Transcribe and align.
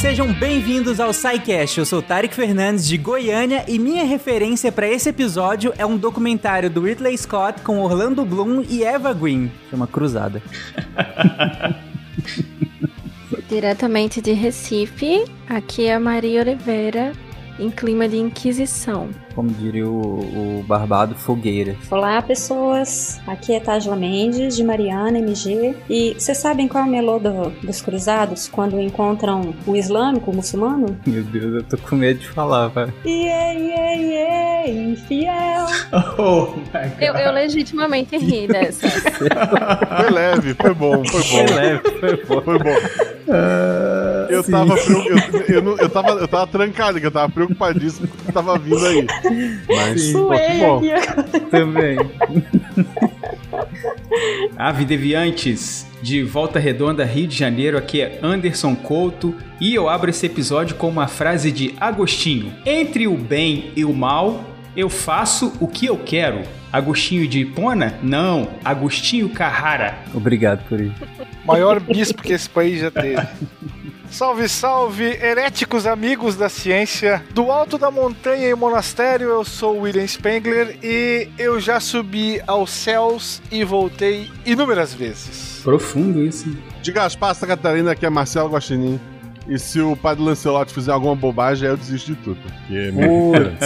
sejam 0.00 0.32
bem-vindos 0.32 0.98
ao 0.98 1.12
SciCast. 1.12 1.78
Eu 1.78 1.84
sou 1.84 2.00
Tarek 2.00 2.34
Fernandes 2.34 2.88
de 2.88 2.96
Goiânia 2.96 3.66
e 3.68 3.78
minha 3.78 4.02
referência 4.02 4.72
para 4.72 4.88
esse 4.88 5.10
episódio 5.10 5.74
é 5.76 5.84
um 5.84 5.98
documentário 5.98 6.70
do 6.70 6.80
Ridley 6.80 7.18
Scott 7.18 7.60
com 7.60 7.78
Orlando 7.80 8.24
Bloom 8.24 8.64
e 8.66 8.82
Eva 8.82 9.12
Green. 9.12 9.52
Chama 9.68 9.86
Cruzada. 9.86 10.42
Diretamente 13.46 14.22
de 14.22 14.32
Recife, 14.32 15.26
aqui 15.46 15.84
é 15.84 15.94
a 15.96 16.00
Maria 16.00 16.40
Oliveira, 16.40 17.12
em 17.58 17.68
clima 17.70 18.08
de 18.08 18.16
inquisição 18.16 19.10
como 19.34 19.50
diria 19.50 19.88
o, 19.88 20.60
o 20.60 20.64
Barbado, 20.66 21.14
fogueira. 21.14 21.76
Olá, 21.90 22.20
pessoas. 22.22 23.20
Aqui 23.26 23.54
é 23.54 23.60
Tajla 23.60 23.96
Mendes, 23.96 24.56
de 24.56 24.64
Mariana, 24.64 25.18
MG. 25.18 25.74
E 25.88 26.14
vocês 26.18 26.38
sabem 26.38 26.68
qual 26.68 26.84
é 26.84 26.86
o 26.86 26.90
melô 26.90 27.18
do, 27.18 27.50
dos 27.62 27.80
cruzados 27.80 28.48
quando 28.48 28.80
encontram 28.80 29.54
o 29.66 29.76
islâmico, 29.76 30.30
o 30.30 30.34
muçulmano? 30.34 30.98
Meu 31.06 31.22
Deus, 31.22 31.54
eu 31.54 31.62
tô 31.64 31.78
com 31.78 31.96
medo 31.96 32.20
de 32.20 32.28
falar, 32.28 32.68
velho. 32.68 32.92
Yeah, 33.04 33.52
yeah, 33.52 33.92
yeah, 33.92 34.70
infiel. 34.70 35.66
Oh, 36.18 36.54
my 36.56 36.88
God. 36.88 37.00
Eu, 37.00 37.14
eu 37.14 37.32
legitimamente 37.32 38.16
ri 38.16 38.46
dessa. 38.48 38.88
foi 38.88 40.10
leve, 40.10 40.54
foi 40.54 40.74
bom, 40.74 41.04
foi 41.04 41.20
bom. 41.22 41.46
Foi 41.46 41.56
leve, 41.56 41.90
foi 41.98 42.16
bom. 42.24 42.42
Foi 42.42 42.58
bom. 42.58 42.76
Uh, 43.30 44.26
eu, 44.28 44.42
tava, 44.44 44.74
eu, 44.74 45.62
eu, 45.62 45.78
eu, 45.78 45.88
tava, 45.88 46.08
eu 46.10 46.28
tava 46.28 46.46
trancado, 46.46 47.00
que 47.00 47.06
eu 47.06 47.10
tava 47.10 47.32
preocupadíssimo 47.32 48.08
com 48.08 48.14
o 48.14 48.18
que 48.26 48.32
tava 48.32 48.58
vindo 48.58 48.84
aí. 48.84 49.06
Mas 49.68 50.02
Sim, 50.02 50.12
bom. 50.12 50.80
Também. 51.50 51.98
Ave 54.56 54.84
Deviantes, 54.84 55.86
de 56.02 56.22
Volta 56.22 56.58
Redonda, 56.58 57.04
Rio 57.04 57.26
de 57.26 57.36
Janeiro, 57.36 57.76
aqui 57.76 58.00
é 58.00 58.18
Anderson 58.22 58.74
Couto 58.74 59.34
e 59.60 59.74
eu 59.74 59.88
abro 59.88 60.10
esse 60.10 60.26
episódio 60.26 60.76
com 60.76 60.88
uma 60.88 61.06
frase 61.06 61.52
de 61.52 61.74
Agostinho: 61.80 62.52
Entre 62.64 63.06
o 63.06 63.16
bem 63.16 63.70
e 63.76 63.84
o 63.84 63.92
mal, 63.92 64.44
eu 64.76 64.88
faço 64.88 65.52
o 65.60 65.68
que 65.68 65.86
eu 65.86 65.98
quero. 65.98 66.42
Agostinho 66.72 67.26
de 67.26 67.40
Hipona? 67.40 67.98
Não, 68.02 68.48
Agostinho 68.64 69.28
Carrara. 69.28 69.98
Obrigado 70.14 70.64
por 70.68 70.80
isso. 70.80 70.94
Maior 71.44 71.80
bispo 71.80 72.22
que 72.22 72.32
esse 72.32 72.48
país 72.48 72.80
já 72.80 72.90
teve. 72.90 73.16
Salve, 74.10 74.48
salve, 74.48 75.04
heréticos 75.04 75.86
amigos 75.86 76.34
da 76.34 76.48
ciência. 76.48 77.22
Do 77.32 77.50
alto 77.50 77.78
da 77.78 77.92
montanha 77.92 78.48
e 78.48 78.54
monastério, 78.54 79.28
eu 79.28 79.44
sou 79.44 79.80
William 79.80 80.06
Spengler 80.06 80.76
e 80.82 81.28
eu 81.38 81.60
já 81.60 81.78
subi 81.78 82.42
aos 82.44 82.70
céus 82.70 83.40
e 83.52 83.62
voltei 83.62 84.28
inúmeras 84.44 84.92
vezes. 84.92 85.60
Profundo 85.62 86.24
isso. 86.24 86.54
De 86.82 86.90
Gaspar, 86.90 87.34
Santa 87.34 87.46
Catarina, 87.46 87.92
aqui 87.92 88.04
é 88.04 88.10
Marcelo 88.10 88.50
Guaxinim. 88.50 88.98
E 89.48 89.58
se 89.58 89.80
o 89.80 89.96
padre 89.96 90.24
Lancelotti 90.24 90.74
fizer 90.74 90.92
alguma 90.92 91.14
bobagem, 91.14 91.68
eu 91.68 91.76
desisto 91.76 92.12
de 92.12 92.20
tudo. 92.20 92.40
Porque 92.40 92.74
é 92.74 92.90
minha 92.90 93.56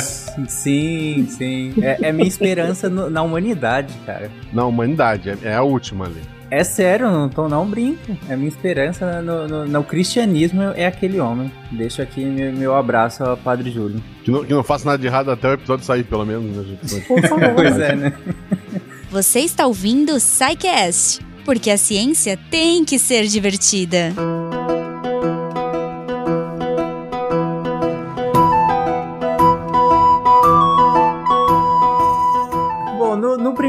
sim, 0.48 1.26
sim. 1.28 1.74
É, 1.82 2.08
é 2.08 2.12
minha 2.12 2.28
esperança 2.28 2.88
no, 2.88 3.10
na 3.10 3.22
humanidade, 3.22 3.92
cara. 4.06 4.30
Na 4.52 4.64
humanidade, 4.64 5.30
é, 5.30 5.38
é 5.42 5.54
a 5.54 5.62
última 5.62 6.04
ali. 6.04 6.33
É 6.50 6.62
sério, 6.62 7.10
não 7.10 7.28
tô 7.28 7.48
não 7.48 7.66
brinco. 7.68 8.16
É 8.28 8.36
minha 8.36 8.48
esperança 8.48 9.20
no, 9.22 9.48
no, 9.48 9.66
no, 9.66 9.84
cristianismo 9.84 10.62
é 10.62 10.86
aquele 10.86 11.18
homem. 11.18 11.50
Deixo 11.70 12.02
aqui 12.02 12.24
meu, 12.24 12.52
meu 12.52 12.74
abraço 12.74 13.24
ao 13.24 13.36
Padre 13.36 13.70
Júlio. 13.70 14.02
Que 14.22 14.30
não, 14.30 14.44
que 14.44 14.52
não 14.52 14.62
faça 14.62 14.84
nada 14.86 14.98
de 14.98 15.06
errado 15.06 15.30
até 15.30 15.48
o 15.48 15.52
episódio 15.54 15.84
sair, 15.84 16.04
pelo 16.04 16.24
menos, 16.24 16.56
né, 16.56 16.64
gente? 16.64 17.00
Por 17.06 17.22
favor. 17.22 17.54
pois 17.56 17.78
é, 17.78 17.96
né? 17.96 18.12
Você 19.10 19.40
está 19.40 19.66
ouvindo 19.66 20.14
o 20.14 20.20
porque 21.44 21.70
a 21.70 21.76
ciência 21.76 22.38
tem 22.50 22.84
que 22.84 22.98
ser 22.98 23.26
divertida. 23.26 24.12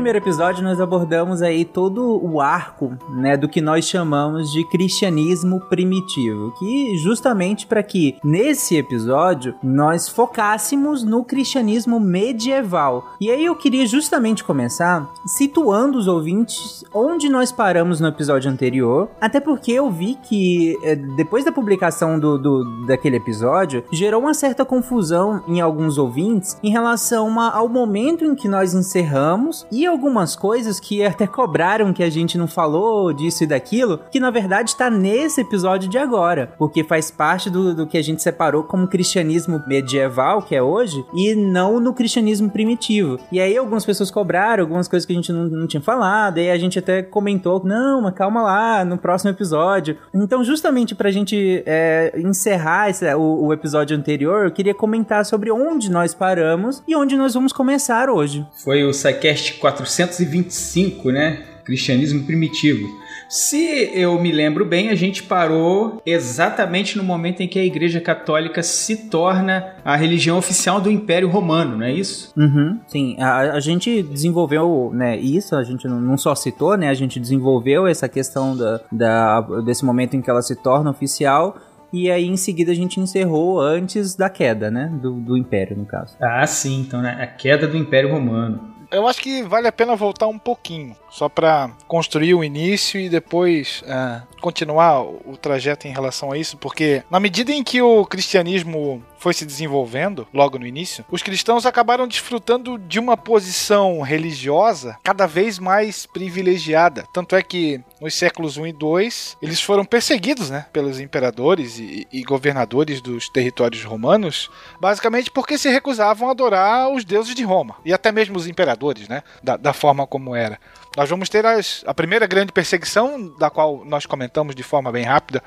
Primeiro 0.05 0.23
episódio 0.23 0.63
nós 0.63 0.79
abordamos 0.79 1.41
aí 1.41 1.66
todo 1.66 2.23
o 2.23 2.39
arco, 2.39 2.95
né, 3.09 3.35
do 3.35 3.49
que 3.49 3.59
nós 3.59 3.85
chamamos 3.85 4.51
de 4.51 4.63
cristianismo 4.69 5.59
primitivo, 5.61 6.53
que 6.59 6.95
justamente 6.99 7.66
para 7.66 7.81
que 7.81 8.15
nesse 8.23 8.77
episódio 8.77 9.55
nós 9.63 10.07
focássemos 10.07 11.03
no 11.03 11.23
cristianismo 11.23 11.99
medieval. 11.99 13.15
E 13.19 13.31
aí 13.31 13.44
eu 13.44 13.55
queria 13.55 13.88
justamente 13.88 14.44
começar 14.44 15.11
situando 15.25 15.97
os 15.97 16.07
ouvintes 16.07 16.83
onde 16.94 17.27
nós 17.27 17.51
paramos 17.51 17.99
no 17.99 18.07
episódio 18.07 18.51
anterior, 18.51 19.09
até 19.19 19.39
porque 19.39 19.71
eu 19.71 19.89
vi 19.89 20.19
que 20.21 20.77
é, 20.83 20.95
depois 20.95 21.44
da 21.44 21.51
publicação 21.51 22.19
do, 22.19 22.38
do 22.38 22.85
daquele 22.85 23.15
episódio 23.15 23.83
gerou 23.91 24.21
uma 24.21 24.35
certa 24.35 24.63
confusão 24.63 25.44
em 25.47 25.61
alguns 25.61 25.97
ouvintes 25.97 26.59
em 26.61 26.69
relação 26.69 27.39
a, 27.39 27.55
ao 27.55 27.67
momento 27.67 28.23
em 28.23 28.35
que 28.35 28.47
nós 28.47 28.75
encerramos 28.75 29.65
e 29.71 29.83
algumas 29.95 30.35
coisas 30.35 30.79
que 30.79 31.03
até 31.06 31.25
cobraram 31.25 31.94
que 31.94 32.03
a 32.03 32.09
gente 32.09 32.38
não 32.38 32.47
falou 32.47 33.11
disso 33.13 33.44
e 33.44 33.47
daquilo, 33.47 34.00
que 34.11 34.19
na 34.19 34.29
verdade 34.29 34.69
está 34.69 34.89
nesse 34.89 35.41
episódio 35.41 35.89
de 35.89 35.97
agora, 35.97 36.53
porque 36.57 36.83
faz 36.83 37.09
parte 37.09 37.50
do, 37.50 37.73
do 37.73 37.88
que 37.88 37.97
a 37.97 38.03
gente 38.03 38.22
separou 38.22 38.63
como 38.63 38.88
cristianismo 38.88 39.63
medieval, 39.67 40.41
que 40.41 40.56
é 40.56 40.61
hoje, 40.61 41.03
e 41.13 41.33
não 41.33 41.79
no 41.79 41.94
cristianismo 41.94 42.50
primitivo. 42.50 43.19
E 43.31 43.39
aí 43.39 43.57
algumas 43.57 43.85
pessoas 43.85 44.11
cobraram 44.11 44.63
algumas 44.63 44.88
coisas 44.88 45.06
que 45.06 45.13
a 45.13 45.16
gente 45.16 45.31
não, 45.31 45.45
não 45.45 45.67
tinha 45.67 45.81
falado, 45.81 46.39
e 46.39 46.50
a 46.50 46.57
gente 46.57 46.77
até 46.77 47.01
comentou, 47.01 47.62
não, 47.63 48.01
mas 48.01 48.13
calma 48.13 48.41
lá, 48.41 48.85
no 48.85 48.97
próximo 48.97 49.31
episódio. 49.31 49.97
Então, 50.13 50.44
justamente 50.44 50.94
pra 50.94 51.12
gente 51.12 51.63
é, 51.66 52.13
encerrar 52.17 52.89
esse, 52.89 53.13
o, 53.16 53.45
o 53.45 53.53
episódio 53.53 53.97
anterior, 53.97 54.45
eu 54.45 54.51
queria 54.51 54.73
comentar 54.73 55.25
sobre 55.25 55.51
onde 55.51 55.89
nós 55.89 56.13
paramos 56.13 56.83
e 56.88 56.95
onde 56.95 57.16
nós 57.16 57.33
vamos 57.33 57.53
começar 57.53 58.09
hoje. 58.09 58.45
Foi 58.63 58.83
o 58.83 58.94
SciCast 58.94 59.53
4 59.59 59.84
425, 59.85 61.12
né? 61.12 61.44
Cristianismo 61.63 62.23
primitivo. 62.23 62.88
Se 63.28 63.90
eu 63.94 64.19
me 64.22 64.31
lembro 64.31 64.63
bem, 64.66 64.90
a 64.90 64.96
gente 64.96 65.23
parou 65.23 66.00
exatamente 66.06 66.96
no 66.96 67.03
momento 67.03 67.41
em 67.41 67.47
que 67.47 67.57
a 67.57 67.66
Igreja 67.66 68.00
Católica 68.00 68.62
se 68.62 69.09
torna 69.09 69.74
a 69.84 69.95
religião 69.95 70.38
oficial 70.38 70.79
do 70.79 70.91
Império 70.91 71.28
Romano, 71.28 71.78
não 71.78 71.85
é 71.85 71.91
isso? 71.91 72.31
Uhum, 72.38 72.79
sim, 72.88 73.16
a, 73.19 73.53
a, 73.53 73.59
gente 73.59 74.03
desenvolveu 74.03 74.91
né, 74.94 75.18
isso, 75.18 75.56
a 75.56 75.63
gente 75.63 75.88
não 75.88 76.18
só 76.18 76.35
citou, 76.35 76.78
né? 76.78 76.88
A 76.88 76.94
gente 76.94 77.19
desenvolveu 77.19 77.88
essa 77.88 78.07
questão 78.07 78.56
da, 78.56 78.81
da, 78.91 79.41
desse 79.66 79.84
momento 79.84 80.16
em 80.16 80.22
que 80.22 80.29
ela 80.29 80.44
se 80.44 80.56
torna 80.56 80.91
oficial 80.91 81.57
e 81.91 82.12
aí 82.12 82.28
em 82.28 82.38
seguida 82.38 82.72
a 82.72 82.75
gente 82.75 83.00
encerrou 83.00 83.62
antes 83.62 84.16
da 84.16 84.29
queda, 84.29 84.69
né, 84.69 84.91
do, 85.01 85.13
do 85.13 85.38
Império, 85.38 85.78
no 85.78 85.85
caso. 85.85 86.16
Ah, 86.22 86.45
sim, 86.45 86.81
então, 86.81 87.01
né, 87.01 87.18
a 87.19 87.25
queda 87.25 87.68
do 87.68 87.78
Império 87.78 88.12
Romano. 88.12 88.75
Eu 88.91 89.07
acho 89.07 89.22
que 89.22 89.44
vale 89.44 89.68
a 89.68 89.72
pena 89.72 89.96
voltar 89.96 90.28
um 90.28 90.38
pouquinho, 90.38 90.96
só 91.09 91.28
para 91.29 91.72
construir 91.88 92.34
o 92.34 92.44
início 92.44 93.00
e 93.00 93.09
depois 93.09 93.84
uh, 93.84 94.22
continuar 94.41 95.01
o 95.01 95.38
trajeto 95.41 95.88
em 95.88 95.91
relação 95.91 96.31
a 96.31 96.38
isso, 96.38 96.57
porque 96.57 97.03
na 97.09 97.19
medida 97.19 97.51
em 97.51 97.63
que 97.63 97.81
o 97.81 98.06
cristianismo 98.06 99.03
foi 99.17 99.33
se 99.33 99.45
desenvolvendo, 99.45 100.27
logo 100.33 100.57
no 100.59 100.65
início, 100.65 101.05
os 101.09 101.23
cristãos 101.23 101.65
acabaram 101.65 102.07
desfrutando 102.07 102.77
de 102.77 102.99
uma 102.99 103.17
posição 103.17 104.01
religiosa 104.01 104.97
cada 105.03 105.25
vez 105.25 105.59
mais 105.59 106.05
privilegiada. 106.05 107.05
Tanto 107.13 107.35
é 107.35 107.41
que 107.41 107.81
nos 107.99 108.13
séculos 108.13 108.57
1 108.57 108.67
e 108.67 108.73
2 108.73 109.37
eles 109.41 109.61
foram 109.61 109.85
perseguidos 109.85 110.49
né, 110.49 110.65
pelos 110.71 110.99
imperadores 110.99 111.79
e, 111.79 112.07
e 112.11 112.23
governadores 112.23 113.01
dos 113.01 113.29
territórios 113.29 113.83
romanos, 113.83 114.49
basicamente 114.79 115.31
porque 115.31 115.57
se 115.57 115.69
recusavam 115.69 116.27
a 116.27 116.31
adorar 116.31 116.89
os 116.89 117.03
deuses 117.03 117.35
de 117.35 117.44
Roma 117.44 117.75
e 117.83 117.94
até 117.94 118.11
mesmo 118.11 118.38
os 118.38 118.47
imperadores, 118.47 119.07
né, 119.07 119.23
da, 119.44 119.57
da 119.57 119.73
forma 119.73 120.06
como 120.06 120.35
era. 120.35 120.59
Nós 120.95 121.09
vamos 121.09 121.27
ter 121.27 121.45
as, 121.45 121.83
a 121.85 121.94
primeira 121.94 122.25
grande 122.25 122.53
perseguição, 122.53 123.33
da 123.38 123.50
qual 123.50 123.83
nós 123.83 124.06
comentamos 124.06 124.56
de 124.56 124.63
forma 124.63 124.91
bem 124.91 125.03
rápida, 125.03 125.44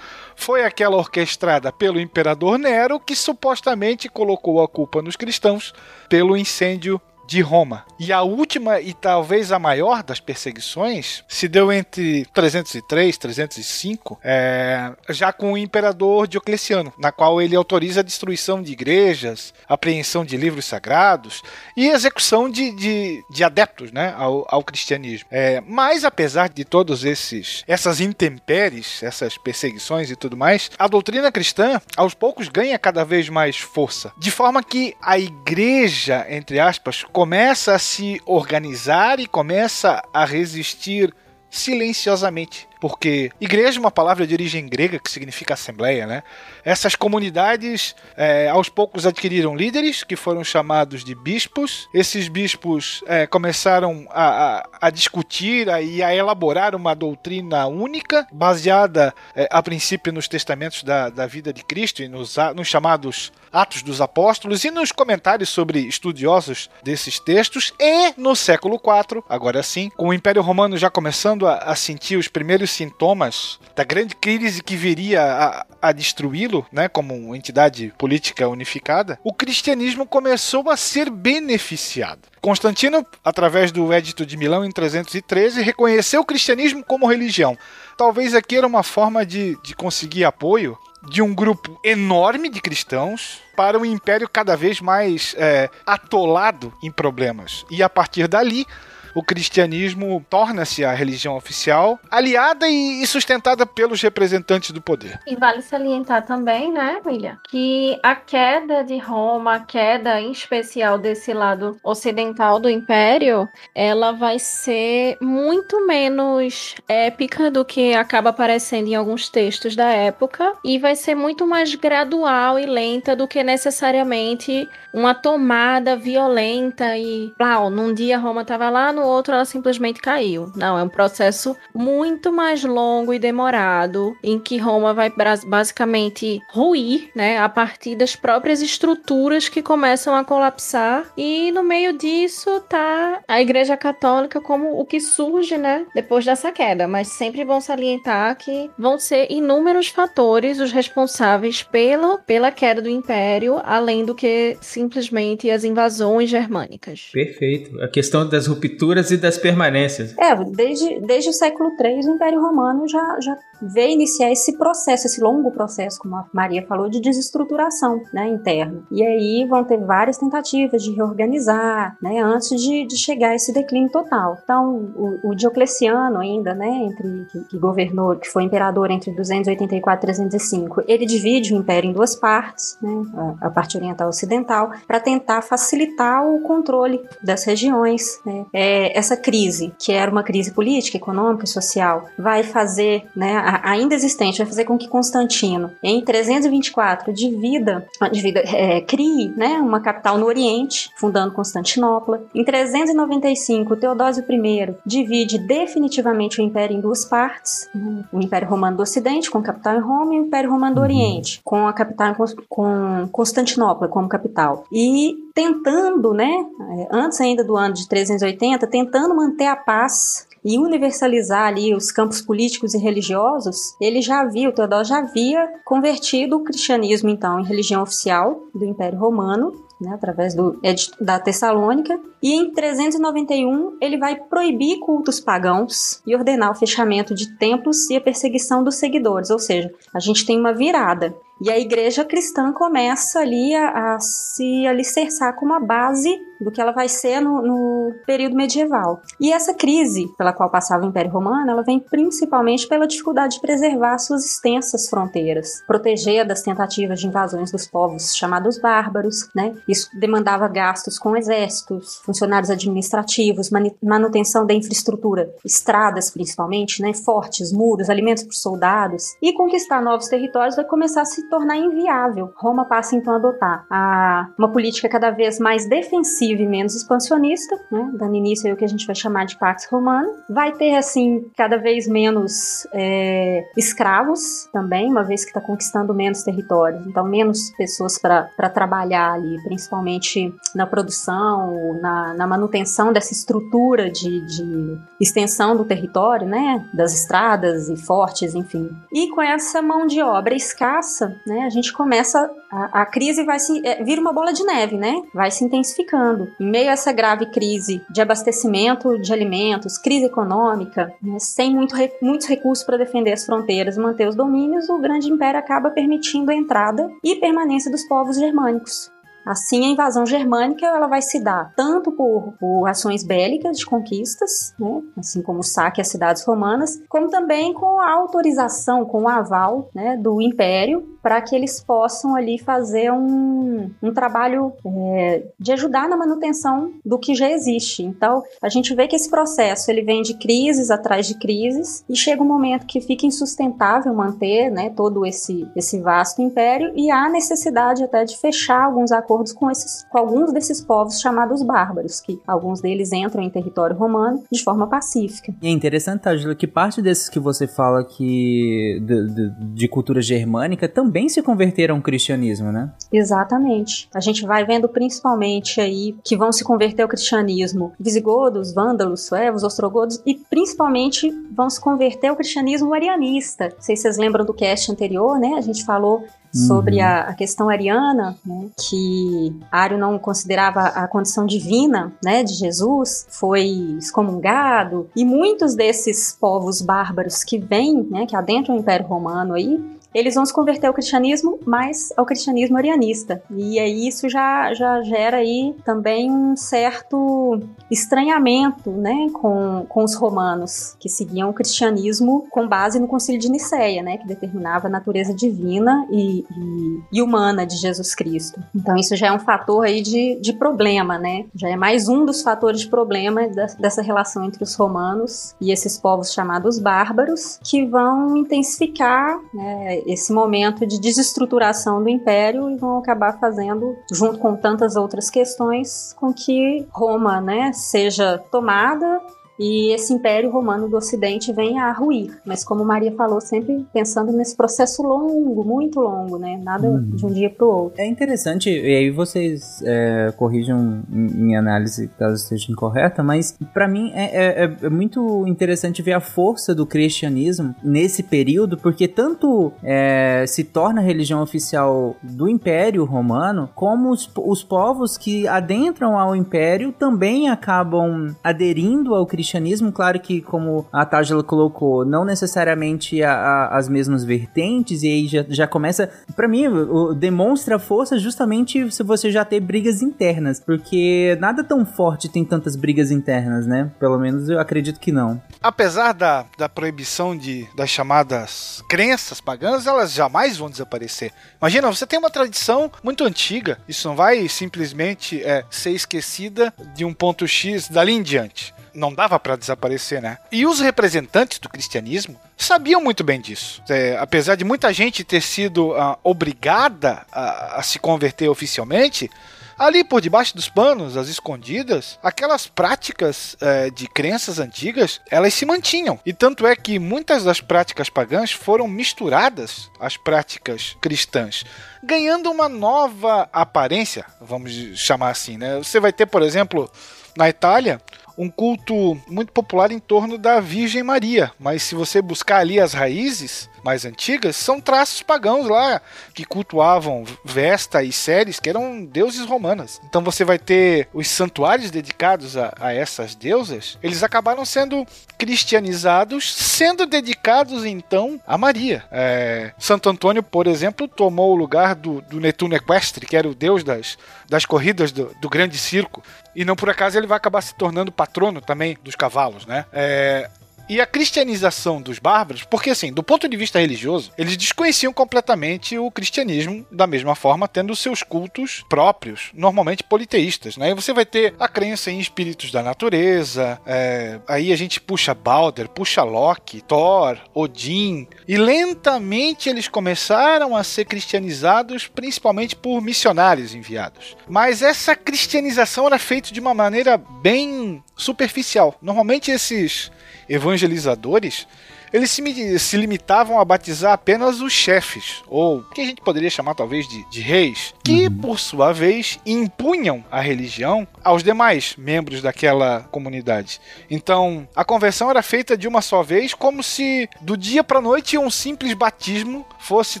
foi 0.38 0.64
aquela 0.64 0.96
orquestrada 0.96 1.72
pelo 1.72 2.00
imperador 2.00 2.58
Nero, 2.58 3.00
que 3.00 3.16
supostamente 3.16 4.08
colocou 4.08 4.62
a 4.62 4.68
culpa 4.68 5.02
nos 5.02 5.16
cristãos 5.16 5.74
pelo 6.08 6.36
incêndio 6.36 7.00
de 7.28 7.42
Roma. 7.42 7.84
E 8.00 8.10
a 8.10 8.22
última 8.22 8.80
e 8.80 8.94
talvez 8.94 9.52
a 9.52 9.58
maior 9.58 10.02
das 10.02 10.18
perseguições 10.18 11.22
se 11.28 11.46
deu 11.46 11.70
entre 11.70 12.24
303 12.32 13.14
e 13.14 13.18
305, 13.18 14.18
é, 14.24 14.92
já 15.10 15.30
com 15.30 15.52
o 15.52 15.58
imperador 15.58 16.26
Diocleciano, 16.26 16.92
na 16.98 17.12
qual 17.12 17.42
ele 17.42 17.54
autoriza 17.54 18.00
a 18.00 18.02
destruição 18.02 18.62
de 18.62 18.72
igrejas, 18.72 19.52
apreensão 19.68 20.24
de 20.24 20.38
livros 20.38 20.64
sagrados 20.64 21.42
e 21.76 21.88
execução 21.88 22.48
de, 22.48 22.74
de, 22.74 23.22
de 23.30 23.44
adeptos 23.44 23.92
né, 23.92 24.14
ao, 24.16 24.46
ao 24.48 24.64
cristianismo. 24.64 25.28
É, 25.30 25.60
mas 25.66 26.04
apesar 26.04 26.48
de 26.48 26.64
todos 26.64 27.04
esses 27.04 27.62
essas 27.68 28.00
intempéries, 28.00 29.02
essas 29.02 29.36
perseguições 29.36 30.10
e 30.10 30.16
tudo 30.16 30.36
mais, 30.36 30.70
a 30.78 30.88
doutrina 30.88 31.30
cristã 31.30 31.78
aos 31.94 32.14
poucos 32.14 32.48
ganha 32.48 32.78
cada 32.78 33.04
vez 33.04 33.28
mais 33.28 33.58
força, 33.58 34.12
de 34.16 34.30
forma 34.30 34.62
que 34.62 34.96
a 35.02 35.18
igreja, 35.18 36.24
entre 36.30 36.58
aspas, 36.58 37.04
começa 37.18 37.74
a 37.74 37.80
se 37.80 38.22
organizar 38.24 39.18
e 39.18 39.26
começa 39.26 40.00
a 40.14 40.24
resistir 40.24 41.12
silenciosamente 41.50 42.68
porque 42.80 43.30
igreja 43.40 43.78
é 43.78 43.80
uma 43.80 43.90
palavra 43.90 44.26
de 44.26 44.34
origem 44.34 44.66
grega 44.68 44.98
que 44.98 45.10
significa 45.10 45.54
assembleia, 45.54 46.06
né? 46.06 46.22
Essas 46.64 46.94
comunidades 46.94 47.94
é, 48.16 48.48
aos 48.48 48.68
poucos 48.68 49.06
adquiriram 49.06 49.56
líderes 49.56 50.04
que 50.04 50.16
foram 50.16 50.44
chamados 50.44 51.04
de 51.04 51.14
bispos. 51.14 51.88
Esses 51.92 52.28
bispos 52.28 53.02
é, 53.06 53.26
começaram 53.26 54.06
a, 54.10 54.58
a, 54.58 54.68
a 54.82 54.90
discutir 54.90 55.68
e 55.82 56.02
a 56.02 56.14
elaborar 56.14 56.74
uma 56.74 56.94
doutrina 56.94 57.66
única, 57.66 58.26
baseada 58.32 59.14
é, 59.34 59.48
a 59.50 59.62
princípio 59.62 60.12
nos 60.12 60.28
testamentos 60.28 60.82
da, 60.82 61.10
da 61.10 61.26
vida 61.26 61.52
de 61.52 61.64
Cristo 61.64 62.02
e 62.02 62.08
nos, 62.08 62.36
nos 62.54 62.68
chamados 62.68 63.32
Atos 63.52 63.82
dos 63.82 64.00
Apóstolos 64.00 64.64
e 64.64 64.70
nos 64.70 64.92
comentários 64.92 65.48
sobre 65.48 65.80
estudiosos 65.80 66.70
desses 66.82 67.18
textos. 67.18 67.72
E 67.78 68.12
no 68.16 68.36
século 68.36 68.76
IV, 68.76 69.22
agora 69.28 69.62
sim, 69.62 69.90
com 69.96 70.08
o 70.08 70.14
Império 70.14 70.42
Romano 70.42 70.76
já 70.76 70.90
começando 70.90 71.46
a, 71.46 71.56
a 71.58 71.74
sentir 71.74 72.16
os 72.16 72.28
primeiros 72.28 72.67
sintomas 72.70 73.58
da 73.74 73.84
grande 73.84 74.14
crise 74.14 74.62
que 74.62 74.76
viria 74.76 75.22
a, 75.22 75.66
a 75.80 75.92
destruí-lo, 75.92 76.66
né, 76.72 76.88
como 76.88 77.34
entidade 77.34 77.92
política 77.98 78.48
unificada, 78.48 79.18
o 79.22 79.32
cristianismo 79.32 80.06
começou 80.06 80.70
a 80.70 80.76
ser 80.76 81.10
beneficiado. 81.10 82.20
Constantino, 82.40 83.04
através 83.24 83.72
do 83.72 83.92
Edito 83.92 84.24
de 84.24 84.36
Milão 84.36 84.64
em 84.64 84.70
313, 84.70 85.62
reconheceu 85.62 86.20
o 86.20 86.24
cristianismo 86.24 86.84
como 86.84 87.06
religião. 87.06 87.56
Talvez 87.96 88.34
aqui 88.34 88.56
era 88.56 88.66
uma 88.66 88.82
forma 88.82 89.26
de, 89.26 89.56
de 89.62 89.74
conseguir 89.74 90.24
apoio 90.24 90.78
de 91.10 91.22
um 91.22 91.34
grupo 91.34 91.78
enorme 91.84 92.48
de 92.48 92.60
cristãos 92.60 93.40
para 93.56 93.78
um 93.78 93.84
império 93.84 94.28
cada 94.28 94.56
vez 94.56 94.80
mais 94.80 95.34
é, 95.38 95.70
atolado 95.86 96.72
em 96.82 96.90
problemas. 96.90 97.64
E 97.70 97.82
a 97.82 97.88
partir 97.88 98.28
dali, 98.28 98.66
o 99.14 99.22
cristianismo 99.22 100.24
torna-se 100.28 100.84
a 100.84 100.92
religião 100.92 101.36
oficial, 101.36 101.98
aliada 102.10 102.68
e 102.68 103.06
sustentada 103.06 103.66
pelos 103.66 104.00
representantes 104.02 104.70
do 104.70 104.80
poder. 104.80 105.18
E 105.26 105.36
vale 105.36 105.62
salientar 105.62 106.24
também, 106.26 106.72
né, 106.72 107.00
William, 107.04 107.38
que 107.48 107.98
a 108.02 108.14
queda 108.14 108.82
de 108.82 108.98
Roma, 108.98 109.54
a 109.54 109.60
queda 109.60 110.20
em 110.20 110.32
especial 110.32 110.98
desse 110.98 111.32
lado 111.32 111.76
ocidental 111.82 112.58
do 112.58 112.68
império, 112.68 113.48
ela 113.74 114.12
vai 114.12 114.38
ser 114.38 115.16
muito 115.20 115.86
menos 115.86 116.74
épica 116.88 117.50
do 117.50 117.64
que 117.64 117.94
acaba 117.94 118.30
aparecendo 118.30 118.88
em 118.88 118.94
alguns 118.94 119.28
textos 119.28 119.74
da 119.74 119.88
época 119.90 120.52
e 120.64 120.78
vai 120.78 120.94
ser 120.94 121.14
muito 121.14 121.46
mais 121.46 121.74
gradual 121.74 122.58
e 122.58 122.66
lenta 122.66 123.14
do 123.14 123.28
que 123.28 123.42
necessariamente 123.42 124.68
uma 124.92 125.14
tomada 125.14 125.96
violenta 125.96 126.96
e, 126.96 127.32
uau, 127.40 127.70
num 127.70 127.92
dia 127.92 128.18
Roma 128.18 128.42
estava 128.42 128.70
lá, 128.70 128.92
no 128.98 129.06
outro 129.06 129.34
ela 129.34 129.44
simplesmente 129.44 130.00
caiu. 130.00 130.50
Não, 130.56 130.78
é 130.78 130.82
um 130.82 130.88
processo 130.88 131.56
muito 131.74 132.32
mais 132.32 132.64
longo 132.64 133.14
e 133.14 133.18
demorado, 133.18 134.16
em 134.22 134.38
que 134.38 134.58
Roma 134.58 134.92
vai 134.92 135.12
basicamente 135.46 136.40
ruir, 136.50 137.10
né, 137.14 137.38
a 137.38 137.48
partir 137.48 137.94
das 137.94 138.16
próprias 138.16 138.60
estruturas 138.60 139.48
que 139.48 139.62
começam 139.62 140.14
a 140.14 140.24
colapsar. 140.24 141.06
E 141.16 141.52
no 141.52 141.62
meio 141.62 141.96
disso 141.96 142.60
tá 142.68 143.20
a 143.26 143.40
Igreja 143.40 143.76
Católica 143.76 144.40
como 144.40 144.78
o 144.78 144.84
que 144.84 145.00
surge, 145.00 145.56
né, 145.56 145.86
depois 145.94 146.24
dessa 146.24 146.50
queda. 146.50 146.88
Mas 146.88 147.08
sempre 147.08 147.44
vão 147.44 147.60
salientar 147.60 148.36
que 148.36 148.70
vão 148.78 148.98
ser 148.98 149.30
inúmeros 149.30 149.88
fatores 149.88 150.58
os 150.58 150.72
responsáveis 150.72 151.62
pelo, 151.62 152.18
pela 152.18 152.50
queda 152.50 152.82
do 152.82 152.88
Império, 152.88 153.60
além 153.64 154.04
do 154.04 154.14
que 154.14 154.56
simplesmente 154.60 155.50
as 155.50 155.64
invasões 155.64 156.30
germânicas. 156.30 157.10
Perfeito. 157.12 157.80
A 157.82 157.88
questão 157.88 158.28
das 158.28 158.46
rupturas 158.46 158.87
e 159.10 159.16
das 159.16 159.38
permanências. 159.38 160.14
É, 160.18 160.34
desde, 160.44 161.00
desde 161.00 161.30
o 161.30 161.32
século 161.32 161.70
III 161.78 162.06
o 162.06 162.14
Império 162.14 162.40
Romano 162.40 162.88
já, 162.88 163.18
já 163.20 163.36
veio 163.60 163.92
iniciar 163.92 164.30
esse 164.30 164.56
processo, 164.56 165.06
esse 165.06 165.20
longo 165.20 165.50
processo, 165.50 165.98
como 165.98 166.16
a 166.16 166.26
Maria 166.32 166.64
falou, 166.66 166.88
de 166.88 167.00
desestruturação 167.00 168.00
né, 168.12 168.28
interna. 168.28 168.82
E 168.90 169.02
aí 169.02 169.46
vão 169.48 169.64
ter 169.64 169.78
várias 169.78 170.18
tentativas 170.18 170.82
de 170.82 170.92
reorganizar, 170.92 171.96
né, 172.00 172.20
antes 172.20 172.60
de, 172.60 172.86
de 172.86 172.96
chegar 172.96 173.30
a 173.30 173.34
esse 173.34 173.52
declínio 173.52 173.90
total. 173.90 174.38
Então, 174.42 174.92
o, 174.96 175.30
o 175.30 175.34
Diocleciano 175.34 176.18
ainda, 176.18 176.54
né, 176.54 176.68
entre 176.68 177.26
que, 177.30 177.44
que, 177.48 177.58
governou, 177.58 178.16
que 178.16 178.28
foi 178.28 178.44
imperador 178.44 178.90
entre 178.90 179.12
284 179.14 179.98
e 179.98 180.00
305, 180.00 180.82
ele 180.86 181.06
divide 181.06 181.54
o 181.54 181.56
império 181.56 181.90
em 181.90 181.92
duas 181.92 182.14
partes, 182.14 182.78
né, 182.80 183.02
a, 183.40 183.46
a 183.46 183.50
parte 183.50 183.76
oriental 183.76 184.08
e 184.08 184.10
ocidental, 184.10 184.70
para 184.86 185.00
tentar 185.00 185.42
facilitar 185.42 186.26
o 186.26 186.40
controle 186.40 187.00
das 187.22 187.44
regiões. 187.44 188.20
Né. 188.24 188.44
É, 188.52 188.77
essa 188.94 189.16
crise, 189.16 189.72
que 189.78 189.92
era 189.92 190.10
uma 190.10 190.22
crise 190.22 190.52
política, 190.52 190.96
econômica 190.96 191.44
e 191.44 191.48
social, 191.48 192.06
vai 192.18 192.42
fazer, 192.42 193.04
né, 193.14 193.60
ainda 193.62 193.94
existente 193.94 194.38
vai 194.38 194.46
fazer 194.46 194.64
com 194.64 194.78
que 194.78 194.88
Constantino, 194.88 195.70
em 195.82 196.00
324, 196.00 197.12
divida, 197.12 197.86
divida 198.12 198.40
é, 198.40 198.80
crie 198.80 199.32
né, 199.36 199.58
uma 199.58 199.80
capital 199.80 200.18
no 200.18 200.26
Oriente, 200.26 200.90
fundando 200.96 201.34
Constantinopla. 201.34 202.22
Em 202.34 202.44
395, 202.44 203.76
Teodósio 203.76 204.24
I 204.28 204.74
divide 204.84 205.38
definitivamente 205.38 206.40
o 206.40 206.44
império 206.44 206.76
em 206.76 206.80
duas 206.80 207.04
partes: 207.04 207.68
né, 207.74 208.04
o 208.12 208.20
Império 208.20 208.48
Romano 208.48 208.76
do 208.76 208.82
Ocidente, 208.82 209.30
com 209.30 209.42
capital 209.42 209.76
em 209.76 209.80
Roma, 209.80 210.14
e 210.14 210.20
o 210.20 210.24
Império 210.24 210.50
Romano 210.50 210.76
do 210.76 210.80
Oriente, 210.80 211.40
com 211.44 211.66
a 211.66 211.72
capital 211.72 212.14
com 212.48 213.08
Constantinopla 213.10 213.88
como 213.88 214.08
capital. 214.08 214.64
E 214.72 215.16
tentando, 215.38 216.12
né, 216.12 216.44
antes 216.90 217.20
ainda 217.20 217.44
do 217.44 217.56
ano 217.56 217.72
de 217.72 217.88
380, 217.88 218.66
tentando 218.66 219.14
manter 219.14 219.46
a 219.46 219.54
paz 219.54 220.26
e 220.44 220.58
universalizar 220.58 221.46
ali 221.46 221.72
os 221.72 221.92
campos 221.92 222.20
políticos 222.20 222.74
e 222.74 222.78
religiosos, 222.78 223.76
ele 223.80 224.02
já 224.02 224.22
havia, 224.22 224.48
o 224.48 224.52
Teodoro 224.52 224.84
já 224.84 224.98
havia 224.98 225.48
convertido 225.64 226.38
o 226.38 226.42
cristianismo, 226.42 227.08
então, 227.08 227.38
em 227.38 227.44
religião 227.44 227.82
oficial 227.82 228.48
do 228.52 228.64
Império 228.64 228.98
Romano, 228.98 229.52
né, 229.80 229.92
através 229.94 230.34
do, 230.34 230.60
da 231.00 231.20
Tessalônica, 231.20 232.00
e 232.22 232.32
em 232.34 232.52
391 232.52 233.76
ele 233.80 233.96
vai 233.96 234.16
proibir 234.16 234.78
cultos 234.80 235.20
pagãos 235.20 236.02
e 236.06 236.14
ordenar 236.14 236.50
o 236.50 236.54
fechamento 236.54 237.14
de 237.14 237.36
templos 237.36 237.88
e 237.90 237.96
a 237.96 238.00
perseguição 238.00 238.62
dos 238.62 238.76
seguidores, 238.76 239.30
ou 239.30 239.38
seja, 239.38 239.72
a 239.94 240.00
gente 240.00 240.26
tem 240.26 240.38
uma 240.38 240.52
virada. 240.52 241.14
E 241.40 241.50
a 241.50 241.58
igreja 241.58 242.04
cristã 242.04 242.52
começa 242.52 243.20
ali 243.20 243.54
a, 243.54 243.94
a 243.94 244.00
se 244.00 244.66
alicerçar 244.66 245.36
como 245.36 245.54
a 245.54 245.60
base 245.60 246.20
do 246.40 246.50
que 246.50 246.60
ela 246.60 246.72
vai 246.72 246.88
ser 246.88 247.20
no, 247.20 247.42
no, 247.42 247.94
período 248.06 248.36
medieval. 248.36 249.00
E 249.20 249.32
essa 249.32 249.54
crise 249.54 250.08
pela 250.16 250.32
qual 250.32 250.50
passava 250.50 250.84
o 250.84 250.88
Império 250.88 251.10
Romano, 251.10 251.50
ela 251.50 251.62
vem 251.62 251.80
principalmente 251.80 252.66
pela 252.68 252.86
dificuldade 252.86 253.36
de 253.36 253.40
preservar 253.40 253.98
suas 253.98 254.24
extensas 254.24 254.88
fronteiras, 254.88 255.62
proteger 255.66 256.26
das 256.26 256.42
tentativas 256.42 257.00
de 257.00 257.06
invasões 257.06 257.50
dos 257.50 257.66
povos 257.66 258.14
chamados 258.14 258.58
bárbaros, 258.58 259.28
né? 259.34 259.54
Isso 259.66 259.90
demandava 259.94 260.46
gastos 260.48 260.98
com 260.98 261.16
exércitos, 261.16 262.00
funcionários 262.08 262.50
administrativos, 262.50 263.50
manutenção 263.82 264.46
da 264.46 264.54
infraestrutura, 264.54 265.30
estradas 265.44 266.10
principalmente, 266.10 266.80
né? 266.80 266.94
Fortes, 266.94 267.52
muros, 267.52 267.90
alimentos 267.90 268.22
para 268.22 268.32
os 268.32 268.40
soldados. 268.40 269.04
E 269.20 269.34
conquistar 269.34 269.82
novos 269.82 270.08
territórios 270.08 270.56
vai 270.56 270.64
começar 270.64 271.02
a 271.02 271.04
se 271.04 271.28
tornar 271.28 271.56
inviável. 271.56 272.32
Roma 272.36 272.64
passa 272.64 272.96
então 272.96 273.12
a 273.12 273.16
adotar 273.16 273.66
a, 273.70 274.28
uma 274.38 274.50
política 274.50 274.88
cada 274.88 275.10
vez 275.10 275.38
mais 275.38 275.68
defensiva 275.68 276.40
e 276.40 276.46
menos 276.46 276.74
expansionista, 276.74 277.54
né, 277.70 277.90
dando 277.94 278.14
início 278.14 278.50
ao 278.50 278.56
que 278.56 278.64
a 278.64 278.68
gente 278.68 278.86
vai 278.86 278.96
chamar 278.96 279.26
de 279.26 279.36
Pax 279.38 279.68
Romana. 279.70 280.08
Vai 280.30 280.52
ter, 280.52 280.76
assim, 280.76 281.30
cada 281.36 281.58
vez 281.58 281.86
menos 281.86 282.66
é, 282.72 283.44
escravos 283.56 284.48
também, 284.52 284.90
uma 284.90 285.04
vez 285.04 285.24
que 285.24 285.30
está 285.30 285.40
conquistando 285.40 285.92
menos 285.92 286.22
territórios, 286.22 286.86
então 286.86 287.04
menos 287.04 287.50
pessoas 287.56 287.98
para 287.98 288.48
trabalhar 288.48 289.12
ali, 289.12 289.36
principalmente 289.42 290.34
na 290.54 290.66
produção, 290.66 291.78
na, 291.80 291.97
na 292.16 292.26
manutenção 292.26 292.92
dessa 292.92 293.12
estrutura 293.12 293.90
de, 293.90 294.20
de 294.26 294.78
extensão 295.00 295.56
do 295.56 295.64
território, 295.64 296.26
né, 296.26 296.68
das 296.72 296.92
estradas 296.94 297.68
e 297.68 297.76
fortes, 297.76 298.34
enfim. 298.34 298.70
E 298.92 299.08
com 299.10 299.22
essa 299.22 299.62
mão 299.62 299.86
de 299.86 300.02
obra 300.02 300.34
escassa, 300.34 301.16
né, 301.26 301.42
a 301.42 301.50
gente 301.50 301.72
começa 301.72 302.30
a, 302.50 302.82
a 302.82 302.86
crise 302.86 303.24
vai 303.24 303.38
se 303.38 303.60
é, 303.66 303.82
vira 303.84 304.00
uma 304.00 304.12
bola 304.12 304.32
de 304.32 304.42
neve, 304.44 304.76
né? 304.76 305.02
Vai 305.14 305.30
se 305.30 305.44
intensificando. 305.44 306.28
Em 306.40 306.50
meio 306.50 306.70
a 306.70 306.72
essa 306.72 306.92
grave 306.92 307.26
crise 307.26 307.82
de 307.90 308.00
abastecimento 308.00 308.98
de 308.98 309.12
alimentos, 309.12 309.76
crise 309.76 310.06
econômica, 310.06 310.92
né, 311.02 311.18
sem 311.18 311.54
muito, 311.54 311.74
muitos 312.00 312.26
recursos 312.26 312.64
para 312.64 312.78
defender 312.78 313.12
as 313.12 313.24
fronteiras 313.24 313.76
e 313.76 313.80
manter 313.80 314.08
os 314.08 314.14
domínios, 314.14 314.68
o 314.68 314.78
grande 314.78 315.10
império 315.10 315.38
acaba 315.38 315.70
permitindo 315.70 316.30
a 316.30 316.34
entrada 316.34 316.90
e 317.04 317.16
permanência 317.16 317.70
dos 317.70 317.84
povos 317.84 318.16
germânicos. 318.16 318.90
Assim, 319.24 319.64
a 319.66 319.68
invasão 319.68 320.06
germânica 320.06 320.66
ela 320.66 320.86
vai 320.86 321.02
se 321.02 321.22
dar 321.22 321.52
tanto 321.54 321.92
por, 321.92 322.32
por 322.38 322.66
ações 322.66 323.04
bélicas 323.04 323.58
de 323.58 323.66
conquistas, 323.66 324.54
né, 324.58 324.82
assim 324.96 325.22
como 325.22 325.40
o 325.40 325.44
saque 325.44 325.80
às 325.80 325.88
cidades 325.88 326.24
romanas, 326.24 326.80
como 326.88 327.08
também 327.08 327.52
com 327.52 327.80
a 327.80 327.92
autorização, 327.92 328.84
com 328.86 329.02
o 329.02 329.08
aval 329.08 329.70
né, 329.74 329.96
do 329.96 330.22
império 330.22 330.97
para 331.02 331.20
que 331.20 331.34
eles 331.34 331.60
possam 331.60 332.14
ali 332.14 332.38
fazer 332.38 332.92
um, 332.92 333.70
um 333.82 333.92
trabalho 333.92 334.52
é, 334.64 335.22
de 335.38 335.52
ajudar 335.52 335.88
na 335.88 335.96
manutenção 335.96 336.72
do 336.84 336.98
que 336.98 337.14
já 337.14 337.30
existe. 337.30 337.82
Então, 337.82 338.22
a 338.42 338.48
gente 338.48 338.74
vê 338.74 338.86
que 338.86 338.96
esse 338.96 339.10
processo 339.10 339.70
ele 339.70 339.82
vem 339.82 340.02
de 340.02 340.14
crises 340.14 340.70
atrás 340.70 341.06
de 341.06 341.14
crises 341.14 341.84
e 341.88 341.96
chega 341.96 342.22
um 342.22 342.26
momento 342.26 342.66
que 342.66 342.80
fica 342.80 343.06
insustentável 343.06 343.94
manter 343.94 344.50
né, 344.50 344.70
todo 344.70 345.06
esse, 345.06 345.46
esse 345.56 345.80
vasto 345.80 346.20
império 346.20 346.72
e 346.74 346.90
há 346.90 347.08
necessidade 347.08 347.82
até 347.82 348.04
de 348.04 348.16
fechar 348.16 348.64
alguns 348.64 348.92
acordos 348.92 349.32
com, 349.32 349.50
esses, 349.50 349.84
com 349.90 349.98
alguns 349.98 350.32
desses 350.32 350.60
povos 350.60 351.00
chamados 351.00 351.42
bárbaros, 351.42 352.00
que 352.00 352.20
alguns 352.26 352.60
deles 352.60 352.92
entram 352.92 353.22
em 353.22 353.30
território 353.30 353.76
romano 353.76 354.22
de 354.30 354.42
forma 354.42 354.66
pacífica. 354.66 355.34
E 355.40 355.48
é 355.48 355.50
interessante, 355.50 356.08
Angela, 356.08 356.34
que 356.34 356.46
parte 356.46 356.82
desses 356.82 357.08
que 357.08 357.18
você 357.18 357.46
fala 357.46 357.84
que 357.84 358.80
de, 358.84 359.06
de, 359.08 359.30
de 359.54 359.68
cultura 359.68 360.00
germânica 360.00 360.68
também 360.68 360.97
se 361.06 361.20
converteram 361.20 361.76
ao 361.76 361.82
cristianismo, 361.82 362.50
né? 362.50 362.72
Exatamente. 362.90 363.90
A 363.94 364.00
gente 364.00 364.24
vai 364.24 364.46
vendo 364.46 364.66
principalmente 364.66 365.60
aí 365.60 365.94
que 366.02 366.16
vão 366.16 366.32
se 366.32 366.42
converter 366.42 366.82
ao 366.82 366.88
cristianismo 366.88 367.72
visigodos, 367.78 368.54
vândalos, 368.54 369.04
suevos, 369.04 369.42
ostrogodos 369.42 370.00
e 370.06 370.14
principalmente 370.14 371.10
vão 371.30 371.50
se 371.50 371.60
converter 371.60 372.08
ao 372.08 372.16
cristianismo 372.16 372.72
arianista. 372.72 373.50
Não 373.54 373.60
sei 373.60 373.76
se 373.76 373.82
vocês 373.82 373.98
lembram 373.98 374.24
do 374.24 374.32
cast 374.32 374.72
anterior, 374.72 375.18
né? 375.18 375.34
A 375.36 375.42
gente 375.42 375.62
falou 375.66 376.04
sobre 376.32 376.76
uhum. 376.76 376.84
a, 376.84 377.00
a, 377.00 377.14
questão 377.14 377.48
ariana, 377.48 378.16
né, 378.24 378.48
que 378.56 379.34
Ario 379.50 379.78
não 379.78 379.98
considerava 379.98 380.60
a 380.60 380.86
condição 380.86 381.26
divina, 381.26 381.92
né, 382.04 382.22
de 382.22 382.34
Jesus, 382.34 383.06
foi 383.10 383.76
excomungado 383.78 384.88
e 384.94 385.04
muitos 385.04 385.54
desses 385.54 386.16
povos 386.18 386.60
bárbaros 386.60 387.24
que 387.24 387.38
vêm, 387.38 387.82
né, 387.90 388.06
que 388.06 388.14
adentram 388.14 388.56
o 388.56 388.58
Império 388.58 388.86
Romano 388.86 389.34
aí, 389.34 389.58
eles 389.94 390.14
vão 390.14 390.24
se 390.24 390.32
converter 390.32 390.66
ao 390.66 390.74
cristianismo, 390.74 391.38
mas 391.46 391.92
ao 391.96 392.04
cristianismo 392.04 392.56
arianista. 392.56 393.22
E 393.30 393.58
aí 393.58 393.88
isso 393.88 394.08
já, 394.08 394.52
já 394.54 394.82
gera 394.82 395.18
aí 395.18 395.54
também 395.64 396.10
um 396.10 396.36
certo 396.36 397.40
estranhamento, 397.70 398.70
né, 398.70 399.08
com, 399.12 399.66
com 399.68 399.84
os 399.84 399.94
romanos, 399.94 400.76
que 400.78 400.88
seguiam 400.88 401.30
o 401.30 401.34
cristianismo 401.34 402.26
com 402.30 402.46
base 402.46 402.78
no 402.78 402.86
concílio 402.86 403.20
de 403.20 403.30
Nicéia, 403.30 403.82
né, 403.82 403.96
que 403.98 404.06
determinava 404.06 404.68
a 404.68 404.70
natureza 404.70 405.14
divina 405.14 405.86
e, 405.90 406.20
e, 406.20 406.82
e, 406.92 407.02
humana 407.02 407.46
de 407.46 407.56
Jesus 407.56 407.94
Cristo. 407.94 408.42
Então 408.54 408.76
isso 408.76 408.94
já 408.96 409.08
é 409.08 409.12
um 409.12 409.18
fator 409.18 409.64
aí 409.64 409.80
de, 409.80 410.18
de 410.20 410.32
problema, 410.32 410.98
né, 410.98 411.24
já 411.34 411.48
é 411.48 411.56
mais 411.56 411.88
um 411.88 412.04
dos 412.04 412.22
fatores 412.22 412.60
de 412.60 412.68
problema 412.68 413.28
dessa 413.58 413.82
relação 413.82 414.24
entre 414.24 414.42
os 414.42 414.54
romanos 414.54 415.34
e 415.40 415.50
esses 415.50 415.78
povos 415.78 416.12
chamados 416.12 416.58
bárbaros, 416.58 417.38
que 417.42 417.66
vão 417.66 418.16
intensificar, 418.16 419.18
né, 419.32 419.77
esse 419.86 420.12
momento 420.12 420.66
de 420.66 420.80
desestruturação 420.80 421.82
do 421.82 421.88
império 421.88 422.50
e 422.50 422.56
vão 422.56 422.78
acabar 422.78 423.18
fazendo, 423.18 423.76
junto 423.92 424.18
com 424.18 424.36
tantas 424.36 424.76
outras 424.76 425.10
questões, 425.10 425.94
com 425.94 426.12
que 426.12 426.66
Roma, 426.70 427.20
né, 427.20 427.52
seja 427.52 428.18
tomada 428.30 429.00
e 429.38 429.72
esse 429.72 429.92
Império 429.92 430.30
Romano 430.30 430.68
do 430.68 430.76
Ocidente 430.76 431.32
vem 431.32 431.58
a 431.58 431.70
ruir. 431.72 432.18
Mas 432.24 432.42
como 432.42 432.64
Maria 432.64 432.92
falou, 432.92 433.20
sempre 433.20 433.64
pensando 433.72 434.12
nesse 434.12 434.36
processo 434.36 434.82
longo, 434.82 435.44
muito 435.44 435.80
longo, 435.80 436.18
né? 436.18 436.40
Nada 436.42 436.66
uhum. 436.66 436.90
de 436.90 437.06
um 437.06 437.10
dia 437.10 437.30
para 437.30 437.46
o 437.46 437.50
outro. 437.50 437.80
É 437.80 437.86
interessante, 437.86 438.50
e 438.50 438.76
aí 438.76 438.90
vocês 438.90 439.62
é, 439.64 440.12
corrijam 440.16 440.82
minha 440.88 441.38
análise 441.38 441.88
caso 441.98 442.16
esteja 442.16 442.50
incorreta, 442.50 443.02
mas 443.02 443.36
para 443.54 443.68
mim 443.68 443.92
é, 443.94 444.44
é, 444.44 444.56
é, 444.62 444.68
muito 444.68 445.26
interessante 445.26 445.82
ver 445.82 445.92
a 445.92 446.00
força 446.00 446.54
do 446.54 446.66
cristianismo 446.66 447.54
nesse 447.62 448.02
período, 448.02 448.56
porque 448.56 448.88
tanto 448.88 449.52
é, 449.62 450.24
se 450.26 450.42
torna 450.42 450.80
a 450.80 450.84
religião 450.84 451.22
oficial 451.22 451.96
do 452.02 452.28
Império 452.28 452.84
Romano, 452.84 453.48
como 453.54 453.90
os, 453.90 454.10
os 454.16 454.42
povos 454.42 454.98
que 454.98 455.28
adentram 455.28 455.98
ao 455.98 456.16
Império 456.16 456.72
também 456.72 457.28
acabam 457.28 458.16
aderindo 458.24 458.94
ao 458.94 459.06
cristianismo 459.06 459.27
cristianismo, 459.28 459.70
claro 459.70 460.00
que, 460.00 460.20
como 460.22 460.66
a 460.72 460.84
Tajla 460.84 461.22
colocou, 461.22 461.84
não 461.84 462.04
necessariamente 462.04 463.02
a, 463.02 463.12
a, 463.12 463.58
as 463.58 463.68
mesmas 463.68 464.04
vertentes, 464.04 464.82
e 464.82 464.88
aí 464.88 465.06
já, 465.06 465.24
já 465.28 465.46
começa. 465.46 465.90
para 466.16 466.26
mim, 466.26 466.46
o, 466.48 466.94
demonstra 466.94 467.58
força 467.58 467.98
justamente 467.98 468.70
se 468.72 468.82
você 468.82 469.10
já 469.10 469.24
ter 469.24 469.40
brigas 469.40 469.82
internas, 469.82 470.40
porque 470.40 471.16
nada 471.20 471.44
tão 471.44 471.66
forte 471.66 472.08
tem 472.08 472.24
tantas 472.24 472.56
brigas 472.56 472.90
internas, 472.90 473.46
né? 473.46 473.70
Pelo 473.78 473.98
menos 473.98 474.28
eu 474.28 474.40
acredito 474.40 474.80
que 474.80 474.90
não. 474.90 475.20
Apesar 475.42 475.92
da, 475.92 476.24
da 476.38 476.48
proibição 476.48 477.16
de, 477.16 477.46
das 477.54 477.68
chamadas 477.68 478.62
crenças 478.68 479.20
pagãs, 479.20 479.66
elas 479.66 479.92
jamais 479.92 480.36
vão 480.38 480.50
desaparecer. 480.50 481.12
Imagina, 481.40 481.68
você 481.68 481.86
tem 481.86 481.98
uma 481.98 482.10
tradição 482.10 482.70
muito 482.82 483.04
antiga, 483.04 483.58
isso 483.68 483.86
não 483.86 483.94
vai 483.94 484.26
simplesmente 484.28 485.22
é, 485.22 485.44
ser 485.50 485.70
esquecida 485.70 486.52
de 486.74 486.84
um 486.84 486.94
ponto 486.94 487.26
X 487.26 487.68
dali 487.68 487.92
em 487.92 488.02
diante 488.02 488.57
não 488.74 488.92
dava 488.92 489.18
para 489.18 489.36
desaparecer, 489.36 490.00
né? 490.00 490.18
E 490.30 490.46
os 490.46 490.60
representantes 490.60 491.38
do 491.38 491.48
cristianismo 491.48 492.18
sabiam 492.36 492.80
muito 492.80 493.02
bem 493.02 493.20
disso. 493.20 493.62
É, 493.68 493.96
apesar 493.98 494.34
de 494.36 494.44
muita 494.44 494.72
gente 494.72 495.04
ter 495.04 495.20
sido 495.20 495.72
uh, 495.72 495.96
obrigada 496.02 497.06
a, 497.12 497.58
a 497.58 497.62
se 497.62 497.78
converter 497.78 498.28
oficialmente, 498.28 499.10
ali 499.58 499.82
por 499.82 500.00
debaixo 500.00 500.36
dos 500.36 500.48
panos, 500.48 500.96
as 500.96 501.08
escondidas, 501.08 501.98
aquelas 502.02 502.46
práticas 502.46 503.36
é, 503.40 503.68
de 503.70 503.88
crenças 503.88 504.38
antigas, 504.38 505.00
elas 505.10 505.34
se 505.34 505.44
mantinham. 505.44 505.98
E 506.06 506.12
tanto 506.12 506.46
é 506.46 506.54
que 506.54 506.78
muitas 506.78 507.24
das 507.24 507.40
práticas 507.40 507.90
pagãs 507.90 508.30
foram 508.30 508.68
misturadas 508.68 509.68
às 509.80 509.96
práticas 509.96 510.76
cristãs, 510.80 511.44
ganhando 511.82 512.30
uma 512.30 512.48
nova 512.48 513.28
aparência, 513.32 514.04
vamos 514.20 514.52
chamar 514.78 515.10
assim, 515.10 515.36
né? 515.36 515.58
Você 515.58 515.80
vai 515.80 515.92
ter, 515.92 516.06
por 516.06 516.22
exemplo, 516.22 516.70
na 517.16 517.28
Itália, 517.28 517.80
um 518.18 518.28
culto 518.28 519.00
muito 519.06 519.32
popular 519.32 519.70
em 519.70 519.78
torno 519.78 520.18
da 520.18 520.40
Virgem 520.40 520.82
Maria. 520.82 521.30
Mas 521.38 521.62
se 521.62 521.76
você 521.76 522.02
buscar 522.02 522.38
ali 522.40 522.58
as 522.58 522.72
raízes 522.72 523.48
mais 523.68 523.84
antigas, 523.84 524.34
são 524.34 524.62
traços 524.62 525.02
pagãos 525.02 525.46
lá 525.46 525.82
que 526.14 526.24
cultuavam 526.24 527.04
Vesta 527.22 527.82
e 527.82 527.92
Ceres, 527.92 528.40
que 528.40 528.48
eram 528.48 528.82
deuses 528.82 529.26
romanas. 529.26 529.78
Então 529.84 530.02
você 530.02 530.24
vai 530.24 530.38
ter 530.38 530.88
os 530.94 531.06
santuários 531.06 531.70
dedicados 531.70 532.34
a, 532.34 532.54
a 532.58 532.72
essas 532.72 533.14
deusas, 533.14 533.78
eles 533.82 534.02
acabaram 534.02 534.42
sendo 534.46 534.86
cristianizados, 535.18 536.32
sendo 536.32 536.86
dedicados 536.86 537.66
então 537.66 538.18
a 538.26 538.38
Maria. 538.38 538.84
É, 538.90 539.52
Santo 539.58 539.90
Antônio, 539.90 540.22
por 540.22 540.46
exemplo, 540.46 540.88
tomou 540.88 541.34
o 541.34 541.36
lugar 541.36 541.74
do, 541.74 542.00
do 542.00 542.18
Netuno 542.18 542.54
Equestre, 542.54 543.04
que 543.04 543.18
era 543.18 543.28
o 543.28 543.34
deus 543.34 543.62
das, 543.62 543.98
das 544.30 544.46
corridas 544.46 544.92
do, 544.92 545.14
do 545.20 545.28
grande 545.28 545.58
circo. 545.58 546.02
E 546.34 546.42
não 546.42 546.56
por 546.56 546.70
acaso 546.70 546.96
ele 546.96 547.06
vai 547.06 547.18
acabar 547.18 547.42
se 547.42 547.54
tornando 547.54 547.92
patrono 547.92 548.40
também 548.40 548.78
dos 548.82 548.94
cavalos, 548.94 549.44
né? 549.44 549.66
É, 549.72 550.30
e 550.68 550.80
a 550.80 550.86
cristianização 550.86 551.80
dos 551.80 551.98
bárbaros, 551.98 552.44
porque 552.44 552.70
assim, 552.70 552.92
do 552.92 553.02
ponto 553.02 553.28
de 553.28 553.36
vista 553.36 553.58
religioso, 553.58 554.12
eles 554.18 554.36
desconheciam 554.36 554.92
completamente 554.92 555.78
o 555.78 555.90
cristianismo 555.90 556.66
da 556.70 556.86
mesma 556.86 557.14
forma, 557.14 557.48
tendo 557.48 557.74
seus 557.74 558.02
cultos 558.02 558.64
próprios, 558.68 559.30
normalmente 559.32 559.82
politeístas, 559.82 560.56
né? 560.56 560.70
E 560.70 560.74
você 560.74 560.92
vai 560.92 561.06
ter 561.06 561.34
a 561.38 561.48
crença 561.48 561.90
em 561.90 561.98
espíritos 561.98 562.50
da 562.50 562.62
natureza, 562.62 563.60
é, 563.66 564.20
aí 564.28 564.52
a 564.52 564.56
gente 564.56 564.80
puxa 564.80 565.14
Balder, 565.14 565.68
puxa 565.68 566.02
Loki, 566.02 566.60
Thor, 566.60 567.18
Odin, 567.34 568.06
e 568.26 568.36
lentamente 568.36 569.48
eles 569.48 569.68
começaram 569.68 570.56
a 570.56 570.62
ser 570.62 570.84
cristianizados, 570.84 571.86
principalmente 571.86 572.54
por 572.54 572.80
missionários 572.80 573.54
enviados. 573.54 574.16
Mas 574.28 574.62
essa 574.62 574.94
cristianização 574.94 575.86
era 575.86 575.98
feita 575.98 576.32
de 576.32 576.40
uma 576.40 576.54
maneira 576.54 576.98
bem 576.98 577.82
superficial. 577.96 578.76
Normalmente 578.82 579.30
esses 579.30 579.90
evangelizadores 580.28 581.46
eles 581.92 582.10
se, 582.10 582.58
se, 582.58 582.76
limitavam 582.76 583.40
a 583.40 583.44
batizar 583.44 583.92
apenas 583.92 584.40
os 584.40 584.52
chefes, 584.52 585.22
ou 585.26 585.62
que 585.62 585.80
a 585.80 585.84
gente 585.84 586.00
poderia 586.00 586.30
chamar 586.30 586.54
talvez 586.54 586.86
de, 586.88 587.04
de 587.10 587.20
reis, 587.20 587.74
que 587.84 588.06
uhum. 588.06 588.18
por 588.18 588.38
sua 588.38 588.72
vez 588.72 589.18
impunham 589.24 590.04
a 590.10 590.20
religião 590.20 590.86
aos 591.02 591.22
demais 591.22 591.74
membros 591.76 592.22
daquela 592.22 592.80
comunidade. 592.90 593.60
Então 593.90 594.48
a 594.54 594.64
conversão 594.64 595.10
era 595.10 595.22
feita 595.22 595.56
de 595.56 595.66
uma 595.66 595.80
só 595.80 596.02
vez, 596.02 596.34
como 596.34 596.62
se 596.62 597.08
do 597.20 597.36
dia 597.36 597.64
para 597.64 597.80
noite 597.80 598.18
um 598.18 598.30
simples 598.30 598.74
batismo 598.74 599.46
fosse 599.58 600.00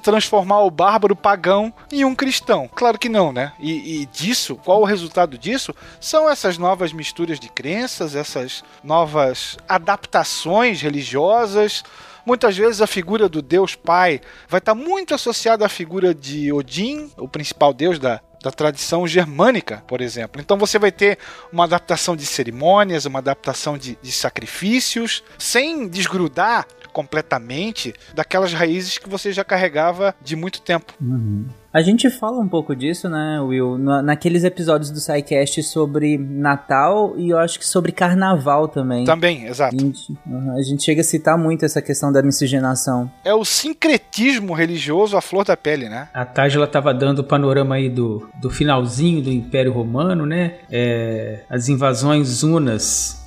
transformar 0.00 0.60
o 0.60 0.70
bárbaro 0.70 1.16
pagão 1.16 1.72
em 1.90 2.04
um 2.04 2.14
cristão. 2.14 2.68
Claro 2.74 2.98
que 2.98 3.08
não, 3.08 3.32
né? 3.32 3.52
E, 3.58 4.02
e 4.02 4.06
disso, 4.06 4.56
qual 4.56 4.80
o 4.80 4.84
resultado 4.84 5.38
disso? 5.38 5.74
São 6.00 6.28
essas 6.28 6.58
novas 6.58 6.92
misturas 6.92 7.40
de 7.40 7.48
crenças, 7.48 8.14
essas 8.14 8.62
novas 8.82 9.56
adaptações 9.68 10.80
religiosas 10.80 11.77
Muitas 12.24 12.56
vezes 12.56 12.82
a 12.82 12.86
figura 12.86 13.28
do 13.28 13.40
Deus 13.40 13.74
Pai 13.74 14.20
vai 14.48 14.58
estar 14.58 14.74
muito 14.74 15.14
associada 15.14 15.64
à 15.64 15.68
figura 15.68 16.14
de 16.14 16.52
Odin, 16.52 17.10
o 17.16 17.26
principal 17.26 17.72
deus 17.72 17.98
da, 17.98 18.20
da 18.42 18.50
tradição 18.50 19.06
germânica, 19.06 19.82
por 19.86 20.00
exemplo. 20.00 20.40
Então 20.40 20.58
você 20.58 20.78
vai 20.78 20.92
ter 20.92 21.18
uma 21.52 21.64
adaptação 21.64 22.14
de 22.14 22.26
cerimônias, 22.26 23.04
uma 23.04 23.18
adaptação 23.18 23.78
de, 23.78 23.98
de 24.02 24.12
sacrifícios, 24.12 25.24
sem 25.38 25.88
desgrudar 25.88 26.66
completamente 26.92 27.94
daquelas 28.14 28.52
raízes 28.52 28.98
que 28.98 29.08
você 29.08 29.32
já 29.32 29.44
carregava 29.44 30.14
de 30.20 30.34
muito 30.36 30.60
tempo. 30.60 30.92
Uhum. 31.00 31.46
A 31.78 31.80
gente 31.80 32.10
fala 32.10 32.40
um 32.40 32.48
pouco 32.48 32.74
disso, 32.74 33.08
né, 33.08 33.40
Will, 33.40 33.78
naqueles 33.78 34.42
episódios 34.42 34.90
do 34.90 34.98
SciCast 34.98 35.62
sobre 35.62 36.18
Natal 36.18 37.14
e 37.16 37.30
eu 37.30 37.38
acho 37.38 37.56
que 37.56 37.64
sobre 37.64 37.92
Carnaval 37.92 38.66
também. 38.66 39.04
Também, 39.04 39.46
exato. 39.46 39.76
A 39.76 39.78
gente, 39.78 40.18
a 40.56 40.62
gente 40.62 40.82
chega 40.82 41.02
a 41.02 41.04
citar 41.04 41.38
muito 41.38 41.64
essa 41.64 41.80
questão 41.80 42.10
da 42.10 42.20
miscigenação. 42.20 43.08
É 43.24 43.32
o 43.32 43.44
sincretismo 43.44 44.54
religioso 44.54 45.16
à 45.16 45.20
flor 45.20 45.44
da 45.44 45.56
pele, 45.56 45.88
né? 45.88 46.08
A 46.12 46.24
Tágila 46.24 46.64
estava 46.64 46.92
dando 46.92 47.20
o 47.20 47.24
panorama 47.24 47.76
aí 47.76 47.88
do, 47.88 48.28
do 48.40 48.50
finalzinho 48.50 49.22
do 49.22 49.30
Império 49.30 49.70
Romano, 49.70 50.26
né? 50.26 50.54
É, 50.68 51.44
as 51.48 51.68
invasões 51.68 52.42
unas 52.42 53.24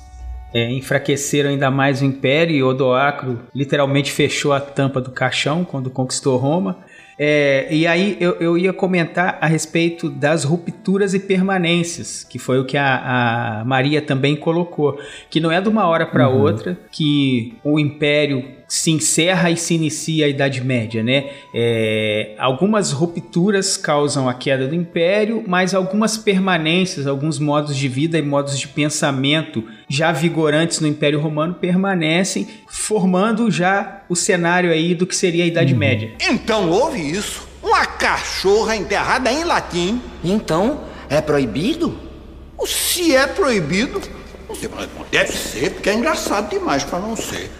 é, 0.52 0.70
enfraqueceram 0.70 1.48
ainda 1.48 1.70
mais 1.70 2.02
o 2.02 2.04
Império 2.04 2.54
e 2.54 2.62
Odoacro 2.62 3.40
literalmente 3.54 4.12
fechou 4.12 4.52
a 4.52 4.60
tampa 4.60 5.00
do 5.00 5.10
caixão 5.10 5.64
quando 5.64 5.88
conquistou 5.88 6.36
Roma. 6.36 6.84
É, 7.24 7.68
e 7.70 7.86
aí 7.86 8.16
eu, 8.18 8.32
eu 8.40 8.58
ia 8.58 8.72
comentar 8.72 9.38
a 9.40 9.46
respeito 9.46 10.10
das 10.10 10.42
rupturas 10.42 11.14
e 11.14 11.20
permanências, 11.20 12.24
que 12.24 12.36
foi 12.36 12.58
o 12.58 12.64
que 12.64 12.76
a, 12.76 13.60
a 13.60 13.64
Maria 13.64 14.02
também 14.02 14.34
colocou, 14.34 14.98
que 15.30 15.38
não 15.38 15.52
é 15.52 15.60
de 15.60 15.68
uma 15.68 15.86
hora 15.86 16.04
para 16.04 16.28
uhum. 16.28 16.40
outra 16.40 16.76
que 16.90 17.54
o 17.62 17.78
império 17.78 18.44
se 18.72 18.90
encerra 18.90 19.50
e 19.50 19.56
se 19.58 19.74
inicia 19.74 20.24
a 20.24 20.28
Idade 20.30 20.64
Média, 20.64 21.02
né? 21.02 21.26
É, 21.52 22.34
algumas 22.38 22.90
rupturas 22.90 23.76
causam 23.76 24.30
a 24.30 24.32
queda 24.32 24.66
do 24.66 24.74
Império, 24.74 25.44
mas 25.46 25.74
algumas 25.74 26.16
permanências, 26.16 27.06
alguns 27.06 27.38
modos 27.38 27.76
de 27.76 27.86
vida 27.86 28.16
e 28.16 28.22
modos 28.22 28.58
de 28.58 28.66
pensamento 28.66 29.62
já 29.86 30.10
vigorantes 30.10 30.80
no 30.80 30.88
Império 30.88 31.20
Romano 31.20 31.52
permanecem, 31.52 32.48
formando 32.66 33.50
já 33.50 34.04
o 34.08 34.16
cenário 34.16 34.72
aí 34.72 34.94
do 34.94 35.06
que 35.06 35.14
seria 35.14 35.44
a 35.44 35.46
Idade 35.46 35.74
uhum. 35.74 35.78
Média. 35.78 36.14
Então 36.18 36.70
houve 36.70 36.98
isso? 36.98 37.46
Uma 37.62 37.84
cachorra 37.84 38.74
enterrada 38.74 39.30
em 39.30 39.44
latim. 39.44 40.00
Então 40.24 40.84
é 41.10 41.20
proibido? 41.20 41.94
Se 42.64 43.14
é 43.14 43.26
proibido, 43.26 44.00
deve 45.10 45.32
ser, 45.34 45.72
porque 45.72 45.90
é 45.90 45.94
engraçado 45.94 46.48
demais 46.48 46.84
para 46.84 47.00
não 47.00 47.14
ser. 47.14 47.50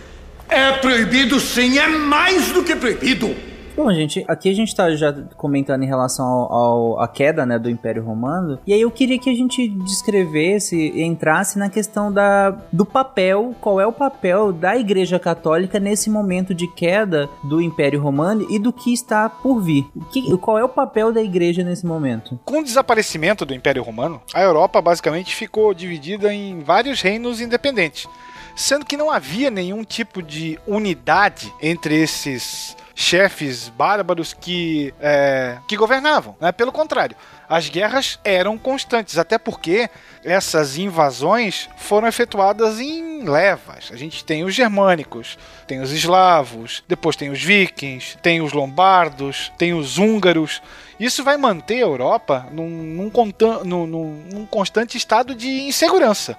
É 0.52 0.70
proibido 0.72 1.40
sim, 1.40 1.78
é 1.78 1.88
mais 1.88 2.52
do 2.52 2.62
que 2.62 2.76
proibido. 2.76 3.34
Bom, 3.74 3.90
gente, 3.90 4.22
aqui 4.28 4.50
a 4.50 4.54
gente 4.54 4.76
tá 4.76 4.94
já 4.94 5.10
comentando 5.34 5.82
em 5.82 5.86
relação 5.86 6.26
ao, 6.26 6.52
ao, 6.52 7.00
à 7.00 7.08
queda, 7.08 7.46
né, 7.46 7.58
do 7.58 7.70
Império 7.70 8.04
Romano. 8.04 8.58
E 8.66 8.74
aí 8.74 8.82
eu 8.82 8.90
queria 8.90 9.18
que 9.18 9.30
a 9.30 9.34
gente 9.34 9.66
descrevesse, 9.66 10.92
entrasse 11.00 11.58
na 11.58 11.70
questão 11.70 12.12
da, 12.12 12.50
do 12.70 12.84
papel, 12.84 13.54
qual 13.62 13.80
é 13.80 13.86
o 13.86 13.92
papel 13.92 14.52
da 14.52 14.76
Igreja 14.76 15.18
Católica 15.18 15.80
nesse 15.80 16.10
momento 16.10 16.52
de 16.52 16.68
queda 16.68 17.30
do 17.42 17.62
Império 17.62 18.02
Romano 18.02 18.46
e 18.50 18.58
do 18.58 18.74
que 18.74 18.92
está 18.92 19.30
por 19.30 19.58
vir. 19.58 19.86
Que, 20.12 20.36
qual 20.36 20.58
é 20.58 20.64
o 20.64 20.68
papel 20.68 21.10
da 21.10 21.22
Igreja 21.22 21.64
nesse 21.64 21.86
momento? 21.86 22.38
Com 22.44 22.60
o 22.60 22.64
desaparecimento 22.64 23.46
do 23.46 23.54
Império 23.54 23.82
Romano, 23.82 24.20
a 24.34 24.42
Europa 24.42 24.82
basicamente 24.82 25.34
ficou 25.34 25.72
dividida 25.72 26.32
em 26.32 26.60
vários 26.60 27.00
reinos 27.00 27.40
independentes 27.40 28.06
sendo 28.54 28.84
que 28.84 28.96
não 28.96 29.10
havia 29.10 29.50
nenhum 29.50 29.84
tipo 29.84 30.22
de 30.22 30.58
unidade 30.66 31.52
entre 31.60 31.94
esses 32.00 32.76
chefes 32.94 33.68
bárbaros 33.68 34.32
que, 34.32 34.92
é, 35.00 35.58
que 35.66 35.76
governavam. 35.76 36.36
Né? 36.40 36.52
Pelo 36.52 36.72
contrário, 36.72 37.16
as 37.48 37.68
guerras 37.68 38.18
eram 38.24 38.56
constantes, 38.56 39.18
até 39.18 39.38
porque 39.38 39.88
essas 40.24 40.78
invasões 40.78 41.68
foram 41.76 42.06
efetuadas 42.08 42.80
em 42.80 43.24
levas. 43.28 43.90
A 43.92 43.96
gente 43.96 44.24
tem 44.24 44.44
os 44.44 44.54
germânicos, 44.54 45.38
tem 45.66 45.80
os 45.80 45.92
eslavos, 45.92 46.82
depois 46.88 47.16
tem 47.16 47.30
os 47.30 47.42
vikings, 47.42 48.16
tem 48.18 48.40
os 48.40 48.52
lombardos, 48.52 49.52
tem 49.58 49.74
os 49.74 49.98
húngaros. 49.98 50.62
Isso 50.98 51.24
vai 51.24 51.36
manter 51.36 51.76
a 51.76 51.86
Europa 51.86 52.46
num, 52.52 52.68
num, 52.68 53.10
num, 53.64 54.24
num 54.32 54.46
constante 54.46 54.96
estado 54.96 55.34
de 55.34 55.48
insegurança. 55.48 56.36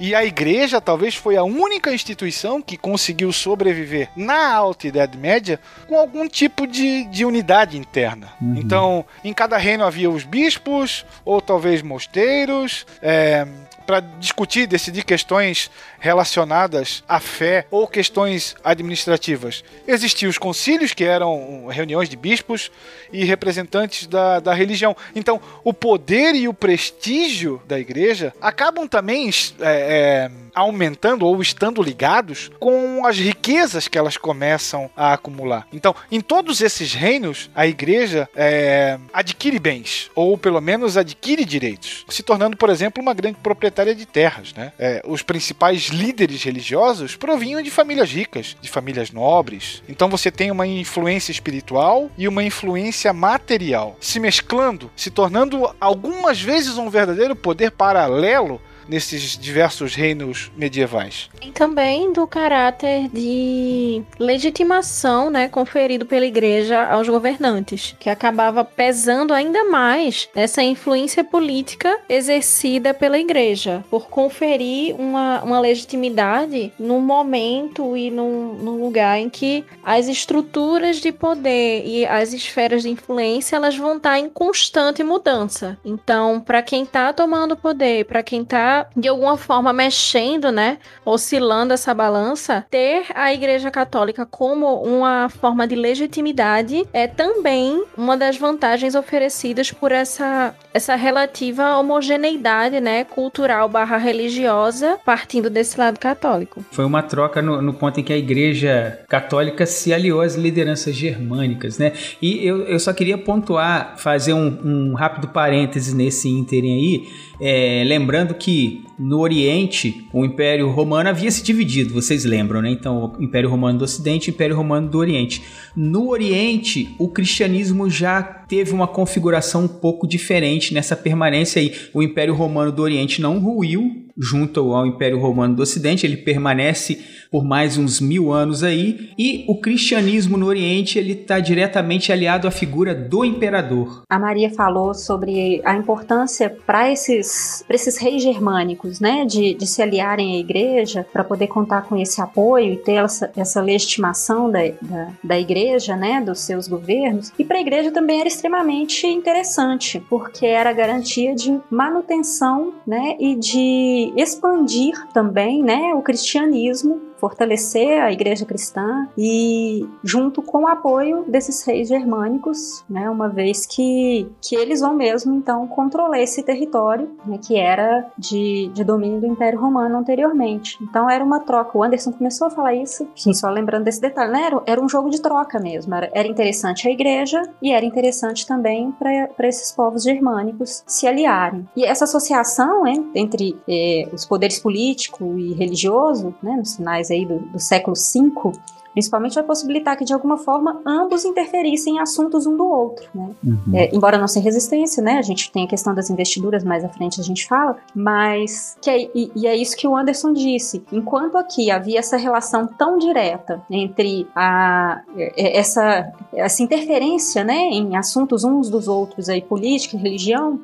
E 0.00 0.14
a 0.14 0.24
igreja 0.24 0.80
talvez 0.80 1.14
foi 1.14 1.36
a 1.36 1.44
única 1.44 1.92
instituição 1.92 2.62
que 2.62 2.78
conseguiu 2.78 3.30
sobreviver 3.34 4.08
na 4.16 4.54
Alta 4.54 4.88
Idade 4.88 5.18
Média 5.18 5.60
com 5.86 5.94
algum 5.94 6.26
tipo 6.26 6.66
de, 6.66 7.04
de 7.04 7.22
unidade 7.22 7.76
interna. 7.76 8.32
Uhum. 8.40 8.56
Então, 8.56 9.04
em 9.22 9.34
cada 9.34 9.58
reino 9.58 9.84
havia 9.84 10.08
os 10.08 10.24
bispos, 10.24 11.04
ou 11.22 11.38
talvez 11.42 11.82
mosteiros, 11.82 12.86
é, 13.02 13.46
para 13.90 13.98
discutir, 13.98 14.68
decidir 14.68 15.02
questões 15.02 15.68
relacionadas 15.98 17.02
à 17.08 17.18
fé 17.18 17.66
ou 17.72 17.88
questões 17.88 18.54
administrativas. 18.62 19.64
Existiam 19.84 20.30
os 20.30 20.38
concílios, 20.38 20.94
que 20.94 21.02
eram 21.02 21.66
reuniões 21.66 22.08
de 22.08 22.16
bispos 22.16 22.70
e 23.12 23.24
representantes 23.24 24.06
da, 24.06 24.38
da 24.38 24.54
religião. 24.54 24.96
Então, 25.12 25.40
o 25.64 25.74
poder 25.74 26.36
e 26.36 26.46
o 26.46 26.54
prestígio 26.54 27.60
da 27.66 27.80
igreja 27.80 28.32
acabam 28.40 28.86
também 28.86 29.28
é, 29.28 29.30
é, 29.60 30.30
aumentando 30.54 31.26
ou 31.26 31.42
estando 31.42 31.82
ligados 31.82 32.48
com 32.60 33.04
as 33.04 33.18
riquezas 33.18 33.88
que 33.88 33.98
elas 33.98 34.16
começam 34.16 34.88
a 34.96 35.14
acumular. 35.14 35.66
Então, 35.72 35.96
em 36.12 36.20
todos 36.20 36.60
esses 36.60 36.94
reinos, 36.94 37.50
a 37.56 37.66
igreja 37.66 38.28
é, 38.36 38.98
adquire 39.12 39.58
bens, 39.58 40.10
ou 40.14 40.38
pelo 40.38 40.60
menos 40.60 40.96
adquire 40.96 41.44
direitos, 41.44 42.04
se 42.08 42.22
tornando, 42.22 42.56
por 42.56 42.70
exemplo, 42.70 43.02
uma 43.02 43.14
grande 43.14 43.38
proprietária 43.42 43.79
de 43.84 44.06
terras. 44.06 44.52
Né? 44.54 44.72
É, 44.78 45.02
os 45.06 45.22
principais 45.22 45.88
líderes 45.88 46.42
religiosos 46.42 47.16
provinham 47.16 47.62
de 47.62 47.70
famílias 47.70 48.10
ricas, 48.10 48.56
de 48.60 48.68
famílias 48.68 49.10
nobres. 49.10 49.82
Então 49.88 50.08
você 50.08 50.30
tem 50.30 50.50
uma 50.50 50.66
influência 50.66 51.32
espiritual 51.32 52.10
e 52.16 52.28
uma 52.28 52.44
influência 52.44 53.12
material 53.12 53.96
se 54.00 54.20
mesclando, 54.20 54.90
se 54.96 55.10
tornando 55.10 55.74
algumas 55.80 56.40
vezes 56.40 56.78
um 56.78 56.90
verdadeiro 56.90 57.34
poder 57.36 57.70
paralelo 57.70 58.60
nesses 58.88 59.36
diversos 59.38 59.94
reinos 59.94 60.50
medievais. 60.56 61.30
E 61.40 61.50
também 61.50 62.12
do 62.12 62.26
caráter 62.26 63.08
de 63.08 64.02
legitimação, 64.18 65.30
né, 65.30 65.48
conferido 65.48 66.06
pela 66.06 66.26
igreja 66.26 66.84
aos 66.86 67.08
governantes, 67.08 67.94
que 67.98 68.10
acabava 68.10 68.64
pesando 68.64 69.32
ainda 69.32 69.64
mais 69.64 70.28
essa 70.34 70.62
influência 70.62 71.22
política 71.24 71.98
exercida 72.08 72.92
pela 72.92 73.18
igreja, 73.18 73.84
por 73.90 74.08
conferir 74.08 74.94
uma, 74.98 75.42
uma 75.42 75.60
legitimidade 75.60 76.72
no 76.78 77.00
momento 77.00 77.96
e 77.96 78.10
no, 78.10 78.54
no 78.54 78.82
lugar 78.82 79.18
em 79.18 79.28
que 79.28 79.64
as 79.84 80.08
estruturas 80.08 80.96
de 80.96 81.12
poder 81.12 81.84
e 81.84 82.06
as 82.06 82.32
esferas 82.32 82.82
de 82.82 82.90
influência 82.90 83.56
elas 83.56 83.76
vão 83.76 83.96
estar 83.96 84.18
em 84.18 84.28
constante 84.28 85.02
mudança. 85.02 85.78
Então, 85.84 86.40
para 86.40 86.62
quem 86.62 86.82
está 86.82 87.12
tomando 87.12 87.56
poder, 87.56 88.04
para 88.04 88.22
quem 88.22 88.42
está 88.42 88.79
de 88.96 89.08
alguma 89.08 89.36
forma 89.36 89.72
mexendo, 89.72 90.50
né, 90.52 90.78
oscilando 91.04 91.72
essa 91.72 91.94
balança, 91.94 92.64
ter 92.70 93.06
a 93.14 93.32
Igreja 93.32 93.70
Católica 93.70 94.26
como 94.26 94.82
uma 94.82 95.28
forma 95.28 95.66
de 95.66 95.74
legitimidade 95.74 96.84
é 96.92 97.06
também 97.06 97.84
uma 97.96 98.16
das 98.16 98.36
vantagens 98.36 98.94
oferecidas 98.94 99.70
por 99.72 99.92
essa, 99.92 100.54
essa 100.72 100.94
relativa 100.94 101.76
homogeneidade, 101.76 102.80
né, 102.80 103.04
cultural 103.04 103.68
barra 103.68 103.96
religiosa, 103.96 104.98
partindo 105.04 105.50
desse 105.50 105.78
lado 105.78 105.98
católico. 105.98 106.64
Foi 106.70 106.84
uma 106.84 107.02
troca 107.02 107.42
no, 107.42 107.60
no 107.60 107.72
ponto 107.72 108.00
em 108.00 108.02
que 108.02 108.12
a 108.12 108.18
Igreja 108.18 109.00
Católica 109.08 109.66
se 109.66 109.92
aliou 109.92 110.20
às 110.20 110.34
lideranças 110.34 110.94
germânicas, 110.94 111.78
né, 111.78 111.92
e 112.20 112.46
eu, 112.46 112.62
eu 112.64 112.78
só 112.78 112.92
queria 112.92 113.18
pontuar, 113.18 113.94
fazer 113.98 114.32
um, 114.32 114.58
um 114.64 114.94
rápido 114.94 115.28
parêntese 115.28 115.94
nesse 115.94 116.28
ínterim 116.28 116.72
aí, 116.72 117.30
é, 117.40 117.82
lembrando 117.86 118.34
que 118.34 118.59
tinggi 118.60 118.89
no 119.00 119.20
Oriente 119.20 120.06
o 120.12 120.26
Império 120.26 120.68
Romano 120.68 121.08
havia 121.08 121.30
se 121.30 121.42
dividido, 121.42 121.94
vocês 121.94 122.26
lembram, 122.26 122.60
né? 122.60 122.70
Então, 122.70 123.14
o 123.18 123.22
Império 123.22 123.48
Romano 123.48 123.78
do 123.78 123.84
Ocidente 123.84 124.28
e 124.28 124.34
Império 124.34 124.54
Romano 124.54 124.88
do 124.88 124.98
Oriente. 124.98 125.42
No 125.74 126.10
Oriente, 126.10 126.94
o 126.98 127.08
cristianismo 127.08 127.88
já 127.88 128.22
teve 128.22 128.72
uma 128.72 128.86
configuração 128.86 129.64
um 129.64 129.68
pouco 129.68 130.06
diferente 130.06 130.74
nessa 130.74 130.94
permanência 130.94 131.60
aí. 131.60 131.72
O 131.94 132.02
Império 132.02 132.34
Romano 132.34 132.70
do 132.70 132.82
Oriente 132.82 133.22
não 133.22 133.38
ruiu 133.38 134.10
junto 134.18 134.74
ao 134.74 134.86
Império 134.86 135.18
Romano 135.18 135.56
do 135.56 135.62
Ocidente, 135.62 136.04
ele 136.04 136.18
permanece 136.18 137.00
por 137.30 137.44
mais 137.44 137.78
uns 137.78 138.00
mil 138.00 138.32
anos 138.32 138.62
aí. 138.62 139.10
E 139.16 139.44
o 139.48 139.60
cristianismo 139.60 140.36
no 140.36 140.46
Oriente 140.46 140.98
ele 140.98 141.12
está 141.12 141.38
diretamente 141.38 142.12
aliado 142.12 142.46
à 142.46 142.50
figura 142.50 142.94
do 142.94 143.24
imperador. 143.24 144.02
A 144.10 144.18
Maria 144.18 144.50
falou 144.50 144.92
sobre 144.92 145.62
a 145.64 145.74
importância 145.76 146.50
para 146.66 146.92
esses, 146.92 147.64
esses 147.70 147.96
reis 147.96 148.22
germânicos 148.22 148.89
né, 148.98 149.24
de, 149.24 149.54
de 149.54 149.66
se 149.66 149.82
aliarem 149.82 150.36
à 150.36 150.38
igreja 150.38 151.06
para 151.12 151.22
poder 151.22 151.46
contar 151.46 151.82
com 151.82 151.96
esse 151.96 152.20
apoio 152.20 152.72
e 152.72 152.76
ter 152.76 152.94
essa, 152.94 153.30
essa 153.36 153.60
legitimação 153.60 154.50
da, 154.50 154.60
da, 154.80 155.08
da 155.22 155.38
igreja, 155.38 155.94
né, 155.94 156.20
dos 156.20 156.40
seus 156.40 156.66
governos. 156.66 157.32
E 157.38 157.44
para 157.44 157.58
a 157.58 157.60
igreja 157.60 157.90
também 157.92 158.20
era 158.20 158.28
extremamente 158.28 159.06
interessante, 159.06 160.02
porque 160.08 160.46
era 160.46 160.72
garantia 160.72 161.34
de 161.34 161.60
manutenção, 161.70 162.72
né, 162.86 163.16
e 163.20 163.36
de 163.36 164.12
expandir 164.16 164.94
também, 165.12 165.62
né, 165.62 165.92
o 165.94 166.02
cristianismo 166.02 167.09
fortalecer 167.20 168.02
a 168.02 168.10
igreja 168.10 168.44
cristã 168.44 169.08
e 169.16 169.86
junto 170.02 170.42
com 170.42 170.62
o 170.64 170.66
apoio 170.66 171.24
desses 171.28 171.62
reis 171.64 171.88
germânicos, 171.88 172.84
né, 172.88 173.08
uma 173.10 173.28
vez 173.28 173.66
que, 173.66 174.26
que 174.40 174.56
eles 174.56 174.80
vão 174.80 174.94
mesmo 174.94 175.34
então 175.34 175.66
controlar 175.68 176.20
esse 176.20 176.42
território 176.42 177.10
né, 177.26 177.38
que 177.38 177.56
era 177.56 178.06
de, 178.16 178.70
de 178.72 178.82
domínio 178.82 179.20
do 179.20 179.26
Império 179.26 179.60
Romano 179.60 179.98
anteriormente. 179.98 180.78
Então 180.82 181.08
era 181.08 181.22
uma 181.22 181.40
troca. 181.40 181.76
O 181.76 181.82
Anderson 181.82 182.12
começou 182.12 182.46
a 182.46 182.50
falar 182.50 182.74
isso, 182.74 183.06
sim, 183.14 183.32
só 183.34 183.48
lembrando 183.50 183.84
desse 183.84 184.00
detalhe, 184.00 184.32
né? 184.32 184.46
Era, 184.46 184.62
era 184.66 184.80
um 184.80 184.88
jogo 184.88 185.10
de 185.10 185.20
troca 185.20 185.58
mesmo. 185.58 185.94
Era, 185.94 186.10
era 186.12 186.28
interessante 186.28 186.88
a 186.88 186.90
igreja 186.90 187.42
e 187.60 187.72
era 187.72 187.84
interessante 187.84 188.46
também 188.46 188.92
para 188.92 189.48
esses 189.48 189.72
povos 189.72 190.02
germânicos 190.02 190.82
se 190.86 191.06
aliarem. 191.06 191.68
E 191.76 191.84
essa 191.84 192.04
associação 192.04 192.84
né, 192.84 192.94
entre 193.14 193.56
eh, 193.68 194.08
os 194.12 194.24
poderes 194.24 194.58
político 194.58 195.38
e 195.38 195.52
religioso, 195.52 196.34
né, 196.42 196.56
nos 196.56 196.78
aí 197.10 197.26
do, 197.26 197.38
do 197.38 197.58
século 197.58 197.94
V, 197.96 198.52
principalmente 198.92 199.34
vai 199.34 199.44
possibilitar 199.44 199.96
que 199.96 200.04
de 200.04 200.12
alguma 200.12 200.36
forma 200.36 200.80
ambos 200.84 201.24
interferissem 201.24 201.96
em 201.96 202.00
assuntos 202.00 202.46
um 202.46 202.56
do 202.56 202.64
outro, 202.64 203.08
né? 203.14 203.30
Uhum. 203.44 203.58
É, 203.74 203.94
embora 203.94 204.18
não 204.18 204.26
sem 204.26 204.42
resistência, 204.42 205.02
né? 205.02 205.18
A 205.18 205.22
gente 205.22 205.50
tem 205.50 205.64
a 205.64 205.68
questão 205.68 205.94
das 205.94 206.10
investiduras 206.10 206.64
mais 206.64 206.84
à 206.84 206.88
frente 206.88 207.20
a 207.20 207.24
gente 207.24 207.46
fala, 207.46 207.76
mas 207.94 208.76
que 208.80 208.90
é, 208.90 209.02
e, 209.14 209.30
e, 209.34 209.46
é 209.46 209.56
isso 209.56 209.76
que 209.76 209.86
o 209.86 209.96
Anderson 209.96 210.32
disse. 210.32 210.82
Enquanto 210.92 211.36
aqui 211.36 211.70
havia 211.70 211.98
essa 211.98 212.16
relação 212.16 212.66
tão 212.66 212.98
direta 212.98 213.62
entre 213.70 214.26
a 214.34 215.02
é, 215.16 215.58
essa 215.58 216.12
essa 216.32 216.62
interferência, 216.62 217.44
né, 217.44 217.56
em 217.56 217.96
assuntos 217.96 218.44
uns 218.44 218.68
dos 218.68 218.88
outros 218.88 219.28
aí 219.28 219.40
política 219.40 219.96
e 219.96 220.00
religião, 220.00 220.60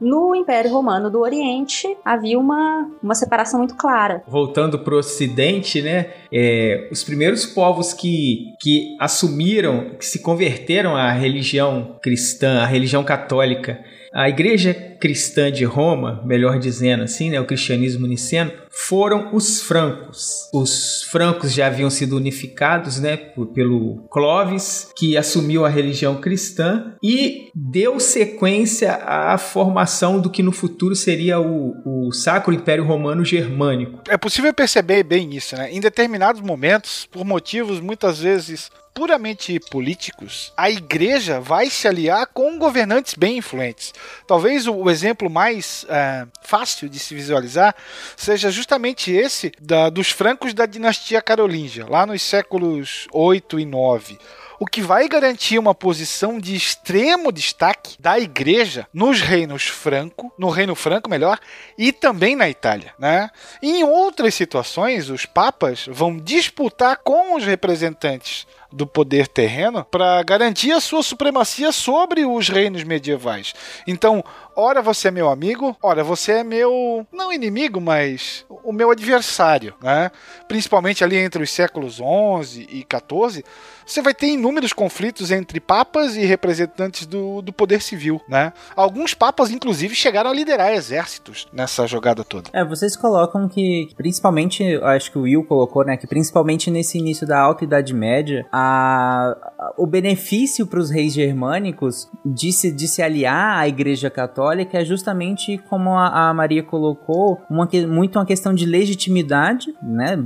no 0.00 0.34
Império 0.34 0.70
Romano 0.70 1.10
do 1.10 1.20
Oriente 1.20 1.86
havia 2.04 2.38
uma, 2.38 2.88
uma 3.02 3.14
separação 3.14 3.58
muito 3.58 3.74
clara. 3.76 4.22
Voltando 4.26 4.78
para 4.78 4.94
o 4.94 4.98
Ocidente, 4.98 5.82
né? 5.82 6.10
É, 6.32 6.88
os 6.90 7.02
primeiros 7.02 7.46
povos 7.46 7.92
que, 7.92 8.54
que 8.60 8.96
assumiram, 9.00 9.90
que 9.98 10.04
se 10.04 10.20
converteram 10.20 10.96
à 10.96 11.10
religião 11.12 11.98
cristã, 12.02 12.60
à 12.60 12.66
religião 12.66 13.02
católica, 13.02 13.82
a 14.12 14.28
igreja 14.28 14.74
cristã 15.00 15.50
de 15.50 15.64
Roma, 15.64 16.22
melhor 16.24 16.58
dizendo 16.58 17.04
assim, 17.04 17.30
né, 17.30 17.40
o 17.40 17.46
cristianismo 17.46 18.06
niceno, 18.06 18.52
foram 18.70 19.34
os 19.34 19.62
francos. 19.62 20.48
Os 20.52 21.02
francos 21.04 21.52
já 21.52 21.66
haviam 21.66 21.90
sido 21.90 22.16
unificados, 22.16 22.98
né, 23.00 23.16
pelo 23.54 24.06
Clovis, 24.10 24.88
que 24.96 25.16
assumiu 25.16 25.64
a 25.64 25.68
religião 25.68 26.20
cristã 26.20 26.94
e 27.02 27.48
deu 27.54 27.98
sequência 28.00 28.94
à 28.94 29.36
formação 29.38 30.20
do 30.20 30.30
que 30.30 30.42
no 30.42 30.52
futuro 30.52 30.94
seria 30.94 31.40
o, 31.40 32.06
o 32.08 32.12
Sacro 32.12 32.52
Império 32.52 32.84
Romano 32.84 33.24
Germânico. 33.24 34.00
É 34.08 34.16
possível 34.16 34.52
perceber 34.52 35.02
bem 35.02 35.34
isso, 35.34 35.56
né? 35.56 35.72
Em 35.72 35.80
determinados 35.80 36.40
momentos, 36.40 37.06
por 37.10 37.24
motivos 37.24 37.80
muitas 37.80 38.20
vezes 38.20 38.70
puramente 38.98 39.60
políticos, 39.70 40.52
a 40.56 40.68
igreja 40.68 41.38
vai 41.38 41.70
se 41.70 41.86
aliar 41.86 42.26
com 42.34 42.58
governantes 42.58 43.14
bem 43.14 43.38
influentes. 43.38 43.94
Talvez 44.26 44.66
o, 44.66 44.90
exemplo 44.90 45.30
mais 45.30 45.86
é, 45.88 46.26
fácil 46.42 46.88
de 46.88 46.98
se 46.98 47.14
visualizar 47.14 47.76
seja 48.16 48.50
justamente 48.50 49.12
esse 49.12 49.52
da, 49.60 49.88
dos 49.88 50.10
francos 50.10 50.52
da 50.52 50.66
dinastia 50.66 51.22
carolíngia, 51.22 51.86
lá 51.88 52.04
nos 52.04 52.22
séculos 52.22 53.06
8 53.12 53.60
e 53.60 53.64
9 53.64 54.18
o 54.58 54.66
que 54.66 54.80
vai 54.80 55.08
garantir 55.08 55.58
uma 55.58 55.74
posição 55.74 56.38
de 56.38 56.54
extremo 56.54 57.30
destaque 57.30 57.96
da 58.00 58.18
igreja 58.18 58.86
nos 58.92 59.20
reinos 59.20 59.66
franco, 59.66 60.32
no 60.38 60.50
reino 60.50 60.74
franco, 60.74 61.08
melhor, 61.08 61.38
e 61.76 61.92
também 61.92 62.34
na 62.34 62.48
Itália, 62.48 62.92
né? 62.98 63.30
Em 63.62 63.84
outras 63.84 64.34
situações, 64.34 65.10
os 65.10 65.24
papas 65.24 65.86
vão 65.90 66.16
disputar 66.16 66.98
com 66.98 67.36
os 67.36 67.44
representantes 67.44 68.46
do 68.70 68.86
poder 68.86 69.26
terreno 69.26 69.84
para 69.84 70.22
garantir 70.22 70.72
a 70.72 70.80
sua 70.80 71.02
supremacia 71.02 71.72
sobre 71.72 72.26
os 72.26 72.48
reinos 72.48 72.84
medievais. 72.84 73.54
Então, 73.86 74.22
ora 74.54 74.82
você 74.82 75.08
é 75.08 75.10
meu 75.10 75.30
amigo, 75.30 75.76
ora 75.82 76.04
você 76.04 76.32
é 76.32 76.44
meu 76.44 77.06
não 77.10 77.32
inimigo, 77.32 77.80
mas 77.80 78.44
o 78.62 78.72
meu 78.72 78.90
adversário, 78.90 79.74
né? 79.80 80.10
Principalmente 80.46 81.02
ali 81.02 81.16
entre 81.16 81.42
os 81.42 81.50
séculos 81.50 82.00
11 82.00 82.66
e 82.70 82.84
14, 82.84 83.44
você 83.88 84.02
vai 84.02 84.14
ter 84.14 84.28
inúmeros 84.28 84.72
conflitos 84.72 85.30
entre 85.30 85.58
papas 85.60 86.16
e 86.16 86.24
representantes 86.24 87.06
do, 87.06 87.40
do 87.40 87.52
poder 87.52 87.80
civil, 87.80 88.20
né? 88.28 88.52
Alguns 88.76 89.14
papas, 89.14 89.50
inclusive, 89.50 89.94
chegaram 89.94 90.30
a 90.30 90.34
liderar 90.34 90.72
exércitos 90.72 91.48
nessa 91.52 91.86
jogada 91.86 92.22
toda. 92.22 92.50
É, 92.52 92.64
vocês 92.64 92.96
colocam 92.96 93.48
que, 93.48 93.88
principalmente, 93.96 94.62
acho 94.82 95.10
que 95.10 95.18
o 95.18 95.22
Will 95.22 95.44
colocou, 95.44 95.84
né, 95.84 95.96
que 95.96 96.06
principalmente 96.06 96.70
nesse 96.70 96.98
início 96.98 97.26
da 97.26 97.40
Alta 97.40 97.64
Idade 97.64 97.94
Média, 97.94 98.46
a, 98.52 99.34
a 99.58 99.74
o 99.78 99.86
benefício 99.86 100.66
para 100.66 100.80
os 100.80 100.90
reis 100.90 101.12
germânicos 101.12 102.10
de 102.24 102.52
se, 102.52 102.72
de 102.72 102.88
se 102.88 103.00
aliar 103.00 103.58
à 103.58 103.68
Igreja 103.68 104.10
Católica 104.10 104.78
é 104.78 104.84
justamente, 104.84 105.58
como 105.68 105.90
a, 105.90 106.28
a 106.28 106.34
Maria 106.34 106.62
colocou, 106.62 107.40
uma, 107.48 107.68
muito 107.88 108.18
uma 108.18 108.26
questão 108.26 108.52
de 108.52 108.66
legitimidade, 108.66 109.72
né, 109.82 110.18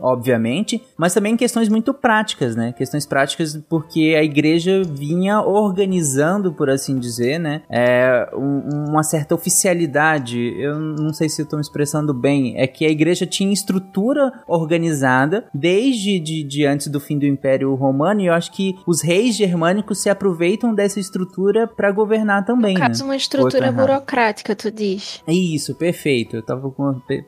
obviamente, 0.00 0.82
mas 0.96 1.14
também 1.14 1.36
questões 1.36 1.68
muito 1.68 1.94
práticas 1.94 2.49
práticas, 2.50 2.56
né? 2.56 2.72
Questões 2.72 3.06
práticas 3.06 3.60
porque 3.68 4.14
a 4.18 4.22
igreja 4.22 4.82
vinha 4.84 5.40
organizando, 5.40 6.52
por 6.52 6.70
assim 6.70 6.98
dizer, 6.98 7.38
né? 7.38 7.62
É, 7.68 8.28
um, 8.34 8.88
uma 8.90 9.02
certa 9.02 9.34
oficialidade. 9.34 10.38
Eu 10.58 10.78
não 10.78 11.12
sei 11.12 11.28
se 11.28 11.40
eu 11.40 11.44
estou 11.44 11.58
me 11.58 11.62
expressando 11.62 12.12
bem. 12.12 12.54
É 12.56 12.66
que 12.66 12.84
a 12.84 12.90
igreja 12.90 13.26
tinha 13.26 13.52
estrutura 13.52 14.32
organizada 14.46 15.46
desde 15.54 16.18
de, 16.18 16.42
de 16.42 16.66
antes 16.66 16.88
do 16.88 17.00
fim 17.00 17.18
do 17.18 17.26
Império 17.26 17.74
Romano 17.74 18.20
e 18.20 18.26
eu 18.26 18.32
acho 18.32 18.52
que 18.52 18.76
os 18.86 19.02
reis 19.02 19.36
germânicos 19.36 19.98
se 19.98 20.08
aproveitam 20.08 20.74
dessa 20.74 20.98
estrutura 20.98 21.66
para 21.66 21.90
governar 21.92 22.44
também. 22.44 22.74
No 22.74 22.80
caso, 22.80 23.04
né? 23.04 23.10
uma 23.10 23.16
estrutura 23.16 23.70
burocrática, 23.72 24.54
tu 24.54 24.70
diz. 24.70 25.22
Isso, 25.26 25.74
perfeito. 25.74 26.36
Eu 26.36 26.40
estava 26.40 26.72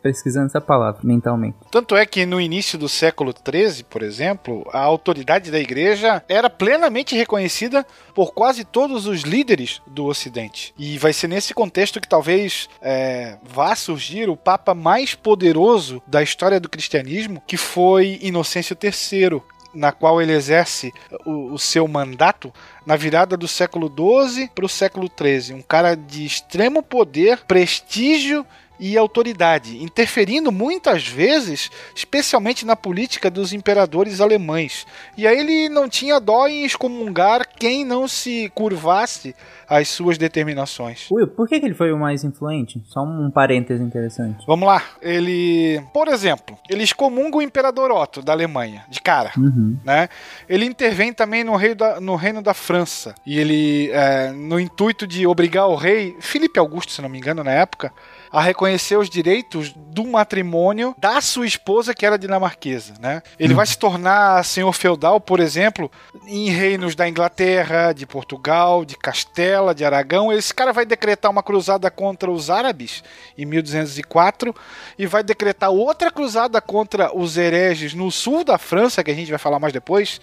pesquisando 0.03 0.47
essa 0.47 0.61
palavra 0.61 1.01
mentalmente. 1.05 1.57
Tanto 1.71 1.97
é 1.97 2.05
que 2.07 2.25
no 2.27 2.41
início 2.41 2.79
do 2.79 2.89
século 2.89 3.33
XIII, 3.33 3.85
por 3.85 4.03
exemplo, 4.03 4.65
a 4.73 4.81
autoridade 4.81 5.12
autoridade 5.13 5.51
da 5.51 5.61
igreja 5.61 6.25
era 6.27 6.49
plenamente 6.49 7.15
reconhecida 7.15 7.87
por 8.15 8.33
quase 8.33 8.65
todos 8.65 9.07
os 9.07 9.21
líderes 9.21 9.83
do 9.87 10.07
Ocidente. 10.07 10.75
E 10.79 10.97
vai 10.99 11.13
ser 11.13 11.29
nesse 11.29 11.53
contexto 11.53 12.01
que 12.01 12.09
talvez 12.09 12.69
é, 12.81 13.37
vá 13.43 13.77
surgir 13.77 14.31
o 14.31 14.37
Papa 14.37 14.75
mais 14.75 15.15
poderoso 15.15 16.03
da 16.07 16.23
história 16.23 16.59
do 16.59 16.69
cristianismo, 16.69 17.43
que 17.47 17.59
foi 17.59 18.19
Inocêncio 18.23 18.77
III, 18.83 19.43
na 19.75 19.93
qual 19.93 20.21
ele 20.21 20.33
exerce 20.33 20.93
o, 21.25 21.53
o, 21.53 21.59
seu 21.59 21.87
mandato 21.87 22.53
na 22.87 22.97
virada 22.97 23.37
do 23.37 23.49
século 23.49 23.89
XII 23.89 24.49
para 24.55 24.67
o 24.67 24.69
século 24.69 25.09
XIII. 25.09 25.55
Um 25.55 25.63
cara 25.63 25.95
de 25.95 26.25
extremo 26.25 26.83
poder, 26.83 27.41
prestígio 27.47 28.47
e 28.79 28.97
autoridade, 28.97 29.83
interferindo 29.83 30.51
muitas 30.51 31.07
vezes, 31.07 31.71
especialmente 31.95 32.67
na 32.67 32.75
política 32.75 33.31
dos 33.31 33.53
imperadores 33.53 34.21
alemães. 34.21 34.87
E 35.17 35.27
aí 35.27 35.39
ele 35.39 35.69
não 35.69 35.89
tinha 35.89 36.19
dó 36.19 36.47
em 36.49 36.65
excomungar 36.65 37.47
quem 37.57 37.85
não 37.85 38.09
se 38.09 38.51
curvasse 38.55 39.35
às 39.69 39.89
suas 39.89 40.19
determinações. 40.19 41.09
Will, 41.11 41.29
por 41.29 41.49
que, 41.49 41.61
que 41.61 41.67
ele 41.67 41.75
foi 41.75 41.93
o 41.93 41.99
mais 41.99 42.25
influente? 42.25 42.83
Só 42.87 43.01
um 43.03 43.31
parêntese 43.31 43.83
interessante. 43.83 44.45
Vamos 44.47 44.67
lá. 44.67 44.83
Ele, 45.01 45.83
por 45.93 46.09
exemplo, 46.09 46.59
ele 46.69 46.83
excomunga 46.83 47.39
o 47.39 47.43
imperador 47.43 47.91
Otto 47.91 48.21
da 48.21 48.33
Alemanha, 48.33 48.85
de 48.91 49.01
cara. 49.01 49.33
Uhum. 49.37 49.79
Né? 49.85 50.09
Ele 50.49 50.65
intervém 50.65 51.13
também 51.13 51.45
no, 51.45 51.57
rei 51.57 51.75
da, 51.75 52.01
no 52.01 52.17
reino 52.17 52.43
da 52.43 52.53
França. 52.53 53.15
E 53.25 53.39
ele, 53.39 53.91
é, 53.93 54.33
no 54.33 54.59
intuito 54.59 55.07
de 55.07 55.27
obrigar 55.27 55.69
o 55.69 55.75
rei, 55.75 56.17
Felipe 56.21 56.59
Augusto, 56.59 56.93
se 56.93 57.01
não 57.01 57.09
me 57.09 57.19
engano, 57.19 57.43
na 57.43 57.53
época, 57.53 57.93
a 58.33 58.41
reconhecer 58.41 58.97
os 58.97 59.11
direitos 59.11 59.75
do 59.77 60.05
matrimônio 60.07 60.95
da 60.97 61.21
sua 61.21 61.47
esposa, 61.47 61.95
que 61.95 62.07
era 62.07 62.19
dinamarquesa, 62.19 62.95
né? 62.99 63.23
Ele 63.39 63.53
hum. 63.53 63.57
vai 63.57 63.67
se 63.67 63.77
tornar 63.77 64.43
senhor 64.43 64.73
feudal, 64.73 65.21
por 65.21 65.39
exemplo, 65.39 65.91
em 66.27 66.49
reinos 66.49 66.95
da 66.95 67.07
Inglaterra, 67.07 67.93
de 67.93 68.07
Portugal, 68.07 68.87
de 68.87 68.97
Castela, 68.97 69.75
de 69.75 69.85
Aragão. 69.85 70.33
Esse 70.33 70.55
cara 70.55 70.73
vai 70.73 70.87
decretar 70.87 71.31
uma 71.31 71.43
cruzada 71.43 71.91
contra 71.91 72.31
os 72.31 72.49
árabes 72.49 73.05
em 73.37 73.45
1204 73.45 74.55
e 74.99 75.07
vai 75.07 75.23
decretar 75.23 75.71
outra 75.71 76.11
cruzada 76.11 76.59
contra 76.61 77.15
os 77.15 77.37
hereges 77.37 77.93
no 77.93 78.11
sul 78.11 78.45
da 78.45 78.57
França, 78.57 79.05
que 79.05 79.11
a 79.11 79.15
gente 79.15 79.31
vai 79.31 79.39
falar 79.39 79.59
mais 79.59 79.75
depois, 79.75 80.21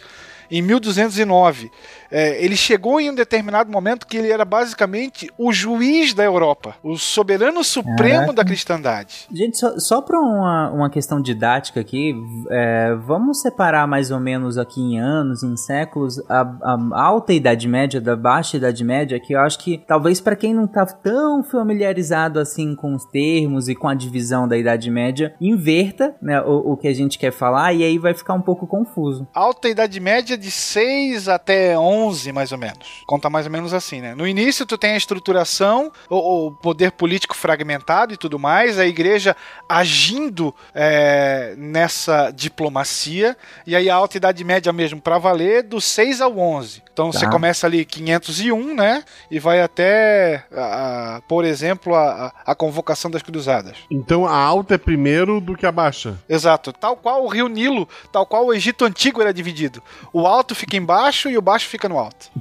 em 0.49 0.63
1209. 0.63 1.71
É, 2.11 2.43
ele 2.43 2.55
chegou 2.55 2.99
em 2.99 3.09
um 3.09 3.15
determinado 3.15 3.71
momento 3.71 4.07
que 4.07 4.17
ele 4.17 4.31
era 4.31 4.43
basicamente 4.43 5.29
o 5.37 5.51
juiz 5.51 6.13
da 6.13 6.23
Europa, 6.23 6.75
o 6.83 6.97
soberano 6.97 7.63
supremo 7.63 7.97
Caraca. 7.97 8.33
da 8.33 8.45
cristandade. 8.45 9.27
Gente, 9.31 9.57
só, 9.57 9.77
só 9.79 10.01
para 10.01 10.19
uma, 10.19 10.71
uma 10.71 10.89
questão 10.89 11.21
didática 11.21 11.79
aqui, 11.79 12.15
é, 12.49 12.95
vamos 13.05 13.41
separar 13.41 13.87
mais 13.87 14.11
ou 14.11 14.19
menos 14.19 14.57
aqui 14.57 14.81
em 14.81 14.99
anos, 14.99 15.43
em 15.43 15.55
séculos, 15.55 16.19
a, 16.29 16.41
a 16.63 17.03
alta 17.03 17.33
Idade 17.33 17.67
Média 17.67 18.01
da 18.01 18.15
baixa 18.15 18.57
Idade 18.57 18.83
Média, 18.83 19.19
que 19.19 19.33
eu 19.33 19.39
acho 19.39 19.59
que 19.59 19.83
talvez 19.87 20.19
para 20.19 20.35
quem 20.35 20.53
não 20.53 20.67
tá 20.67 20.85
tão 20.85 21.43
familiarizado 21.43 22.39
assim 22.39 22.75
com 22.75 22.95
os 22.95 23.05
termos 23.05 23.69
e 23.69 23.75
com 23.75 23.87
a 23.87 23.93
divisão 23.93 24.47
da 24.47 24.57
Idade 24.57 24.89
Média, 24.89 25.35
inverta 25.39 26.15
né, 26.21 26.41
o, 26.41 26.73
o 26.73 26.77
que 26.77 26.87
a 26.87 26.93
gente 26.93 27.19
quer 27.19 27.31
falar 27.31 27.73
e 27.73 27.83
aí 27.83 27.97
vai 27.97 28.13
ficar 28.13 28.33
um 28.33 28.41
pouco 28.41 28.65
confuso. 28.65 29.27
Alta 29.33 29.69
Idade 29.69 29.99
Média 29.99 30.37
de 30.37 30.49
6 30.49 31.27
até 31.27 31.77
11 31.77 31.98
11, 32.07 32.31
mais 32.31 32.51
ou 32.51 32.57
menos. 32.57 33.03
Conta 33.05 33.29
mais 33.29 33.45
ou 33.45 33.51
menos 33.51 33.73
assim, 33.73 34.01
né? 34.01 34.15
No 34.15 34.27
início, 34.27 34.65
tu 34.65 34.77
tem 34.77 34.93
a 34.93 34.97
estruturação, 34.97 35.91
o, 36.09 36.47
o 36.47 36.51
poder 36.51 36.91
político 36.91 37.35
fragmentado 37.35 38.13
e 38.13 38.17
tudo 38.17 38.39
mais, 38.39 38.79
a 38.79 38.85
igreja 38.85 39.35
agindo 39.67 40.53
é, 40.73 41.53
nessa 41.57 42.31
diplomacia, 42.31 43.35
e 43.65 43.75
aí 43.75 43.89
a 43.89 43.95
alta 43.95 44.17
idade 44.17 44.43
média 44.43 44.71
mesmo 44.71 45.01
para 45.01 45.17
valer, 45.17 45.63
do 45.63 45.81
6 45.81 46.21
ao 46.21 46.37
11. 46.37 46.83
Então 46.91 47.11
tá. 47.11 47.19
você 47.19 47.27
começa 47.27 47.65
ali 47.65 47.85
501, 47.85 48.75
né? 48.75 49.03
E 49.31 49.39
vai 49.39 49.61
até, 49.61 50.45
a, 50.51 51.15
a, 51.15 51.21
por 51.21 51.45
exemplo, 51.45 51.95
a, 51.95 52.33
a 52.45 52.55
convocação 52.55 53.09
das 53.09 53.21
cruzadas. 53.21 53.77
Então 53.89 54.25
a 54.25 54.35
alta 54.35 54.75
é 54.75 54.77
primeiro 54.77 55.39
do 55.39 55.55
que 55.55 55.65
a 55.65 55.71
baixa. 55.71 56.17
Exato. 56.27 56.73
Tal 56.73 56.95
qual 56.95 57.23
o 57.23 57.27
rio 57.27 57.47
Nilo, 57.47 57.87
tal 58.11 58.25
qual 58.25 58.45
o 58.45 58.53
Egito 58.53 58.85
Antigo 58.85 59.21
era 59.21 59.33
dividido. 59.33 59.81
O 60.13 60.27
alto 60.27 60.53
fica 60.53 60.77
embaixo 60.77 61.29
e 61.29 61.37
o 61.37 61.41
baixo 61.41 61.67
fica 61.67 61.88
no 61.89 61.99
alto. 61.99 62.31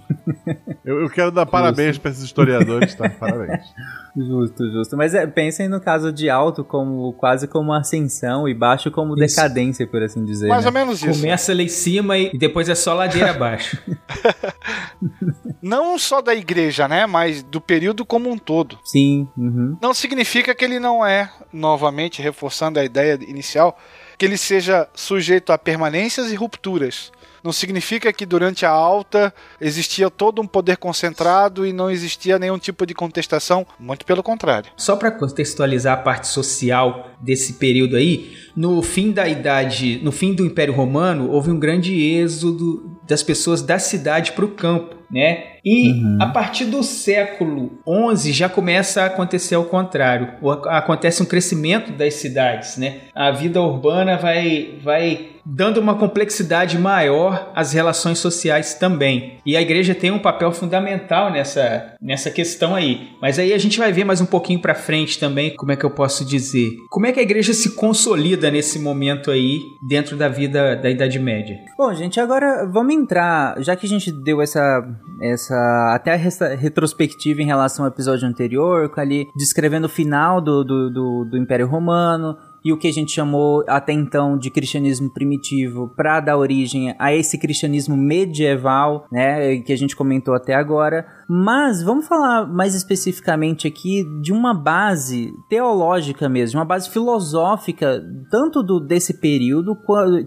eu, 0.85 1.01
eu, 1.01 1.11
quero 1.11 1.33
dar 1.33 1.47
parabéns 1.47 1.99
para 1.99 2.11
esses 2.11 2.23
historiadores, 2.23 2.95
tá? 2.95 3.09
Parabéns. 3.09 3.65
Justo, 4.17 4.69
justo. 4.73 4.97
Mas 4.97 5.15
é, 5.15 5.25
pensem 5.29 5.69
no 5.69 5.81
caso 5.81 6.13
de 6.13 6.29
alto 6.29 6.65
como 6.65 7.13
quase 7.13 7.47
como 7.47 7.73
ascensão 7.73 8.49
e 8.49 8.55
baixo 8.55 8.91
como 8.91 9.15
isso. 9.15 9.37
decadência, 9.37 9.87
por 9.87 10.03
assim 10.03 10.25
dizer. 10.25 10.49
Mais 10.49 10.65
né? 10.65 10.69
ou 10.69 10.73
menos 10.73 11.01
isso. 11.01 11.21
Começa 11.21 11.55
lá 11.55 11.63
em 11.63 11.69
cima 11.69 12.19
e 12.19 12.37
depois 12.37 12.69
é 12.69 12.75
só 12.75 12.95
ladeira 12.95 13.31
abaixo. 13.31 13.81
não 15.63 15.99
só 15.99 16.21
da 16.21 16.35
igreja, 16.35 16.89
né? 16.89 17.07
Mas 17.07 17.43
do 17.43 17.61
período 17.61 18.05
como 18.05 18.29
um 18.29 18.37
todo. 18.37 18.79
Sim. 18.85 19.29
Uhum. 19.37 19.77
Não 19.81 19.95
significa 19.95 20.55
que 20.55 20.65
ele 20.65 20.81
não 20.81 21.07
é, 21.07 21.31
novamente, 21.53 22.21
reforçando 22.21 22.81
a 22.81 22.85
ideia 22.85 23.19
inicial, 23.27 23.79
que 24.17 24.25
ele 24.25 24.37
seja 24.37 24.89
sujeito 24.95 25.53
a 25.53 25.59
permanências 25.59 26.33
e 26.33 26.35
rupturas 26.35 27.13
não 27.43 27.53
significa 27.53 28.13
que 28.13 28.27
durante 28.27 28.67
a 28.67 28.71
alta 28.71 29.33
existia 29.61 30.11
todo 30.11 30.41
um 30.41 30.47
poder 30.47 30.77
concentrado 30.77 31.67
e 31.67 31.73
não 31.73 31.91
existia 31.91 32.39
nenhum 32.39 32.59
tipo 32.59 32.87
de 32.87 32.95
contestação, 32.95 33.67
muito 33.79 34.05
pelo 34.05 34.23
contrário. 34.23 34.71
Só 34.77 34.97
para 34.97 35.11
contextualizar 35.11 35.99
a 35.99 36.03
parte 36.03 36.27
social 36.27 37.11
desse 37.21 37.55
período 37.55 37.97
aí, 37.97 38.37
no 38.57 38.83
fim 38.83 39.13
da 39.13 39.29
idade, 39.29 40.01
no 40.03 40.13
fim 40.13 40.35
do 40.35 40.45
Império 40.45 40.75
Romano, 40.75 41.31
houve 41.31 41.51
um 41.51 41.59
grande 41.59 41.95
êxodo 42.01 42.99
das 43.07 43.23
pessoas 43.23 43.63
da 43.63 43.79
cidade 43.79 44.33
para 44.33 44.45
o 44.45 44.49
campo, 44.49 44.97
né? 45.11 45.55
E 45.65 45.93
uhum. 45.93 46.19
a 46.21 46.27
partir 46.27 46.67
do 46.67 46.83
século 46.83 47.79
XI 48.17 48.33
já 48.33 48.49
começa 48.49 49.03
a 49.03 49.07
acontecer 49.07 49.55
ao 49.55 49.65
contrário. 49.65 50.35
Acontece 50.67 51.23
um 51.23 51.27
crescimento 51.27 51.93
das 51.93 52.15
cidades, 52.15 52.77
né? 52.77 53.03
A 53.15 53.31
vida 53.31 53.61
urbana 53.61 54.17
vai, 54.17 54.79
vai 54.83 55.31
dando 55.49 55.79
uma 55.81 55.95
complexidade 55.95 56.79
maior 56.79 57.51
às 57.55 57.73
relações 57.73 58.19
sociais 58.19 58.75
também. 58.75 59.39
E 59.47 59.57
a 59.57 59.63
igreja 59.63 59.95
tem 59.95 60.11
um 60.11 60.19
papel 60.19 60.53
fundamental 60.53 61.33
nessa, 61.33 61.95
nessa 62.01 62.31
questão 62.31 62.75
aí. 62.75 63.09
Mas 63.21 63.39
aí 63.39 63.53
a 63.53 63.59
gente 63.59 63.79
vai 63.79 63.93
ver 63.93 64.05
mais 64.05 64.21
um 64.21 64.27
pouquinho 64.27 64.61
para 64.61 64.75
frente 64.75 65.19
também, 65.19 65.55
como 65.57 65.73
é 65.73 65.77
que 65.77 65.85
eu 65.85 65.91
posso 65.91 66.25
dizer? 66.25 66.71
Como 66.91 67.07
é 67.07 67.13
que 67.13 67.21
a 67.21 67.23
igreja 67.23 67.55
se 67.55 67.75
consolida 67.75 68.51
nesse 68.51 68.79
momento 68.79 69.31
aí 69.31 69.61
dentro 69.89 70.17
da 70.17 70.29
vida 70.29 70.77
da 70.77 70.91
Idade 70.91 71.19
Média? 71.19 71.57
Bom, 71.77 71.95
gente, 71.95 72.21
agora 72.21 72.67
vamos 72.71 72.95
entrar, 72.95 73.61
já 73.63 73.75
que 73.75 73.87
a 73.87 73.89
gente 73.89 74.13
deu 74.13 74.43
essa 74.43 74.83
essa 75.21 75.93
até 75.95 76.13
a 76.13 76.17
retrospectiva 76.57 77.43
em 77.43 77.47
relação 77.47 77.85
ao 77.85 77.91
episódio 77.91 78.29
anterior, 78.29 78.93
ali 78.97 79.27
descrevendo 79.37 79.87
o 79.87 79.91
final 79.91 80.41
do, 80.41 80.65
do, 80.65 80.91
do, 80.91 81.25
do 81.31 81.37
Império 81.37 81.67
Romano, 81.67 82.37
e 82.65 82.73
o 82.73 82.79
que 82.79 82.89
a 82.89 82.93
gente 82.93 83.13
chamou 83.13 83.65
até 83.69 83.93
então 83.93 84.37
de 84.37 84.51
cristianismo 84.51 85.11
primitivo 85.11 85.93
para 85.97 86.21
dar 86.21 86.37
origem 86.37 86.95
a 86.99 87.15
esse 87.15 87.39
cristianismo 87.39 87.97
medieval, 87.97 89.07
né, 89.11 89.59
que 89.59 89.73
a 89.73 89.77
gente 89.77 89.97
comentou 89.97 90.35
até 90.35 90.55
agora. 90.55 91.07
Mas 91.29 91.83
vamos 91.83 92.07
falar 92.07 92.47
mais 92.47 92.75
especificamente 92.75 93.69
aqui 93.69 94.03
de 94.23 94.33
uma 94.33 94.55
base 94.55 95.35
teológica 95.49 96.29
mesmo, 96.29 96.59
uma 96.59 96.65
base 96.65 96.89
filosófica, 96.89 98.03
tanto 98.31 98.63
do 98.63 98.81
desse 98.81 99.21
período, 99.21 99.77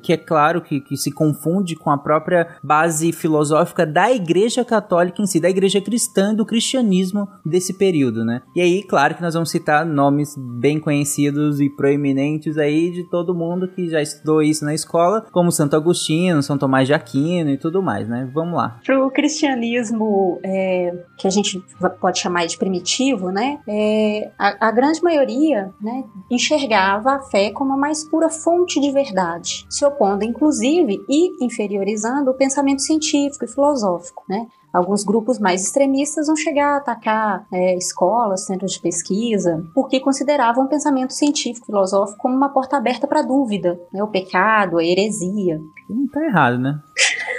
que 0.03 0.13
é 0.13 0.17
claro 0.17 0.61
que, 0.61 0.79
que 0.79 0.95
se 0.95 1.11
confunde 1.11 1.75
com 1.75 1.89
a 1.89 1.97
própria 1.97 2.55
base 2.63 3.11
filosófica 3.11 3.85
da 3.85 4.11
Igreja 4.11 4.63
Católica 4.63 5.21
em 5.21 5.25
si, 5.25 5.39
da 5.39 5.49
Igreja 5.49 5.81
Cristã 5.81 6.33
e 6.33 6.35
do 6.35 6.45
cristianismo 6.45 7.27
desse 7.43 7.73
período, 7.73 8.23
né? 8.23 8.43
E 8.55 8.61
aí, 8.61 8.83
claro 8.83 9.15
que 9.15 9.21
nós 9.21 9.33
vamos 9.33 9.49
citar 9.49 9.85
nomes 9.85 10.35
bem 10.59 10.79
conhecidos 10.79 11.59
e 11.59 11.69
proeminentes 11.69 12.57
aí 12.57 12.91
de 12.91 13.09
todo 13.09 13.33
mundo 13.33 13.67
que 13.67 13.89
já 13.89 14.01
estudou 14.01 14.41
isso 14.41 14.63
na 14.63 14.73
escola, 14.73 15.25
como 15.31 15.51
Santo 15.51 15.75
Agostinho, 15.75 16.43
São 16.43 16.57
Tomás 16.57 16.87
de 16.87 16.93
Aquino 16.93 17.49
e 17.49 17.57
tudo 17.57 17.81
mais, 17.81 18.07
né? 18.07 18.29
Vamos 18.33 18.55
lá. 18.55 18.79
Para 18.85 19.03
o 19.03 19.09
cristianismo 19.09 20.39
é, 20.43 20.90
que 21.17 21.27
a 21.27 21.29
gente 21.29 21.63
pode 21.99 22.19
chamar 22.19 22.45
de 22.45 22.57
primitivo, 22.57 23.29
né? 23.29 23.59
É, 23.67 24.31
a, 24.37 24.67
a, 24.67 24.71
grande 24.71 25.01
maioria 25.03 25.73
né, 25.81 26.03
enxergava 26.29 27.13
a 27.13 27.19
fé 27.19 27.51
como 27.51 27.73
a 27.73 27.77
mais 27.77 28.03
pura 28.03 28.29
fonte 28.29 28.79
de 28.79 28.91
verdade, 28.91 29.65
se 29.69 29.85
opondo, 29.85 30.23
inclusive, 30.23 31.03
e 31.07 31.43
inferiorizando 31.43 32.31
o 32.31 32.33
pensamento 32.33 32.81
científico 32.81 33.45
e 33.45 33.47
filosófico, 33.47 34.23
né? 34.27 34.47
Alguns 34.73 35.03
grupos 35.03 35.37
mais 35.37 35.63
extremistas 35.63 36.27
vão 36.27 36.35
chegar 36.35 36.75
a 36.75 36.77
atacar 36.77 37.45
é, 37.51 37.75
escolas, 37.75 38.45
centros 38.45 38.71
de 38.71 38.79
pesquisa, 38.79 39.65
porque 39.73 39.99
consideravam 39.99 40.63
o 40.63 40.69
pensamento 40.69 41.11
científico, 41.11 41.65
filosófico 41.65 42.17
como 42.19 42.35
uma 42.35 42.49
porta 42.49 42.77
aberta 42.77 43.05
para 43.05 43.19
a 43.19 43.23
dúvida, 43.23 43.77
né, 43.91 44.01
o 44.01 44.07
pecado, 44.07 44.77
a 44.77 44.83
heresia. 44.83 45.59
Não 45.89 46.07
tá 46.07 46.23
errado, 46.23 46.57
né? 46.57 46.79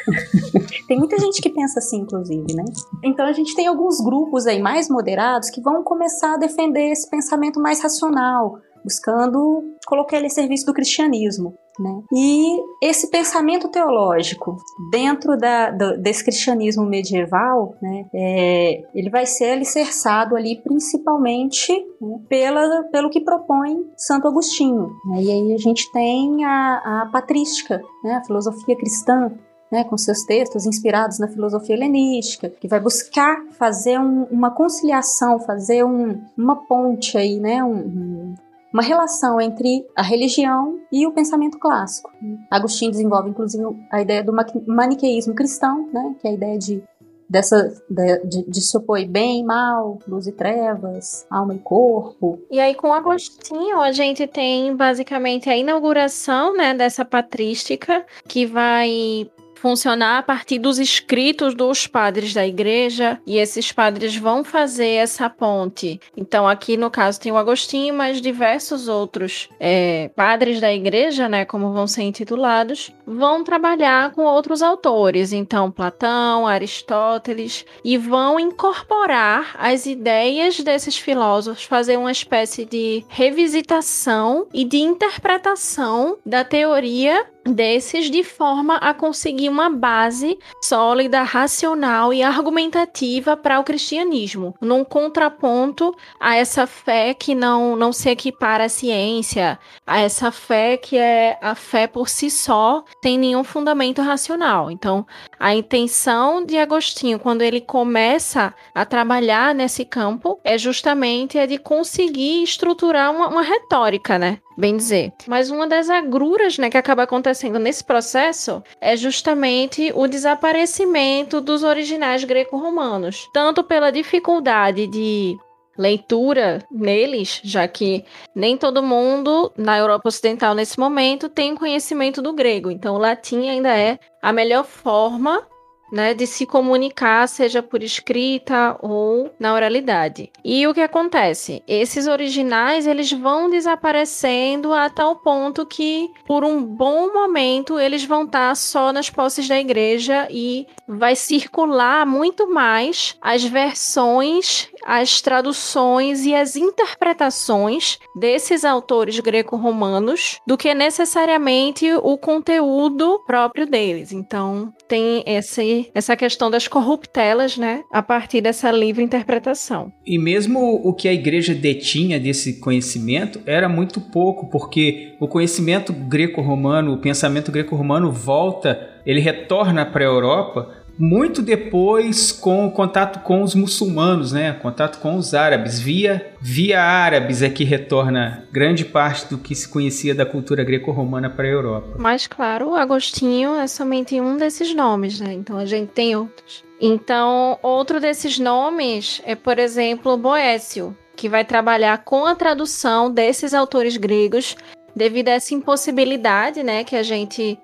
tem 0.86 0.98
muita 0.98 1.18
gente 1.18 1.40
que 1.40 1.50
pensa 1.50 1.78
assim, 1.78 2.00
inclusive, 2.00 2.54
né? 2.54 2.64
Então 3.04 3.26
a 3.26 3.32
gente 3.32 3.54
tem 3.54 3.66
alguns 3.66 4.00
grupos 4.00 4.46
aí 4.46 4.60
mais 4.60 4.88
moderados 4.88 5.50
que 5.50 5.60
vão 5.60 5.82
começar 5.82 6.34
a 6.34 6.38
defender 6.38 6.90
esse 6.90 7.08
pensamento 7.08 7.60
mais 7.60 7.82
racional, 7.82 8.58
buscando 8.84 9.62
colocar 9.86 10.16
ele 10.16 10.26
a 10.26 10.30
serviço 10.30 10.66
do 10.66 10.74
cristianismo. 10.74 11.54
Né? 11.78 12.02
E 12.12 12.60
esse 12.82 13.10
pensamento 13.10 13.66
teológico 13.68 14.58
dentro 14.90 15.38
da, 15.38 15.70
do, 15.70 15.96
desse 15.96 16.22
cristianismo 16.22 16.84
medieval, 16.84 17.74
né, 17.80 18.04
é, 18.14 18.82
ele 18.94 19.08
vai 19.08 19.24
ser 19.24 19.52
alicerçado 19.52 20.36
ali 20.36 20.60
principalmente 20.62 21.72
né, 21.98 22.20
pela, 22.28 22.82
pelo 22.84 23.08
que 23.08 23.20
propõe 23.20 23.86
Santo 23.96 24.28
Agostinho. 24.28 24.90
Né? 25.06 25.22
E 25.22 25.30
aí 25.30 25.54
a 25.54 25.58
gente 25.58 25.90
tem 25.92 26.44
a, 26.44 27.02
a 27.04 27.10
patrística, 27.10 27.80
né, 28.04 28.16
a 28.16 28.24
filosofia 28.24 28.76
cristã, 28.76 29.32
né, 29.72 29.84
com 29.84 29.96
seus 29.96 30.22
textos 30.24 30.66
inspirados 30.66 31.18
na 31.18 31.26
filosofia 31.26 31.74
helenística, 31.74 32.50
que 32.50 32.68
vai 32.68 32.78
buscar 32.78 33.42
fazer 33.52 33.98
um, 33.98 34.24
uma 34.24 34.50
conciliação, 34.50 35.40
fazer 35.40 35.82
um, 35.82 36.20
uma 36.36 36.56
ponte 36.66 37.16
aí, 37.16 37.40
né, 37.40 37.64
um, 37.64 38.34
uma 38.70 38.82
relação 38.82 39.40
entre 39.40 39.86
a 39.96 40.02
religião 40.02 40.78
e 40.92 41.06
o 41.06 41.12
pensamento 41.12 41.58
clássico. 41.58 42.10
Agostinho 42.50 42.90
desenvolve, 42.90 43.30
inclusive, 43.30 43.64
a 43.90 44.02
ideia 44.02 44.22
do 44.22 44.32
maniqueísmo 44.66 45.34
cristão, 45.34 45.88
né, 45.90 46.14
que 46.20 46.28
é 46.28 46.30
a 46.30 46.34
ideia 46.34 46.58
de 46.58 46.82
dessa 47.30 47.72
de, 47.88 48.44
de 48.46 48.60
se 48.60 48.76
opor 48.76 49.02
bem 49.06 49.40
e 49.40 49.42
mal, 49.42 49.98
luz 50.06 50.26
e 50.26 50.32
trevas, 50.32 51.26
alma 51.30 51.54
e 51.54 51.58
corpo. 51.58 52.38
E 52.50 52.60
aí 52.60 52.74
com 52.74 52.92
Agostinho 52.92 53.80
a 53.80 53.90
gente 53.90 54.26
tem 54.26 54.76
basicamente 54.76 55.48
a 55.48 55.56
inauguração, 55.56 56.54
né, 56.54 56.74
dessa 56.74 57.06
patrística 57.06 58.04
que 58.28 58.44
vai 58.44 59.30
funcionar 59.62 60.18
a 60.18 60.22
partir 60.24 60.58
dos 60.58 60.80
escritos 60.80 61.54
dos 61.54 61.86
padres 61.86 62.34
da 62.34 62.44
igreja 62.44 63.20
e 63.24 63.38
esses 63.38 63.70
padres 63.70 64.16
vão 64.16 64.42
fazer 64.42 64.94
essa 64.94 65.30
ponte. 65.30 66.00
Então, 66.16 66.48
aqui 66.48 66.76
no 66.76 66.90
caso 66.90 67.20
tem 67.20 67.30
o 67.30 67.36
Agostinho, 67.36 67.94
mas 67.94 68.20
diversos 68.20 68.88
outros 68.88 69.48
é, 69.60 70.10
padres 70.16 70.60
da 70.60 70.72
igreja, 70.72 71.28
né, 71.28 71.44
como 71.44 71.72
vão 71.72 71.86
ser 71.86 72.02
intitulados, 72.02 72.90
vão 73.06 73.44
trabalhar 73.44 74.10
com 74.10 74.24
outros 74.24 74.62
autores. 74.62 75.32
Então, 75.32 75.70
Platão, 75.70 76.44
Aristóteles, 76.44 77.64
e 77.84 77.96
vão 77.96 78.40
incorporar 78.40 79.54
as 79.56 79.86
ideias 79.86 80.58
desses 80.58 80.98
filósofos, 80.98 81.62
fazer 81.62 81.96
uma 81.96 82.10
espécie 82.10 82.64
de 82.64 83.04
revisitação 83.08 84.48
e 84.52 84.64
de 84.64 84.78
interpretação 84.78 86.16
da 86.26 86.42
teoria 86.42 87.24
desses 87.44 88.10
de 88.10 88.22
forma 88.22 88.76
a 88.76 88.94
conseguir 88.94 89.48
uma 89.48 89.68
base 89.68 90.38
sólida, 90.62 91.22
racional 91.22 92.12
e 92.12 92.22
argumentativa 92.22 93.36
para 93.36 93.58
o 93.58 93.64
cristianismo, 93.64 94.54
num 94.60 94.84
contraponto 94.84 95.94
a 96.20 96.36
essa 96.36 96.66
fé 96.66 97.14
que 97.14 97.34
não, 97.34 97.76
não 97.76 97.92
se 97.92 98.10
equipara 98.10 98.64
à 98.64 98.68
ciência, 98.68 99.58
a 99.86 100.00
essa 100.00 100.30
fé 100.30 100.76
que 100.76 100.96
é 100.96 101.38
a 101.40 101.54
fé 101.54 101.86
por 101.86 102.08
si 102.08 102.30
só, 102.30 102.84
sem 103.02 103.18
nenhum 103.18 103.44
fundamento 103.44 104.02
racional. 104.02 104.70
Então, 104.70 105.06
a 105.38 105.54
intenção 105.54 106.44
de 106.44 106.56
Agostinho, 106.58 107.18
quando 107.18 107.42
ele 107.42 107.60
começa 107.60 108.54
a 108.74 108.84
trabalhar 108.84 109.54
nesse 109.54 109.84
campo, 109.84 110.40
é 110.44 110.56
justamente 110.56 111.38
a 111.38 111.46
de 111.46 111.58
conseguir 111.58 112.42
estruturar 112.42 113.10
uma, 113.10 113.28
uma 113.28 113.42
retórica, 113.42 114.18
né? 114.18 114.38
Bem 114.56 114.76
dizer. 114.76 115.12
Mas 115.26 115.50
uma 115.50 115.66
das 115.66 115.88
agruras, 115.88 116.58
né, 116.58 116.70
que 116.70 116.76
acaba 116.76 117.02
acontecendo 117.02 117.58
nesse 117.58 117.84
processo 117.84 118.62
é 118.80 118.96
justamente 118.96 119.92
o 119.94 120.06
desaparecimento 120.06 121.40
dos 121.40 121.62
originais 121.62 122.24
greco-romanos, 122.24 123.28
tanto 123.32 123.64
pela 123.64 123.90
dificuldade 123.90 124.86
de 124.86 125.36
leitura 125.76 126.58
neles, 126.70 127.40
já 127.42 127.66
que 127.66 128.04
nem 128.34 128.56
todo 128.56 128.82
mundo 128.82 129.50
na 129.56 129.78
Europa 129.78 130.08
Ocidental 130.08 130.54
nesse 130.54 130.78
momento 130.78 131.28
tem 131.28 131.56
conhecimento 131.56 132.20
do 132.20 132.32
grego. 132.32 132.70
Então, 132.70 132.94
o 132.94 132.98
latim 132.98 133.48
ainda 133.48 133.76
é 133.76 133.98
a 134.20 134.32
melhor 134.32 134.64
forma 134.64 135.46
né, 135.92 136.14
de 136.14 136.26
se 136.26 136.46
comunicar, 136.46 137.28
seja 137.28 137.62
por 137.62 137.82
escrita 137.82 138.78
ou 138.80 139.30
na 139.38 139.52
oralidade. 139.52 140.30
E 140.42 140.66
o 140.66 140.72
que 140.72 140.80
acontece? 140.80 141.62
Esses 141.68 142.06
originais 142.06 142.86
eles 142.86 143.12
vão 143.12 143.50
desaparecendo 143.50 144.72
a 144.72 144.88
tal 144.88 145.16
ponto 145.16 145.66
que, 145.66 146.08
por 146.26 146.44
um 146.44 146.62
bom 146.62 147.12
momento, 147.12 147.78
eles 147.78 148.04
vão 148.04 148.24
estar 148.24 148.56
só 148.56 148.90
nas 148.92 149.10
posses 149.10 149.46
da 149.46 149.60
igreja 149.60 150.26
e 150.30 150.66
vai 150.88 151.14
circular 151.14 152.06
muito 152.06 152.50
mais 152.50 153.16
as 153.20 153.44
versões, 153.44 154.68
as 154.84 155.20
traduções 155.20 156.24
e 156.24 156.34
as 156.34 156.56
interpretações 156.56 157.98
desses 158.14 158.64
autores 158.64 159.18
greco-romanos 159.20 160.38
do 160.46 160.56
que 160.56 160.74
necessariamente 160.74 161.92
o 161.94 162.16
conteúdo 162.18 163.20
próprio 163.26 163.66
deles. 163.66 164.12
Então, 164.12 164.72
tem 164.88 165.22
esse 165.26 165.90
essa 165.94 166.16
questão 166.16 166.50
das 166.50 166.68
corruptelas, 166.68 167.56
né, 167.56 167.82
a 167.92 168.02
partir 168.02 168.40
dessa 168.40 168.70
livre 168.70 169.02
interpretação. 169.02 169.92
E 170.06 170.18
mesmo 170.18 170.80
o 170.84 170.92
que 170.92 171.08
a 171.08 171.12
igreja 171.12 171.54
detinha 171.54 172.18
desse 172.18 172.60
conhecimento 172.60 173.40
era 173.46 173.68
muito 173.68 174.00
pouco, 174.00 174.48
porque 174.50 175.16
o 175.20 175.28
conhecimento 175.28 175.92
greco-romano, 175.92 176.92
o 176.92 176.98
pensamento 176.98 177.52
greco-romano 177.52 178.10
volta, 178.10 178.90
ele 179.04 179.20
retorna 179.20 179.84
para 179.84 180.04
a 180.04 180.08
Europa 180.08 180.81
muito 180.98 181.42
depois 181.42 182.32
com 182.32 182.66
o 182.66 182.70
contato 182.70 183.20
com 183.20 183.42
os 183.42 183.54
muçulmanos, 183.54 184.32
né? 184.32 184.52
Contato 184.52 184.98
com 184.98 185.16
os 185.16 185.34
árabes. 185.34 185.80
Via, 185.80 186.34
via 186.40 186.82
árabes 186.82 187.42
é 187.42 187.48
que 187.48 187.64
retorna 187.64 188.46
grande 188.52 188.84
parte 188.84 189.28
do 189.28 189.38
que 189.38 189.54
se 189.54 189.68
conhecia 189.68 190.14
da 190.14 190.26
cultura 190.26 190.64
greco-romana 190.64 191.30
para 191.30 191.46
a 191.46 191.50
Europa. 191.50 191.96
Mas 191.98 192.26
claro, 192.26 192.74
Agostinho 192.74 193.54
é 193.54 193.66
somente 193.66 194.20
um 194.20 194.36
desses 194.36 194.74
nomes, 194.74 195.20
né? 195.20 195.32
Então 195.32 195.56
a 195.56 195.66
gente 195.66 195.90
tem 195.90 196.14
outros. 196.16 196.64
Então, 196.80 197.58
outro 197.62 198.00
desses 198.00 198.38
nomes 198.38 199.22
é, 199.24 199.36
por 199.36 199.58
exemplo, 199.58 200.16
Boécio, 200.16 200.96
que 201.14 201.28
vai 201.28 201.44
trabalhar 201.44 201.98
com 201.98 202.26
a 202.26 202.34
tradução 202.34 203.10
desses 203.10 203.54
autores 203.54 203.96
gregos 203.96 204.56
devido 204.94 205.28
a 205.28 205.32
essa 205.32 205.54
impossibilidade, 205.54 206.62
né, 206.62 206.84
que 206.84 206.96
a 206.96 207.02
gente 207.02 207.58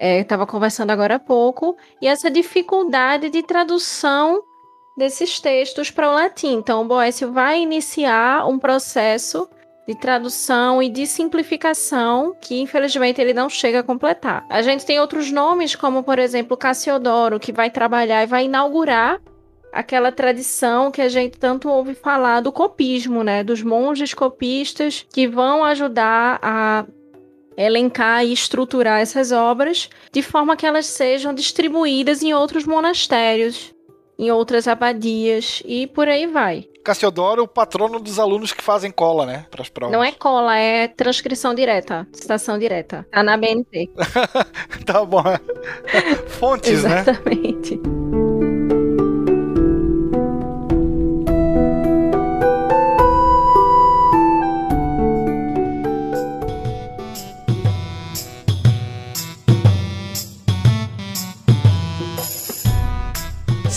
estava 0.00 0.44
é, 0.44 0.46
conversando 0.46 0.90
agora 0.90 1.16
há 1.16 1.18
pouco, 1.18 1.76
e 2.00 2.06
essa 2.06 2.30
dificuldade 2.30 3.28
de 3.28 3.42
tradução 3.42 4.42
desses 4.96 5.38
textos 5.40 5.90
para 5.90 6.10
o 6.10 6.14
latim. 6.14 6.54
Então, 6.54 6.82
o 6.82 6.84
Boécio 6.86 7.32
vai 7.32 7.60
iniciar 7.60 8.46
um 8.48 8.58
processo 8.58 9.48
de 9.86 9.94
tradução 9.94 10.82
e 10.82 10.88
de 10.88 11.06
simplificação 11.06 12.34
que, 12.40 12.60
infelizmente, 12.60 13.20
ele 13.20 13.34
não 13.34 13.48
chega 13.48 13.80
a 13.80 13.82
completar. 13.82 14.46
A 14.48 14.62
gente 14.62 14.86
tem 14.86 15.00
outros 15.00 15.30
nomes, 15.30 15.74
como, 15.74 16.02
por 16.02 16.18
exemplo, 16.18 16.56
Cassiodoro, 16.56 17.40
que 17.40 17.52
vai 17.52 17.70
trabalhar 17.70 18.22
e 18.22 18.26
vai 18.26 18.44
inaugurar 18.44 19.20
aquela 19.72 20.12
tradição 20.12 20.90
que 20.90 21.00
a 21.00 21.08
gente 21.08 21.38
tanto 21.38 21.68
ouve 21.68 21.94
falar 21.94 22.40
do 22.40 22.52
copismo, 22.52 23.22
né? 23.22 23.42
Dos 23.42 23.62
monges 23.62 24.14
copistas 24.14 25.06
que 25.12 25.26
vão 25.26 25.64
ajudar 25.64 26.38
a 26.42 26.84
elencar 27.62 28.24
e 28.24 28.32
estruturar 28.32 29.00
essas 29.00 29.32
obras 29.32 29.88
de 30.12 30.22
forma 30.22 30.56
que 30.56 30.66
elas 30.66 30.86
sejam 30.86 31.34
distribuídas 31.34 32.22
em 32.22 32.32
outros 32.32 32.64
monastérios, 32.64 33.74
em 34.18 34.30
outras 34.30 34.68
abadias 34.68 35.62
e 35.64 35.86
por 35.86 36.08
aí 36.08 36.26
vai. 36.26 36.66
Cassiodoro, 36.84 37.42
o 37.42 37.48
patrono 37.48 38.00
dos 38.00 38.18
alunos 38.18 38.52
que 38.52 38.62
fazem 38.62 38.90
cola, 38.90 39.26
né? 39.26 39.46
Para 39.50 39.62
as 39.62 39.68
provas. 39.68 39.92
Não 39.92 40.02
é 40.02 40.12
cola, 40.12 40.56
é 40.56 40.88
transcrição 40.88 41.54
direta, 41.54 42.08
citação 42.12 42.58
direta. 42.58 43.06
Tá 43.10 43.22
na 43.22 43.36
BNT. 43.36 43.90
tá 44.86 45.04
bom. 45.04 45.22
Fontes, 46.28 46.82
né? 46.82 47.00
Exatamente. 47.00 47.80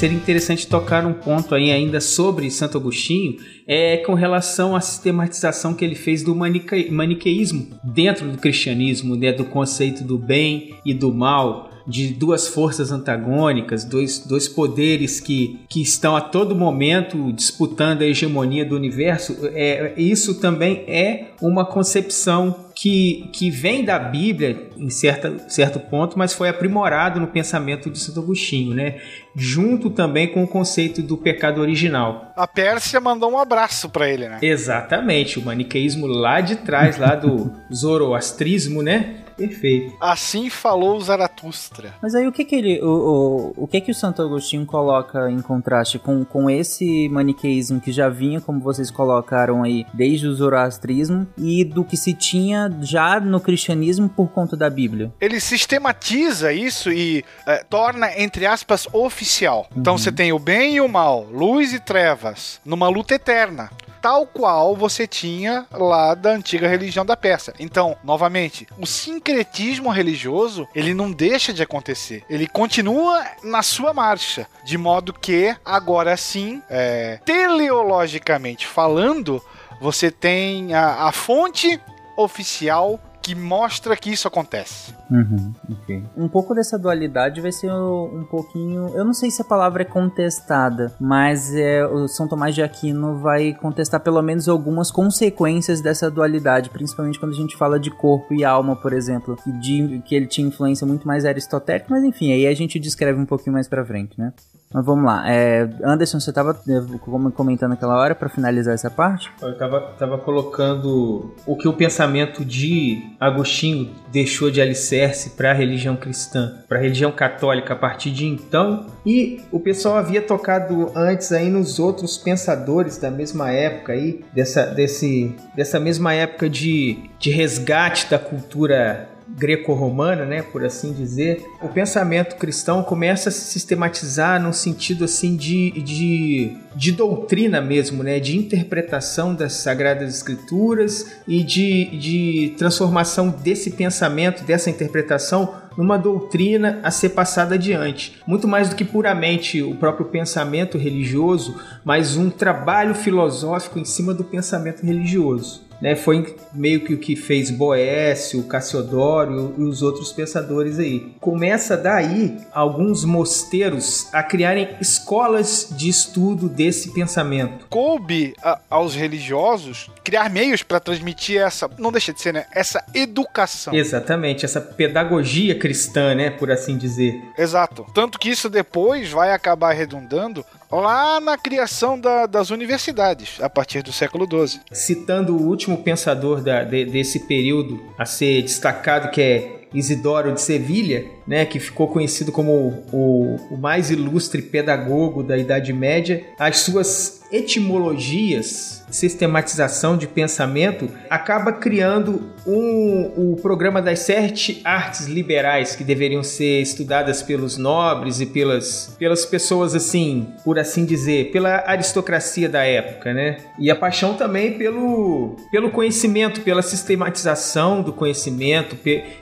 Seria 0.04 0.18
interessante 0.18 0.68
tocar 0.68 1.06
um 1.06 1.14
ponto 1.14 1.56
aí 1.56 1.72
ainda 1.72 2.02
sobre 2.02 2.52
Santo 2.52 2.78
Agostinho, 2.78 3.38
é 3.66 3.96
com 3.96 4.14
relação 4.16 4.76
à 4.76 4.82
sistematização 4.82 5.74
que 5.74 5.86
ele 5.86 5.96
fez 5.96 6.22
do 6.22 6.36
manique, 6.36 6.92
maniqueísmo 6.92 7.70
dentro 7.82 8.30
do 8.30 8.38
cristianismo, 8.38 9.16
né, 9.16 9.32
do 9.32 9.46
conceito 9.46 10.04
do 10.04 10.18
bem 10.18 10.76
e 10.86 10.94
do 10.94 11.14
mal, 11.14 11.72
de 11.88 12.10
duas 12.10 12.50
forças 12.50 12.92
antagônicas, 12.92 13.86
dois, 13.86 14.20
dois 14.20 14.46
poderes 14.46 15.22
que, 15.22 15.62
que 15.70 15.82
estão 15.82 16.18
a 16.18 16.22
todo 16.22 16.54
momento 16.54 17.32
disputando 17.32 18.02
a 18.02 18.06
hegemonia 18.06 18.66
do 18.66 18.76
universo, 18.76 19.38
é, 19.54 19.94
isso 19.96 20.38
também 20.42 20.84
é 20.86 21.28
uma 21.42 21.66
concepção 21.66 22.63
que, 22.76 23.30
que 23.34 23.50
vem 23.50 23.84
da 23.84 23.98
Bíblia 23.98 24.70
em 24.78 24.90
certa, 24.90 25.38
certo 25.50 25.80
ponto, 25.80 26.18
mas 26.18 26.34
foi 26.34 26.50
aprimorado 26.50 27.20
no 27.20 27.28
pensamento 27.28 27.90
de 27.90 28.00
Santo 28.00 28.20
Agostinho, 28.20 28.74
né? 28.74 29.00
Junto 29.36 29.90
também 29.90 30.28
com 30.28 30.44
o 30.44 30.48
conceito 30.48 31.02
do 31.02 31.18
pecado 31.18 31.62
original. 31.62 32.32
A 32.36 32.48
Pérsia 32.48 33.00
mandou 33.00 33.32
um 33.32 33.38
abraço 33.38 33.90
para 33.90 34.10
ele, 34.10 34.28
né? 34.28 34.40
Exatamente, 34.42 35.40
o 35.40 35.42
maniqueísmo 35.42 36.06
lá 36.06 36.42
de 36.42 36.58
trás, 36.58 36.98
lá 36.98 37.16
do 37.16 37.52
zoroastrismo, 37.74 38.82
né? 38.82 39.23
Perfeito. 39.36 39.96
Assim 40.00 40.50
falou 40.50 41.00
Zaratustra. 41.00 41.94
Mas 42.02 42.16
aí 42.16 42.28
o 42.28 42.32
que 42.32 42.46
que 42.46 42.56
ele, 42.56 42.82
o, 42.82 43.54
o, 43.58 43.64
o 43.64 43.68
que 43.68 43.82
que 43.82 43.92
o 43.92 43.96
Santo 43.96 44.22
Agostinho 44.22 44.66
coloca 44.66 45.30
em 45.30 45.42
contraste 45.42 46.00
com, 46.00 46.24
com 46.24 46.50
esse 46.50 47.10
maniqueísmo 47.10 47.80
que 47.80 47.92
já 47.92 48.10
vinha, 48.10 48.42
como 48.42 48.60
vocês 48.60 48.90
colocaram 48.90 49.64
aí, 49.64 49.86
desde 49.94 50.28
o 50.28 50.34
zoroastrismo 50.34 51.28
e 51.38 51.64
do 51.64 51.84
que 51.84 51.98
se 51.98 52.14
tinha 52.14 52.72
já 52.82 53.20
no 53.20 53.40
cristianismo 53.40 54.10
por 54.10 54.30
conta 54.30 54.56
da 54.56 54.70
Bíblia? 54.70 55.12
Ele 55.20 55.40
sistematiza 55.40 56.54
isso 56.54 56.92
e 56.92 57.24
é, 57.46 57.64
torna, 57.64 58.18
entre 58.20 58.46
aspas, 58.46 58.88
oficial. 58.92 59.68
Então 59.76 59.94
uhum. 59.94 59.98
você 59.98 60.12
tem 60.12 60.32
o 60.32 60.40
bem 60.40 60.76
e 60.76 60.82
o 60.82 60.88
mal, 60.88 61.26
luz 61.32 61.74
e 61.74 61.80
trevas, 61.80 62.60
numa 62.66 62.88
luta 62.88 63.16
eterna 63.16 63.70
tal 64.04 64.28
qual 64.28 64.76
você 64.76 65.08
tinha 65.08 65.66
lá 65.72 66.14
da 66.14 66.32
antiga 66.32 66.68
religião 66.68 67.06
da 67.06 67.16
Pérsia. 67.16 67.54
Então, 67.58 67.96
novamente, 68.04 68.68
o 68.78 68.86
sincretismo 68.86 69.90
religioso, 69.90 70.68
ele 70.76 70.94
não 70.94 71.10
deixa 71.10 71.54
de 71.54 71.64
acontecer. 71.64 72.22
Ele 72.30 72.46
continua 72.46 73.26
na 73.42 73.64
sua 73.64 73.94
marcha. 73.94 74.46
De 74.66 74.78
modo 74.78 75.14
que, 75.14 75.56
agora 75.64 76.18
sim, 76.18 76.62
é, 76.70 77.22
teleologicamente 77.26 78.68
falando, 78.68 79.42
você 79.80 80.12
tem 80.12 80.74
a, 80.74 81.06
a 81.06 81.12
fonte 81.14 81.80
oficial 82.18 83.00
que 83.24 83.34
mostra 83.34 83.96
que 83.96 84.12
isso 84.12 84.28
acontece. 84.28 84.94
Uhum, 85.10 85.54
okay. 85.72 86.04
Um 86.16 86.28
pouco 86.28 86.54
dessa 86.54 86.78
dualidade 86.78 87.40
vai 87.40 87.54
ser 87.54 87.72
um 87.72 88.28
pouquinho. 88.30 88.90
Eu 88.94 89.06
não 89.06 89.14
sei 89.14 89.32
se 89.32 89.42
a 89.42 89.46
palavra 89.46 89.84
é 89.84 89.86
contestada, 89.86 90.94
mas 91.00 91.56
é, 91.56 91.86
o 91.86 92.08
São 92.10 92.28
Tomás 92.28 92.54
de 92.54 92.62
Aquino 92.62 93.20
vai 93.20 93.54
contestar 93.54 94.02
pelo 94.02 94.22
menos 94.22 94.50
algumas 94.50 94.92
consequências 94.92 95.80
dessa 95.80 96.12
dualidade, 96.12 96.70
principalmente 96.70 97.18
quando 97.18 97.32
a 97.32 97.38
gente 97.38 97.56
fala 97.56 97.80
de 97.80 97.90
corpo 97.90 98.34
e 98.34 98.44
alma, 98.44 98.76
por 98.76 98.92
exemplo, 98.92 99.38
de, 99.62 100.02
que 100.06 100.14
ele 100.14 100.28
tinha 100.28 100.46
influência 100.46 100.86
muito 100.86 101.08
mais 101.08 101.24
aristotélica, 101.24 101.88
mas 101.90 102.04
enfim, 102.04 102.34
aí 102.34 102.46
a 102.46 102.54
gente 102.54 102.78
descreve 102.78 103.20
um 103.20 103.26
pouquinho 103.26 103.54
mais 103.54 103.70
pra 103.70 103.86
frente, 103.86 104.20
né? 104.20 104.34
Mas 104.74 104.86
vamos 104.86 105.06
lá. 105.06 105.24
É, 105.32 105.70
Anderson, 105.84 106.20
você 106.20 106.32
estava 106.32 106.60
é, 106.68 106.98
comentando 107.36 107.74
aquela 107.74 107.96
hora 107.96 108.16
para 108.16 108.28
finalizar 108.28 108.74
essa 108.74 108.90
parte? 108.90 109.32
Eu 109.42 109.52
estava 109.52 109.82
tava 110.00 110.18
colocando 110.18 111.34
o 111.46 111.56
que 111.56 111.68
o 111.68 111.74
pensamento 111.74 112.44
de 112.44 113.16
Agostinho 113.20 113.92
deixou 114.12 114.50
de 114.50 114.62
alicerce 114.62 115.32
para 115.32 115.52
a 115.52 115.54
religião 115.54 115.96
cristã, 115.96 116.64
para 116.68 116.80
a 116.80 116.82
religião 116.82 117.12
católica 117.12 117.74
a 117.74 117.78
partir 117.78 118.12
de 118.12 118.26
então. 118.26 118.88
E 119.06 119.42
o 119.52 119.60
pessoal 119.60 119.98
havia 119.98 120.22
tocado 120.22 120.92
antes 120.96 121.32
aí 121.32 121.50
nos 121.50 121.78
outros 121.80 122.18
pensadores 122.18 122.98
da 122.98 123.12
mesma 123.12 123.52
época 123.52 123.94
aí, 123.94 124.24
dessa, 124.34 124.66
desse, 124.66 125.36
dessa 125.56 125.80
mesma 125.80 126.14
época 126.14 126.50
de, 126.50 127.10
de 127.20 127.30
resgate 127.30 128.10
da 128.10 128.18
cultura 128.18 129.10
greco-romana, 129.36 130.26
né, 130.26 130.42
por 130.42 130.64
assim 130.64 130.94
dizer, 130.94 131.44
o 131.62 131.68
pensamento 131.68 132.36
cristão 132.36 132.84
começa 132.84 133.30
a 133.30 133.32
se 133.32 133.52
sistematizar 133.52 134.42
num 134.42 134.54
sentido 134.54 135.06
assim 135.06 135.36
de, 135.36 135.72
de, 135.72 136.58
de 136.76 136.92
doutrina 136.92 137.60
mesmo, 137.60 138.04
né, 138.04 138.20
de 138.20 138.38
interpretação 138.38 139.34
das 139.34 139.54
sagradas 139.54 140.14
escrituras 140.14 141.18
e 141.28 141.44
de, 141.44 141.98
de 141.98 142.56
transformação 142.58 143.30
desse 143.30 143.72
pensamento, 143.72 144.44
dessa 144.44 144.70
interpretação 144.70 145.56
numa 145.76 145.98
doutrina 145.98 146.80
a 146.84 146.92
ser 146.92 147.10
passada 147.10 147.56
adiante. 147.56 148.22
Muito 148.28 148.48
mais 148.48 148.70
do 148.70 148.76
que 148.76 148.86
puramente 148.86 149.62
o 149.64 149.76
próprio 149.76 150.06
pensamento 150.06 150.78
religioso, 150.78 151.60
mas 151.84 152.16
um 152.16 152.30
trabalho 152.30 152.94
filosófico 152.94 153.80
em 153.80 153.86
cima 153.86 154.14
do 154.14 154.24
pensamento 154.24 154.86
religioso 154.86 155.64
né, 155.84 155.98
foi 155.98 156.34
meio 156.54 156.80
que 156.80 156.94
o 156.94 156.98
que 156.98 157.14
fez 157.14 157.52
Boécio, 157.52 158.42
Cassiodoro 158.44 159.54
e 159.58 159.64
os 159.64 159.82
outros 159.82 160.14
pensadores 160.14 160.80
aí. 160.80 161.14
Começa 161.20 161.76
daí 161.76 162.38
alguns 162.54 163.04
mosteiros 163.04 164.08
a 164.14 164.24
criarem 164.24 164.78
escolas 164.80 165.68
de 165.72 165.90
estudo 165.90 166.48
desse 166.48 166.94
pensamento. 166.94 167.66
Coube 167.70 168.34
a, 168.42 168.60
aos 168.70 168.96
religiosos 168.96 169.92
criar 170.06 170.30
meios 170.30 170.64
para 170.64 170.80
transmitir 170.80 171.42
essa, 171.42 171.70
não 171.78 171.92
deixa 171.92 172.14
de 172.14 172.22
ser, 172.22 172.34
né, 172.34 172.46
essa 172.54 172.82
educação. 172.94 173.74
Exatamente, 173.74 174.46
essa 174.46 174.62
pedagogia 174.62 175.60
cristã, 175.60 176.16
né, 176.16 176.30
por 176.30 176.50
assim 176.50 176.78
dizer. 176.78 177.22
Exato. 177.38 177.86
Tanto 177.94 178.18
que 178.18 178.30
isso 178.30 178.50
depois 178.50 179.12
vai 179.12 179.34
acabar 179.34 179.74
redundando 179.74 180.46
lá 180.80 181.20
na 181.20 181.38
criação 181.38 182.00
da, 182.00 182.26
das 182.26 182.50
universidades, 182.50 183.42
a 183.42 183.50
partir 183.50 183.82
do 183.82 183.92
século 183.92 184.26
XII. 184.26 184.62
Citando 184.72 185.36
o 185.36 185.48
último 185.48 185.78
pensador 185.78 186.42
da, 186.42 186.64
de, 186.64 186.86
desse 186.86 187.22
período 187.22 187.82
a 187.98 188.06
ser 188.06 188.42
destacado, 188.42 189.10
que 189.10 189.22
é 189.22 189.64
Isidoro 189.74 190.32
de 190.34 190.42
Sevilha, 190.42 191.06
né, 191.26 191.46
que 191.46 191.60
ficou 191.60 191.88
conhecido 191.88 192.32
como 192.32 192.86
o, 192.92 193.36
o 193.52 193.58
mais 193.58 193.90
ilustre 193.90 194.42
pedagogo 194.42 195.24
da 195.24 195.38
Idade 195.38 195.74
Média, 195.74 196.24
as 196.38 196.60
suas 196.60 197.23
etimologias, 197.34 198.86
sistematização 198.92 199.98
de 199.98 200.06
pensamento, 200.08 200.88
acaba 201.10 201.52
criando 201.52 202.32
um, 202.46 203.32
o 203.32 203.36
programa 203.42 203.82
das 203.82 204.00
sete 204.00 204.62
artes 204.64 205.08
liberais 205.08 205.76
que 205.76 205.84
deveriam 205.84 206.22
ser 206.22 206.62
estudadas 206.62 207.24
pelos 207.24 207.58
nobres 207.58 208.20
e 208.20 208.28
pelas, 208.28 208.96
pelas 209.00 209.26
pessoas 209.26 209.74
assim, 209.74 210.28
por 210.46 210.60
assim 210.60 210.86
dizer, 210.86 211.32
pela 211.32 211.64
aristocracia 211.66 212.48
da 212.48 212.64
época, 212.64 213.12
né? 213.12 213.38
E 213.58 213.72
a 213.72 213.76
paixão 213.76 214.14
também 214.14 214.54
pelo, 214.54 215.36
pelo 215.52 215.72
conhecimento, 215.72 216.42
pela 216.42 216.62
sistematização 216.62 217.82
do 217.82 217.92
conhecimento, 217.92 218.78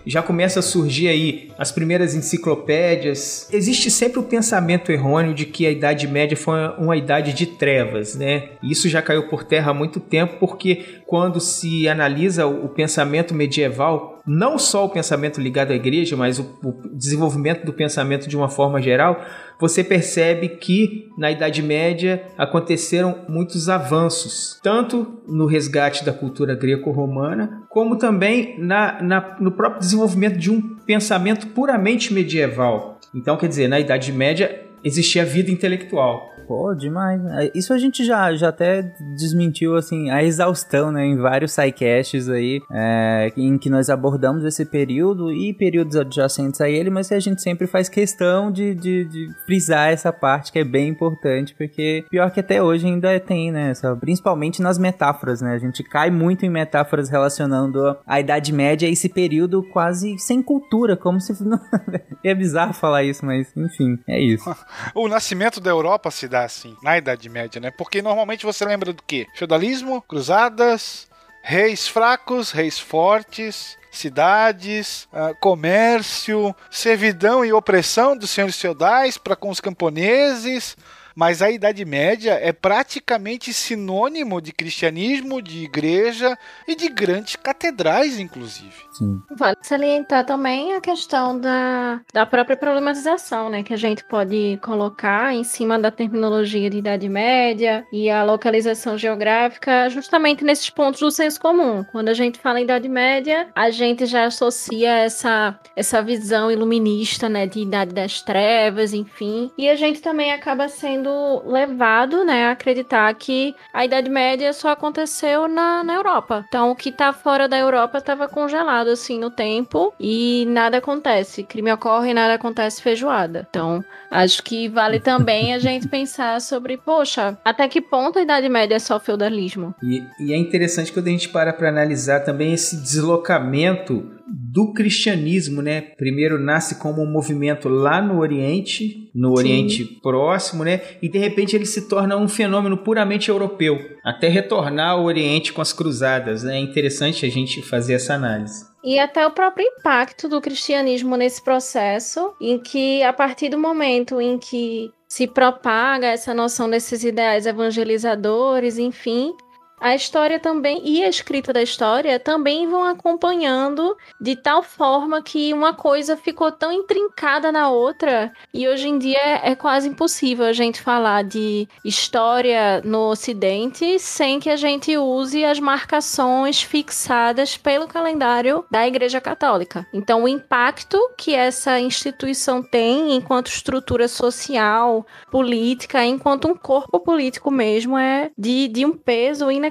já 0.05 0.21
começa 0.21 0.59
a 0.59 0.63
surgir 0.63 1.07
aí 1.07 1.49
as 1.57 1.71
primeiras 1.71 2.13
enciclopédias. 2.13 3.47
Existe 3.53 3.89
sempre 3.89 4.19
o 4.19 4.23
pensamento 4.23 4.91
errôneo 4.91 5.33
de 5.33 5.45
que 5.45 5.65
a 5.65 5.71
Idade 5.71 6.07
Média 6.09 6.35
foi 6.35 6.59
uma 6.77 6.97
idade 6.97 7.31
de 7.31 7.45
trevas 7.45 8.00
né? 8.15 8.51
Isso 8.61 8.89
já 8.89 9.01
caiu 9.01 9.27
por 9.27 9.43
terra 9.43 9.71
há 9.71 9.73
muito 9.73 9.99
tempo 9.99 10.37
porque 10.39 11.01
quando 11.05 11.39
se 11.39 11.87
analisa 11.87 12.45
o 12.45 12.69
pensamento 12.69 13.33
medieval, 13.33 14.21
não 14.25 14.57
só 14.57 14.85
o 14.85 14.89
pensamento 14.89 15.41
ligado 15.41 15.71
à 15.71 15.75
igreja, 15.75 16.15
mas 16.15 16.39
o, 16.39 16.59
o 16.63 16.73
desenvolvimento 16.95 17.65
do 17.65 17.73
pensamento 17.73 18.27
de 18.29 18.37
uma 18.37 18.49
forma 18.49 18.81
geral, 18.81 19.19
você 19.59 19.83
percebe 19.83 20.49
que 20.49 21.07
na 21.17 21.31
Idade 21.31 21.61
Média 21.61 22.23
aconteceram 22.37 23.25
muitos 23.27 23.69
avanços, 23.69 24.59
tanto 24.63 25.21
no 25.27 25.45
resgate 25.45 26.03
da 26.03 26.11
cultura 26.11 26.55
greco-romana, 26.55 27.63
como 27.69 27.97
também 27.97 28.55
na, 28.59 29.01
na, 29.01 29.37
no 29.39 29.51
próprio 29.51 29.79
desenvolvimento 29.79 30.37
de 30.37 30.51
um 30.51 30.61
pensamento 30.85 31.47
puramente 31.47 32.13
medieval. 32.13 32.99
Então, 33.13 33.37
quer 33.37 33.47
dizer, 33.47 33.67
na 33.67 33.79
Idade 33.79 34.11
Média 34.11 34.65
existia 34.83 35.23
vida 35.23 35.51
intelectual. 35.51 36.30
Pô, 36.51 36.75
demais. 36.75 37.23
Né? 37.23 37.49
Isso 37.55 37.73
a 37.73 37.77
gente 37.77 38.03
já, 38.03 38.35
já 38.35 38.49
até 38.49 38.81
desmentiu, 38.99 39.77
assim, 39.77 40.09
a 40.09 40.21
exaustão, 40.21 40.91
né? 40.91 41.05
Em 41.05 41.15
vários 41.15 41.53
sidecasts 41.53 42.27
aí, 42.27 42.59
é, 42.69 43.31
em 43.37 43.57
que 43.57 43.69
nós 43.69 43.89
abordamos 43.89 44.43
esse 44.43 44.65
período 44.65 45.31
e 45.31 45.53
períodos 45.53 45.95
adjacentes 45.95 46.59
a 46.59 46.69
ele, 46.69 46.89
mas 46.89 47.09
a 47.09 47.19
gente 47.21 47.41
sempre 47.41 47.67
faz 47.67 47.87
questão 47.87 48.51
de, 48.51 48.75
de, 48.75 49.05
de 49.05 49.29
frisar 49.45 49.91
essa 49.93 50.11
parte 50.11 50.51
que 50.51 50.59
é 50.59 50.65
bem 50.65 50.89
importante, 50.89 51.55
porque 51.55 52.03
pior 52.09 52.29
que 52.29 52.41
até 52.41 52.61
hoje 52.61 52.85
ainda 52.85 53.17
tem, 53.21 53.49
né? 53.49 53.71
Principalmente 54.01 54.61
nas 54.61 54.77
metáforas, 54.77 55.41
né? 55.41 55.53
A 55.53 55.57
gente 55.57 55.81
cai 55.83 56.11
muito 56.11 56.45
em 56.45 56.49
metáforas 56.49 57.07
relacionando 57.07 57.95
a 58.05 58.19
Idade 58.19 58.51
Média 58.51 58.89
a 58.89 58.91
esse 58.91 59.07
período 59.07 59.63
quase 59.71 60.19
sem 60.19 60.43
cultura, 60.43 60.97
como 60.97 61.21
se... 61.21 61.31
é 62.21 62.35
bizarro 62.35 62.73
falar 62.73 63.05
isso, 63.05 63.25
mas 63.25 63.55
enfim, 63.55 63.97
é 64.05 64.19
isso. 64.19 64.53
o 64.93 65.07
nascimento 65.07 65.61
da 65.61 65.69
Europa 65.69 66.11
se 66.11 66.27
assim, 66.43 66.75
na 66.81 66.97
Idade 66.97 67.27
Média, 67.29 67.59
né? 67.59 67.71
Porque 67.71 68.01
normalmente 68.01 68.45
você 68.45 68.65
lembra 68.65 68.93
do 68.93 69.03
quê? 69.03 69.27
Feudalismo, 69.35 70.01
cruzadas, 70.01 71.07
reis 71.41 71.87
fracos, 71.87 72.51
reis 72.51 72.79
fortes, 72.79 73.77
cidades, 73.91 75.07
uh, 75.11 75.35
comércio, 75.39 76.55
servidão 76.69 77.43
e 77.43 77.51
opressão 77.51 78.15
dos 78.15 78.29
senhores 78.29 78.59
feudais 78.59 79.17
para 79.17 79.35
com 79.35 79.49
os 79.49 79.59
camponeses, 79.59 80.77
mas 81.15 81.41
a 81.41 81.49
Idade 81.49 81.83
Média 81.85 82.39
é 82.41 82.51
praticamente 82.51 83.53
sinônimo 83.53 84.41
de 84.41 84.51
cristianismo, 84.51 85.41
de 85.41 85.63
igreja 85.63 86.37
e 86.67 86.75
de 86.75 86.89
grandes 86.89 87.35
catedrais, 87.35 88.19
inclusive. 88.19 88.73
Sim. 88.91 89.21
Vale 89.37 89.57
salientar 89.61 90.25
também 90.25 90.73
a 90.73 90.81
questão 90.81 91.39
da, 91.39 92.01
da 92.13 92.25
própria 92.25 92.55
problematização, 92.55 93.49
né? 93.49 93.63
Que 93.63 93.73
a 93.73 93.77
gente 93.77 94.03
pode 94.03 94.59
colocar 94.61 95.33
em 95.33 95.43
cima 95.43 95.79
da 95.79 95.91
terminologia 95.91 96.69
de 96.69 96.77
Idade 96.77 97.09
Média 97.09 97.85
e 97.91 98.09
a 98.09 98.23
localização 98.23 98.97
geográfica, 98.97 99.89
justamente 99.89 100.43
nesses 100.43 100.69
pontos 100.69 100.99
do 100.99 101.11
senso 101.11 101.39
comum. 101.39 101.83
Quando 101.91 102.09
a 102.09 102.13
gente 102.13 102.39
fala 102.39 102.59
em 102.59 102.63
Idade 102.63 102.89
Média, 102.89 103.49
a 103.55 103.69
gente 103.69 104.05
já 104.05 104.25
associa 104.25 104.91
essa, 104.97 105.59
essa 105.75 106.01
visão 106.01 106.51
iluminista, 106.51 107.27
né? 107.27 107.47
De 107.47 107.61
Idade 107.61 107.93
das 107.93 108.21
Trevas, 108.21 108.93
enfim. 108.93 109.51
E 109.57 109.69
a 109.69 109.75
gente 109.75 110.01
também 110.01 110.31
acaba 110.31 110.67
sendo 110.67 111.00
sendo 111.01 111.41
levado, 111.45 112.23
né, 112.23 112.45
a 112.45 112.51
acreditar 112.51 113.13
que 113.15 113.55
a 113.73 113.83
Idade 113.83 114.09
Média 114.09 114.53
só 114.53 114.69
aconteceu 114.69 115.47
na, 115.47 115.83
na 115.83 115.95
Europa. 115.95 116.45
Então, 116.47 116.69
o 116.69 116.75
que 116.75 116.89
está 116.89 117.11
fora 117.11 117.47
da 117.47 117.57
Europa 117.57 117.97
estava 117.97 118.27
congelado, 118.27 118.89
assim, 118.89 119.19
no 119.19 119.31
tempo 119.31 119.93
e 119.99 120.45
nada 120.47 120.77
acontece. 120.77 121.43
Crime 121.43 121.71
ocorre 121.71 122.13
nada 122.13 122.35
acontece 122.35 122.81
feijoada. 122.81 123.47
Então, 123.49 123.83
acho 124.11 124.43
que 124.43 124.67
vale 124.67 124.99
também 125.01 125.53
a 125.53 125.59
gente 125.59 125.87
pensar 125.87 126.39
sobre, 126.41 126.77
poxa, 126.77 127.37
até 127.43 127.67
que 127.67 127.81
ponto 127.81 128.19
a 128.19 128.21
Idade 128.21 128.49
Média 128.49 128.75
é 128.75 128.79
só 128.79 128.99
feudalismo? 128.99 129.73
E, 129.81 130.03
e 130.19 130.33
é 130.33 130.37
interessante 130.37 130.91
quando 130.91 131.07
a 131.07 131.11
gente 131.11 131.29
para 131.29 131.53
para 131.53 131.69
analisar 131.69 132.19
também 132.19 132.53
esse 132.53 132.75
deslocamento 132.75 134.21
do 134.31 134.73
cristianismo, 134.73 135.61
né? 135.61 135.81
Primeiro 135.81 136.39
nasce 136.39 136.75
como 136.75 137.01
um 137.01 137.05
movimento 137.05 137.67
lá 137.67 138.01
no 138.01 138.19
Oriente, 138.19 139.09
no 139.13 139.29
Sim. 139.29 139.43
Oriente 139.43 139.85
Próximo, 140.01 140.63
né? 140.63 140.81
E 141.01 141.09
de 141.09 141.17
repente 141.17 141.55
ele 141.55 141.65
se 141.65 141.87
torna 141.87 142.17
um 142.17 142.27
fenômeno 142.27 142.77
puramente 142.77 143.29
europeu, 143.29 143.77
até 144.03 144.27
retornar 144.27 144.91
ao 144.91 145.03
Oriente 145.03 145.51
com 145.51 145.61
as 145.61 145.73
cruzadas, 145.73 146.43
né? 146.43 146.57
É 146.57 146.59
interessante 146.59 147.25
a 147.25 147.29
gente 147.29 147.61
fazer 147.61 147.93
essa 147.93 148.13
análise. 148.13 148.70
E 148.83 148.97
até 148.97 149.25
o 149.25 149.31
próprio 149.31 149.65
impacto 149.65 150.27
do 150.27 150.41
cristianismo 150.41 151.15
nesse 151.15 151.41
processo, 151.41 152.33
em 152.41 152.57
que 152.57 153.03
a 153.03 153.13
partir 153.13 153.49
do 153.49 153.57
momento 153.59 154.19
em 154.19 154.39
que 154.39 154.91
se 155.07 155.27
propaga 155.27 156.07
essa 156.07 156.33
noção 156.33 156.69
desses 156.69 157.03
ideais 157.03 157.45
evangelizadores, 157.45 158.77
enfim, 158.77 159.35
a 159.81 159.95
história 159.95 160.39
também 160.39 160.81
e 160.85 161.03
a 161.03 161.09
escrita 161.09 161.51
da 161.51 161.61
história 161.61 162.19
também 162.19 162.67
vão 162.67 162.83
acompanhando 162.83 163.97
de 164.19 164.35
tal 164.35 164.61
forma 164.61 165.21
que 165.21 165.53
uma 165.53 165.73
coisa 165.73 166.15
ficou 166.15 166.51
tão 166.51 166.71
intrincada 166.71 167.51
na 167.51 167.69
outra 167.69 168.31
e 168.53 168.67
hoje 168.67 168.87
em 168.87 168.99
dia 168.99 169.41
é 169.43 169.55
quase 169.55 169.89
impossível 169.89 170.45
a 170.45 170.53
gente 170.53 170.79
falar 170.79 171.23
de 171.23 171.67
história 171.83 172.81
no 172.85 173.09
Ocidente 173.09 173.99
sem 173.99 174.39
que 174.39 174.49
a 174.49 174.55
gente 174.55 174.95
use 174.97 175.43
as 175.43 175.59
marcações 175.59 176.61
fixadas 176.61 177.57
pelo 177.57 177.87
calendário 177.87 178.63
da 178.69 178.87
Igreja 178.87 179.19
Católica. 179.19 179.87
Então, 179.93 180.23
o 180.23 180.27
impacto 180.27 180.97
que 181.17 181.33
essa 181.33 181.79
instituição 181.79 182.61
tem 182.61 183.15
enquanto 183.15 183.47
estrutura 183.47 184.07
social, 184.07 185.05
política, 185.31 186.05
enquanto 186.05 186.47
um 186.47 186.55
corpo 186.55 186.99
político 186.99 187.49
mesmo, 187.49 187.97
é 187.97 188.29
de, 188.37 188.67
de 188.67 188.85
um 188.85 188.93
peso 188.93 189.49
inacreditável. 189.49 189.70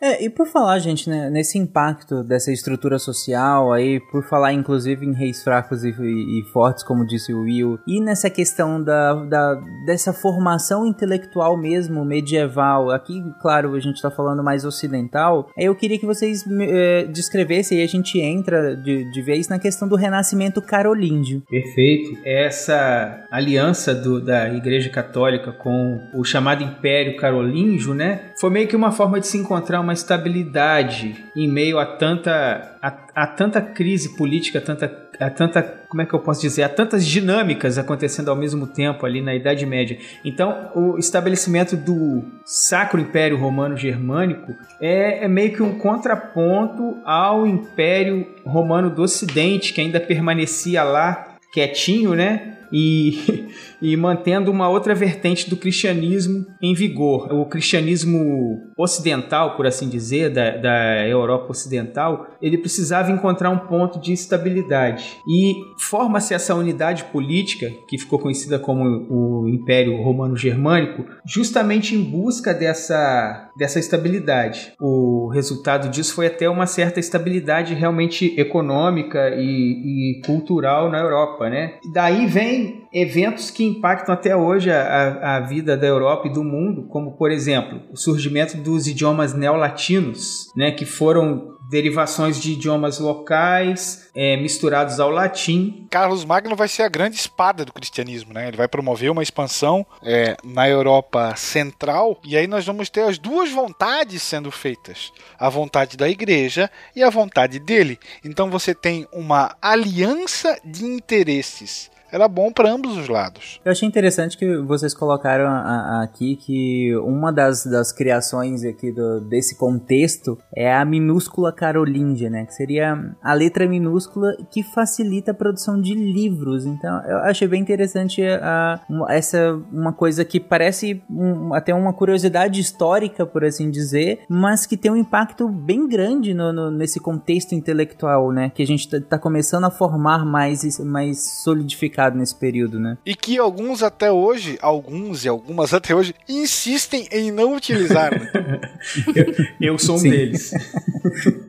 É, 0.00 0.24
e 0.24 0.30
por 0.30 0.46
falar, 0.46 0.78
gente, 0.78 1.08
né, 1.08 1.30
nesse 1.30 1.58
impacto 1.58 2.22
dessa 2.22 2.52
estrutura 2.52 2.98
social 2.98 3.72
aí, 3.72 4.00
por 4.10 4.22
falar 4.24 4.52
inclusive 4.52 5.04
em 5.04 5.12
reis 5.12 5.42
fracos 5.42 5.84
e, 5.84 5.90
e, 5.90 6.40
e 6.40 6.44
fortes, 6.52 6.82
como 6.82 7.06
disse 7.06 7.32
o 7.32 7.42
Will, 7.42 7.78
e 7.86 8.00
nessa 8.00 8.30
questão 8.30 8.82
da, 8.82 9.14
da, 9.24 9.54
dessa 9.84 10.12
formação 10.12 10.86
intelectual 10.86 11.56
mesmo, 11.56 12.04
medieval, 12.04 12.90
aqui, 12.90 13.22
claro, 13.40 13.74
a 13.74 13.80
gente 13.80 14.00
tá 14.00 14.10
falando 14.10 14.42
mais 14.42 14.64
ocidental, 14.64 15.50
eu 15.56 15.74
queria 15.74 15.98
que 15.98 16.06
vocês 16.06 16.44
é, 16.60 17.04
descrevessem 17.04 17.78
e 17.78 17.82
a 17.82 17.86
gente 17.86 18.20
entra 18.20 18.76
de, 18.76 19.10
de 19.10 19.22
vez 19.22 19.48
na 19.48 19.58
questão 19.58 19.88
do 19.88 19.96
renascimento 19.96 20.60
carolíngio. 20.62 21.42
Perfeito. 21.48 22.18
Essa 22.24 23.26
aliança 23.30 23.94
do, 23.94 24.20
da 24.20 24.52
Igreja 24.52 24.90
Católica 24.90 25.52
com 25.52 26.00
o 26.14 26.24
chamado 26.24 26.62
Império 26.62 27.16
Carolíngio, 27.16 27.94
né, 27.94 28.32
foi 28.40 28.50
meio 28.50 28.68
que 28.68 28.76
uma 28.76 28.92
forma 28.92 29.18
de 29.18 29.26
se 29.26 29.38
encontrar 29.38 29.80
uma 29.80 29.92
estabilidade 29.92 31.24
em 31.34 31.48
meio 31.48 31.78
a 31.78 31.86
tanta 31.86 32.76
a, 32.82 33.22
a 33.22 33.26
tanta 33.26 33.60
crise 33.60 34.16
política, 34.16 34.60
tanta 34.60 35.06
há 35.20 35.30
tanta, 35.30 35.62
como 35.88 36.02
é 36.02 36.06
que 36.06 36.14
eu 36.14 36.20
posso 36.20 36.40
dizer, 36.40 36.62
há 36.62 36.68
tantas 36.68 37.06
dinâmicas 37.06 37.78
acontecendo 37.78 38.28
ao 38.28 38.36
mesmo 38.36 38.66
tempo 38.66 39.06
ali 39.06 39.20
na 39.20 39.34
Idade 39.34 39.64
Média. 39.64 39.98
Então, 40.24 40.70
o 40.74 40.98
estabelecimento 40.98 41.76
do 41.76 42.22
Sacro 42.44 43.00
Império 43.00 43.36
Romano 43.36 43.76
Germânico 43.76 44.54
é, 44.80 45.24
é 45.24 45.28
meio 45.28 45.52
que 45.52 45.62
um 45.62 45.78
contraponto 45.78 46.98
ao 47.04 47.46
Império 47.46 48.26
Romano 48.44 48.90
do 48.90 49.02
Ocidente, 49.02 49.72
que 49.72 49.80
ainda 49.80 50.00
permanecia 50.00 50.82
lá 50.82 51.36
quietinho, 51.52 52.14
né? 52.14 52.58
E, 52.72 53.48
e 53.80 53.96
mantendo 53.96 54.50
uma 54.50 54.68
outra 54.68 54.94
vertente 54.94 55.48
do 55.48 55.56
cristianismo 55.56 56.46
em 56.60 56.74
vigor. 56.74 57.32
O 57.32 57.46
cristianismo 57.46 58.72
ocidental, 58.76 59.56
por 59.56 59.66
assim 59.66 59.88
dizer, 59.88 60.30
da, 60.30 60.56
da 60.56 61.06
Europa 61.06 61.50
Ocidental, 61.50 62.26
ele 62.40 62.58
precisava 62.58 63.10
encontrar 63.10 63.50
um 63.50 63.58
ponto 63.58 64.00
de 64.00 64.12
estabilidade. 64.12 65.16
E 65.28 65.54
forma-se 65.78 66.34
essa 66.34 66.54
unidade 66.54 67.04
política, 67.04 67.70
que 67.88 67.98
ficou 67.98 68.18
conhecida 68.18 68.58
como 68.58 68.84
o 68.84 69.48
Império 69.48 69.96
Romano 70.02 70.36
Germânico, 70.36 71.04
justamente 71.24 71.94
em 71.94 72.02
busca 72.02 72.52
dessa, 72.52 73.50
dessa 73.56 73.78
estabilidade. 73.78 74.72
O 74.80 75.28
resultado 75.28 75.88
disso 75.88 76.14
foi 76.14 76.26
até 76.26 76.48
uma 76.48 76.66
certa 76.66 77.00
estabilidade 77.00 77.74
realmente 77.74 78.38
econômica 78.38 79.30
e, 79.36 80.18
e 80.18 80.20
cultural 80.24 80.90
na 80.90 80.98
Europa. 80.98 81.48
Né? 81.48 81.74
daí 81.92 82.26
vem 82.26 82.65
eventos 82.92 83.50
que 83.50 83.64
impactam 83.64 84.14
até 84.14 84.34
hoje 84.36 84.70
a, 84.70 85.36
a, 85.36 85.40
vida 85.40 85.76
da 85.76 85.86
Europa 85.86 86.28
e 86.28 86.32
do 86.32 86.42
mundo, 86.42 86.86
como 86.88 87.12
por 87.16 87.30
exemplo 87.30 87.82
o 87.92 87.96
surgimento 87.96 88.56
dos 88.56 88.86
idiomas 88.86 89.34
neolatinos, 89.34 90.52
né, 90.56 90.70
que 90.70 90.84
foram 90.84 91.56
derivações 91.68 92.40
de 92.40 92.52
idiomas 92.52 92.98
locais 92.98 94.08
é, 94.14 94.36
misturados 94.36 95.00
ao 95.00 95.10
latim. 95.10 95.86
Carlos 95.90 96.24
Magno 96.24 96.54
vai 96.54 96.68
ser 96.68 96.82
a 96.84 96.88
grande 96.88 97.16
espada 97.16 97.64
do 97.64 97.72
cristianismo, 97.72 98.32
né? 98.32 98.48
Ele 98.48 98.56
vai 98.56 98.68
promover 98.68 99.10
uma 99.10 99.22
expansão 99.22 99.84
é, 100.02 100.36
na 100.44 100.68
Europa 100.68 101.34
Central 101.36 102.20
e 102.24 102.36
aí 102.36 102.46
nós 102.46 102.64
vamos 102.64 102.88
ter 102.88 103.02
as 103.02 103.18
duas 103.18 103.50
vontades 103.50 104.22
sendo 104.22 104.50
feitas: 104.50 105.12
a 105.38 105.48
vontade 105.48 105.96
da 105.96 106.08
Igreja 106.08 106.70
e 106.94 107.02
a 107.02 107.10
vontade 107.10 107.58
dele. 107.58 107.98
Então 108.24 108.50
você 108.50 108.74
tem 108.74 109.06
uma 109.12 109.56
aliança 109.60 110.58
de 110.64 110.84
interesses 110.84 111.90
era 112.10 112.28
bom 112.28 112.52
para 112.52 112.70
ambos 112.70 112.96
os 112.96 113.08
lados. 113.08 113.60
Eu 113.64 113.72
achei 113.72 113.86
interessante 113.86 114.38
que 114.38 114.58
vocês 114.58 114.94
colocaram 114.94 115.46
a, 115.46 115.60
a, 115.60 116.02
aqui 116.02 116.36
que 116.36 116.96
uma 116.98 117.32
das, 117.32 117.64
das 117.64 117.92
criações 117.92 118.64
aqui 118.64 118.92
do, 118.92 119.20
desse 119.20 119.56
contexto 119.56 120.38
é 120.54 120.72
a 120.72 120.84
minúscula 120.84 121.52
carolíngia, 121.52 122.30
né? 122.30 122.46
Que 122.46 122.54
seria 122.54 123.14
a 123.22 123.32
letra 123.32 123.66
minúscula 123.66 124.36
que 124.50 124.62
facilita 124.62 125.32
a 125.32 125.34
produção 125.34 125.80
de 125.80 125.94
livros. 125.94 126.64
Então, 126.64 127.02
eu 127.04 127.18
achei 127.18 127.48
bem 127.48 127.60
interessante 127.60 128.22
a, 128.22 128.80
essa 129.08 129.60
uma 129.72 129.92
coisa 129.92 130.24
que 130.24 130.38
parece 130.38 131.02
um, 131.10 131.54
até 131.54 131.74
uma 131.74 131.92
curiosidade 131.92 132.60
histórica, 132.60 133.26
por 133.26 133.44
assim 133.44 133.70
dizer, 133.70 134.20
mas 134.28 134.64
que 134.64 134.76
tem 134.76 134.90
um 134.90 134.96
impacto 134.96 135.48
bem 135.48 135.88
grande 135.88 136.32
no, 136.32 136.52
no, 136.52 136.70
nesse 136.70 137.00
contexto 137.00 137.54
intelectual, 137.54 138.30
né? 138.32 138.50
Que 138.54 138.62
a 138.62 138.66
gente 138.66 138.88
tá, 138.88 139.00
tá 139.00 139.18
começando 139.18 139.64
a 139.64 139.70
formar 139.70 140.24
mais, 140.24 140.78
mais 140.80 141.42
solidificado 141.42 141.95
nesse 142.16 142.34
período, 142.34 142.78
né? 142.78 142.98
E 143.04 143.14
que 143.14 143.38
alguns 143.38 143.82
até 143.82 144.12
hoje, 144.12 144.58
alguns 144.60 145.24
e 145.24 145.28
algumas 145.28 145.72
até 145.72 145.94
hoje, 145.94 146.14
insistem 146.28 147.08
em 147.10 147.30
não 147.30 147.54
utilizar. 147.54 148.12
Né? 148.12 148.30
eu, 149.60 149.72
eu, 149.72 149.78
sou 149.78 149.96
um 149.96 149.98
Sim. 149.98 150.10
deles. 150.10 150.52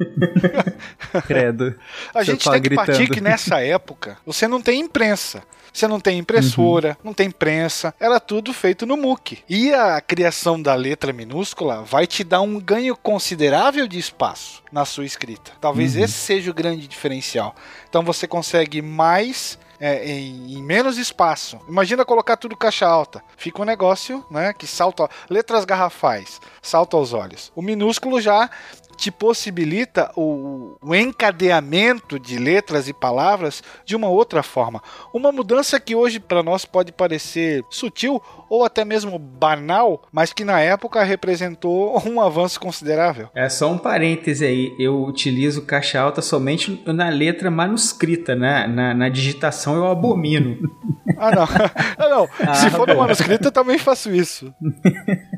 Credo. 1.28 1.76
A 2.14 2.24
gente 2.24 2.50
tem 2.50 2.62
que 2.62 2.76
partir 2.76 3.10
que 3.10 3.22
nessa 3.22 3.60
época 3.62 4.18
você 4.26 4.48
não 4.48 4.62
tem 4.62 4.80
imprensa. 4.80 5.44
Você 5.78 5.88
não 5.88 6.00
tem 6.00 6.18
impressora, 6.18 6.90
uhum. 6.90 6.96
não 7.04 7.14
tem 7.14 7.30
prensa, 7.30 7.94
era 8.00 8.20
tudo 8.20 8.52
feito 8.52 8.84
no 8.84 8.98
MOOC. 8.98 9.44
E 9.48 9.72
a 9.72 10.02
criação 10.02 10.60
da 10.60 10.74
letra 10.74 11.14
minúscula 11.14 11.84
vai 11.84 12.08
te 12.08 12.24
dar 12.24 12.42
um 12.42 12.60
ganho 12.60 12.96
considerável 12.96 13.88
de 13.88 14.00
espaço 14.00 14.64
na 14.72 14.86
sua 14.86 15.06
escrita. 15.06 15.52
Talvez 15.62 15.96
uhum. 15.96 16.04
esse 16.04 16.14
seja 16.14 16.50
o 16.50 16.54
grande 16.54 16.88
diferencial. 16.88 17.56
Então 17.88 18.02
você 18.02 18.28
consegue 18.28 18.82
mais 18.82 19.60
é, 19.80 20.06
em, 20.10 20.54
em, 20.58 20.64
menos 20.64 20.98
espaço. 20.98 21.60
Imagina 21.68 22.06
colocar 22.06 22.38
tudo 22.38 22.56
caixa 22.56 22.88
alta. 22.88 23.24
Fica 23.38 23.62
um 23.62 23.66
negócio, 23.66 24.26
né, 24.30 24.54
que 24.54 24.66
salta, 24.66 25.10
letras 25.30 25.66
garrafais, 25.66 26.42
salta 26.62 26.98
aos 26.98 27.14
olhos. 27.14 27.52
O 27.56 27.62
minúsculo 27.62 28.20
já 28.20 28.50
te 28.98 29.12
possibilita 29.12 30.12
o, 30.16 30.76
o, 30.82 30.96
encadeamento 30.96 32.20
de 32.20 32.38
letras 32.38 32.88
e 32.88 32.94
palavras 32.94 33.64
de 33.86 33.96
uma 33.96 34.10
outra 34.10 34.42
forma. 34.44 34.82
Uma 35.14 35.32
mudança 35.32 35.80
que 35.80 35.96
hoje 35.96 36.20
para 36.20 36.44
nós 36.44 36.66
pode 36.66 36.92
parecer 36.92 37.64
sutil 37.70 38.22
ou 38.50 38.66
até 38.66 38.84
mesmo 38.84 39.20
banal, 39.20 40.02
mas 40.12 40.34
que 40.34 40.44
na 40.44 40.60
época 40.60 41.04
representou 41.04 42.02
um 42.08 42.20
avanço 42.20 42.60
considerável. 42.60 43.30
É 43.36 43.48
só 43.50 43.72
um 43.72 43.78
parêntese 43.78 44.46
aí, 44.46 44.76
eu 44.80 45.04
utilizo 45.04 45.62
caixa 45.66 46.00
alta 46.00 46.22
somente 46.22 46.82
na 46.88 47.10
letra 47.10 47.52
manuscrita, 47.52 48.36
né? 48.36 48.68
na, 48.68 48.94
na 48.94 49.10
digitação 49.10 49.76
eu 49.76 49.88
abomino. 49.88 50.58
ah, 51.18 51.32
não. 51.32 51.48
Ah, 51.98 52.10
não. 52.10 52.28
Ah, 52.40 52.54
Se 52.54 52.70
for 52.70 52.88
no 52.88 52.96
manuscrito, 52.96 53.48
eu 53.48 53.52
também 53.52 53.78
faço 53.78 54.12
isso. 54.12 54.54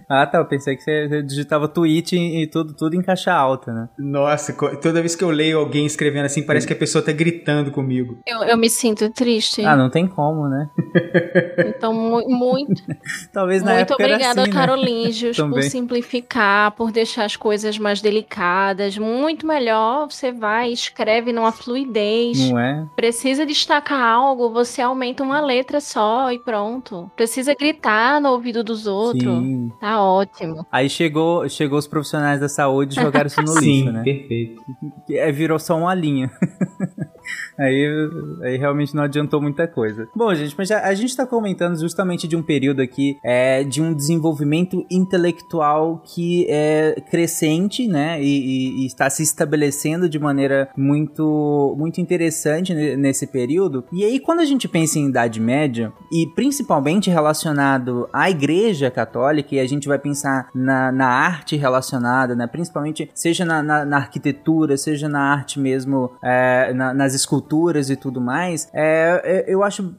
ah, 0.09 0.25
tá. 0.25 0.39
Eu 0.39 0.45
pensei 0.45 0.75
que 0.75 0.83
você 0.83 1.23
digitava 1.23 1.67
tweet 1.67 2.15
e 2.15 2.47
tudo, 2.47 2.73
tudo 2.73 2.95
em 2.95 3.01
caixa 3.01 3.33
alta, 3.33 3.48
né? 3.71 3.89
Nossa, 3.97 4.53
toda 4.53 5.01
vez 5.01 5.15
que 5.15 5.23
eu 5.23 5.29
leio 5.29 5.59
alguém 5.59 5.85
escrevendo 5.85 6.25
assim, 6.25 6.43
parece 6.43 6.67
que 6.67 6.73
a 6.73 6.75
pessoa 6.75 7.03
tá 7.03 7.11
gritando 7.11 7.71
comigo. 7.71 8.17
Eu, 8.25 8.43
eu 8.43 8.57
me 8.57 8.69
sinto 8.69 9.09
triste. 9.09 9.63
Ah, 9.65 9.75
não 9.75 9.89
tem 9.89 10.07
como, 10.07 10.47
né? 10.47 10.69
então, 11.65 11.93
muito. 12.27 12.81
Talvez 13.33 13.61
na 13.61 13.73
Muito 13.73 13.93
época 13.93 14.03
obrigada, 14.03 14.41
assim, 14.41 14.51
Carolingios, 14.51 15.37
né? 15.37 15.47
por 15.49 15.63
simplificar, 15.63 16.71
por 16.71 16.91
deixar 16.91 17.25
as 17.25 17.35
coisas 17.35 17.77
mais 17.77 18.01
delicadas. 18.01 18.97
Muito 18.97 19.45
melhor, 19.45 20.07
você 20.09 20.31
vai, 20.31 20.71
escreve 20.71 21.31
numa 21.31 21.51
fluidez. 21.51 22.49
Não 22.49 22.59
é? 22.59 22.85
Precisa 22.95 23.45
destacar 23.45 24.01
algo, 24.01 24.51
você 24.51 24.81
aumenta 24.81 25.23
uma 25.23 25.39
letra 25.39 25.79
só 25.79 26.31
e 26.31 26.39
pronto. 26.39 27.09
Precisa 27.15 27.53
gritar 27.53 28.19
no 28.21 28.29
ouvido 28.29 28.63
dos 28.63 28.87
outros. 28.87 29.23
Sim. 29.23 29.71
Tá 29.79 30.01
ótimo. 30.01 30.65
Aí 30.71 30.89
chegou, 30.89 31.47
chegou 31.49 31.77
os 31.77 31.87
profissionais 31.87 32.39
da 32.39 32.49
saúde 32.49 32.99
e 32.99 33.01
jogaram 33.01 33.29
no 33.41 33.53
lixo, 33.53 33.59
Sim, 33.59 33.91
né? 33.91 34.03
perfeito. 34.03 34.61
É, 35.09 35.31
virou 35.31 35.59
só 35.59 35.77
uma 35.77 35.93
linha. 35.93 36.31
aí, 37.57 38.09
aí 38.43 38.57
realmente 38.57 38.95
não 38.95 39.03
adiantou 39.03 39.41
muita 39.41 39.67
coisa. 39.67 40.07
Bom, 40.15 40.33
gente, 40.33 40.55
mas 40.57 40.71
a, 40.71 40.87
a 40.87 40.93
gente 40.93 41.09
está 41.09 41.25
comentando 41.25 41.79
justamente 41.79 42.27
de 42.27 42.35
um 42.35 42.41
período 42.41 42.81
aqui 42.81 43.17
é, 43.23 43.63
de 43.63 43.81
um 43.81 43.93
desenvolvimento 43.93 44.85
intelectual 44.89 46.01
que 46.05 46.45
é 46.49 46.95
crescente, 47.09 47.87
né? 47.87 48.21
E, 48.21 48.25
e, 48.25 48.83
e 48.83 48.85
está 48.85 49.09
se 49.09 49.23
estabelecendo 49.23 50.09
de 50.09 50.19
maneira 50.19 50.69
muito, 50.77 51.75
muito 51.77 51.99
interessante 51.99 52.73
nesse 52.73 53.27
período. 53.27 53.83
E 53.91 54.03
aí, 54.03 54.19
quando 54.19 54.39
a 54.39 54.45
gente 54.45 54.67
pensa 54.67 54.99
em 54.99 55.07
Idade 55.07 55.39
Média, 55.39 55.91
e 56.11 56.27
principalmente 56.35 57.09
relacionado 57.09 58.09
à 58.13 58.29
Igreja 58.29 58.89
Católica, 58.89 59.55
e 59.55 59.59
a 59.59 59.67
gente 59.67 59.87
vai 59.87 59.99
pensar 59.99 60.49
na, 60.53 60.91
na 60.91 61.07
arte 61.07 61.55
relacionada, 61.55 62.35
né? 62.35 62.47
Principalmente, 62.47 63.09
seja 63.13 63.45
na, 63.45 63.61
na, 63.61 63.85
na 63.85 63.97
arquitetura, 63.97 64.77
seja 64.77 65.09
na 65.09 65.21
arte 65.21 65.59
mesmo, 65.59 66.11
é, 66.23 66.73
na, 66.73 66.93
nas 66.93 67.13
esculturas 67.19 67.89
e 67.89 67.95
tudo 67.95 68.19
mais, 68.21 68.69
é, 68.73 69.21
é, 69.23 69.53
eu 69.53 69.63
acho 69.63 69.95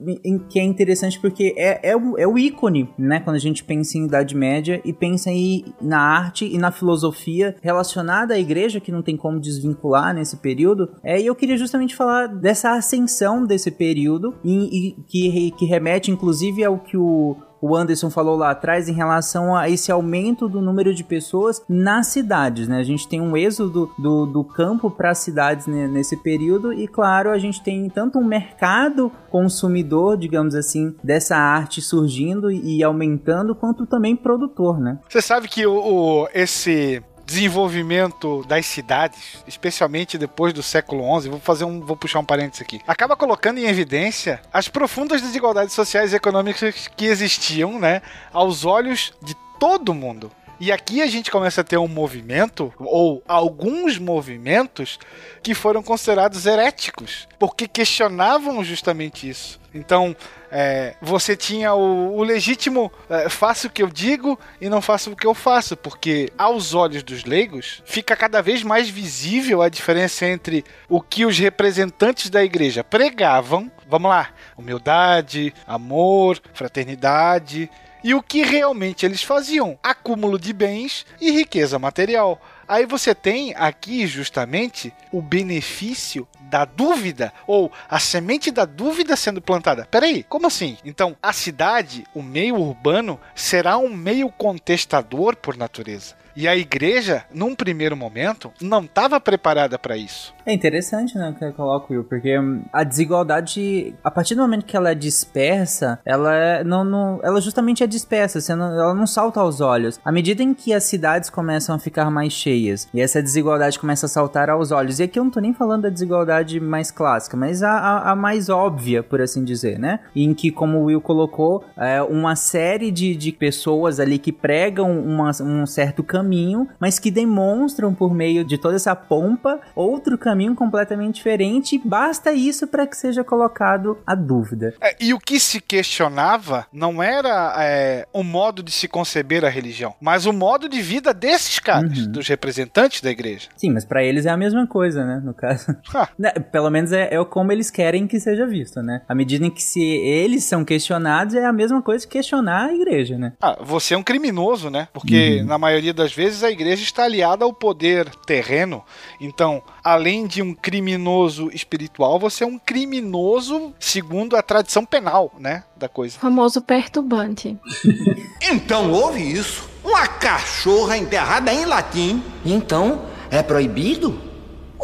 que 0.48 0.58
é 0.58 0.64
interessante 0.64 1.18
porque 1.20 1.54
é, 1.56 1.90
é, 1.90 1.96
o, 1.96 2.18
é 2.18 2.26
o 2.26 2.38
ícone, 2.38 2.92
né? 2.98 3.20
Quando 3.20 3.36
a 3.36 3.40
gente 3.40 3.64
pensa 3.64 3.98
em 3.98 4.06
Idade 4.06 4.36
Média 4.36 4.80
e 4.84 4.92
pensa 4.92 5.30
aí 5.30 5.64
na 5.80 6.00
arte 6.00 6.44
e 6.44 6.58
na 6.58 6.70
filosofia 6.70 7.56
relacionada 7.62 8.34
à 8.34 8.38
igreja, 8.38 8.80
que 8.80 8.92
não 8.92 9.02
tem 9.02 9.16
como 9.16 9.40
desvincular 9.40 10.14
nesse 10.14 10.36
período. 10.36 10.90
É, 11.02 11.20
e 11.20 11.26
eu 11.26 11.34
queria 11.34 11.56
justamente 11.56 11.94
falar 11.94 12.26
dessa 12.26 12.72
ascensão 12.72 13.44
desse 13.44 13.70
período 13.70 14.34
e, 14.44 14.88
e 14.88 14.92
que, 15.06 15.50
que 15.52 15.64
remete 15.64 16.10
inclusive 16.10 16.64
ao 16.64 16.78
que 16.78 16.96
o 16.96 17.36
o 17.61 17.76
Anderson 17.76 18.11
falou 18.11 18.36
lá 18.36 18.50
atrás 18.50 18.88
em 18.88 18.92
relação 18.92 19.54
a 19.54 19.68
esse 19.68 19.92
aumento 19.92 20.48
do 20.48 20.61
número 20.61 20.94
de 20.94 21.04
pessoas 21.04 21.62
nas 21.68 22.08
cidades, 22.08 22.66
né? 22.66 22.78
A 22.78 22.82
gente 22.82 23.06
tem 23.06 23.20
um 23.20 23.36
êxodo 23.36 23.90
do, 23.98 24.26
do 24.26 24.42
campo 24.42 24.90
para 24.90 25.11
as 25.11 25.18
cidades 25.18 25.66
nesse 25.66 26.16
período 26.16 26.72
e, 26.72 26.88
claro, 26.88 27.30
a 27.30 27.38
gente 27.38 27.62
tem 27.62 27.88
tanto 27.88 28.18
um 28.18 28.24
mercado 28.24 29.12
consumidor, 29.30 30.16
digamos 30.16 30.54
assim, 30.54 30.94
dessa 31.02 31.36
arte 31.36 31.80
surgindo 31.80 32.50
e 32.50 32.82
aumentando, 32.82 33.54
quanto 33.54 33.86
também 33.86 34.16
produtor, 34.16 34.80
né? 34.80 34.98
Você 35.08 35.20
sabe 35.20 35.48
que 35.48 35.66
o, 35.66 35.74
o 35.74 36.28
esse 36.34 37.02
desenvolvimento 37.31 38.45
das 38.45 38.66
cidades, 38.66 39.45
especialmente 39.47 40.18
depois 40.18 40.53
do 40.53 40.64
século 40.64 41.20
XI, 41.20 41.28
vou 41.28 41.39
fazer 41.39 41.64
um, 41.64 41.81
vou 41.81 41.97
puxar 41.97 42.18
um 42.18 42.24
parênteses 42.24 42.61
aqui, 42.61 42.81
acaba 42.89 43.14
colocando 43.14 43.59
em 43.59 43.66
evidência 43.66 44.43
as 44.53 44.66
profundas 44.66 45.22
desigualdades 45.22 45.72
sociais 45.72 46.12
e 46.12 46.16
econômicas 46.16 46.89
que 46.97 47.05
existiam, 47.05 47.78
né, 47.78 48.03
aos 48.33 48.64
olhos 48.64 49.12
de 49.22 49.37
todo 49.61 49.95
mundo. 49.95 50.33
E 50.61 50.70
aqui 50.70 51.00
a 51.00 51.06
gente 51.06 51.30
começa 51.30 51.62
a 51.62 51.64
ter 51.64 51.78
um 51.78 51.88
movimento, 51.88 52.70
ou 52.78 53.22
alguns 53.26 53.96
movimentos, 53.96 54.98
que 55.42 55.54
foram 55.54 55.82
considerados 55.82 56.44
heréticos, 56.44 57.26
porque 57.38 57.66
questionavam 57.66 58.62
justamente 58.62 59.26
isso. 59.26 59.58
Então, 59.72 60.14
é, 60.52 60.96
você 61.00 61.34
tinha 61.34 61.72
o, 61.72 62.14
o 62.14 62.22
legítimo 62.22 62.92
é, 63.08 63.30
faço 63.30 63.68
o 63.68 63.70
que 63.70 63.82
eu 63.82 63.88
digo 63.88 64.38
e 64.61 64.68
não 64.68 64.82
faço 64.82 65.12
o 65.12 65.16
que 65.16 65.26
eu 65.26 65.32
faço, 65.32 65.78
porque 65.78 66.30
aos 66.36 66.74
olhos 66.74 67.02
dos 67.02 67.24
leigos 67.24 67.82
fica 67.86 68.14
cada 68.14 68.42
vez 68.42 68.62
mais 68.62 68.90
visível 68.90 69.62
a 69.62 69.70
diferença 69.70 70.26
entre 70.26 70.62
o 70.90 71.00
que 71.00 71.24
os 71.24 71.38
representantes 71.38 72.28
da 72.28 72.44
igreja 72.44 72.84
pregavam, 72.84 73.70
vamos 73.88 74.11
lá, 74.11 74.28
humildade, 74.58 75.54
amor, 75.66 76.38
fraternidade, 76.52 77.70
e 78.03 78.14
o 78.14 78.22
que 78.22 78.42
realmente 78.42 79.05
eles 79.05 79.22
faziam, 79.22 79.78
acúmulo 79.82 80.38
de 80.38 80.53
bens 80.53 81.07
e 81.20 81.30
riqueza 81.30 81.78
material. 81.78 82.40
Aí 82.66 82.86
você 82.86 83.14
tem 83.14 83.53
aqui 83.57 84.07
justamente 84.07 84.92
o 85.11 85.20
benefício 85.20 86.26
da 86.51 86.64
dúvida 86.64 87.32
ou 87.46 87.70
a 87.88 87.98
semente 87.98 88.51
da 88.51 88.64
dúvida 88.64 89.16
sendo 89.16 89.40
plantada. 89.40 89.86
Peraí, 89.90 90.22
como 90.22 90.46
assim? 90.46 90.76
Então, 90.84 91.16
a 91.22 91.32
cidade, 91.32 92.05
o 92.14 92.22
meio 92.22 92.57
urbano, 92.57 93.20
será 93.34 93.76
um 93.78 93.88
meio 93.88 94.30
contestador 94.30 95.36
por 95.36 95.57
natureza. 95.57 96.19
E 96.37 96.47
a 96.47 96.57
igreja, 96.57 97.24
num 97.33 97.55
primeiro 97.55 97.97
momento, 97.97 98.53
não 98.61 98.85
estava 98.85 99.20
preparada 99.20 99.78
para 99.78 99.97
isso. 99.97 100.35
É 100.47 100.53
interessante, 100.53 101.16
né, 101.16 101.35
que 101.39 101.45
eu 101.45 101.53
coloco, 101.53 101.93
Will, 101.93 102.05
porque 102.05 102.35
a 102.72 102.85
desigualdade, 102.85 103.95
a 104.03 104.11
partir 104.11 104.35
do 104.35 104.43
momento 104.43 104.64
que 104.64 104.76
ela 104.76 104.91
é 104.91 104.95
dispersa, 104.95 105.99
ela 106.05 106.35
é, 106.35 106.64
não, 106.64 106.85
não, 106.85 107.20
ela 107.22 107.41
justamente 107.41 107.83
é 107.83 107.87
dispersa, 107.87 108.41
ela 108.51 108.95
não 108.95 109.07
salta 109.07 109.41
aos 109.41 109.61
olhos. 109.61 110.01
À 110.05 110.11
medida 110.11 110.43
em 110.43 110.55
que 110.55 110.72
as 110.72 110.85
cidades 110.85 111.31
começam 111.31 111.74
a 111.74 111.78
ficar 111.78 112.11
mais 112.11 112.33
cheias 112.33 112.89
e 112.95 113.01
essa 113.01 113.22
desigualdade 113.22 113.78
começa 113.78 114.07
a 114.07 114.09
saltar 114.09 114.51
aos 114.51 114.70
olhos, 114.70 114.99
e 114.99 115.05
aqui 115.05 115.18
eu 115.18 115.24
não 115.24 115.31
tô 115.31 115.41
nem 115.41 115.53
falando 115.53 115.83
da 115.83 115.89
desigualdade 115.89 116.59
mais 116.59 116.91
clássica, 116.91 117.37
mas 117.37 117.62
a, 117.62 117.70
a, 117.70 118.12
a 118.12 118.16
mais 118.16 118.49
óbvia, 118.49 119.03
por 119.03 119.20
assim 119.20 119.45
dizer, 119.45 119.78
né? 119.78 120.01
Em 120.14 120.33
que, 120.35 120.51
como 120.51 120.78
o 120.78 120.85
Will 120.85 121.01
colocou, 121.01 121.64
é 121.76 122.03
uma 122.03 122.35
série 122.35 122.91
de, 122.91 123.14
de 123.14 123.33
pessoas 123.33 124.01
ali 124.01 124.18
que 124.18 124.33
pregam 124.33 124.99
uma, 125.01 125.31
um 125.43 125.66
certo 125.66 126.03
caminho 126.03 126.19
caminho, 126.20 126.68
mas 126.78 126.98
que 126.98 127.10
demonstram 127.10 127.94
por 127.94 128.14
meio 128.14 128.44
de 128.44 128.58
toda 128.58 128.76
essa 128.76 128.94
pompa 128.94 129.60
outro 129.74 130.16
caminho 130.16 130.54
completamente 130.54 131.16
diferente. 131.16 131.76
E 131.76 131.78
basta 131.78 132.32
isso 132.32 132.66
para 132.66 132.86
que 132.86 132.96
seja 132.96 133.24
colocado 133.24 133.98
a 134.06 134.14
dúvida. 134.14 134.74
É, 134.80 134.96
e 135.00 135.12
o 135.12 135.18
que 135.18 135.40
se 135.40 135.60
questionava 135.60 136.66
não 136.72 137.02
era 137.02 137.54
é, 137.58 138.06
o 138.12 138.22
modo 138.22 138.62
de 138.62 138.70
se 138.70 138.86
conceber 138.86 139.44
a 139.44 139.48
religião, 139.48 139.94
mas 140.00 140.26
o 140.26 140.32
modo 140.32 140.68
de 140.68 140.80
vida 140.80 141.12
desses 141.12 141.58
caras, 141.58 141.98
uhum. 141.98 142.12
dos 142.12 142.28
representantes 142.28 143.00
da 143.00 143.10
igreja. 143.10 143.48
Sim, 143.56 143.70
mas 143.70 143.84
para 143.84 144.04
eles 144.04 144.26
é 144.26 144.30
a 144.30 144.36
mesma 144.36 144.66
coisa, 144.66 145.04
né? 145.04 145.20
No 145.24 145.34
caso. 145.34 145.74
Né, 146.18 146.30
pelo 146.32 146.70
menos 146.70 146.92
é, 146.92 147.14
é 147.14 147.24
como 147.24 147.52
eles 147.52 147.70
querem 147.70 148.06
que 148.06 148.18
seja 148.18 148.46
visto, 148.46 148.82
né? 148.82 149.02
À 149.08 149.14
medida 149.14 149.46
em 149.46 149.50
que 149.50 149.62
se 149.62 149.80
eles 149.80 150.44
são 150.44 150.64
questionados, 150.64 151.34
é 151.34 151.44
a 151.44 151.52
mesma 151.52 151.80
coisa 151.80 152.06
que 152.06 152.12
questionar 152.12 152.66
a 152.66 152.74
igreja, 152.74 153.16
né? 153.16 153.32
Ah, 153.40 153.58
você 153.62 153.94
é 153.94 153.98
um 153.98 154.02
criminoso, 154.02 154.70
né? 154.70 154.88
Porque 154.92 155.40
uhum. 155.40 155.46
na 155.46 155.58
maioria 155.58 155.94
das 155.94 156.09
vezes 156.12 156.42
a 156.42 156.50
igreja 156.50 156.82
está 156.82 157.04
aliada 157.04 157.44
ao 157.44 157.52
poder 157.52 158.08
terreno. 158.26 158.84
Então, 159.20 159.62
além 159.82 160.26
de 160.26 160.42
um 160.42 160.54
criminoso 160.54 161.50
espiritual, 161.52 162.18
você 162.18 162.44
é 162.44 162.46
um 162.46 162.58
criminoso 162.58 163.74
segundo 163.78 164.36
a 164.36 164.42
tradição 164.42 164.84
penal, 164.84 165.32
né? 165.38 165.64
Da 165.76 165.88
coisa. 165.88 166.16
O 166.16 166.20
famoso 166.20 166.61
perturbante. 166.61 167.56
então 168.40 168.92
houve 168.92 169.20
isso. 169.20 169.68
Uma 169.82 170.06
cachorra 170.06 170.96
enterrada 170.96 171.52
em 171.52 171.64
latim. 171.64 172.22
Então, 172.44 173.06
é 173.30 173.42
proibido? 173.42 174.20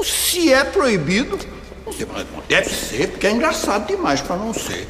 Se 0.02 0.52
é 0.52 0.62
proibido, 0.62 1.38
deve 2.48 2.68
ser, 2.68 3.08
porque 3.08 3.26
é 3.26 3.30
engraçado 3.30 3.86
demais 3.86 4.20
para 4.20 4.36
não 4.36 4.52
ser. 4.52 4.86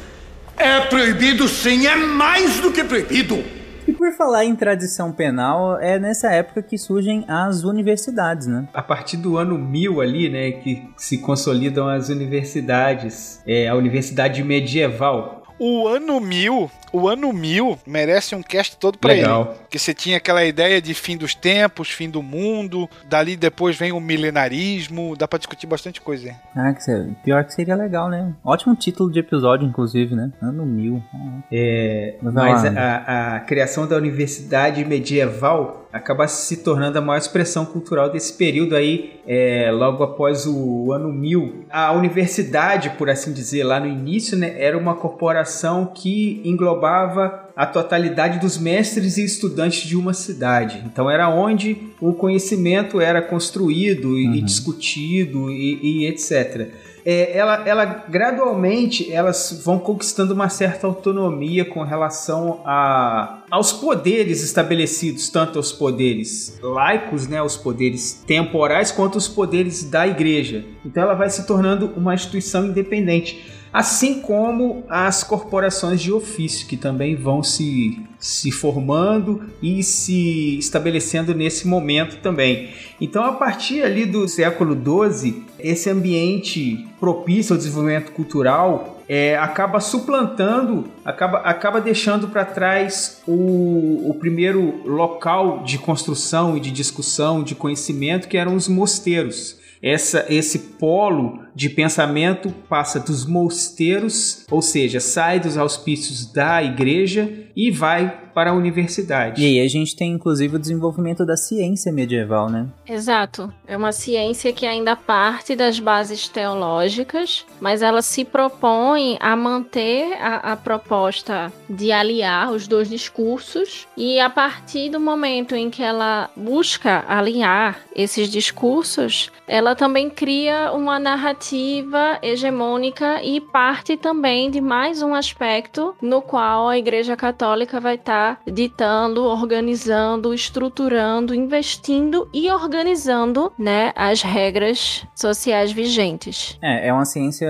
É 0.57 0.81
proibido 0.81 1.47
sim, 1.47 1.85
é 1.85 1.95
mais 1.95 2.59
do 2.59 2.71
que 2.71 2.83
proibido. 2.83 3.43
E 3.87 3.93
por 3.93 4.11
falar 4.11 4.43
em 4.43 4.53
tradição 4.53 5.13
penal, 5.13 5.79
é 5.79 5.97
nessa 5.97 6.29
época 6.29 6.61
que 6.61 6.77
surgem 6.77 7.23
as 7.27 7.63
universidades, 7.63 8.45
né? 8.45 8.67
A 8.73 8.83
partir 8.83 9.15
do 9.15 9.37
ano 9.37 9.57
1000 9.57 10.01
ali, 10.01 10.29
né, 10.29 10.51
que 10.51 10.89
se 10.97 11.19
consolidam 11.19 11.87
as 11.87 12.09
universidades. 12.09 13.41
É, 13.47 13.69
a 13.69 13.75
Universidade 13.75 14.43
Medieval, 14.43 15.43
o 15.59 15.87
ano 15.87 16.19
1000 16.19 16.69
o 16.97 17.07
ano 17.07 17.31
1000 17.31 17.79
merece 17.85 18.35
um 18.35 18.41
cast 18.41 18.77
todo 18.77 18.97
pra 18.97 19.13
Legal. 19.13 19.41
ele. 19.49 19.67
Que 19.69 19.79
você 19.79 19.93
tinha 19.93 20.17
aquela 20.17 20.43
ideia 20.43 20.81
de 20.81 20.93
fim 20.93 21.15
dos 21.17 21.35
tempos, 21.35 21.89
fim 21.89 22.09
do 22.09 22.23
mundo, 22.23 22.89
dali 23.07 23.35
depois 23.35 23.77
vem 23.77 23.91
o 23.91 23.99
milenarismo, 23.99 25.15
dá 25.15 25.27
pra 25.27 25.37
discutir 25.37 25.67
bastante 25.67 26.01
coisa. 26.01 26.29
Hein? 26.29 26.35
Ah, 26.55 26.73
que 26.73 26.83
seria, 26.83 27.15
pior 27.23 27.43
que 27.43 27.53
seria 27.53 27.75
legal, 27.75 28.09
né? 28.09 28.33
Ótimo 28.43 28.75
título 28.75 29.11
de 29.11 29.19
episódio, 29.19 29.67
inclusive, 29.67 30.15
né? 30.15 30.31
Ano 30.41 30.65
1000. 30.65 31.03
É, 31.51 32.15
mas 32.21 32.65
a, 32.65 33.35
a 33.35 33.39
criação 33.41 33.87
da 33.87 33.95
universidade 33.95 34.83
medieval 34.83 35.87
acaba 35.91 36.27
se 36.27 36.57
tornando 36.57 36.97
a 36.97 37.01
maior 37.01 37.17
expressão 37.17 37.65
cultural 37.65 38.09
desse 38.09 38.33
período 38.33 38.75
aí, 38.75 39.19
é, 39.25 39.69
logo 39.71 40.03
após 40.03 40.45
o 40.45 40.91
ano 40.91 41.11
1000. 41.11 41.65
A 41.69 41.91
universidade, 41.91 42.91
por 42.91 43.09
assim 43.09 43.33
dizer, 43.33 43.63
lá 43.63 43.79
no 43.79 43.87
início, 43.87 44.37
né, 44.37 44.55
era 44.57 44.77
uma 44.77 44.95
corporação 44.95 45.85
que 45.85 46.41
englobava 46.45 46.86
englobava 46.87 47.49
a 47.55 47.65
totalidade 47.65 48.39
dos 48.39 48.57
mestres 48.57 49.17
e 49.17 49.23
estudantes 49.23 49.87
de 49.87 49.95
uma 49.95 50.13
cidade. 50.13 50.83
Então 50.85 51.09
era 51.09 51.29
onde 51.29 51.77
o 51.99 52.13
conhecimento 52.13 53.01
era 53.01 53.21
construído 53.21 54.09
uhum. 54.09 54.35
e 54.35 54.41
discutido 54.41 55.49
e, 55.51 56.03
e 56.03 56.07
etc. 56.07 56.71
É, 57.09 57.37
ela, 57.37 57.63
ela 57.65 57.85
gradualmente 57.85 59.11
elas 59.11 59.61
vão 59.63 59.79
conquistando 59.79 60.33
uma 60.33 60.49
certa 60.49 60.85
autonomia 60.87 61.63
com 61.63 61.81
relação 61.81 62.61
a, 62.65 63.43
aos 63.49 63.71
poderes 63.71 64.43
estabelecidos, 64.43 65.29
tanto 65.29 65.57
aos 65.57 65.71
poderes 65.71 66.59
laicos, 66.61 67.25
né, 67.25 67.41
os 67.41 67.55
poderes 67.55 68.21
temporais, 68.27 68.91
quanto 68.91 69.17
os 69.17 69.27
poderes 69.27 69.89
da 69.89 70.05
igreja. 70.05 70.65
Então 70.85 71.01
ela 71.01 71.13
vai 71.13 71.29
se 71.29 71.47
tornando 71.47 71.93
uma 71.95 72.13
instituição 72.13 72.65
independente. 72.65 73.56
Assim 73.71 74.21
como 74.21 74.83
as 74.89 75.23
corporações 75.23 76.01
de 76.01 76.11
ofício, 76.11 76.67
que 76.67 76.77
também 76.77 77.15
vão 77.15 77.43
se, 77.43 78.01
se 78.19 78.51
formando 78.51 79.41
e 79.61 79.83
se 79.83 80.57
estabelecendo 80.57 81.33
nesse 81.33 81.67
momento 81.67 82.17
também. 82.17 82.69
Então, 82.99 83.23
a 83.23 83.33
partir 83.33 83.83
ali 83.83 84.05
do 84.05 84.27
século 84.27 84.75
XII, 84.75 85.43
esse 85.59 85.89
ambiente 85.89 86.87
propício 86.99 87.53
ao 87.53 87.57
desenvolvimento 87.57 88.11
cultural 88.11 88.97
é, 89.07 89.37
acaba 89.37 89.79
suplantando, 89.79 90.85
acaba, 91.05 91.37
acaba 91.39 91.79
deixando 91.79 92.27
para 92.27 92.43
trás 92.43 93.21
o, 93.27 94.09
o 94.09 94.13
primeiro 94.19 94.81
local 94.85 95.63
de 95.63 95.77
construção 95.77 96.57
e 96.57 96.59
de 96.59 96.71
discussão, 96.71 97.41
de 97.41 97.55
conhecimento, 97.55 98.27
que 98.27 98.37
eram 98.37 98.55
os 98.55 98.67
mosteiros. 98.67 99.57
Essa, 99.81 100.25
esse 100.29 100.59
polo 100.79 101.41
de 101.53 101.69
pensamento 101.69 102.49
passa 102.67 102.99
dos 102.99 103.25
mosteiros, 103.25 104.45
ou 104.49 104.61
seja, 104.61 104.99
sai 104.99 105.39
dos 105.39 105.57
auspícios 105.57 106.31
da 106.31 106.63
igreja 106.63 107.46
e 107.57 107.71
vai 107.71 108.15
para 108.35 108.51
a 108.51 108.53
universidade. 108.53 109.41
E 109.41 109.45
aí 109.47 109.65
a 109.65 109.67
gente 109.67 109.95
tem 109.95 110.11
inclusive 110.11 110.57
o 110.57 110.59
desenvolvimento 110.59 111.25
da 111.25 111.35
ciência 111.35 111.91
medieval, 111.91 112.51
né? 112.51 112.67
Exato. 112.87 113.51
É 113.65 113.75
uma 113.75 113.91
ciência 113.91 114.53
que 114.53 114.67
ainda 114.67 114.95
parte 114.95 115.55
das 115.55 115.79
bases 115.79 116.27
teológicas, 116.27 117.47
mas 117.59 117.81
ela 117.81 118.03
se 118.03 118.23
propõe 118.23 119.17
a 119.19 119.35
manter 119.35 120.13
a, 120.21 120.53
a 120.53 120.55
proposta 120.55 121.51
de 121.67 121.91
aliar 121.91 122.51
os 122.51 122.67
dois 122.67 122.87
discursos 122.87 123.87
e 123.97 124.19
a 124.19 124.29
partir 124.29 124.91
do 124.91 124.99
momento 124.99 125.55
em 125.55 125.71
que 125.71 125.81
ela 125.81 126.29
busca 126.35 127.03
alinhar 127.07 127.79
esses 127.95 128.29
discursos, 128.29 129.31
ela 129.47 129.75
também 129.75 130.11
cria 130.11 130.71
uma 130.73 130.99
narrativa 130.99 132.19
hegemônica 132.21 133.23
e 133.23 133.41
parte 133.41 133.97
também 133.97 134.51
de 134.51 134.61
mais 134.61 135.01
um 135.01 135.15
aspecto 135.15 135.95
no 135.99 136.21
qual 136.21 136.67
a 136.67 136.77
Igreja 136.77 137.15
Católica 137.15 137.46
vai 137.79 137.95
estar 137.95 138.41
ditando, 138.51 139.23
organizando, 139.23 140.33
estruturando, 140.33 141.33
investindo 141.33 142.29
e 142.33 142.49
organizando, 142.51 143.51
né, 143.57 143.93
as 143.95 144.21
regras 144.21 145.05
sociais 145.15 145.71
vigentes. 145.71 146.57
É, 146.61 146.89
é 146.89 146.93
uma 146.93 147.05
ciência 147.05 147.47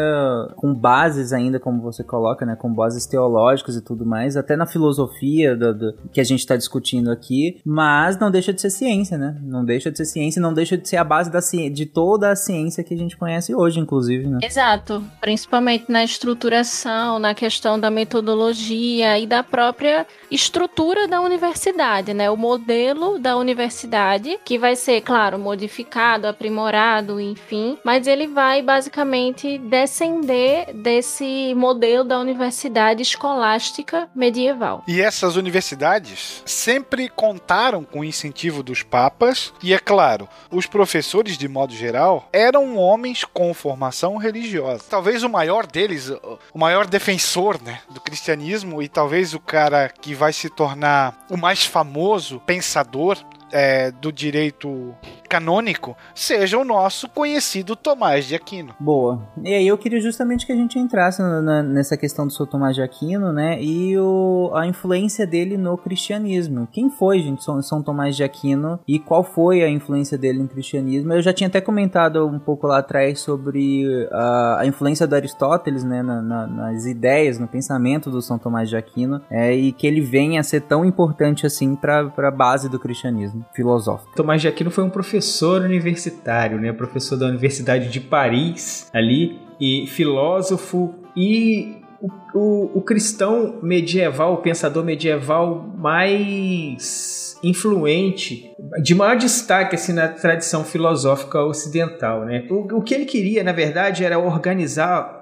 com 0.56 0.74
bases 0.74 1.34
ainda, 1.34 1.60
como 1.60 1.82
você 1.82 2.04
coloca, 2.04 2.46
né, 2.46 2.56
com 2.56 2.74
bases 2.74 3.06
teológicas 3.06 3.76
e 3.76 3.82
tudo 3.82 4.06
mais, 4.06 4.38
até 4.38 4.56
na 4.56 4.68
filosofia 4.68 5.56
do, 5.56 5.74
do 5.74 5.94
que 6.12 6.22
a 6.22 6.24
gente 6.24 6.40
está 6.40 6.56
discutindo 6.56 7.12
aqui, 7.12 7.60
mas 7.66 8.20
não 8.20 8.30
deixa 8.30 8.54
de 8.54 8.62
ser 8.62 8.70
ciência, 8.70 9.18
né? 9.18 9.38
Não 9.42 9.66
deixa 9.66 9.92
de 9.92 9.98
ser 9.98 10.06
ciência, 10.06 10.42
não 10.42 10.54
deixa 10.54 10.78
de 10.78 10.88
ser 10.88 10.98
a 10.98 11.04
base 11.04 11.32
da 11.32 11.40
de 11.72 11.86
toda 11.86 12.32
a 12.32 12.36
ciência 12.36 12.84
que 12.84 12.94
a 12.94 12.98
gente 12.98 13.16
conhece 13.16 13.56
hoje, 13.56 13.80
inclusive, 13.80 14.28
né? 14.28 14.40
Exato, 14.44 15.04
principalmente 15.22 15.90
na 15.90 16.04
estruturação, 16.04 17.20
na 17.20 17.34
questão 17.34 17.80
da 17.80 17.90
metodologia 17.90 19.18
e 19.18 19.26
da 19.26 19.44
própria 19.44 19.87
estrutura 20.30 20.68
estrutura 20.68 21.08
da 21.08 21.22
universidade, 21.22 22.14
né? 22.14 22.30
O 22.30 22.38
modelo 22.38 23.20
da 23.20 23.38
universidade, 23.38 24.40
que 24.44 24.58
vai 24.58 24.76
ser, 24.76 25.02
claro, 25.02 25.38
modificado, 25.40 26.28
aprimorado, 26.28 27.20
enfim, 27.22 27.78
mas 27.84 28.08
ele 28.08 28.28
vai 28.28 28.62
basicamente 28.62 29.58
descender 29.58 30.74
desse 30.74 31.54
modelo 31.56 32.04
da 32.04 32.20
universidade 32.20 33.02
escolástica 33.02 34.10
medieval. 34.16 34.84
E 34.88 35.02
essas 35.02 35.36
universidades 35.36 36.42
sempre 36.46 37.10
contaram 37.10 37.84
com 37.84 38.00
o 38.00 38.06
incentivo 38.06 38.62
dos 38.62 38.84
papas, 38.84 39.54
e 39.62 39.74
é 39.74 39.80
claro, 39.80 40.28
os 40.52 40.66
professores, 40.66 41.38
de 41.38 41.48
modo 41.48 41.74
geral, 41.74 42.30
eram 42.34 42.78
homens 42.78 43.24
com 43.24 43.54
formação 43.54 44.18
religiosa. 44.18 44.84
Talvez 44.90 45.24
o 45.24 45.30
maior 45.30 45.66
deles, 45.66 46.10
o 46.54 46.60
maior 46.60 46.86
defensor 46.88 47.62
né, 47.62 47.80
do 47.90 48.02
cristianismo, 48.02 48.82
e 48.82 48.88
talvez 48.88 49.34
o 49.34 49.40
cara 49.78 49.90
que 49.90 50.16
vai 50.16 50.34
se 50.34 50.50
tornar 50.50 51.14
o 51.30 51.38
mais 51.38 51.66
famoso 51.66 52.40
pensador 52.46 53.18
é, 53.52 53.92
do 53.92 54.12
direito 54.12 54.96
canônico 55.28 55.96
seja 56.16 56.58
o 56.58 56.64
nosso 56.64 57.10
conhecido 57.10 57.76
Tomás 57.76 58.26
de 58.26 58.36
Aquino. 58.36 58.74
Boa. 58.80 59.22
E 59.44 59.54
aí 59.54 59.68
eu 59.68 59.78
queria 59.78 60.00
justamente 60.00 60.46
que 60.46 60.52
a 60.52 60.56
gente 60.56 60.80
entrasse 60.80 61.22
na, 61.22 61.42
na, 61.42 61.64
nessa 61.64 61.98
questão 61.98 62.26
do 62.26 62.34
seu 62.34 62.48
Tomás 62.48 62.76
de 62.76 62.82
Aquino, 62.82 63.32
né? 63.32 63.62
E 63.62 63.98
o, 63.98 64.52
a 64.56 64.66
influência 64.66 65.28
dele 65.28 65.58
no 65.58 65.78
cristianismo. 65.78 66.68
Quem 66.72 66.90
foi, 66.90 67.20
gente, 67.20 67.44
São, 67.44 67.62
São 67.62 67.84
Tomás 67.84 68.16
de 68.16 68.24
Aquino 68.24 68.80
e 68.88 68.98
qual 69.00 69.24
foi 69.24 69.64
a 69.64 69.70
influência 69.70 70.18
dele 70.18 70.40
no 70.40 70.48
cristianismo? 70.48 71.14
Eu 71.14 71.22
já 71.22 71.34
tinha 71.34 71.48
até 71.48 71.60
comentado 71.60 72.26
um 72.26 72.40
pouco 72.40 72.66
lá 72.68 72.80
atrás 72.80 73.20
sobre 73.20 74.08
a, 74.12 74.62
a 74.62 74.66
influência 74.66 75.06
do 75.06 75.16
Aristóteles, 75.16 75.84
né? 75.84 76.02
Na, 76.02 76.48
nas 76.48 76.86
ideias, 76.86 77.38
no 77.38 77.48
pensamento 77.48 78.10
do 78.10 78.22
São 78.22 78.40
Tomás 78.40 78.70
de 78.70 78.78
Aquino, 78.78 79.22
é, 79.30 79.54
e 79.54 79.72
que 79.72 79.86
ele 79.86 80.02
venha 80.02 80.40
a 80.40 80.44
ser 80.44 80.62
tão 80.62 80.86
importante 80.86 81.46
assim 81.46 81.76
para 81.76 82.12
a 82.18 82.32
base 82.32 82.70
do 82.70 82.80
cristianismo 82.80 83.46
filosófico. 83.54 84.16
Tomás 84.16 84.42
de 84.42 84.48
Aquino 84.48 84.72
foi 84.72 84.84
um 84.84 84.90
professor 84.90 85.17
professor 85.18 85.62
universitário, 85.64 86.60
né? 86.60 86.72
Professor 86.72 87.18
da 87.18 87.26
Universidade 87.26 87.90
de 87.90 88.00
Paris 88.00 88.88
ali 88.94 89.40
e 89.60 89.88
filósofo 89.88 90.94
e 91.16 91.82
o, 92.00 92.10
o, 92.36 92.78
o 92.78 92.82
cristão 92.82 93.56
medieval, 93.64 94.36
o 94.36 94.38
pensador 94.38 94.86
medieval 94.86 95.68
mais 95.76 97.37
influente, 97.48 98.52
de 98.82 98.94
maior 98.96 99.18
destaque 99.18 99.76
assim, 99.76 99.94
na 99.94 100.08
tradição 100.08 100.64
filosófica 100.64 101.42
ocidental. 101.44 102.26
Né? 102.26 102.46
O, 102.50 102.78
o 102.78 102.82
que 102.82 102.94
ele 102.94 103.06
queria, 103.06 103.44
na 103.44 103.52
verdade, 103.52 104.04
era 104.04 104.20
organizar 104.20 105.18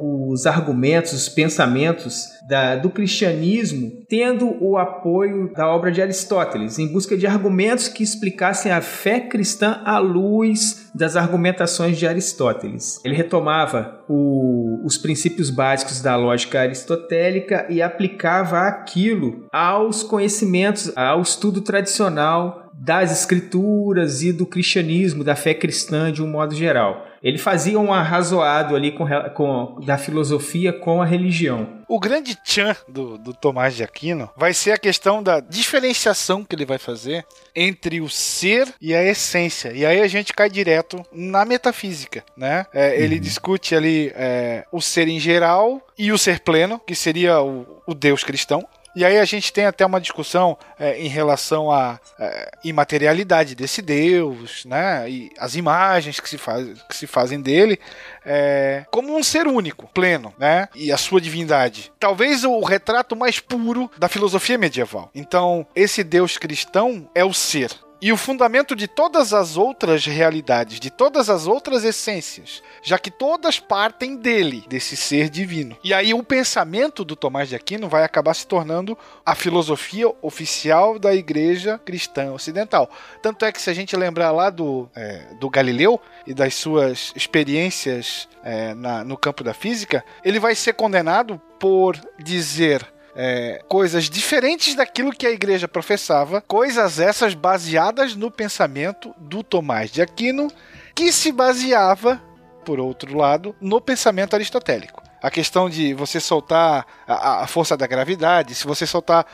os 0.00 0.46
argumentos, 0.46 1.12
os 1.12 1.28
pensamentos 1.28 2.28
da, 2.48 2.76
do 2.76 2.90
cristianismo, 2.90 3.90
tendo 4.08 4.56
o 4.62 4.76
apoio 4.76 5.52
da 5.52 5.68
obra 5.68 5.90
de 5.90 6.00
Aristóteles, 6.00 6.78
em 6.78 6.86
busca 6.86 7.16
de 7.16 7.26
argumentos 7.26 7.88
que 7.88 8.02
explicassem 8.02 8.70
a 8.70 8.80
fé 8.80 9.20
cristã 9.20 9.80
à 9.84 9.98
luz 9.98 10.90
das 10.94 11.16
argumentações 11.16 11.98
de 11.98 12.06
Aristóteles. 12.06 13.00
Ele 13.04 13.16
retomava 13.16 14.00
o, 14.08 14.80
os 14.84 14.98
princípios 14.98 15.50
básicos 15.50 16.00
da 16.00 16.16
lógica 16.16 16.60
aristotélica 16.60 17.66
e 17.68 17.80
aplicava 17.80 18.60
aquilo 18.60 19.46
aos 19.50 20.02
conhecimentos, 20.02 20.92
ao 20.96 21.22
estudo 21.22 21.51
tradicional 21.60 22.70
das 22.72 23.12
escrituras 23.12 24.22
e 24.22 24.32
do 24.32 24.46
cristianismo, 24.46 25.22
da 25.22 25.36
fé 25.36 25.54
cristã 25.54 26.10
de 26.10 26.22
um 26.22 26.26
modo 26.26 26.54
geral. 26.54 27.06
Ele 27.22 27.38
fazia 27.38 27.78
um 27.78 27.92
arrazoado 27.92 28.74
ali 28.74 28.90
com, 28.90 29.06
com, 29.34 29.80
da 29.86 29.96
filosofia 29.96 30.72
com 30.72 31.00
a 31.00 31.06
religião. 31.06 31.68
O 31.86 32.00
grande 32.00 32.34
tchan 32.34 32.74
do, 32.88 33.16
do 33.16 33.32
Tomás 33.32 33.76
de 33.76 33.84
Aquino 33.84 34.28
vai 34.36 34.52
ser 34.52 34.72
a 34.72 34.78
questão 34.78 35.22
da 35.22 35.38
diferenciação 35.38 36.42
que 36.42 36.56
ele 36.56 36.64
vai 36.64 36.78
fazer 36.78 37.24
entre 37.54 38.00
o 38.00 38.08
ser 38.08 38.66
e 38.80 38.92
a 38.92 39.04
essência. 39.04 39.72
E 39.72 39.86
aí 39.86 40.00
a 40.00 40.08
gente 40.08 40.32
cai 40.32 40.50
direto 40.50 41.00
na 41.12 41.44
metafísica, 41.44 42.24
né? 42.36 42.66
É, 42.72 43.00
ele 43.00 43.16
uhum. 43.16 43.20
discute 43.20 43.76
ali 43.76 44.10
é, 44.16 44.64
o 44.72 44.80
ser 44.80 45.06
em 45.06 45.20
geral 45.20 45.80
e 45.96 46.10
o 46.10 46.18
ser 46.18 46.40
pleno, 46.40 46.80
que 46.84 46.96
seria 46.96 47.40
o, 47.40 47.64
o 47.86 47.94
Deus 47.94 48.24
cristão. 48.24 48.66
E 48.94 49.04
aí 49.04 49.18
a 49.18 49.24
gente 49.24 49.52
tem 49.52 49.64
até 49.64 49.84
uma 49.86 50.00
discussão 50.00 50.56
é, 50.78 51.00
em 51.00 51.08
relação 51.08 51.70
à 51.72 51.98
é, 52.18 52.50
imaterialidade 52.62 53.54
desse 53.54 53.80
Deus, 53.80 54.64
né? 54.64 55.08
E 55.08 55.30
as 55.38 55.54
imagens 55.54 56.20
que 56.20 56.28
se, 56.28 56.36
faz, 56.36 56.82
que 56.82 56.96
se 56.96 57.06
fazem 57.06 57.40
dele 57.40 57.78
é, 58.24 58.84
como 58.90 59.16
um 59.16 59.22
ser 59.22 59.46
único, 59.46 59.88
pleno, 59.94 60.34
né? 60.38 60.68
E 60.74 60.92
a 60.92 60.96
sua 60.96 61.20
divindade. 61.20 61.92
Talvez 61.98 62.44
o 62.44 62.60
retrato 62.62 63.16
mais 63.16 63.38
puro 63.40 63.90
da 63.98 64.08
filosofia 64.08 64.58
medieval. 64.58 65.10
Então, 65.14 65.66
esse 65.74 66.04
Deus 66.04 66.36
cristão 66.36 67.08
é 67.14 67.24
o 67.24 67.32
ser 67.32 67.70
e 68.02 68.10
o 68.10 68.16
fundamento 68.16 68.74
de 68.74 68.88
todas 68.88 69.32
as 69.32 69.56
outras 69.56 70.04
realidades, 70.04 70.80
de 70.80 70.90
todas 70.90 71.30
as 71.30 71.46
outras 71.46 71.84
essências, 71.84 72.60
já 72.82 72.98
que 72.98 73.12
todas 73.12 73.60
partem 73.60 74.16
dele, 74.16 74.64
desse 74.68 74.96
ser 74.96 75.30
divino. 75.30 75.76
E 75.84 75.94
aí 75.94 76.12
o 76.12 76.24
pensamento 76.24 77.04
do 77.04 77.14
Tomás 77.14 77.48
de 77.48 77.54
Aquino 77.54 77.88
vai 77.88 78.02
acabar 78.02 78.34
se 78.34 78.44
tornando 78.44 78.98
a 79.24 79.36
filosofia 79.36 80.12
oficial 80.20 80.98
da 80.98 81.14
Igreja 81.14 81.78
Cristã 81.78 82.32
Ocidental. 82.32 82.90
Tanto 83.22 83.44
é 83.44 83.52
que 83.52 83.62
se 83.62 83.70
a 83.70 83.74
gente 83.74 83.96
lembrar 83.96 84.32
lá 84.32 84.50
do, 84.50 84.90
é, 84.96 85.22
do 85.38 85.48
Galileu 85.48 86.00
e 86.26 86.34
das 86.34 86.56
suas 86.56 87.12
experiências 87.14 88.28
é, 88.42 88.74
na, 88.74 89.04
no 89.04 89.16
campo 89.16 89.44
da 89.44 89.54
física, 89.54 90.04
ele 90.24 90.40
vai 90.40 90.56
ser 90.56 90.72
condenado 90.72 91.40
por 91.56 91.96
dizer 92.18 92.84
é, 93.14 93.62
coisas 93.68 94.08
diferentes 94.08 94.74
daquilo 94.74 95.12
que 95.12 95.26
a 95.26 95.30
igreja 95.30 95.68
professava, 95.68 96.40
coisas 96.40 96.98
essas 96.98 97.34
baseadas 97.34 98.14
no 98.14 98.30
pensamento 98.30 99.14
do 99.18 99.42
Tomás 99.42 99.90
de 99.90 100.00
Aquino, 100.00 100.48
que 100.94 101.12
se 101.12 101.30
baseava, 101.30 102.22
por 102.64 102.80
outro 102.80 103.16
lado, 103.16 103.54
no 103.60 103.80
pensamento 103.80 104.34
aristotélico. 104.34 105.02
A 105.22 105.30
questão 105.30 105.70
de 105.70 105.94
você 105.94 106.18
soltar 106.18 106.86
a, 107.06 107.42
a 107.42 107.46
força 107.46 107.76
da 107.76 107.86
gravidade, 107.86 108.54
se 108.54 108.66
você 108.66 108.86
soltar 108.86 109.26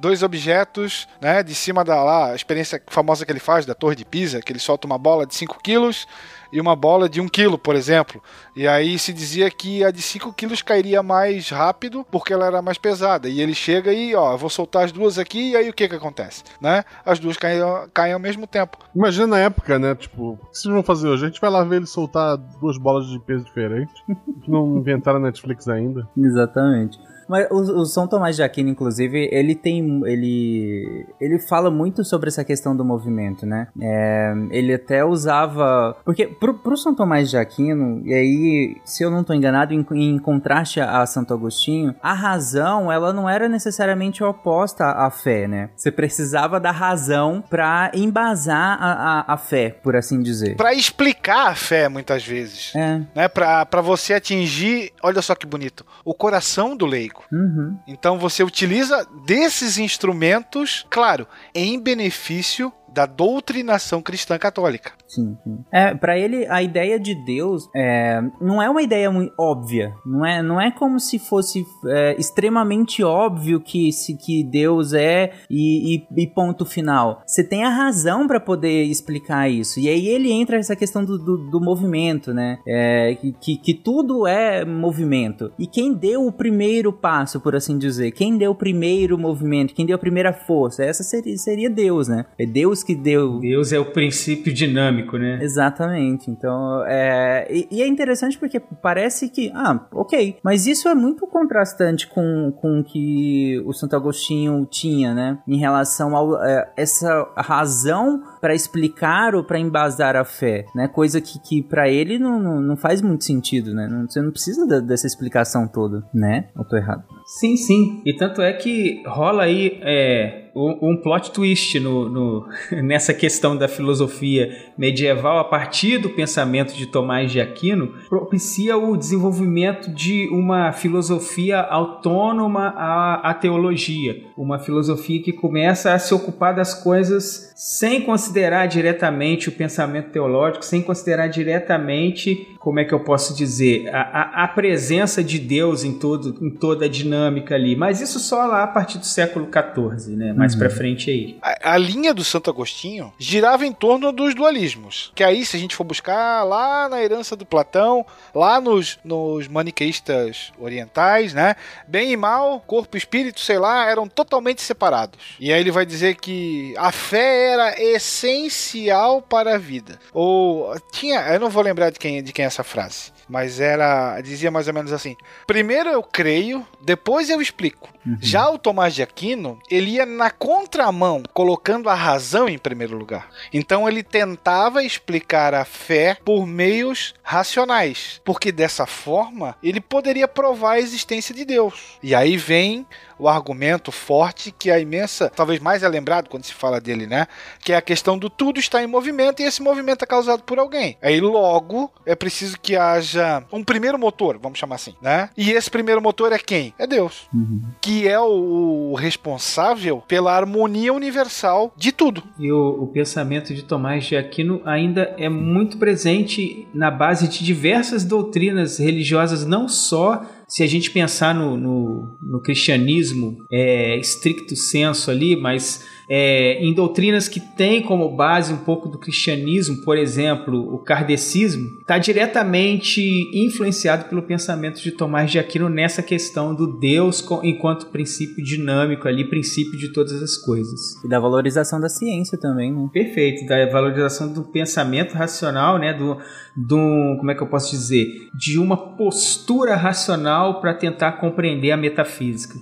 dois 0.00 0.22
objetos, 0.22 1.06
né, 1.20 1.42
de 1.42 1.54
cima 1.54 1.84
da 1.84 2.02
lá, 2.02 2.32
a 2.32 2.34
experiência 2.34 2.82
famosa 2.88 3.24
que 3.24 3.30
ele 3.30 3.40
faz 3.40 3.66
da 3.66 3.74
Torre 3.74 3.94
de 3.94 4.04
Pisa, 4.04 4.40
que 4.40 4.52
ele 4.52 4.58
solta 4.58 4.86
uma 4.86 4.98
bola 4.98 5.26
de 5.26 5.34
5 5.34 5.60
quilos 5.62 6.06
e 6.52 6.60
uma 6.60 6.74
bola 6.74 7.08
de 7.08 7.20
1 7.20 7.28
quilo, 7.28 7.58
por 7.58 7.76
exemplo. 7.76 8.22
E 8.56 8.66
aí 8.66 8.98
se 8.98 9.12
dizia 9.12 9.50
que 9.50 9.84
a 9.84 9.90
de 9.90 10.02
5 10.02 10.32
quilos 10.32 10.62
cairia 10.62 11.02
mais 11.02 11.50
rápido 11.50 12.04
porque 12.10 12.32
ela 12.32 12.46
era 12.46 12.62
mais 12.62 12.78
pesada. 12.78 13.28
E 13.28 13.40
ele 13.40 13.54
chega 13.54 13.92
e, 13.92 14.14
ó, 14.14 14.36
vou 14.36 14.50
soltar 14.50 14.84
as 14.84 14.92
duas 14.92 15.18
aqui 15.18 15.50
e 15.50 15.56
aí 15.56 15.68
o 15.68 15.72
que 15.72 15.88
que 15.88 15.94
acontece? 15.94 16.42
Né? 16.60 16.82
As 17.04 17.18
duas 17.18 17.36
caem, 17.36 17.60
caem 17.92 18.14
ao 18.14 18.18
mesmo 18.18 18.46
tempo. 18.46 18.78
Imagina 18.94 19.26
na 19.26 19.38
época, 19.38 19.78
né? 19.78 19.94
Tipo, 19.94 20.32
o 20.32 20.36
que 20.36 20.58
vocês 20.58 20.72
vão 20.72 20.82
fazer 20.82 21.08
hoje? 21.08 21.24
A 21.24 21.28
gente 21.28 21.40
vai 21.40 21.50
lá 21.50 21.62
ver 21.62 21.76
ele 21.76 21.86
soltar 21.86 22.36
duas 22.36 22.78
bolas 22.78 23.06
de 23.06 23.18
peso 23.20 23.44
diferente. 23.44 23.92
não 24.48 24.78
inventaram 24.78 25.18
a 25.18 25.22
Netflix 25.22 25.68
ainda. 25.68 26.08
Exatamente. 26.16 26.98
Mas 27.30 27.46
o, 27.48 27.82
o 27.82 27.86
São 27.86 28.08
Tomás 28.08 28.34
de 28.34 28.42
Aquino, 28.42 28.68
inclusive, 28.68 29.28
ele 29.30 29.54
tem. 29.54 30.02
Ele. 30.04 31.06
Ele 31.20 31.38
fala 31.38 31.70
muito 31.70 32.04
sobre 32.04 32.28
essa 32.28 32.44
questão 32.44 32.76
do 32.76 32.84
movimento, 32.84 33.46
né? 33.46 33.68
É, 33.80 34.32
ele 34.50 34.74
até 34.74 35.04
usava. 35.04 35.96
Porque 36.04 36.26
pro, 36.26 36.54
pro 36.54 36.76
São 36.76 36.92
Tomás 36.92 37.30
de 37.30 37.36
Aquino, 37.36 38.02
e 38.04 38.12
aí, 38.12 38.76
se 38.84 39.04
eu 39.04 39.10
não 39.12 39.22
tô 39.22 39.32
enganado, 39.32 39.72
em, 39.72 39.86
em 39.92 40.18
contraste 40.18 40.80
a 40.80 41.06
Santo 41.06 41.32
Agostinho, 41.32 41.94
a 42.02 42.12
razão, 42.12 42.90
ela 42.90 43.12
não 43.12 43.28
era 43.28 43.48
necessariamente 43.48 44.24
oposta 44.24 44.86
à 44.86 45.08
fé, 45.08 45.46
né? 45.46 45.70
Você 45.76 45.92
precisava 45.92 46.58
da 46.58 46.72
razão 46.72 47.44
para 47.48 47.92
embasar 47.94 48.76
a, 48.82 48.92
a, 48.92 49.34
a, 49.34 49.36
fé, 49.36 49.70
por 49.70 49.94
assim 49.94 50.20
dizer. 50.20 50.56
Para 50.56 50.74
explicar 50.74 51.50
a 51.50 51.54
fé, 51.54 51.88
muitas 51.88 52.26
vezes. 52.26 52.74
É. 52.74 53.00
Né? 53.14 53.28
Pra, 53.28 53.64
pra 53.64 53.80
você 53.80 54.14
atingir, 54.14 54.92
olha 55.00 55.22
só 55.22 55.36
que 55.36 55.46
bonito, 55.46 55.86
o 56.04 56.12
coração 56.12 56.76
do 56.76 56.86
leigo. 56.86 57.19
Uhum. 57.32 57.78
Então 57.86 58.18
você 58.18 58.42
utiliza 58.42 59.06
desses 59.26 59.78
instrumentos, 59.78 60.86
claro, 60.90 61.26
em 61.54 61.80
benefício 61.80 62.72
da 62.92 63.06
doutrinação 63.06 64.02
cristã 64.02 64.38
católica. 64.38 64.92
Sim, 65.06 65.36
sim. 65.42 65.58
É, 65.72 65.94
para 65.94 66.18
ele 66.18 66.46
a 66.46 66.62
ideia 66.62 66.98
de 66.98 67.14
Deus 67.14 67.68
é, 67.74 68.20
não 68.40 68.62
é 68.62 68.68
uma 68.68 68.82
ideia 68.82 69.10
muito 69.10 69.32
óbvia, 69.38 69.94
não 70.04 70.24
é, 70.24 70.42
não 70.42 70.60
é 70.60 70.70
como 70.70 70.98
se 71.00 71.18
fosse 71.18 71.64
é, 71.86 72.16
extremamente 72.18 73.02
óbvio 73.02 73.60
que 73.60 73.92
se 73.92 74.16
que 74.16 74.44
Deus 74.44 74.92
é 74.92 75.32
e, 75.50 75.96
e, 75.96 76.22
e 76.22 76.26
ponto 76.26 76.64
final. 76.64 77.22
Você 77.26 77.42
tem 77.42 77.64
a 77.64 77.70
razão 77.70 78.26
para 78.26 78.40
poder 78.40 78.84
explicar 78.84 79.50
isso. 79.50 79.80
E 79.80 79.88
aí 79.88 80.08
ele 80.08 80.30
entra 80.30 80.56
essa 80.56 80.76
questão 80.76 81.04
do, 81.04 81.18
do, 81.18 81.50
do 81.50 81.60
movimento, 81.60 82.32
né? 82.32 82.58
É, 82.66 83.16
que, 83.40 83.56
que 83.56 83.74
tudo 83.74 84.26
é 84.26 84.64
movimento. 84.64 85.52
E 85.58 85.66
quem 85.66 85.92
deu 85.92 86.26
o 86.26 86.32
primeiro 86.32 86.92
passo, 86.92 87.40
por 87.40 87.54
assim 87.54 87.78
dizer, 87.78 88.10
quem 88.12 88.36
deu 88.36 88.52
o 88.52 88.54
primeiro 88.54 89.18
movimento, 89.18 89.74
quem 89.74 89.86
deu 89.86 89.96
a 89.96 89.98
primeira 89.98 90.32
força, 90.32 90.84
essa 90.84 91.02
seria, 91.02 91.36
seria 91.36 91.70
Deus, 91.70 92.08
né? 92.08 92.26
É 92.38 92.46
Deus 92.46 92.79
que 92.82 92.94
deu. 92.94 93.38
Deus 93.40 93.72
é 93.72 93.78
o 93.78 93.86
princípio 93.86 94.52
dinâmico 94.52 94.70
dinâmico, 94.70 95.18
né? 95.18 95.38
Exatamente. 95.42 96.30
Então, 96.30 96.84
é... 96.86 97.46
E, 97.50 97.68
e, 97.70 97.82
é 97.82 97.86
interessante 97.86 98.38
porque 98.38 98.60
parece 98.60 99.28
que, 99.28 99.50
ah, 99.54 99.86
ok, 99.92 100.38
mas 100.42 100.66
isso 100.66 100.88
é 100.88 100.94
muito 100.94 101.26
contrastante 101.26 102.06
com, 102.06 102.52
com 102.56 102.80
o 102.80 102.84
que 102.84 103.62
o 103.66 103.72
Santo 103.72 103.96
Agostinho 103.96 104.66
tinha, 104.66 105.14
né? 105.14 105.38
Em 105.46 105.58
relação 105.58 106.16
a 106.16 106.48
é, 106.48 106.68
essa 106.76 107.28
razão 107.36 108.22
para 108.40 108.54
explicar 108.54 109.34
ou 109.34 109.44
para 109.44 109.58
embasar 109.58 110.16
a 110.16 110.24
fé, 110.24 110.64
né? 110.74 110.88
Coisa 110.88 111.20
que, 111.20 111.38
que 111.40 111.62
para 111.62 111.88
ele 111.88 112.18
não, 112.18 112.40
não, 112.40 112.60
não, 112.60 112.76
faz 112.76 113.02
muito 113.02 113.24
sentido, 113.24 113.74
né? 113.74 113.86
Não, 113.88 114.08
você 114.08 114.20
não 114.20 114.30
precisa 114.30 114.66
da, 114.66 114.80
dessa 114.80 115.06
explicação 115.06 115.68
toda, 115.68 116.04
né? 116.12 116.48
Ou 116.56 116.64
tô 116.64 116.76
errado? 116.76 117.04
Sim, 117.38 117.56
sim. 117.56 118.02
E 118.04 118.12
tanto 118.14 118.40
é 118.40 118.52
que 118.52 119.02
rola 119.06 119.44
aí 119.44 119.78
é, 119.82 120.49
um, 120.54 120.96
plot 120.96 121.32
twist 121.32 121.78
no, 121.78 122.08
no, 122.08 122.48
nessa 122.82 123.14
questão 123.14 123.56
da 123.56 123.68
filosofia 123.68 124.56
medieval 124.76 125.38
a 125.38 125.44
partir 125.44 125.98
do 125.98 126.10
pensamento 126.10 126.74
de 126.74 126.86
Tomás 126.86 127.30
de 127.30 127.40
Aquino, 127.40 127.94
propicia 128.08 128.76
o 128.76 128.96
desenvolvimento 128.96 129.90
de 129.90 130.28
uma 130.28 130.72
filosofia 130.72 131.60
autônoma 131.60 132.74
à, 132.76 133.30
à 133.30 133.34
teologia. 133.34 134.24
Uma 134.36 134.58
filosofia 134.58 135.22
que 135.22 135.32
começa 135.32 135.92
a 135.92 135.98
se 135.98 136.14
ocupar 136.14 136.54
das 136.54 136.74
coisas 136.74 137.52
sem 137.54 138.00
considerar 138.00 138.66
diretamente 138.66 139.50
o 139.50 139.52
pensamento 139.52 140.10
teológico, 140.10 140.64
sem 140.64 140.80
considerar 140.80 141.26
diretamente, 141.28 142.48
como 142.58 142.80
é 142.80 142.84
que 142.86 142.94
eu 142.94 143.00
posso 143.00 143.36
dizer, 143.36 143.86
a, 143.94 144.00
a, 144.00 144.44
a 144.44 144.48
presença 144.48 145.22
de 145.22 145.38
Deus 145.38 145.84
em, 145.84 145.92
todo, 145.92 146.38
em 146.40 146.48
toda 146.48 146.86
a 146.86 146.88
dinâmica 146.88 147.54
ali. 147.54 147.76
Mas 147.76 148.00
isso 148.00 148.18
só 148.18 148.46
lá 148.46 148.62
a 148.62 148.66
partir 148.66 148.96
do 148.96 149.04
século 149.04 149.46
XIV, 149.46 150.16
né? 150.16 150.32
Mais 150.40 150.54
uhum. 150.54 150.58
pra 150.58 150.70
frente 150.70 151.10
aí. 151.10 151.36
A, 151.42 151.74
a, 151.74 151.78
linha 151.78 152.14
do 152.14 152.24
Santo 152.24 152.48
Agostinho 152.48 153.12
girava 153.18 153.66
em 153.66 153.72
torno 153.72 154.10
dos 154.10 154.34
dualismos. 154.34 155.12
Que 155.14 155.22
aí, 155.22 155.44
se 155.44 155.56
a 155.56 155.60
gente 155.60 155.76
for 155.76 155.84
buscar 155.84 156.42
lá 156.44 156.88
na 156.88 157.02
herança 157.02 157.36
do 157.36 157.44
Platão, 157.44 158.04
lá 158.34 158.58
nos, 158.58 158.98
nos 159.04 159.46
maniqueístas 159.46 160.50
orientais, 160.58 161.34
né? 161.34 161.54
Bem 161.86 162.12
e 162.12 162.16
mal, 162.16 162.58
corpo 162.66 162.96
e 162.96 162.98
espírito, 162.98 163.40
sei 163.40 163.58
lá, 163.58 163.86
eram 163.86 164.08
totalmente 164.08 164.62
separados. 164.62 165.18
E 165.38 165.52
aí 165.52 165.60
ele 165.60 165.70
vai 165.70 165.84
dizer 165.84 166.16
que 166.16 166.74
a 166.78 166.90
fé 166.90 167.52
era 167.52 167.82
essencial 167.82 169.20
para 169.20 169.56
a 169.56 169.58
vida. 169.58 170.00
Ou 170.12 170.74
tinha, 170.90 171.20
eu 171.32 171.40
não 171.40 171.50
vou 171.50 171.62
lembrar 171.62 171.90
de 171.90 171.98
quem, 171.98 172.22
de 172.22 172.32
quem 172.32 172.44
é 172.44 172.48
essa 172.48 172.64
frase 172.64 173.12
mas 173.30 173.60
era 173.60 174.20
dizia 174.20 174.50
mais 174.50 174.66
ou 174.66 174.74
menos 174.74 174.92
assim: 174.92 175.16
primeiro 175.46 175.88
eu 175.88 176.02
creio, 176.02 176.66
depois 176.82 177.30
eu 177.30 177.40
explico. 177.40 177.88
Uhum. 178.04 178.16
Já 178.20 178.48
o 178.48 178.58
Tomás 178.58 178.94
de 178.94 179.02
Aquino, 179.02 179.58
ele 179.70 179.92
ia 179.92 180.06
na 180.06 180.30
contramão, 180.30 181.22
colocando 181.32 181.88
a 181.88 181.94
razão 181.94 182.48
em 182.48 182.58
primeiro 182.58 182.96
lugar. 182.96 183.28
Então 183.52 183.88
ele 183.88 184.02
tentava 184.02 184.82
explicar 184.82 185.54
a 185.54 185.64
fé 185.64 186.16
por 186.24 186.46
meios 186.46 187.14
racionais, 187.22 188.20
porque 188.24 188.50
dessa 188.50 188.86
forma 188.86 189.56
ele 189.62 189.80
poderia 189.80 190.26
provar 190.26 190.72
a 190.72 190.80
existência 190.80 191.34
de 191.34 191.44
Deus. 191.44 191.98
E 192.02 192.14
aí 192.14 192.36
vem 192.36 192.86
o 193.20 193.28
argumento 193.28 193.92
forte 193.92 194.54
que 194.56 194.70
a 194.70 194.80
imensa, 194.80 195.30
talvez 195.34 195.60
mais 195.60 195.82
é 195.82 195.88
lembrado 195.88 196.28
quando 196.28 196.44
se 196.44 196.54
fala 196.54 196.80
dele, 196.80 197.06
né? 197.06 197.26
Que 197.60 197.72
é 197.72 197.76
a 197.76 197.82
questão 197.82 198.18
do 198.18 198.30
tudo 198.30 198.58
está 198.58 198.82
em 198.82 198.86
movimento 198.86 199.40
e 199.40 199.44
esse 199.44 199.62
movimento 199.62 200.02
é 200.02 200.06
causado 200.06 200.42
por 200.42 200.58
alguém. 200.58 200.96
Aí 201.02 201.20
logo 201.20 201.92
é 202.06 202.14
preciso 202.14 202.58
que 202.60 202.76
haja 202.76 203.44
um 203.52 203.62
primeiro 203.62 203.98
motor, 203.98 204.38
vamos 204.38 204.58
chamar 204.58 204.76
assim, 204.76 204.94
né? 205.02 205.28
E 205.36 205.50
esse 205.50 205.70
primeiro 205.70 206.00
motor 206.00 206.32
é 206.32 206.38
quem? 206.38 206.72
É 206.78 206.86
Deus. 206.86 207.28
Uhum. 207.32 207.62
Que 207.80 208.08
é 208.08 208.18
o 208.18 208.94
responsável 208.94 210.02
pela 210.08 210.34
harmonia 210.34 210.92
universal 210.92 211.72
de 211.76 211.92
tudo. 211.92 212.22
E 212.38 212.50
o, 212.50 212.82
o 212.82 212.86
pensamento 212.86 213.54
de 213.54 213.62
Tomás 213.62 214.04
de 214.04 214.16
Aquino 214.16 214.62
ainda 214.64 215.14
é 215.18 215.28
muito 215.28 215.76
presente 215.76 216.66
na 216.72 216.90
base 216.90 217.28
de 217.28 217.44
diversas 217.44 218.04
doutrinas 218.04 218.78
religiosas, 218.78 219.44
não 219.44 219.68
só 219.68 220.24
se 220.50 220.64
a 220.64 220.66
gente 220.66 220.90
pensar 220.90 221.32
no, 221.32 221.56
no, 221.56 222.18
no 222.20 222.40
cristianismo 222.40 223.46
é, 223.48 223.96
estricto 223.96 224.56
senso 224.56 225.08
ali, 225.08 225.36
mas 225.36 225.86
é, 226.12 226.54
em 226.54 226.74
doutrinas 226.74 227.28
que 227.28 227.38
têm 227.38 227.80
como 227.80 228.08
base 228.08 228.52
um 228.52 228.56
pouco 228.56 228.88
do 228.88 228.98
cristianismo, 228.98 229.84
por 229.84 229.96
exemplo, 229.96 230.74
o 230.74 230.78
kardecismo, 230.78 231.78
está 231.80 231.98
diretamente 231.98 233.00
influenciado 233.32 234.06
pelo 234.06 234.22
pensamento 234.22 234.82
de 234.82 234.90
Tomás 234.90 235.30
de 235.30 235.38
Aquino 235.38 235.68
nessa 235.68 236.02
questão 236.02 236.52
do 236.52 236.66
Deus 236.80 237.24
enquanto 237.44 237.86
princípio 237.86 238.44
dinâmico 238.44 239.06
ali, 239.06 239.24
princípio 239.24 239.78
de 239.78 239.92
todas 239.92 240.20
as 240.20 240.36
coisas. 240.36 241.00
E 241.04 241.08
da 241.08 241.20
valorização 241.20 241.80
da 241.80 241.88
ciência 241.88 242.36
também, 242.36 242.72
né? 242.72 242.90
Perfeito, 242.92 243.46
da 243.46 243.70
valorização 243.70 244.32
do 244.32 244.42
pensamento 244.42 245.14
racional, 245.14 245.78
né? 245.78 245.92
Do, 245.92 246.18
do 246.56 247.16
como 247.18 247.30
é 247.30 247.36
que 247.36 247.42
eu 247.42 247.46
posso 247.46 247.70
dizer? 247.70 248.28
De 248.34 248.58
uma 248.58 248.76
postura 248.96 249.76
racional 249.76 250.60
para 250.60 250.74
tentar 250.74 251.12
compreender 251.12 251.70
a 251.70 251.76
metafísica. 251.76 252.58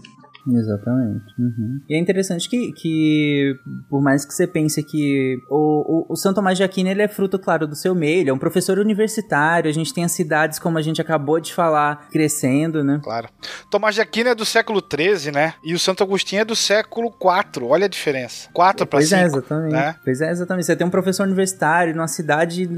Exatamente. 0.47 1.24
Uhum. 1.39 1.80
E 1.89 1.95
é 1.95 1.99
interessante 1.99 2.49
que, 2.49 2.72
que, 2.72 3.57
por 3.89 4.03
mais 4.03 4.24
que 4.24 4.32
você 4.32 4.47
pense 4.47 4.82
que 4.82 5.41
o, 5.49 6.07
o, 6.09 6.12
o 6.12 6.16
São 6.16 6.32
Tomás 6.32 6.57
de 6.57 6.64
Aquino 6.64 6.89
ele 6.89 7.03
é 7.03 7.09
fruto, 7.09 7.39
claro, 7.39 7.66
do 7.66 7.74
seu 7.74 7.95
meio, 7.95 8.20
ele 8.20 8.30
é 8.30 8.32
um 8.32 8.39
professor 8.39 8.78
universitário, 8.78 9.68
a 9.68 9.74
gente 9.74 9.93
tem 9.93 10.05
as 10.05 10.12
cidades, 10.12 10.59
como 10.59 10.78
a 10.78 10.82
gente 10.82 11.01
acabou 11.01 11.41
de 11.41 11.53
falar, 11.53 12.09
crescendo, 12.11 12.82
né? 12.82 13.01
Claro. 13.03 13.28
Tomás 13.70 13.95
de 13.95 14.01
Aquino 14.01 14.30
é 14.30 14.34
do 14.34 14.45
século 14.45 14.82
XIII, 14.82 15.32
né? 15.32 15.55
E 15.62 15.74
o 15.74 15.78
Santo 15.78 16.03
Agostinho 16.03 16.43
é 16.43 16.45
do 16.45 16.57
século 16.57 17.09
IV, 17.09 17.64
olha 17.64 17.86
a 17.86 17.89
diferença. 17.89 18.49
4 18.53 18.86
para 18.86 19.01
5. 19.01 19.11
Pois 19.11 19.12
é, 19.12 19.26
exatamente. 19.26 19.72
Né? 19.72 19.97
Pois 20.05 20.20
é, 20.20 20.30
exatamente. 20.30 20.66
Você 20.66 20.76
tem 20.76 20.86
um 20.86 20.91
professor 20.91 21.26
universitário 21.26 21.95
numa 21.95 22.09
cidade 22.09 22.68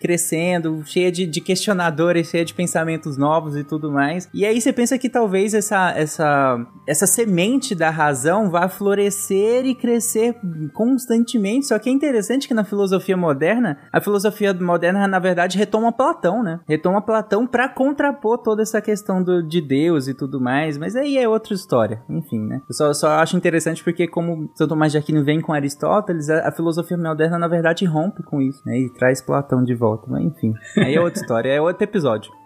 crescendo, 0.00 0.82
cheia 0.86 1.10
de, 1.10 1.26
de 1.26 1.40
questionadores, 1.40 2.28
cheia 2.28 2.44
de 2.44 2.54
pensamentos 2.54 3.16
novos 3.16 3.56
e 3.56 3.64
tudo 3.64 3.90
mais. 3.90 4.28
E 4.32 4.44
aí 4.44 4.60
você 4.60 4.72
pensa 4.72 4.98
que 4.98 5.08
talvez 5.08 5.54
essa, 5.54 5.92
essa, 5.96 6.66
essa 6.86 7.01
essa 7.02 7.06
semente 7.06 7.74
da 7.74 7.90
razão 7.90 8.48
vai 8.48 8.68
florescer 8.68 9.66
e 9.66 9.74
crescer 9.74 10.36
constantemente. 10.72 11.66
Só 11.66 11.78
que 11.78 11.88
é 11.88 11.92
interessante 11.92 12.46
que 12.46 12.54
na 12.54 12.64
filosofia 12.64 13.16
moderna, 13.16 13.78
a 13.92 14.00
filosofia 14.00 14.54
moderna, 14.54 15.06
na 15.08 15.18
verdade, 15.18 15.58
retoma 15.58 15.92
Platão, 15.92 16.42
né? 16.42 16.60
Retoma 16.68 17.02
Platão 17.02 17.46
para 17.46 17.68
contrapor 17.68 18.38
toda 18.38 18.62
essa 18.62 18.80
questão 18.80 19.22
do, 19.22 19.42
de 19.42 19.60
Deus 19.60 20.06
e 20.06 20.14
tudo 20.14 20.40
mais. 20.40 20.78
Mas 20.78 20.94
aí 20.94 21.18
é 21.18 21.28
outra 21.28 21.54
história. 21.54 22.02
Enfim, 22.08 22.40
né? 22.40 22.60
Eu 22.68 22.74
só, 22.74 22.92
só 22.94 23.08
acho 23.18 23.36
interessante 23.36 23.82
porque, 23.82 24.06
como 24.06 24.50
São 24.54 24.68
Tomás 24.68 24.92
de 24.92 24.98
Aquino 24.98 25.24
vem 25.24 25.40
com 25.40 25.52
Aristóteles, 25.52 26.30
a, 26.30 26.48
a 26.48 26.52
filosofia 26.52 26.96
moderna, 26.96 27.38
na 27.38 27.48
verdade, 27.48 27.84
rompe 27.84 28.22
com 28.22 28.40
isso, 28.40 28.62
né? 28.64 28.78
E 28.78 28.92
traz 28.92 29.20
Platão 29.20 29.64
de 29.64 29.74
volta. 29.74 30.06
Mas 30.08 30.24
enfim, 30.24 30.54
aí 30.78 30.94
é 30.94 31.00
outra 31.00 31.20
história, 31.20 31.50
é 31.50 31.60
outro 31.60 31.82
episódio. 31.82 32.41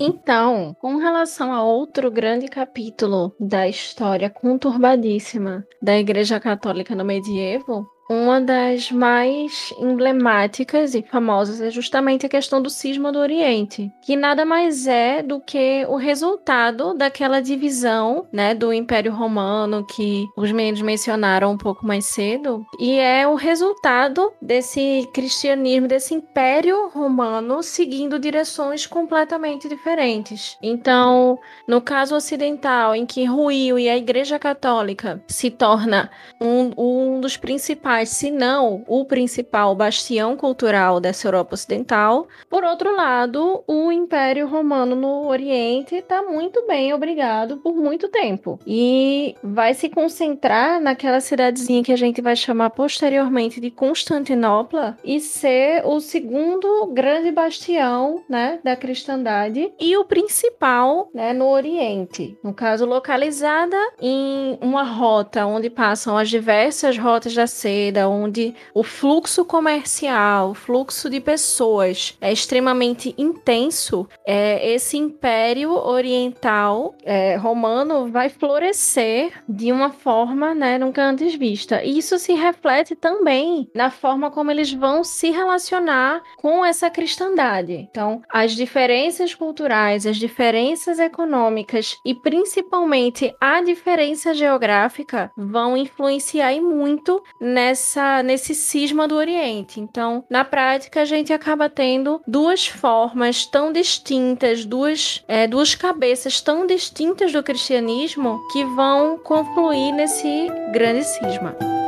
Então, 0.00 0.74
com 0.80 0.96
relação 0.96 1.52
a 1.52 1.62
outro 1.62 2.10
grande 2.10 2.48
capítulo 2.48 3.34
da 3.38 3.68
história 3.68 4.28
conturbadíssima 4.28 5.66
da 5.80 5.96
Igreja 5.96 6.40
Católica 6.40 6.94
no 6.94 7.04
medievo, 7.04 7.86
uma 8.10 8.40
das 8.40 8.90
mais 8.90 9.72
emblemáticas 9.78 10.96
e 10.96 11.02
famosas 11.02 11.60
é 11.60 11.70
justamente 11.70 12.26
a 12.26 12.28
questão 12.28 12.60
do 12.60 12.68
cisma 12.68 13.12
do 13.12 13.20
Oriente, 13.20 13.92
que 14.02 14.16
nada 14.16 14.44
mais 14.44 14.88
é 14.88 15.22
do 15.22 15.38
que 15.38 15.86
o 15.88 15.94
resultado 15.94 16.92
daquela 16.92 17.38
divisão, 17.38 18.26
né, 18.32 18.52
do 18.52 18.72
Império 18.72 19.12
Romano 19.12 19.86
que 19.86 20.26
os 20.36 20.50
meninos 20.50 20.82
mencionaram 20.82 21.52
um 21.52 21.56
pouco 21.56 21.86
mais 21.86 22.04
cedo, 22.06 22.66
e 22.80 22.98
é 22.98 23.28
o 23.28 23.36
resultado 23.36 24.32
desse 24.42 25.08
cristianismo, 25.14 25.86
desse 25.86 26.12
Império 26.12 26.88
Romano 26.88 27.62
seguindo 27.62 28.18
direções 28.18 28.86
completamente 28.86 29.68
diferentes. 29.68 30.58
Então, 30.60 31.38
no 31.64 31.80
caso 31.80 32.16
ocidental, 32.16 32.92
em 32.92 33.06
que 33.06 33.24
ruiu 33.24 33.78
e 33.78 33.88
a 33.88 33.96
Igreja 33.96 34.36
Católica 34.36 35.22
se 35.28 35.48
torna 35.48 36.10
um, 36.40 36.72
um 36.76 37.20
dos 37.20 37.36
principais 37.36 37.99
se 38.06 38.30
não 38.30 38.84
o 38.86 39.04
principal 39.04 39.74
bastião 39.74 40.36
cultural 40.36 41.00
dessa 41.00 41.26
Europa 41.26 41.54
Ocidental. 41.54 42.28
Por 42.48 42.64
outro 42.64 42.94
lado, 42.94 43.62
o 43.66 43.92
Império 43.92 44.46
Romano 44.48 44.94
no 44.94 45.26
Oriente 45.26 45.96
está 45.96 46.22
muito 46.22 46.66
bem, 46.66 46.92
obrigado, 46.92 47.58
por 47.58 47.74
muito 47.74 48.08
tempo. 48.08 48.58
E 48.66 49.34
vai 49.42 49.74
se 49.74 49.88
concentrar 49.88 50.80
naquela 50.80 51.20
cidadezinha 51.20 51.82
que 51.82 51.92
a 51.92 51.96
gente 51.96 52.20
vai 52.20 52.36
chamar 52.36 52.70
posteriormente 52.70 53.60
de 53.60 53.70
Constantinopla 53.70 54.96
e 55.04 55.20
ser 55.20 55.82
o 55.84 56.00
segundo 56.00 56.86
grande 56.92 57.30
bastião 57.30 58.22
né, 58.28 58.58
da 58.62 58.76
cristandade 58.76 59.72
e 59.78 59.96
o 59.96 60.04
principal 60.04 61.10
né, 61.14 61.32
no 61.32 61.48
Oriente. 61.48 62.36
No 62.42 62.54
caso, 62.54 62.84
localizada 62.86 63.76
em 64.00 64.58
uma 64.60 64.82
rota 64.82 65.46
onde 65.46 65.68
passam 65.68 66.16
as 66.16 66.28
diversas 66.28 66.96
rotas 66.96 67.34
da 67.34 67.46
seda 67.46 67.89
onde 67.98 68.54
o 68.74 68.82
fluxo 68.82 69.44
comercial, 69.44 70.50
o 70.50 70.54
fluxo 70.54 71.08
de 71.08 71.20
pessoas 71.20 72.16
é 72.20 72.32
extremamente 72.32 73.14
intenso, 73.16 74.08
é, 74.26 74.72
esse 74.72 74.96
império 74.96 75.72
oriental 75.72 76.94
é, 77.02 77.36
romano 77.36 78.08
vai 78.08 78.28
florescer 78.28 79.32
de 79.48 79.72
uma 79.72 79.90
forma 79.90 80.54
né, 80.54 80.78
nunca 80.78 81.02
antes 81.02 81.34
vista. 81.34 81.82
E 81.82 81.98
isso 81.98 82.18
se 82.18 82.32
reflete 82.34 82.94
também 82.94 83.68
na 83.74 83.90
forma 83.90 84.30
como 84.30 84.50
eles 84.50 84.72
vão 84.72 85.02
se 85.04 85.30
relacionar 85.30 86.22
com 86.36 86.64
essa 86.64 86.90
cristandade. 86.90 87.88
Então, 87.90 88.22
as 88.30 88.52
diferenças 88.52 89.34
culturais, 89.34 90.06
as 90.06 90.16
diferenças 90.16 90.98
econômicas 90.98 91.96
e 92.04 92.14
principalmente 92.14 93.34
a 93.40 93.60
diferença 93.62 94.34
geográfica 94.34 95.30
vão 95.36 95.76
influenciar 95.76 96.60
muito 96.60 97.22
nessa 97.40 97.79
nessa 97.80 98.22
nesse 98.22 98.54
cisma 98.54 99.08
do 99.08 99.16
Oriente. 99.16 99.80
Então, 99.80 100.22
na 100.28 100.44
prática, 100.44 101.00
a 101.00 101.04
gente 101.04 101.32
acaba 101.32 101.68
tendo 101.68 102.20
duas 102.26 102.66
formas 102.66 103.46
tão 103.46 103.72
distintas, 103.72 104.64
duas, 104.64 105.24
é, 105.26 105.46
duas 105.46 105.74
cabeças 105.74 106.40
tão 106.40 106.66
distintas 106.66 107.32
do 107.32 107.42
cristianismo 107.42 108.40
que 108.52 108.64
vão 108.64 109.18
confluir 109.18 109.94
nesse 109.94 110.48
grande 110.72 111.04
cisma. 111.04 111.79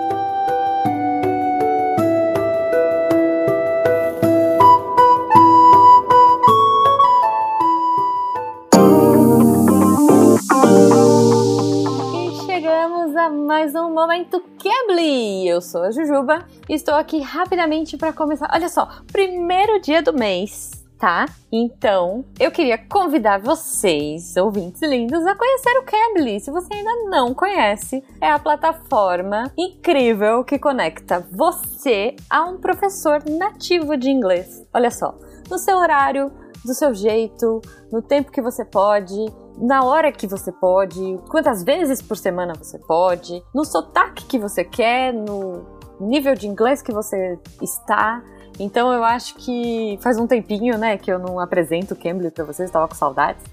A 13.17 13.29
mais 13.29 13.75
um 13.75 13.93
Momento 13.93 14.43
Cambly. 14.59 15.47
Eu 15.47 15.61
sou 15.61 15.83
a 15.83 15.91
Jujuba 15.91 16.47
e 16.67 16.75
estou 16.75 16.95
aqui 16.95 17.21
rapidamente 17.21 17.97
para 17.99 18.13
começar. 18.13 18.49
Olha 18.55 18.69
só, 18.71 18.89
primeiro 19.13 19.81
dia 19.81 20.01
do 20.01 20.15
mês, 20.15 20.71
tá? 20.99 21.27
Então, 21.53 22.25
eu 22.41 22.51
queria 22.51 22.79
convidar 22.79 23.39
vocês, 23.39 24.35
ouvintes 24.37 24.81
lindos, 24.83 25.27
a 25.27 25.35
conhecer 25.35 25.79
o 25.79 25.85
Cambly. 25.85 26.41
Se 26.41 26.51
você 26.51 26.73
ainda 26.73 27.11
não 27.11 27.35
conhece, 27.35 28.03
é 28.19 28.31
a 28.31 28.39
plataforma 28.39 29.53
incrível 29.59 30.43
que 30.43 30.59
conecta 30.59 31.27
você 31.33 32.17
a 32.31 32.45
um 32.45 32.57
professor 32.57 33.23
nativo 33.29 33.95
de 33.95 34.11
inglês. 34.11 34.67
Olha 34.73 34.91
só, 34.91 35.15
no 35.51 35.59
seu 35.59 35.77
horário, 35.77 36.33
do 36.65 36.73
seu 36.73 36.95
jeito, 36.95 37.61
no 37.91 38.01
tempo 38.01 38.33
que 38.33 38.41
você 38.41 38.65
pode 38.65 39.27
na 39.59 39.85
hora 39.85 40.11
que 40.11 40.27
você 40.27 40.51
pode, 40.51 41.19
quantas 41.29 41.63
vezes 41.63 42.01
por 42.01 42.17
semana 42.17 42.55
você 42.55 42.79
pode, 42.79 43.43
no 43.55 43.65
sotaque 43.65 44.25
que 44.25 44.39
você 44.39 44.65
quer, 44.65 45.13
no 45.13 45.65
nível 46.01 46.35
de 46.35 46.47
inglês 46.47 46.83
que 46.83 46.93
você 46.93 47.39
está. 47.61 48.23
Então 48.59 48.93
eu 48.93 49.05
acho 49.05 49.35
que 49.37 49.99
faz 50.03 50.19
um 50.19 50.27
tempinho, 50.27 50.77
né, 50.77 50.97
que 50.99 51.11
eu 51.11 51.19
não 51.19 51.39
apresento 51.39 51.95
o 51.95 51.97
Cambly 51.97 52.31
para 52.31 52.45
vocês, 52.45 52.69
estava 52.69 52.89
com 52.89 52.95
saudades. 52.95 53.45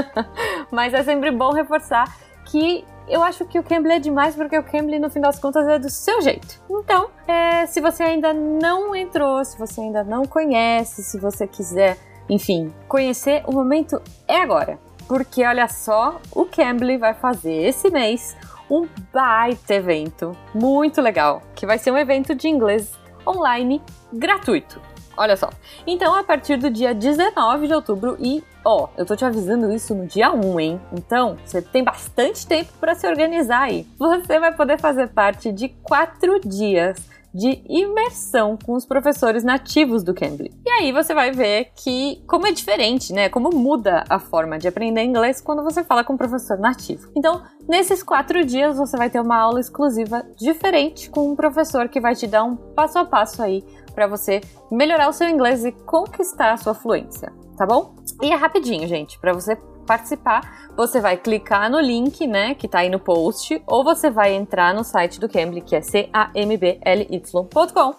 Mas 0.70 0.94
é 0.94 1.02
sempre 1.02 1.30
bom 1.30 1.52
reforçar 1.52 2.04
que 2.46 2.84
eu 3.08 3.22
acho 3.22 3.44
que 3.44 3.58
o 3.58 3.62
Cambly 3.62 3.92
é 3.92 3.98
demais 3.98 4.34
porque 4.34 4.56
o 4.56 4.62
Cambly, 4.62 4.98
no 4.98 5.10
fim 5.10 5.20
das 5.20 5.38
contas, 5.38 5.66
é 5.66 5.78
do 5.78 5.90
seu 5.90 6.22
jeito. 6.22 6.60
Então, 6.70 7.10
é, 7.26 7.66
se 7.66 7.80
você 7.80 8.02
ainda 8.02 8.32
não 8.32 8.94
entrou, 8.94 9.44
se 9.44 9.58
você 9.58 9.80
ainda 9.80 10.04
não 10.04 10.24
conhece, 10.24 11.02
se 11.02 11.18
você 11.18 11.46
quiser, 11.46 11.98
enfim, 12.28 12.72
conhecer, 12.88 13.42
o 13.46 13.52
momento 13.52 14.00
é 14.28 14.40
agora 14.40 14.78
porque 15.10 15.44
olha 15.44 15.66
só, 15.66 16.20
o 16.30 16.44
Cambly 16.44 16.96
vai 16.96 17.14
fazer 17.14 17.52
esse 17.52 17.90
mês 17.90 18.36
um 18.70 18.86
baita 19.12 19.74
evento 19.74 20.36
muito 20.54 21.02
legal, 21.02 21.42
que 21.52 21.66
vai 21.66 21.78
ser 21.78 21.90
um 21.90 21.98
evento 21.98 22.32
de 22.32 22.46
inglês 22.46 22.96
online 23.26 23.82
gratuito. 24.12 24.80
Olha 25.16 25.36
só. 25.36 25.50
Então, 25.84 26.14
a 26.14 26.22
partir 26.22 26.58
do 26.58 26.70
dia 26.70 26.94
19 26.94 27.66
de 27.66 27.74
outubro 27.74 28.16
e 28.20 28.44
ó, 28.64 28.86
eu 28.96 29.04
tô 29.04 29.16
te 29.16 29.24
avisando 29.24 29.72
isso 29.72 29.96
no 29.96 30.06
dia 30.06 30.30
1, 30.30 30.60
hein? 30.60 30.80
Então, 30.92 31.36
você 31.44 31.60
tem 31.60 31.82
bastante 31.82 32.46
tempo 32.46 32.72
para 32.78 32.94
se 32.94 33.04
organizar 33.08 33.62
aí. 33.62 33.88
Você 33.98 34.38
vai 34.38 34.54
poder 34.54 34.78
fazer 34.78 35.08
parte 35.08 35.50
de 35.50 35.70
quatro 35.82 36.38
dias 36.38 36.96
de 37.34 37.62
imersão 37.68 38.56
com 38.56 38.74
os 38.74 38.84
professores 38.84 39.44
nativos 39.44 40.02
do 40.02 40.14
Cambly. 40.14 40.52
E 40.66 40.70
aí 40.70 40.92
você 40.92 41.14
vai 41.14 41.30
ver 41.30 41.70
que 41.76 42.22
como 42.26 42.46
é 42.46 42.52
diferente, 42.52 43.12
né? 43.12 43.28
Como 43.28 43.50
muda 43.50 44.04
a 44.08 44.18
forma 44.18 44.58
de 44.58 44.68
aprender 44.68 45.02
inglês 45.02 45.40
quando 45.40 45.62
você 45.62 45.84
fala 45.84 46.04
com 46.04 46.14
um 46.14 46.16
professor 46.18 46.58
nativo. 46.58 47.10
Então, 47.16 47.42
nesses 47.68 48.02
quatro 48.02 48.44
dias 48.44 48.76
você 48.76 48.96
vai 48.96 49.10
ter 49.10 49.20
uma 49.20 49.36
aula 49.36 49.60
exclusiva 49.60 50.24
diferente 50.36 51.10
com 51.10 51.30
um 51.30 51.36
professor 51.36 51.88
que 51.88 52.00
vai 52.00 52.14
te 52.14 52.26
dar 52.26 52.44
um 52.44 52.56
passo 52.56 52.98
a 52.98 53.04
passo 53.04 53.42
aí 53.42 53.64
para 53.94 54.06
você 54.06 54.40
melhorar 54.70 55.08
o 55.08 55.12
seu 55.12 55.28
inglês 55.28 55.64
e 55.64 55.72
conquistar 55.72 56.52
a 56.52 56.56
sua 56.56 56.74
fluência, 56.74 57.32
tá 57.56 57.66
bom? 57.66 57.94
E 58.22 58.30
é 58.30 58.34
rapidinho, 58.34 58.86
gente, 58.86 59.18
para 59.18 59.32
você 59.32 59.56
participar, 59.90 60.70
você 60.76 61.00
vai 61.00 61.16
clicar 61.16 61.68
no 61.68 61.80
link, 61.80 62.24
né, 62.24 62.54
que 62.54 62.68
tá 62.68 62.78
aí 62.78 62.88
no 62.88 63.00
post, 63.00 63.60
ou 63.66 63.82
você 63.82 64.08
vai 64.08 64.32
entrar 64.32 64.72
no 64.72 64.84
site 64.84 65.18
do 65.18 65.28
Cambly, 65.28 65.62
que 65.62 65.74
é 65.74 65.80
cambly.com, 65.80 67.94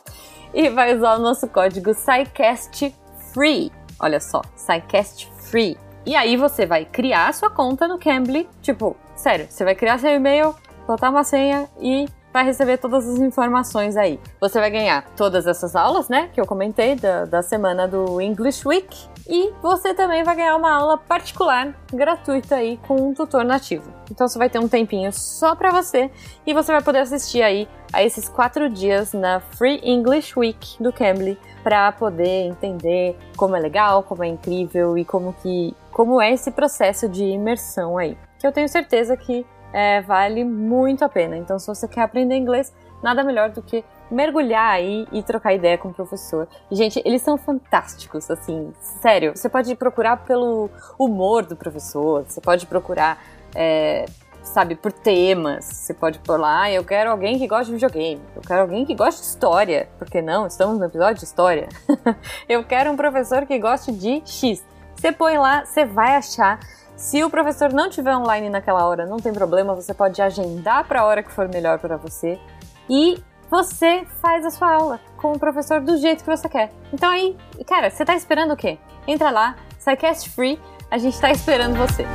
e 0.54 0.70
vai 0.70 0.96
usar 0.96 1.18
o 1.18 1.20
nosso 1.20 1.50
código 1.50 1.94
SciCastFree. 1.94 3.74
Olha 4.00 4.22
só, 4.22 4.42
SciCastFree. 4.56 5.78
E 6.06 6.16
aí 6.16 6.38
você 6.38 6.66
vai 6.66 6.86
criar 6.86 7.28
a 7.28 7.34
sua 7.34 7.50
conta 7.50 7.90
no 7.90 8.00
Cambly, 8.00 8.48
tipo, 8.62 8.96
sério, 9.14 9.48
você 9.50 9.66
vai 9.66 9.76
criar 9.76 9.98
seu 9.98 10.12
e-mail, 10.12 10.56
botar 10.88 11.10
uma 11.10 11.26
senha 11.26 11.68
e 11.78 12.08
vai 12.34 12.46
receber 12.46 12.78
todas 12.78 13.08
as 13.08 13.20
informações 13.20 13.98
aí. 13.98 14.20
Você 14.40 14.60
vai 14.60 14.70
ganhar 14.70 15.06
todas 15.16 15.48
essas 15.48 15.76
aulas, 15.76 16.10
né, 16.10 16.30
que 16.34 16.40
eu 16.40 16.46
comentei 16.46 16.96
da, 16.96 17.26
da 17.26 17.42
semana 17.42 17.88
do 17.88 18.22
English 18.22 18.68
Week, 18.68 19.10
e 19.28 19.52
você 19.62 19.94
também 19.94 20.24
vai 20.24 20.36
ganhar 20.36 20.56
uma 20.56 20.72
aula 20.72 20.98
particular 20.98 21.74
gratuita 21.94 22.56
aí 22.56 22.78
com 22.88 22.96
um 22.96 23.14
tutor 23.14 23.44
nativo. 23.44 23.92
Então 24.10 24.28
você 24.28 24.38
vai 24.38 24.50
ter 24.50 24.60
um 24.60 24.68
tempinho 24.68 25.12
só 25.14 25.56
para 25.56 25.72
você 25.72 26.12
e 26.46 26.54
você 26.54 26.72
vai 26.72 26.82
poder 26.82 27.00
assistir 27.00 27.42
aí 27.42 27.68
a 27.94 28.04
esses 28.04 28.28
quatro 28.28 28.70
dias 28.70 29.14
na 29.14 29.40
Free 29.40 29.80
English 29.84 30.38
Week 30.38 30.82
do 30.82 30.92
Cambly 30.92 31.40
para 31.64 31.92
poder 31.92 32.48
entender 32.48 33.18
como 33.38 33.56
é 33.56 33.60
legal, 33.60 34.04
como 34.04 34.24
é 34.24 34.28
incrível 34.28 34.98
e 34.98 35.06
como 35.06 35.34
que 35.42 35.76
como 35.92 36.22
é 36.22 36.32
esse 36.32 36.52
processo 36.52 37.08
de 37.08 37.24
imersão 37.24 37.98
aí. 37.98 38.18
Que 38.40 38.48
eu 38.48 38.52
tenho 38.52 38.68
certeza 38.68 39.16
que 39.16 39.46
é, 39.74 40.02
vale 40.02 40.44
muito 40.44 41.04
a 41.04 41.10
pena. 41.10 41.38
Então, 41.38 41.58
se 41.58 41.68
você 41.68 41.88
quer 41.88 42.02
aprender 42.02 42.36
inglês, 42.36 42.74
nada 43.02 43.24
melhor 43.24 43.50
do 43.50 43.62
que 43.62 43.84
mergulhar 44.10 44.72
aí 44.72 45.08
e 45.12 45.24
trocar 45.24 45.54
ideia 45.54 45.78
com 45.78 45.90
o 45.90 45.94
professor. 45.94 46.48
E, 46.70 46.76
gente, 46.76 47.02
eles 47.06 47.22
são 47.22 47.38
fantásticos, 47.38 48.30
assim, 48.30 48.74
sério. 48.80 49.36
Você 49.36 49.48
pode 49.48 49.74
procurar 49.76 50.18
pelo 50.18 50.70
humor 51.00 51.46
do 51.46 51.56
professor, 51.56 52.26
você 52.28 52.42
pode 52.42 52.66
procurar, 52.66 53.24
é, 53.56 54.06
sabe, 54.44 54.76
por 54.76 54.92
temas. 54.92 55.64
Você 55.64 55.94
pode 55.94 56.20
pôr 56.20 56.38
lá, 56.38 56.64
ah, 56.64 56.72
eu 56.72 56.84
quero 56.84 57.10
alguém 57.10 57.40
que 57.40 57.48
goste 57.48 57.68
de 57.68 57.74
videogame, 57.74 58.22
eu 58.36 58.42
quero 58.42 58.62
alguém 58.62 58.86
que 58.86 58.94
goste 58.94 59.22
de 59.22 59.28
história, 59.28 59.88
porque 59.98 60.22
não? 60.22 60.46
Estamos 60.46 60.78
no 60.78 60.86
episódio 60.86 61.16
de 61.16 61.24
história. 61.24 61.70
eu 62.50 62.64
quero 62.66 62.92
um 62.92 62.98
professor 62.98 63.46
que 63.46 63.58
goste 63.58 63.92
de 63.94 64.22
X. 64.26 64.64
Você 64.96 65.12
põe 65.12 65.38
lá, 65.38 65.66
você 65.66 65.86
vai 65.86 66.16
achar. 66.16 66.60
Se 67.02 67.24
o 67.24 67.32
professor 67.32 67.74
não 67.74 67.90
tiver 67.90 68.16
online 68.16 68.48
naquela 68.48 68.86
hora, 68.86 69.08
não 69.08 69.18
tem 69.18 69.34
problema, 69.34 69.74
você 69.74 69.92
pode 69.92 70.22
agendar 70.22 70.88
para 70.88 71.02
a 71.02 71.06
hora 71.06 71.24
que 71.24 71.32
for 71.32 71.50
melhor 71.50 71.80
para 71.80 71.98
você. 71.98 72.40
E 72.88 73.18
você 73.50 74.06
faz 74.22 74.46
a 74.46 74.52
sua 74.52 74.72
aula 74.72 75.00
com 75.18 75.32
o 75.34 75.40
professor 75.40 75.82
do 75.82 75.98
jeito 75.98 76.24
que 76.24 76.30
você 76.30 76.48
quer. 76.48 76.72
Então 76.94 77.10
aí, 77.10 77.36
cara, 77.66 77.90
você 77.90 78.06
tá 78.06 78.16
esperando 78.16 78.54
o 78.54 78.56
quê? 78.56 78.78
Entra 79.08 79.32
lá, 79.32 79.56
SciCast 79.80 80.30
Free, 80.30 80.60
a 80.92 81.00
gente 81.00 81.20
tá 81.20 81.32
esperando 81.32 81.76
você. 81.76 82.06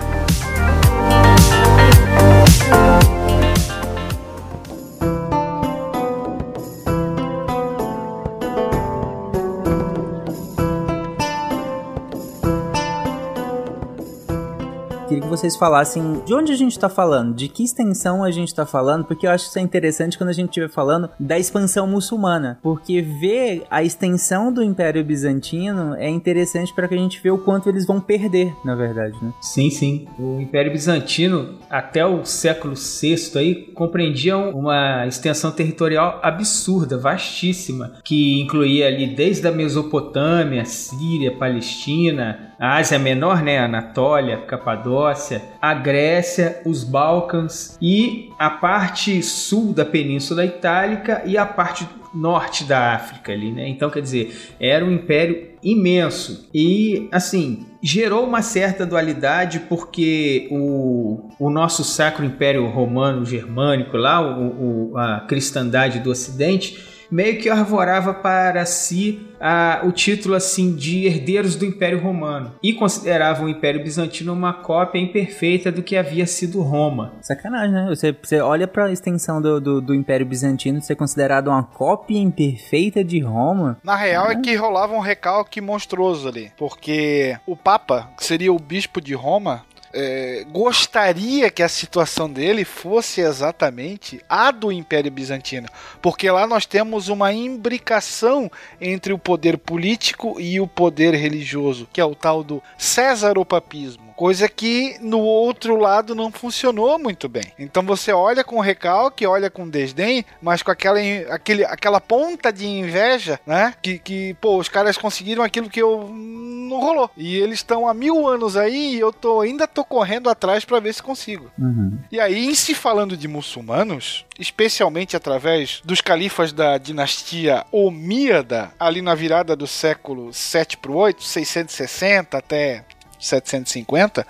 Queria 15.08 15.22
que 15.22 15.28
vocês 15.28 15.56
falassem 15.56 16.20
de 16.26 16.34
onde 16.34 16.50
a 16.50 16.56
gente 16.56 16.76
tá 16.76 16.88
falando, 16.88 17.32
de 17.32 17.46
que 17.46 17.62
extensão 17.62 18.24
a 18.24 18.30
gente 18.32 18.52
tá 18.52 18.66
falando, 18.66 19.04
porque 19.04 19.24
eu 19.24 19.30
acho 19.30 19.44
que 19.44 19.50
isso 19.50 19.58
é 19.60 19.62
interessante 19.62 20.18
quando 20.18 20.30
a 20.30 20.32
gente 20.32 20.48
estiver 20.48 20.68
falando 20.68 21.08
da 21.18 21.38
expansão 21.38 21.86
muçulmana. 21.86 22.58
Porque 22.60 23.00
ver 23.00 23.64
a 23.70 23.84
extensão 23.84 24.52
do 24.52 24.64
Império 24.64 25.04
Bizantino 25.04 25.94
é 25.94 26.08
interessante 26.08 26.74
para 26.74 26.88
que 26.88 26.94
a 26.94 26.98
gente 26.98 27.20
veja 27.22 27.34
o 27.34 27.38
quanto 27.38 27.68
eles 27.68 27.86
vão 27.86 28.00
perder, 28.00 28.52
na 28.64 28.74
verdade, 28.74 29.14
né? 29.22 29.32
Sim, 29.40 29.70
sim. 29.70 30.08
O 30.18 30.40
Império 30.40 30.72
Bizantino, 30.72 31.54
até 31.70 32.04
o 32.04 32.24
século 32.24 32.74
VI 32.74 33.38
aí, 33.38 33.54
compreendia 33.74 34.36
uma 34.36 35.06
extensão 35.06 35.52
territorial 35.52 36.18
absurda, 36.20 36.98
vastíssima, 36.98 37.92
que 38.02 38.40
incluía 38.40 38.88
ali 38.88 39.14
desde 39.14 39.46
a 39.46 39.52
Mesopotâmia, 39.52 40.64
Síria, 40.64 41.30
Palestina, 41.30 42.54
a 42.58 42.76
Ásia 42.76 42.98
Menor, 42.98 43.42
né, 43.42 43.58
Anatólia, 43.58 44.38
Capadócia, 44.38 45.42
a 45.60 45.74
Grécia, 45.74 46.60
os 46.64 46.84
Balcãs 46.84 47.76
e 47.80 48.30
a 48.38 48.48
parte 48.48 49.22
sul 49.22 49.72
da 49.72 49.84
Península 49.84 50.44
Itálica 50.44 51.22
e 51.26 51.36
a 51.36 51.44
parte 51.44 51.86
norte 52.14 52.64
da 52.64 52.94
África 52.94 53.32
ali, 53.32 53.52
né? 53.52 53.68
Então, 53.68 53.90
quer 53.90 54.00
dizer, 54.00 54.54
era 54.58 54.84
um 54.84 54.90
império 54.90 55.50
imenso 55.62 56.48
e, 56.54 57.08
assim, 57.12 57.66
gerou 57.82 58.24
uma 58.24 58.40
certa 58.40 58.86
dualidade 58.86 59.60
porque 59.68 60.48
o, 60.50 61.28
o 61.38 61.50
nosso 61.50 61.84
Sacro 61.84 62.24
Império 62.24 62.66
Romano 62.68 63.24
Germânico 63.24 63.96
lá, 63.96 64.20
o, 64.20 64.92
o, 64.92 64.98
a 64.98 65.20
cristandade 65.20 66.00
do 66.00 66.10
Ocidente, 66.10 66.95
meio 67.10 67.38
que 67.40 67.48
arvorava 67.48 68.12
para 68.14 68.64
si 68.66 69.26
a, 69.40 69.80
o 69.84 69.92
título 69.92 70.34
assim 70.34 70.74
de 70.74 71.06
herdeiros 71.06 71.56
do 71.56 71.64
Império 71.64 72.00
Romano 72.00 72.54
e 72.62 72.72
considerava 72.72 73.44
o 73.44 73.48
Império 73.48 73.82
Bizantino 73.82 74.32
uma 74.32 74.52
cópia 74.52 74.98
imperfeita 74.98 75.70
do 75.70 75.82
que 75.82 75.96
havia 75.96 76.26
sido 76.26 76.62
Roma. 76.62 77.12
Sacanagem, 77.20 77.72
né? 77.72 77.86
Você, 77.88 78.12
você 78.12 78.40
olha 78.40 78.66
para 78.66 78.86
a 78.86 78.92
extensão 78.92 79.40
do, 79.40 79.60
do, 79.60 79.80
do, 79.80 79.94
Império 79.94 80.26
Bizantino 80.26 80.80
ser 80.80 80.96
considerado 80.96 81.48
uma 81.48 81.62
cópia 81.62 82.18
imperfeita 82.18 83.02
de 83.02 83.20
Roma. 83.20 83.78
Na 83.82 83.96
real 83.96 84.30
é 84.30 84.36
que 84.36 84.54
rolava 84.54 84.94
um 84.94 85.00
recalque 85.00 85.60
monstruoso 85.60 86.28
ali, 86.28 86.52
porque 86.56 87.36
o 87.46 87.56
Papa, 87.56 88.10
que 88.16 88.24
seria 88.24 88.52
o 88.52 88.58
bispo 88.58 89.00
de 89.00 89.14
Roma, 89.14 89.64
é, 89.98 90.44
gostaria 90.50 91.50
que 91.50 91.62
a 91.62 91.68
situação 91.70 92.30
dele 92.30 92.66
fosse 92.66 93.22
exatamente 93.22 94.22
a 94.28 94.50
do 94.50 94.70
Império 94.70 95.10
Bizantino, 95.10 95.66
porque 96.02 96.30
lá 96.30 96.46
nós 96.46 96.66
temos 96.66 97.08
uma 97.08 97.32
imbricação 97.32 98.50
entre 98.78 99.14
o 99.14 99.18
poder 99.18 99.56
político 99.56 100.38
e 100.38 100.60
o 100.60 100.66
poder 100.66 101.14
religioso, 101.14 101.88
que 101.90 102.00
é 102.00 102.04
o 102.04 102.14
tal 102.14 102.44
do 102.44 102.62
Césaropapismo. 102.76 104.05
Coisa 104.16 104.48
que 104.48 104.96
no 105.00 105.20
outro 105.20 105.76
lado 105.76 106.14
não 106.14 106.32
funcionou 106.32 106.98
muito 106.98 107.28
bem. 107.28 107.44
Então 107.58 107.82
você 107.82 108.12
olha 108.12 108.42
com 108.42 108.58
recalque, 108.60 109.26
olha 109.26 109.50
com 109.50 109.68
desdém, 109.68 110.24
mas 110.40 110.62
com 110.62 110.70
aquela, 110.70 110.98
aquele, 111.30 111.64
aquela 111.64 112.00
ponta 112.00 112.50
de 112.50 112.66
inveja, 112.66 113.38
né? 113.46 113.74
Que, 113.82 113.98
que, 113.98 114.34
pô, 114.40 114.56
os 114.56 114.70
caras 114.70 114.96
conseguiram 114.96 115.42
aquilo 115.42 115.68
que 115.68 115.82
eu 115.82 116.08
não 116.08 116.80
rolou. 116.80 117.10
E 117.16 117.36
eles 117.36 117.58
estão 117.58 117.86
há 117.86 117.94
mil 117.94 118.26
anos 118.26 118.56
aí 118.56 118.94
e 118.94 118.98
eu 118.98 119.12
tô, 119.12 119.40
ainda 119.40 119.66
tô 119.66 119.84
correndo 119.84 120.30
atrás 120.30 120.64
para 120.64 120.80
ver 120.80 120.94
se 120.94 121.02
consigo. 121.02 121.50
Uhum. 121.58 121.98
E 122.10 122.18
aí, 122.18 122.46
em 122.46 122.54
se 122.54 122.74
falando 122.74 123.16
de 123.16 123.28
muçulmanos, 123.28 124.24
especialmente 124.38 125.16
através 125.16 125.82
dos 125.84 126.00
califas 126.00 126.52
da 126.52 126.78
dinastia 126.78 127.64
Omíada, 127.70 128.72
ali 128.78 129.02
na 129.02 129.14
virada 129.14 129.54
do 129.54 129.66
século 129.66 130.32
7 130.32 130.78
para 130.78 130.90
o 130.90 130.96
8, 130.96 131.22
660 131.22 132.38
até 132.38 132.84
750, 133.26 134.26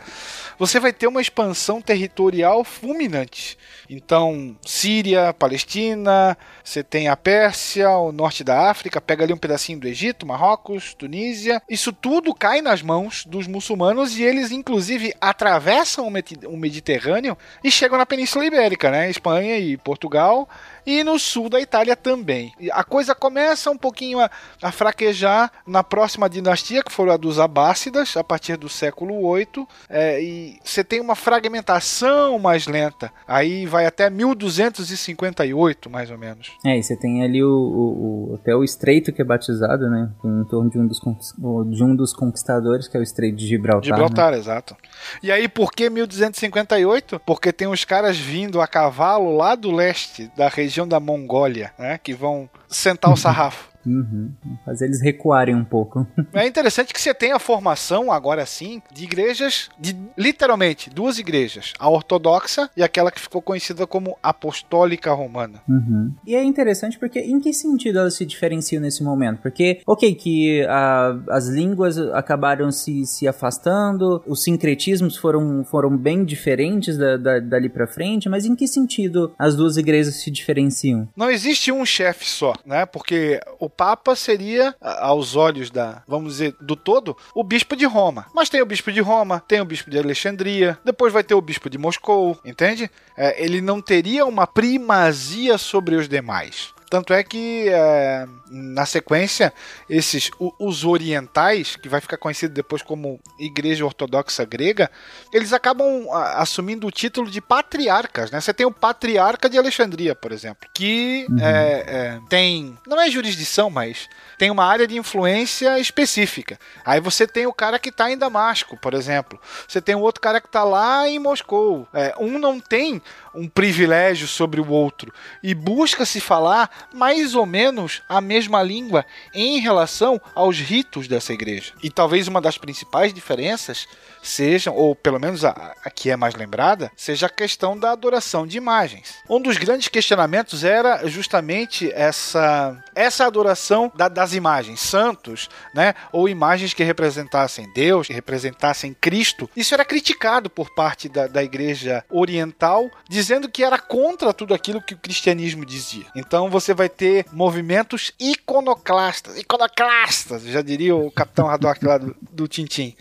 você 0.59 0.81
vai 0.81 0.93
ter 0.93 1.07
uma 1.07 1.21
expansão 1.21 1.81
territorial 1.81 2.65
fulminante. 2.65 3.59
Então, 3.89 4.57
Síria, 4.65 5.33
Palestina, 5.33 6.37
você 6.63 6.83
tem 6.83 7.09
a 7.09 7.17
Pérsia, 7.17 7.91
o 7.91 8.13
norte 8.13 8.43
da 8.43 8.71
África, 8.71 9.01
pega 9.01 9.25
ali 9.25 9.33
um 9.33 9.39
pedacinho 9.39 9.79
do 9.79 9.89
Egito, 9.89 10.27
Marrocos, 10.27 10.95
Tunísia. 10.95 11.63
Isso 11.69 11.93
tudo 11.93 12.35
cai 12.35 12.61
nas 12.61 12.83
mãos 12.83 13.25
dos 13.25 13.47
muçulmanos 13.47 14.19
e 14.19 14.23
eles, 14.23 14.51
inclusive, 14.51 15.15
atravessam 15.21 16.07
o 16.07 16.57
Mediterrâneo 16.57 17.37
e 17.63 17.71
chegam 17.71 17.99
na 17.99 18.07
Península 18.07 18.47
Ibérica, 18.47 18.91
né? 18.91 19.11
Espanha 19.11 19.59
e 19.59 19.77
Portugal 19.77 20.49
e 20.87 21.03
no 21.03 21.19
sul 21.19 21.49
da 21.49 21.61
Itália 21.61 21.97
também. 21.97 22.53
A 22.71 22.85
coisa 22.85 23.15
começa 23.15 23.71
um 23.71 23.77
pouquinho 23.77 24.21
a, 24.21 24.31
a 24.63 24.71
fraquejar 24.71 25.51
na 25.67 25.83
próxima 25.83 26.31
dinastia, 26.31 26.83
que 26.83 26.93
foi 26.93 27.11
a 27.11 27.17
dos 27.17 27.41
Abássidas, 27.41 28.17
a 28.17 28.23
partir 28.23 28.57
do 28.57 28.69
século 28.69 29.35
VIII, 29.35 29.67
é, 29.91 30.23
e 30.23 30.59
você 30.63 30.85
tem 30.85 31.01
uma 31.01 31.17
fragmentação 31.17 32.39
mais 32.39 32.67
lenta. 32.67 33.13
Aí 33.27 33.67
vai 33.77 33.85
até 33.85 34.09
1258, 34.09 35.91
mais 35.91 36.11
ou 36.11 36.17
menos. 36.17 36.53
É, 36.65 36.79
e 36.79 36.83
você 36.83 36.97
tem 36.97 37.23
ali 37.23 37.45
o, 37.45 37.49
o, 37.49 38.33
o, 38.33 38.35
até 38.37 38.55
o 38.57 38.65
estreito 38.65 39.13
que 39.13 39.21
é 39.21 39.25
batizado, 39.25 39.91
né? 39.91 40.11
Em 40.25 40.45
torno 40.45 40.71
de 40.71 40.79
um 40.79 40.87
dos, 40.87 40.99
de 40.99 41.85
um 41.85 41.95
dos 41.95 42.15
conquistadores, 42.15 42.89
que 42.89 42.97
é 42.97 43.01
o 43.01 43.03
estreito 43.03 43.37
de 43.37 43.47
Gibraltar. 43.47 43.85
Gibraltar, 43.85 44.33
né? 44.33 44.39
exato. 44.39 44.75
E 45.23 45.31
aí, 45.31 45.47
por 45.47 45.71
que 45.73 45.91
1258? 45.91 47.21
Porque 47.21 47.53
tem 47.53 47.69
os 47.69 47.85
caras 47.85 48.17
vindo 48.17 48.63
a 48.63 48.67
cavalo 48.67 49.37
lá 49.37 49.55
do 49.55 49.71
leste 49.71 50.31
da 50.35 50.49
região 50.49 50.89
da 50.89 50.99
Mongólia, 50.99 51.73
né? 51.79 51.99
Que 51.99 52.15
vão 52.15 52.49
sentar 52.69 53.13
o 53.13 53.17
sarrafo. 53.19 53.76
Uhum. 53.87 54.33
Fazer 54.65 54.87
eles 54.87 55.01
recuarem 55.01 55.55
um 55.55 55.65
pouco. 55.65 56.07
É 56.35 56.47
interessante 56.47 56.93
que 56.93 57.01
você 57.01 57.15
tenha 57.15 57.37
a 57.37 57.39
formação, 57.39 58.13
agora 58.13 58.45
sim, 58.45 58.83
de 58.93 59.05
igrejas, 59.05 59.71
de 59.79 59.97
literalmente 60.19 60.91
duas 60.91 61.19
igrejas: 61.19 61.73
a 61.79 61.89
ortodoxa 61.89 62.69
e 62.77 62.83
aquela 62.83 63.11
que 63.11 63.21
ficou 63.21 63.41
conhecida 63.41 63.87
como 63.87 64.19
apostólica 64.23 65.13
romana. 65.13 65.63
Uhum. 65.69 66.13
E 66.27 66.35
é 66.35 66.45
interessante 66.45 66.99
porque, 66.99 67.21
em 67.21 67.41
que 67.41 67.53
sentido 67.53 67.99
elas 67.99 68.15
se 68.15 68.27
diferenciam 68.27 68.83
nesse 68.83 69.03
momento? 69.03 69.41
Porque, 69.41 69.81
ok, 69.87 70.15
que 70.15 70.63
a, 70.69 71.17
as 71.31 71.49
línguas 71.49 71.97
acabaram 71.99 72.71
se, 72.71 73.07
se 73.07 73.27
afastando, 73.27 74.23
os 74.27 74.43
sincretismos 74.43 75.17
foram, 75.17 75.65
foram 75.65 75.97
bem 75.97 76.25
diferentes 76.25 76.97
da, 76.99 77.17
da, 77.17 77.39
dali 77.39 77.69
pra 77.69 77.87
frente, 77.87 78.29
mas 78.29 78.45
em 78.45 78.55
que 78.55 78.67
sentido 78.67 79.33
as 79.39 79.57
duas 79.57 79.77
igrejas 79.77 80.17
se 80.17 80.31
diferenciam? 80.31 81.09
Não 81.17 81.31
existe 81.31 81.73
um 81.73 81.85
chefe 81.85 82.29
só, 82.29 82.53
né? 82.65 82.85
Porque 82.87 83.41
o 83.59 83.69
Papa 83.77 84.17
seria, 84.17 84.75
aos 84.81 85.37
olhos 85.37 85.71
da, 85.71 86.03
vamos 86.09 86.35
dizer, 86.35 86.57
do 86.61 86.75
todo, 86.75 87.17
o 87.35 87.45
bispo 87.45 87.77
de 87.77 87.85
Roma. 87.85 88.27
Mas 88.35 88.49
tem 88.49 88.63
o 88.63 88.67
bispo 88.67 88.91
de 88.91 89.01
Roma, 89.01 89.43
tem 89.47 89.61
o 89.61 89.65
bispo 89.65 89.91
de 89.91 89.99
Alexandria, 89.99 90.79
depois 90.85 91.13
vai 91.13 91.23
ter 91.23 91.35
o 91.35 91.41
bispo 91.41 91.69
de 91.69 91.79
Moscou, 91.79 92.39
entende? 92.45 92.91
É, 93.17 93.43
ele 93.43 93.61
não 93.61 93.81
teria 93.81 94.25
uma 94.25 94.47
primazia 94.47 95.59
sobre 95.59 95.95
os 95.97 96.09
demais. 96.09 96.76
Tanto 96.89 97.13
é 97.13 97.23
que 97.25 97.69
é, 97.69 98.27
na 98.49 98.87
sequência, 98.87 99.53
esses 99.91 100.31
os 100.59 100.85
orientais, 100.85 101.77
que 101.77 101.89
vai 101.89 102.01
ficar 102.01 102.17
conhecido 102.17 102.55
depois 102.55 102.81
como 102.83 103.21
Igreja 103.39 103.85
Ortodoxa 103.85 104.45
Grega, 104.45 104.91
eles 105.33 105.53
acabam 105.53 106.07
assumindo 106.35 106.87
o 106.87 106.91
título 106.91 107.31
de 107.31 107.41
patriarcas. 107.41 108.31
Né? 108.31 108.41
Você 108.41 108.55
tem 108.55 108.65
o 108.65 108.73
patriarca 108.73 109.49
de 109.49 109.59
Alexandria, 109.59 110.15
por 110.15 110.31
exemplo, 110.31 110.69
que 110.73 111.27
uhum. 111.29 111.39
é, 111.41 111.85
é, 111.87 112.21
tem. 112.29 112.79
Não 112.87 113.01
é 113.01 113.11
jurisdição, 113.11 113.69
mas 113.69 114.09
tem 114.39 114.51
uma 114.51 114.65
área 114.65 114.87
de 114.87 114.97
influência 114.97 115.79
específica. 115.81 116.59
Aí 116.85 117.01
você 117.01 117.27
tem 117.27 117.47
o 117.47 117.53
cara 117.53 117.79
que 117.79 117.89
está 117.89 118.11
em 118.11 118.19
Damasco, 118.19 118.77
por 118.77 118.95
exemplo. 118.95 119.41
Você 119.67 119.81
tem 119.81 119.95
o 119.95 120.01
outro 120.01 120.21
cara 120.21 120.41
que 120.41 120.47
está 120.47 120.63
lá 120.63 121.09
em 121.09 121.19
Moscou. 121.19 121.89
É, 121.93 122.15
um 122.19 122.39
não 122.39 122.61
tem 122.61 123.03
um 123.35 123.49
privilégio 123.49 124.27
sobre 124.27 124.61
o 124.61 124.69
outro 124.69 125.13
e 125.43 125.55
busca 125.55 126.07
se 126.07 126.21
falar 126.21 126.71
mais 126.93 127.35
ou 127.35 127.47
menos 127.47 128.03
a 128.09 128.21
mesma 128.21 128.63
língua 128.63 129.05
em 129.35 129.61
relação 129.61 130.21
aos 130.35 130.59
ritos 130.59 131.09
dessa 131.09 131.33
igreja. 131.33 131.73
E 131.83 131.91
talvez 131.91 132.29
uma 132.29 132.41
das 132.41 132.59
principais 132.59 133.13
diferenças 133.13 133.87
sejam, 134.27 134.75
ou 134.75 134.95
pelo 134.95 135.19
menos 135.19 135.45
a, 135.45 135.75
a, 135.85 135.91
que 135.91 136.11
é 136.11 136.17
mais 136.17 136.35
lembrada, 136.35 136.91
seja 136.97 137.27
a 137.27 137.31
questão 137.31 137.79
da 137.79 137.93
adoração 137.93 138.47
de 138.47 138.57
imagens. 138.57 139.17
Um 139.29 139.41
dos 139.41 139.57
grandes 139.57 139.89
questionamentos 139.89 140.65
era 140.65 141.07
justamente 141.09 141.91
essa, 141.93 142.77
essa 142.95 143.27
adoração 143.27 143.91
da, 143.95 144.09
das 144.09 144.35
imagens, 144.35 144.81
santos, 144.81 145.49
né, 145.75 145.95
ou 146.13 146.29
imagens 146.29 146.75
que 146.75 146.83
representassem 146.83 147.71
Deus, 147.73 148.07
que 148.07 148.13
representassem 148.13 148.95
Cristo. 149.01 149.49
Isso 149.57 149.75
era 149.75 149.85
criticado 149.85 150.51
por 150.51 150.75
parte 150.75 151.09
da, 151.09 151.27
da 151.27 151.43
igreja 151.43 152.05
oriental, 152.11 152.91
dizendo 153.09 153.49
que 153.49 153.63
era 153.63 153.79
contra 153.79 154.33
tudo 154.33 154.55
aquilo 154.55 154.83
que 154.83 154.95
o 154.95 154.99
cristianismo 154.99 155.65
dizia. 155.65 156.07
Então 156.15 156.51
você 156.51 156.75
vai 156.75 156.89
ter 156.89 157.27
movimentos 157.33 158.13
iconoclastas, 158.19 159.39
iconoclastas, 159.39 160.43
já 160.43 160.63
diria 160.63 160.95
o 160.95 161.11
capitão 161.11 161.49
Haddock 161.49 161.85
lá 161.85 161.99
do, 161.99 162.17
do 162.21 162.49
Tintim 162.49 162.95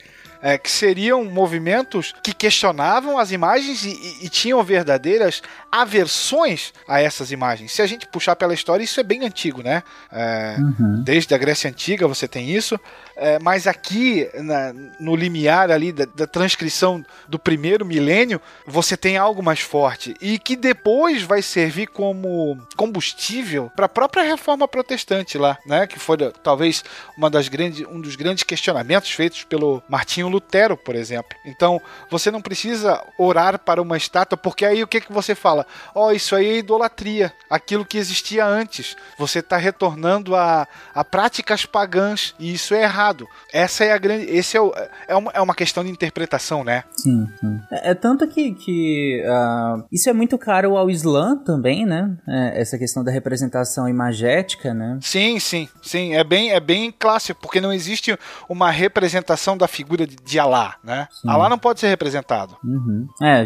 é, 0.45 0.59
que 0.59 0.69
seriam 0.69 1.25
movimentos 1.25 2.13
que 2.21 2.31
questionavam 2.31 3.17
as 3.17 3.31
imagens 3.31 3.83
e, 3.83 4.19
e, 4.21 4.29
tinham 4.29 4.63
verdadeiras 4.63 5.41
aversões 5.71 6.71
a 6.87 7.01
essas 7.01 7.31
imagens. 7.31 7.71
Se 7.71 7.81
a 7.81 7.87
gente 7.87 8.05
puxar 8.05 8.35
pela 8.35 8.53
história, 8.53 8.83
isso 8.83 8.99
é 8.99 9.03
bem 9.03 9.25
antigo, 9.25 9.63
né? 9.63 9.81
É, 10.11 10.55
uhum. 10.59 11.01
Desde 11.03 11.33
a 11.33 11.37
Grécia 11.39 11.67
Antiga 11.67 12.07
você 12.07 12.27
tem 12.27 12.51
isso. 12.51 12.79
É, 13.17 13.39
mas 13.39 13.65
aqui, 13.65 14.29
na, 14.35 14.71
no 14.99 15.15
limiar 15.15 15.71
ali 15.71 15.91
da, 15.91 16.05
da, 16.05 16.27
transcrição 16.27 17.03
do 17.27 17.39
primeiro 17.39 17.83
milênio, 17.83 18.39
você 18.67 18.95
tem 18.95 19.17
algo 19.17 19.41
mais 19.41 19.61
forte 19.61 20.13
e 20.21 20.37
que 20.37 20.55
depois 20.55 21.23
vai 21.23 21.41
servir 21.41 21.87
como 21.87 22.59
combustível 22.75 23.71
para 23.75 23.87
a 23.87 23.89
própria 23.89 24.21
reforma 24.21 24.67
protestante 24.67 25.39
lá, 25.39 25.57
né? 25.65 25.87
Que 25.87 25.97
foi 25.97 26.17
talvez 26.43 26.83
uma 27.17 27.31
das 27.31 27.47
grandes, 27.47 27.87
um 27.87 27.99
dos 27.99 28.15
grandes 28.15 28.43
questionamentos 28.43 29.09
feitos 29.09 29.43
pelo 29.43 29.81
Martinho 29.89 30.34
Lutero, 30.35 30.75
por 30.75 30.95
exemplo. 30.95 31.37
Então, 31.45 31.81
você 32.09 32.29
não 32.29 32.41
precisa 32.41 33.01
orar 33.17 33.59
para 33.59 33.81
uma 33.81 33.97
estátua, 33.97 34.37
porque 34.37 34.65
aí 34.65 34.83
o 34.83 34.87
que, 34.87 35.01
que 35.01 35.11
você 35.11 35.33
fala? 35.33 35.65
Ó, 35.93 36.07
oh, 36.07 36.11
isso 36.11 36.35
aí 36.35 36.47
é 36.47 36.57
idolatria, 36.57 37.31
aquilo 37.49 37.85
que 37.85 37.97
existia 37.97 38.45
antes. 38.45 38.95
Você 39.17 39.39
está 39.39 39.57
retornando 39.57 40.35
a, 40.35 40.67
a 40.93 41.03
práticas 41.03 41.65
pagãs 41.65 42.35
e 42.37 42.53
isso 42.53 42.73
é 42.73 42.83
errado. 42.83 43.27
Essa 43.53 43.85
é 43.85 43.91
a 43.91 43.97
grande. 43.97 44.25
Esse 44.25 44.57
é, 44.57 44.61
o, 44.61 44.73
é, 45.07 45.15
uma, 45.15 45.31
é 45.31 45.41
uma 45.41 45.55
questão 45.55 45.83
de 45.83 45.89
interpretação, 45.89 46.63
né? 46.63 46.83
Sim, 46.97 47.27
sim. 47.39 47.59
É, 47.71 47.91
é 47.91 47.93
tanto 47.95 48.27
que, 48.27 48.53
que 48.53 49.23
uh, 49.25 49.85
isso 49.91 50.09
é 50.09 50.13
muito 50.13 50.37
caro 50.37 50.77
ao 50.77 50.89
Islã 50.89 51.37
também, 51.37 51.85
né? 51.85 52.17
É, 52.27 52.61
essa 52.61 52.77
questão 52.77 53.03
da 53.03 53.11
representação 53.11 53.87
imagética, 53.87 54.73
né? 54.73 54.97
Sim, 55.01 55.39
sim, 55.39 55.69
sim. 55.81 56.13
É 56.15 56.23
bem, 56.23 56.51
é 56.51 56.59
bem 56.59 56.93
clássico, 56.97 57.39
porque 57.41 57.61
não 57.61 57.71
existe 57.71 58.17
uma 58.49 58.69
representação 58.69 59.57
da 59.57 59.67
figura 59.67 60.05
de, 60.05 60.15
de 60.25 60.39
Alá, 60.39 60.75
né? 60.83 61.07
Sim. 61.11 61.29
Alá 61.29 61.47
não 61.47 61.57
pode 61.57 61.79
ser 61.79 61.87
representado. 61.87 62.57
Uhum. 62.63 63.07
É, 63.21 63.43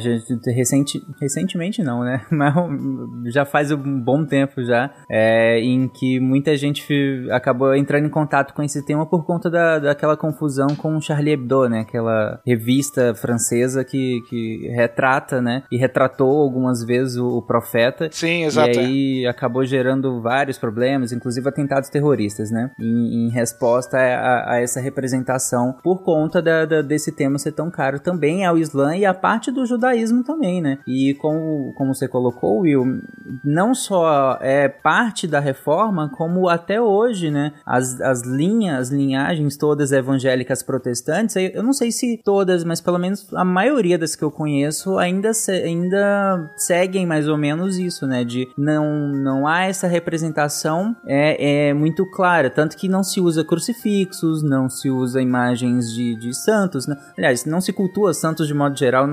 recente, 0.56 1.02
recentemente 1.20 1.84
não, 1.84 2.04
né? 2.04 2.22
Mas 2.32 2.54
já 3.34 3.46
faz 3.46 3.72
um 3.72 4.00
bom 4.02 4.26
tempo 4.26 4.64
já, 4.64 4.90
é, 5.10 5.60
em 5.60 5.90
que 5.90 6.20
muita 6.20 6.56
gente 6.56 7.28
acabou 7.32 7.76
entrando 7.76 8.06
em 8.06 8.10
contato 8.10 8.54
com 8.54 8.64
esse 8.64 8.86
tema 8.86 9.06
por 9.06 9.26
conta 9.26 9.50
da, 9.50 9.80
daquela 9.80 10.16
confusão 10.16 10.68
com 10.78 11.00
Charlie 11.02 11.34
Hebdo, 11.34 11.68
né? 11.68 11.82
Aquela 11.82 12.40
revista 12.46 13.14
francesa 13.14 13.84
que, 13.84 14.22
que 14.30 14.70
retrata, 14.74 15.42
né? 15.42 15.64
E 15.72 15.78
retratou 15.78 16.38
algumas 16.38 16.84
vezes 16.84 17.18
o, 17.18 17.28
o 17.28 17.42
profeta. 17.42 18.08
Sim, 18.12 18.46
exato. 18.46 18.80
E 18.80 18.80
aí 18.80 19.28
acabou 19.28 19.66
gerando 19.66 20.22
vários 20.22 20.58
problemas, 20.58 21.12
inclusive 21.12 21.48
atentados 21.48 21.90
terroristas, 21.90 22.50
né? 22.52 22.72
Em, 22.80 23.28
em 23.28 23.30
resposta 23.30 23.98
a, 23.98 24.54
a, 24.54 24.62
essa 24.62 24.80
representação 24.80 25.76
por 25.84 26.04
conta 26.04 26.42
da, 26.42 26.59
da, 26.66 26.82
desse 26.82 27.12
tema 27.12 27.38
ser 27.38 27.52
tão 27.52 27.70
caro 27.70 28.00
também 28.00 28.46
ao 28.46 28.58
Islã 28.58 28.96
e 28.96 29.06
a 29.06 29.14
parte 29.14 29.52
do 29.52 29.66
judaísmo 29.66 30.24
também, 30.24 30.62
né? 30.62 30.80
E 30.88 31.14
como, 31.16 31.74
como 31.74 31.94
você 31.94 32.08
colocou, 32.08 32.62
Will, 32.62 33.02
não 33.44 33.74
só 33.74 34.38
é 34.42 34.68
parte 34.68 35.28
da 35.28 35.40
reforma, 35.40 36.10
como 36.10 36.50
até 36.50 36.82
hoje, 36.82 37.30
né? 37.32 37.54
As, 37.66 38.00
as 38.02 38.24
linhas, 38.24 38.80
as 38.80 38.90
linhagens 38.90 39.58
todas 39.58 39.92
evangélicas 39.92 40.64
protestantes, 40.64 41.36
eu 41.36 41.64
não 41.64 41.74
sei 41.74 41.92
se 41.92 42.18
todas, 42.24 42.64
mas 42.64 42.82
pelo 42.82 42.98
menos 42.98 43.28
a 43.34 43.44
maioria 43.44 43.98
das 43.98 44.16
que 44.16 44.24
eu 44.24 44.32
conheço 44.32 44.98
ainda, 44.98 45.34
se, 45.34 45.52
ainda 45.52 46.52
seguem 46.58 47.06
mais 47.06 47.28
ou 47.28 47.38
menos 47.38 47.78
isso, 47.78 48.06
né? 48.08 48.24
De 48.24 48.48
não, 48.58 49.08
não 49.10 49.48
há 49.48 49.66
essa 49.66 49.88
representação 49.88 50.96
é, 51.06 51.70
é 51.70 51.74
muito 51.74 52.06
clara, 52.10 52.50
tanto 52.50 52.78
que 52.78 52.88
não 52.88 53.04
se 53.04 53.20
usa 53.20 53.44
crucifixos, 53.44 54.44
não 54.44 54.70
se 54.70 54.90
usa 54.90 55.22
imagens 55.22 55.92
de, 55.92 56.16
de 56.16 56.34
santos, 56.50 56.88
né? 56.88 56.98
aliás, 57.16 57.46
não 57.46 57.62
se 57.62 57.72
cultua 57.72 58.14
santos 58.14 58.48
de 58.48 58.54
modo 58.54 58.78
geral 58.78 59.08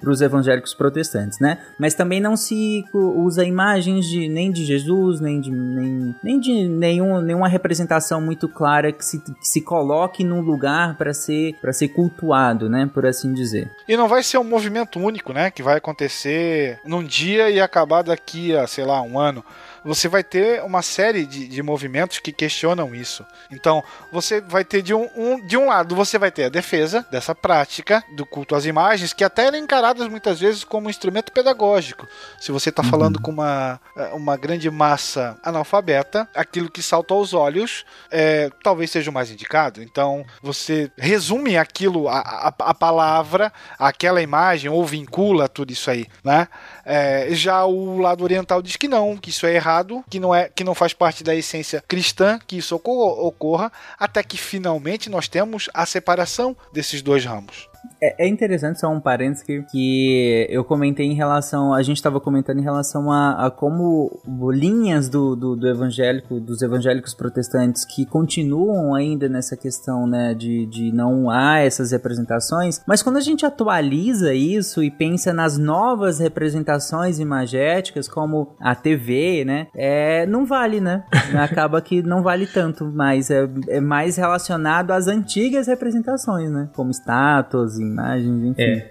para 0.00 0.10
os 0.10 0.20
evangélicos 0.20 0.72
protestantes, 0.72 1.40
né? 1.40 1.58
Mas 1.78 1.94
também 1.94 2.20
não 2.20 2.36
se 2.36 2.84
usa 2.94 3.44
imagens 3.44 4.06
de, 4.06 4.28
nem 4.28 4.52
de 4.52 4.64
Jesus, 4.64 5.20
nem 5.20 5.40
de, 5.40 5.50
nem, 5.50 6.14
nem 6.22 6.40
de 6.40 6.68
nenhum, 6.68 7.20
nenhuma 7.20 7.48
representação 7.48 8.20
muito 8.20 8.48
clara 8.48 8.92
que 8.92 9.04
se, 9.04 9.18
que 9.18 9.48
se 9.48 9.60
coloque 9.60 10.22
num 10.22 10.40
lugar 10.40 10.96
para 10.96 11.12
ser 11.12 11.54
ser 11.72 11.88
cultuado, 11.88 12.68
né, 12.68 12.88
por 12.92 13.06
assim 13.06 13.32
dizer. 13.32 13.70
E 13.88 13.96
não 13.96 14.06
vai 14.06 14.22
ser 14.22 14.38
um 14.38 14.44
movimento 14.44 14.98
único, 14.98 15.32
né, 15.32 15.50
que 15.50 15.62
vai 15.62 15.78
acontecer 15.78 16.78
num 16.84 17.02
dia 17.02 17.50
e 17.50 17.60
acabar 17.60 18.02
daqui 18.02 18.54
a, 18.54 18.66
sei 18.66 18.84
lá, 18.84 19.00
um 19.02 19.18
ano 19.18 19.44
você 19.84 20.08
vai 20.08 20.22
ter 20.22 20.62
uma 20.62 20.82
série 20.82 21.26
de, 21.26 21.48
de 21.48 21.62
movimentos 21.62 22.18
que 22.18 22.32
questionam 22.32 22.94
isso. 22.94 23.24
Então, 23.50 23.82
você 24.12 24.40
vai 24.40 24.64
ter 24.64 24.82
de 24.82 24.94
um, 24.94 25.08
um, 25.16 25.46
de 25.46 25.56
um 25.56 25.66
lado, 25.66 25.94
você 25.94 26.18
vai 26.18 26.30
ter 26.30 26.44
a 26.44 26.48
defesa 26.48 27.06
dessa 27.10 27.34
prática 27.34 28.02
do 28.14 28.24
culto 28.24 28.54
às 28.54 28.64
imagens, 28.64 29.12
que 29.12 29.24
até 29.24 29.48
é 29.48 29.58
encaradas 29.58 30.06
muitas 30.08 30.38
vezes 30.38 30.64
como 30.64 30.90
instrumento 30.90 31.32
pedagógico. 31.32 32.06
Se 32.38 32.52
você 32.52 32.70
está 32.70 32.82
uhum. 32.82 32.88
falando 32.88 33.20
com 33.20 33.30
uma, 33.30 33.80
uma 34.12 34.36
grande 34.36 34.70
massa 34.70 35.38
analfabeta, 35.42 36.28
aquilo 36.34 36.70
que 36.70 36.82
salta 36.82 37.14
aos 37.14 37.34
olhos 37.34 37.84
é, 38.10 38.50
talvez 38.62 38.90
seja 38.90 39.10
o 39.10 39.14
mais 39.14 39.30
indicado. 39.30 39.82
Então, 39.82 40.24
você 40.42 40.90
resume 40.96 41.56
aquilo, 41.56 42.08
a, 42.08 42.18
a, 42.18 42.54
a 42.58 42.74
palavra, 42.74 43.52
aquela 43.78 44.22
imagem, 44.22 44.70
ou 44.70 44.84
vincula 44.84 45.48
tudo 45.48 45.72
isso 45.72 45.90
aí, 45.90 46.06
né? 46.24 46.48
É, 46.84 47.28
já 47.30 47.64
o 47.64 47.98
lado 47.98 48.24
oriental 48.24 48.60
diz 48.60 48.76
que 48.76 48.88
não, 48.88 49.16
que 49.16 49.30
isso 49.30 49.46
é 49.46 49.54
errado, 49.54 49.69
que 50.08 50.20
não, 50.20 50.34
é, 50.34 50.48
que 50.48 50.64
não 50.64 50.74
faz 50.74 50.92
parte 50.92 51.22
da 51.22 51.34
essência 51.34 51.82
cristã 51.86 52.38
que 52.46 52.58
isso 52.58 52.74
ocorra, 52.74 53.72
até 53.98 54.22
que 54.22 54.36
finalmente 54.36 55.08
nós 55.08 55.28
temos 55.28 55.68
a 55.72 55.86
separação 55.86 56.56
desses 56.72 57.00
dois 57.02 57.24
ramos. 57.24 57.69
É, 58.02 58.26
é, 58.26 58.28
interessante, 58.28 58.80
só 58.80 58.88
um 58.88 59.00
parênteses 59.00 59.44
que, 59.44 59.62
que 59.62 60.46
eu 60.48 60.64
comentei 60.64 61.06
em 61.06 61.14
relação. 61.14 61.74
A 61.74 61.82
gente 61.82 61.96
estava 61.96 62.20
comentando 62.20 62.58
em 62.58 62.62
relação 62.62 63.12
a, 63.12 63.46
a 63.46 63.50
como 63.50 64.20
linhas 64.52 65.08
do, 65.08 65.36
do, 65.36 65.54
do, 65.54 65.68
evangélico, 65.68 66.40
dos 66.40 66.62
evangélicos 66.62 67.14
protestantes 67.14 67.84
que 67.84 68.06
continuam 68.06 68.94
ainda 68.94 69.28
nessa 69.28 69.56
questão, 69.56 70.06
né, 70.06 70.34
de, 70.34 70.66
de 70.66 70.92
não 70.92 71.30
há 71.30 71.58
essas 71.58 71.92
representações, 71.92 72.80
mas 72.86 73.02
quando 73.02 73.18
a 73.18 73.20
gente 73.20 73.44
atualiza 73.44 74.32
isso 74.32 74.82
e 74.82 74.90
pensa 74.90 75.32
nas 75.32 75.58
novas 75.58 76.18
representações 76.18 77.18
imagéticas, 77.18 78.08
como 78.08 78.54
a 78.60 78.74
TV, 78.74 79.44
né, 79.44 79.68
é, 79.74 80.26
não 80.26 80.46
vale, 80.46 80.80
né? 80.80 81.04
Acaba 81.38 81.80
que 81.80 82.02
não 82.02 82.22
vale 82.22 82.46
tanto, 82.46 82.86
mas 82.86 83.30
é, 83.30 83.48
é 83.68 83.80
mais 83.80 84.16
relacionado 84.16 84.90
às 84.90 85.06
antigas 85.06 85.66
representações, 85.66 86.50
né? 86.50 86.70
Como 86.74 86.90
estátuas, 86.90 87.69
imagens, 87.78 88.44
enfim. 88.44 88.62
É. 88.62 88.90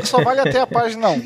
Só 0.04 0.22
vale 0.22 0.40
até 0.40 0.60
a 0.60 0.66
página 0.66 1.10
1. 1.10 1.22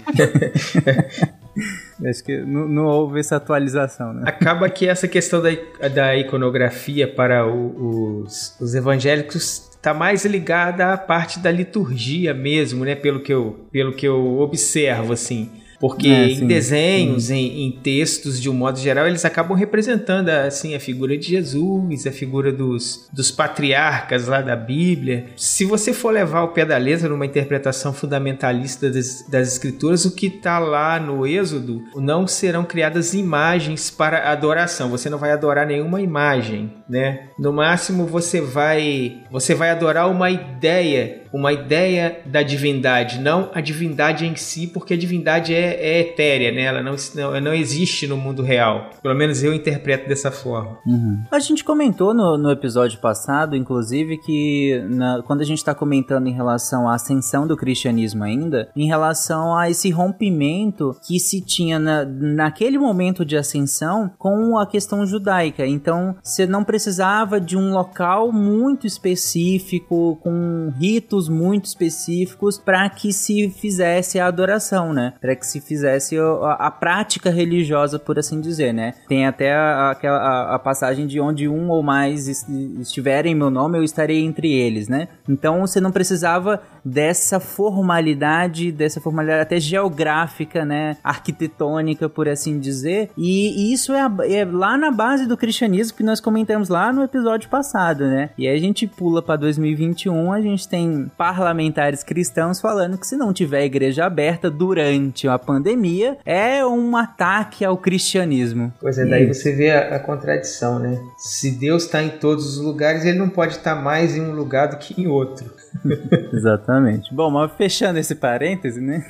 Acho 2.09 2.25
que 2.25 2.39
não, 2.39 2.69
não, 2.69 2.85
houve 2.85 3.19
essa 3.19 3.37
atualização, 3.37 4.13
né? 4.13 4.23
Acaba 4.27 4.71
que 4.71 4.89
essa 4.89 5.09
questão 5.09 5.43
da, 5.43 5.51
da 5.89 6.17
iconografia 6.17 7.09
para 7.09 7.47
o, 7.47 8.23
os, 8.23 8.57
os 8.61 8.75
evangélicos 8.75 9.69
está 9.71 9.93
mais 9.93 10.25
ligada 10.25 10.93
à 10.93 10.97
parte 10.97 11.39
da 11.39 11.51
liturgia 11.51 12.33
mesmo, 12.33 12.85
né? 12.85 12.95
Pelo 12.95 13.21
que 13.21 13.33
eu, 13.33 13.67
pelo 13.73 13.93
que 13.93 14.07
eu 14.07 14.39
observo, 14.39 15.13
assim. 15.13 15.51
Porque 15.81 16.09
é, 16.09 16.31
em 16.31 16.47
desenhos, 16.47 17.31
em, 17.31 17.67
em, 17.67 17.71
textos, 17.71 18.41
de 18.41 18.51
um 18.51 18.55
modo 18.55 18.79
geral, 18.79 19.07
eles 19.07 19.25
acabam 19.25 19.57
representando 19.57 20.29
assim 20.29 20.75
a 20.75 20.81
figura 20.81 21.17
de 21.17 21.29
Jesus, 21.29 22.07
a 22.07 22.11
figura 22.11 22.53
dos, 22.53 23.09
dos 23.13 23.31
patriarcas 23.31 24.27
lá 24.27 24.41
da 24.41 24.57
Bíblia. 24.57 25.27
Se 25.37 25.65
você 25.65 25.93
for 25.93 26.13
levar 26.13 26.43
o 26.43 26.49
pé 26.49 26.65
da 26.65 26.77
letra 26.77 27.09
numa 27.09 27.27
interpretação 27.27 27.93
fundamentalista 27.93 28.91
das, 28.91 29.25
das 29.29 29.53
escrituras, 29.53 30.05
o 30.05 30.15
que 30.15 30.27
está 30.27 30.59
lá 30.59 30.99
no 30.99 31.27
Êxodo 31.27 31.83
não 31.97 32.27
serão 32.27 32.65
criadas 32.65 33.15
imagens 33.15 33.91
para 33.91 34.31
adoração. 34.33 34.91
Você 34.91 35.09
não 35.09 35.19
vai 35.19 35.31
adorar 35.31 35.67
nenhuma 35.67 36.01
imagem, 36.01 36.73
né? 36.89 37.29
No 37.39 37.53
máximo 37.53 38.05
você 38.05 38.41
vai 38.41 39.19
você 39.31 39.55
vai 39.55 39.71
adorar 39.71 40.11
uma 40.11 40.31
ideia 40.31 41.23
uma 41.33 41.53
ideia 41.53 42.21
da 42.27 42.43
divindade, 42.43 43.19
não 43.19 43.51
a 43.55 43.61
divindade 43.61 44.27
em 44.27 44.37
si, 44.37 44.67
porque 44.67 44.95
a 44.95 44.97
divindade 44.97 45.55
é, 45.55 45.75
é 45.75 46.01
etérea, 46.01 46.53
né? 46.53 46.63
Ela 46.63 46.83
não, 46.83 46.95
não, 47.15 47.41
não, 47.41 47.55
existe 47.55 48.07
no 48.07 48.17
mundo 48.17 48.43
real. 48.43 48.91
Pelo 49.03 49.15
menos 49.15 49.43
eu 49.43 49.53
interpreto 49.53 50.09
dessa 50.09 50.31
forma. 50.31 50.79
Uhum. 50.87 51.23
A 51.31 51.39
gente 51.39 51.65
comentou 51.65 52.15
no, 52.15 52.37
no, 52.39 52.51
episódio 52.51 52.99
passado, 53.01 53.57
inclusive, 53.57 54.19
que 54.19 54.83
na, 54.89 55.23
quando 55.23 55.41
a 55.41 55.45
gente 55.45 55.59
está 55.59 55.75
comentando 55.75 56.27
em 56.27 56.33
relação 56.33 56.89
à 56.89 56.95
ascensão 56.95 57.47
do 57.47 57.57
cristianismo 57.57 58.25
ainda, 58.25 58.69
em 58.77 58.87
relação 58.87 59.57
a 59.57 59.71
esse 59.71 59.91
rompimento 59.91 60.97
que 61.07 61.19
se 61.19 61.41
tinha 61.41 61.79
na, 61.79 62.05
naquele 62.05 62.79
momento 62.79 63.25
de 63.25 63.37
ascensão 63.37 64.11
com 64.19 64.59
a 64.59 64.67
questão 64.67 65.07
judaica. 65.07 65.67
Então, 65.67 66.17
você 66.23 66.47
não 66.47 66.65
precisava 66.65 67.41
de 67.41 67.57
um 67.57 67.73
local 67.73 68.33
muito 68.33 68.87
específico, 68.87 70.17
com 70.23 70.73
ritos 70.79 71.18
muito 71.27 71.65
específicos 71.65 72.59
para 72.59 72.87
que 72.91 73.15
se 73.15 73.49
fizesse 73.49 74.21
a 74.21 74.27
adoração, 74.27 74.93
né? 74.93 75.15
Para 75.19 75.35
que 75.35 75.47
se 75.47 75.59
fizesse 75.59 76.19
a, 76.19 76.53
a, 76.53 76.71
prática 76.71 77.31
religiosa, 77.31 77.99
por 77.99 78.19
assim 78.19 78.43
dizer, 78.43 78.75
né? 78.75 78.93
Tem 79.09 79.27
até 79.27 79.55
a, 79.55 79.97
a, 80.03 80.55
a 80.57 80.59
passagem 80.59 81.07
de 81.07 81.19
onde 81.19 81.49
um 81.49 81.71
ou 81.71 81.83
mais 81.83 82.29
estiverem 82.29 83.33
em 83.33 83.35
meu 83.35 83.49
nome, 83.49 83.79
eu 83.79 83.83
estarei 83.83 84.23
entre 84.23 84.53
eles, 84.53 84.87
né? 84.87 85.09
Então 85.27 85.61
você 85.61 85.81
não 85.81 85.91
precisava 85.91 86.61
dessa 86.85 87.41
formalidade, 87.41 88.73
dessa 88.73 89.01
formalidade 89.01 89.43
até 89.43 89.61
geográfica, 89.61 90.65
né? 90.65 90.97
Arquitetônica, 91.03 92.09
por 92.09 92.29
assim 92.29 92.59
dizer. 92.59 93.11
E, 93.17 93.71
e 93.71 93.73
isso 93.73 93.93
é, 93.93 94.09
é, 94.31 94.45
lá 94.45 94.77
na 94.77 94.91
base 94.91 95.27
do 95.27 95.37
cristianismo 95.37 95.97
que 95.97 96.03
nós 96.03 96.21
comentamos 96.21 96.69
lá 96.69 96.93
no 96.93 97.03
episódio 97.03 97.49
passado, 97.49 98.05
né? 98.07 98.31
E 98.39 98.47
aí 98.47 98.57
a 98.57 98.61
gente 98.61 98.87
pula 98.87 99.23
para 99.23 99.37
2021, 99.37 100.33
a 100.33 100.41
gente 100.41 100.69
tem 100.69 101.11
parlamentares 101.17 102.03
cristãos 102.03 102.61
falando 102.61 102.99
que 102.99 103.07
se 103.07 103.17
não 103.17 103.33
tiver 103.33 103.65
igreja 103.65 104.05
aberta 104.05 104.51
durante 104.51 105.29
a 105.29 105.39
pandemia, 105.39 106.19
é 106.25 106.65
um 106.65 106.97
ataque 106.97 107.65
ao 107.65 107.77
cristianismo. 107.77 108.73
Pois 108.81 108.99
é, 108.99 109.05
daí 109.05 109.27
você 109.27 109.53
vê 109.53 109.71
a, 109.71 109.97
a 109.97 109.99
contradição, 109.99 110.79
né? 110.79 110.99
Se 111.17 111.51
Deus 111.51 111.85
está 111.85 112.03
em 112.03 112.11
todos 112.11 112.57
os 112.57 112.65
lugares, 112.65 113.05
ele 113.05 113.19
não 113.19 113.29
pode 113.29 113.53
estar 113.53 113.77
tá 113.77 113.81
mais 113.81 114.17
em 114.17 114.21
um 114.21 114.33
lugar 114.33 114.69
do 114.69 114.79
que 114.79 115.01
em 115.01 115.07
outro. 115.07 115.51
Exatamente. 116.69 117.15
Bom, 117.15 117.31
mas 117.31 117.51
fechando 117.53 117.99
esse 117.99 118.15
parêntese, 118.15 118.81
né? 118.81 119.05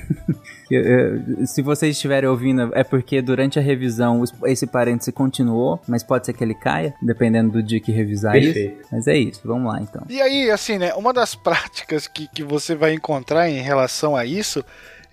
Se 1.45 1.61
vocês 1.61 1.95
estiverem 1.95 2.29
ouvindo, 2.29 2.71
é 2.73 2.83
porque 2.83 3.21
durante 3.21 3.59
a 3.59 3.61
revisão 3.61 4.23
esse 4.45 4.65
parêntese 4.65 5.11
continuou, 5.11 5.81
mas 5.87 6.03
pode 6.03 6.25
ser 6.25 6.33
que 6.33 6.43
ele 6.43 6.53
caia, 6.53 6.93
dependendo 7.01 7.51
do 7.51 7.63
dia 7.63 7.79
que 7.79 7.91
revisar 7.91 8.33
Perfeito. 8.33 8.79
isso. 8.79 8.89
Mas 8.91 9.07
é 9.07 9.17
isso, 9.17 9.41
vamos 9.43 9.71
lá 9.71 9.81
então. 9.81 10.03
E 10.07 10.21
aí, 10.21 10.49
assim, 10.49 10.77
né? 10.77 10.93
Uma 10.93 11.11
das 11.11 11.35
práticas 11.35 12.07
que, 12.07 12.27
que 12.27 12.43
você 12.43 12.75
vai 12.75 12.93
encontrar 12.93 13.49
em 13.49 13.61
relação 13.61 14.15
a 14.15 14.25
isso 14.25 14.63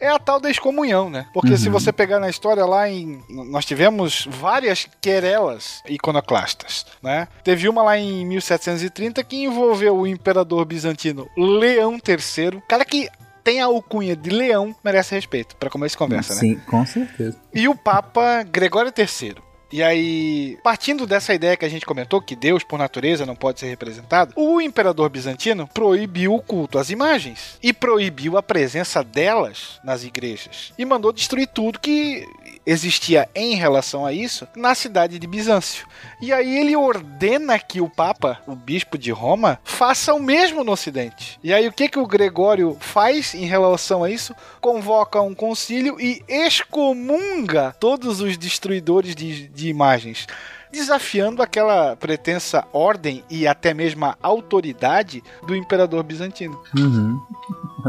é 0.01 0.09
a 0.09 0.18
tal 0.18 0.40
da 0.40 0.51
excomunhão, 0.51 1.09
né? 1.09 1.27
Porque 1.32 1.52
uhum. 1.52 1.56
se 1.56 1.68
você 1.68 1.93
pegar 1.93 2.20
na 2.20 2.28
história 2.28 2.64
lá 2.64 2.89
em. 2.89 3.23
Nós 3.28 3.64
tivemos 3.64 4.27
várias 4.31 4.89
querelas 5.01 5.82
iconoclastas, 5.89 6.86
né? 7.02 7.28
Teve 7.43 7.68
uma 7.68 7.82
lá 7.82 7.98
em 7.98 8.24
1730 8.27 9.23
que 9.24 9.44
envolveu 9.44 9.97
o 9.97 10.06
imperador 10.06 10.64
bizantino 10.64 11.28
Leão 11.36 11.94
III, 11.94 12.62
cara 12.68 12.85
que 12.85 13.09
tem 13.47 13.60
a 13.60 13.66
alcunha 13.66 14.16
de 14.16 14.28
leão, 14.28 14.74
merece 14.82 15.14
respeito, 15.14 15.55
para 15.55 15.70
começar 15.70 15.94
a 15.94 15.98
conversa, 15.98 16.35
Sim, 16.35 16.55
né? 16.55 16.55
Sim, 16.56 16.60
com 16.66 16.85
certeza. 16.85 17.39
E 17.55 17.68
o 17.68 17.77
Papa 17.77 18.43
Gregório 18.43 18.93
III. 18.97 19.36
E 19.70 19.82
aí, 19.82 20.59
partindo 20.62 21.06
dessa 21.06 21.34
ideia 21.34 21.56
que 21.56 21.64
a 21.64 21.68
gente 21.68 21.84
comentou, 21.84 22.22
que 22.22 22.36
Deus, 22.36 22.62
por 22.62 22.78
natureza, 22.78 23.26
não 23.26 23.34
pode 23.34 23.59
ser 23.59 23.66
representado, 23.66 24.32
o 24.36 24.60
imperador 24.60 25.10
bizantino 25.10 25.66
proibiu 25.66 26.34
o 26.34 26.40
culto 26.40 26.78
às 26.78 26.90
imagens 26.90 27.59
e 27.62 27.72
proibiu 27.72 28.36
a 28.36 28.43
presença 28.43 29.02
delas 29.02 29.80
nas 29.82 30.05
igrejas. 30.05 30.72
E 30.78 30.84
mandou 30.84 31.12
destruir 31.12 31.48
tudo 31.48 31.80
que 31.80 32.24
existia 32.66 33.28
em 33.34 33.55
relação 33.55 34.05
a 34.05 34.12
isso 34.12 34.47
na 34.56 34.74
cidade 34.74 35.18
de 35.18 35.26
Bizâncio. 35.26 35.86
E 36.20 36.32
aí 36.32 36.59
ele 36.59 36.74
ordena 36.76 37.59
que 37.59 37.80
o 37.80 37.88
Papa, 37.88 38.40
o 38.47 38.56
bispo 38.56 38.98
de 38.98 39.12
Roma, 39.12 39.60
faça 39.62 40.12
o 40.12 40.20
mesmo 40.20 40.64
no 40.64 40.72
Ocidente. 40.72 41.38
E 41.43 41.55
aí 41.55 41.68
o 41.68 41.72
que 41.72 41.88
que 41.88 41.98
o 41.98 42.06
Gregório 42.06 42.76
faz 42.80 43.34
em 43.34 43.47
relação 43.47 44.02
a 44.02 44.10
isso? 44.10 44.34
Convoca 44.60 45.20
um 45.20 45.34
concílio 45.34 45.97
e 46.01 46.22
excomunga 46.28 47.74
todos 47.78 48.20
os 48.20 48.36
destruidores 48.36 49.14
de, 49.14 49.47
de 49.48 49.68
imagens 49.68 50.26
desafiando 50.70 51.43
aquela 51.43 51.97
pretensa 51.97 52.64
ordem 52.72 53.24
e 53.30 53.47
até 53.47 53.72
mesmo 53.72 54.05
a 54.05 54.16
autoridade 54.20 55.22
do 55.47 55.56
imperador 55.56 56.02
bizantino. 56.02 56.60
Uhum. 56.76 57.18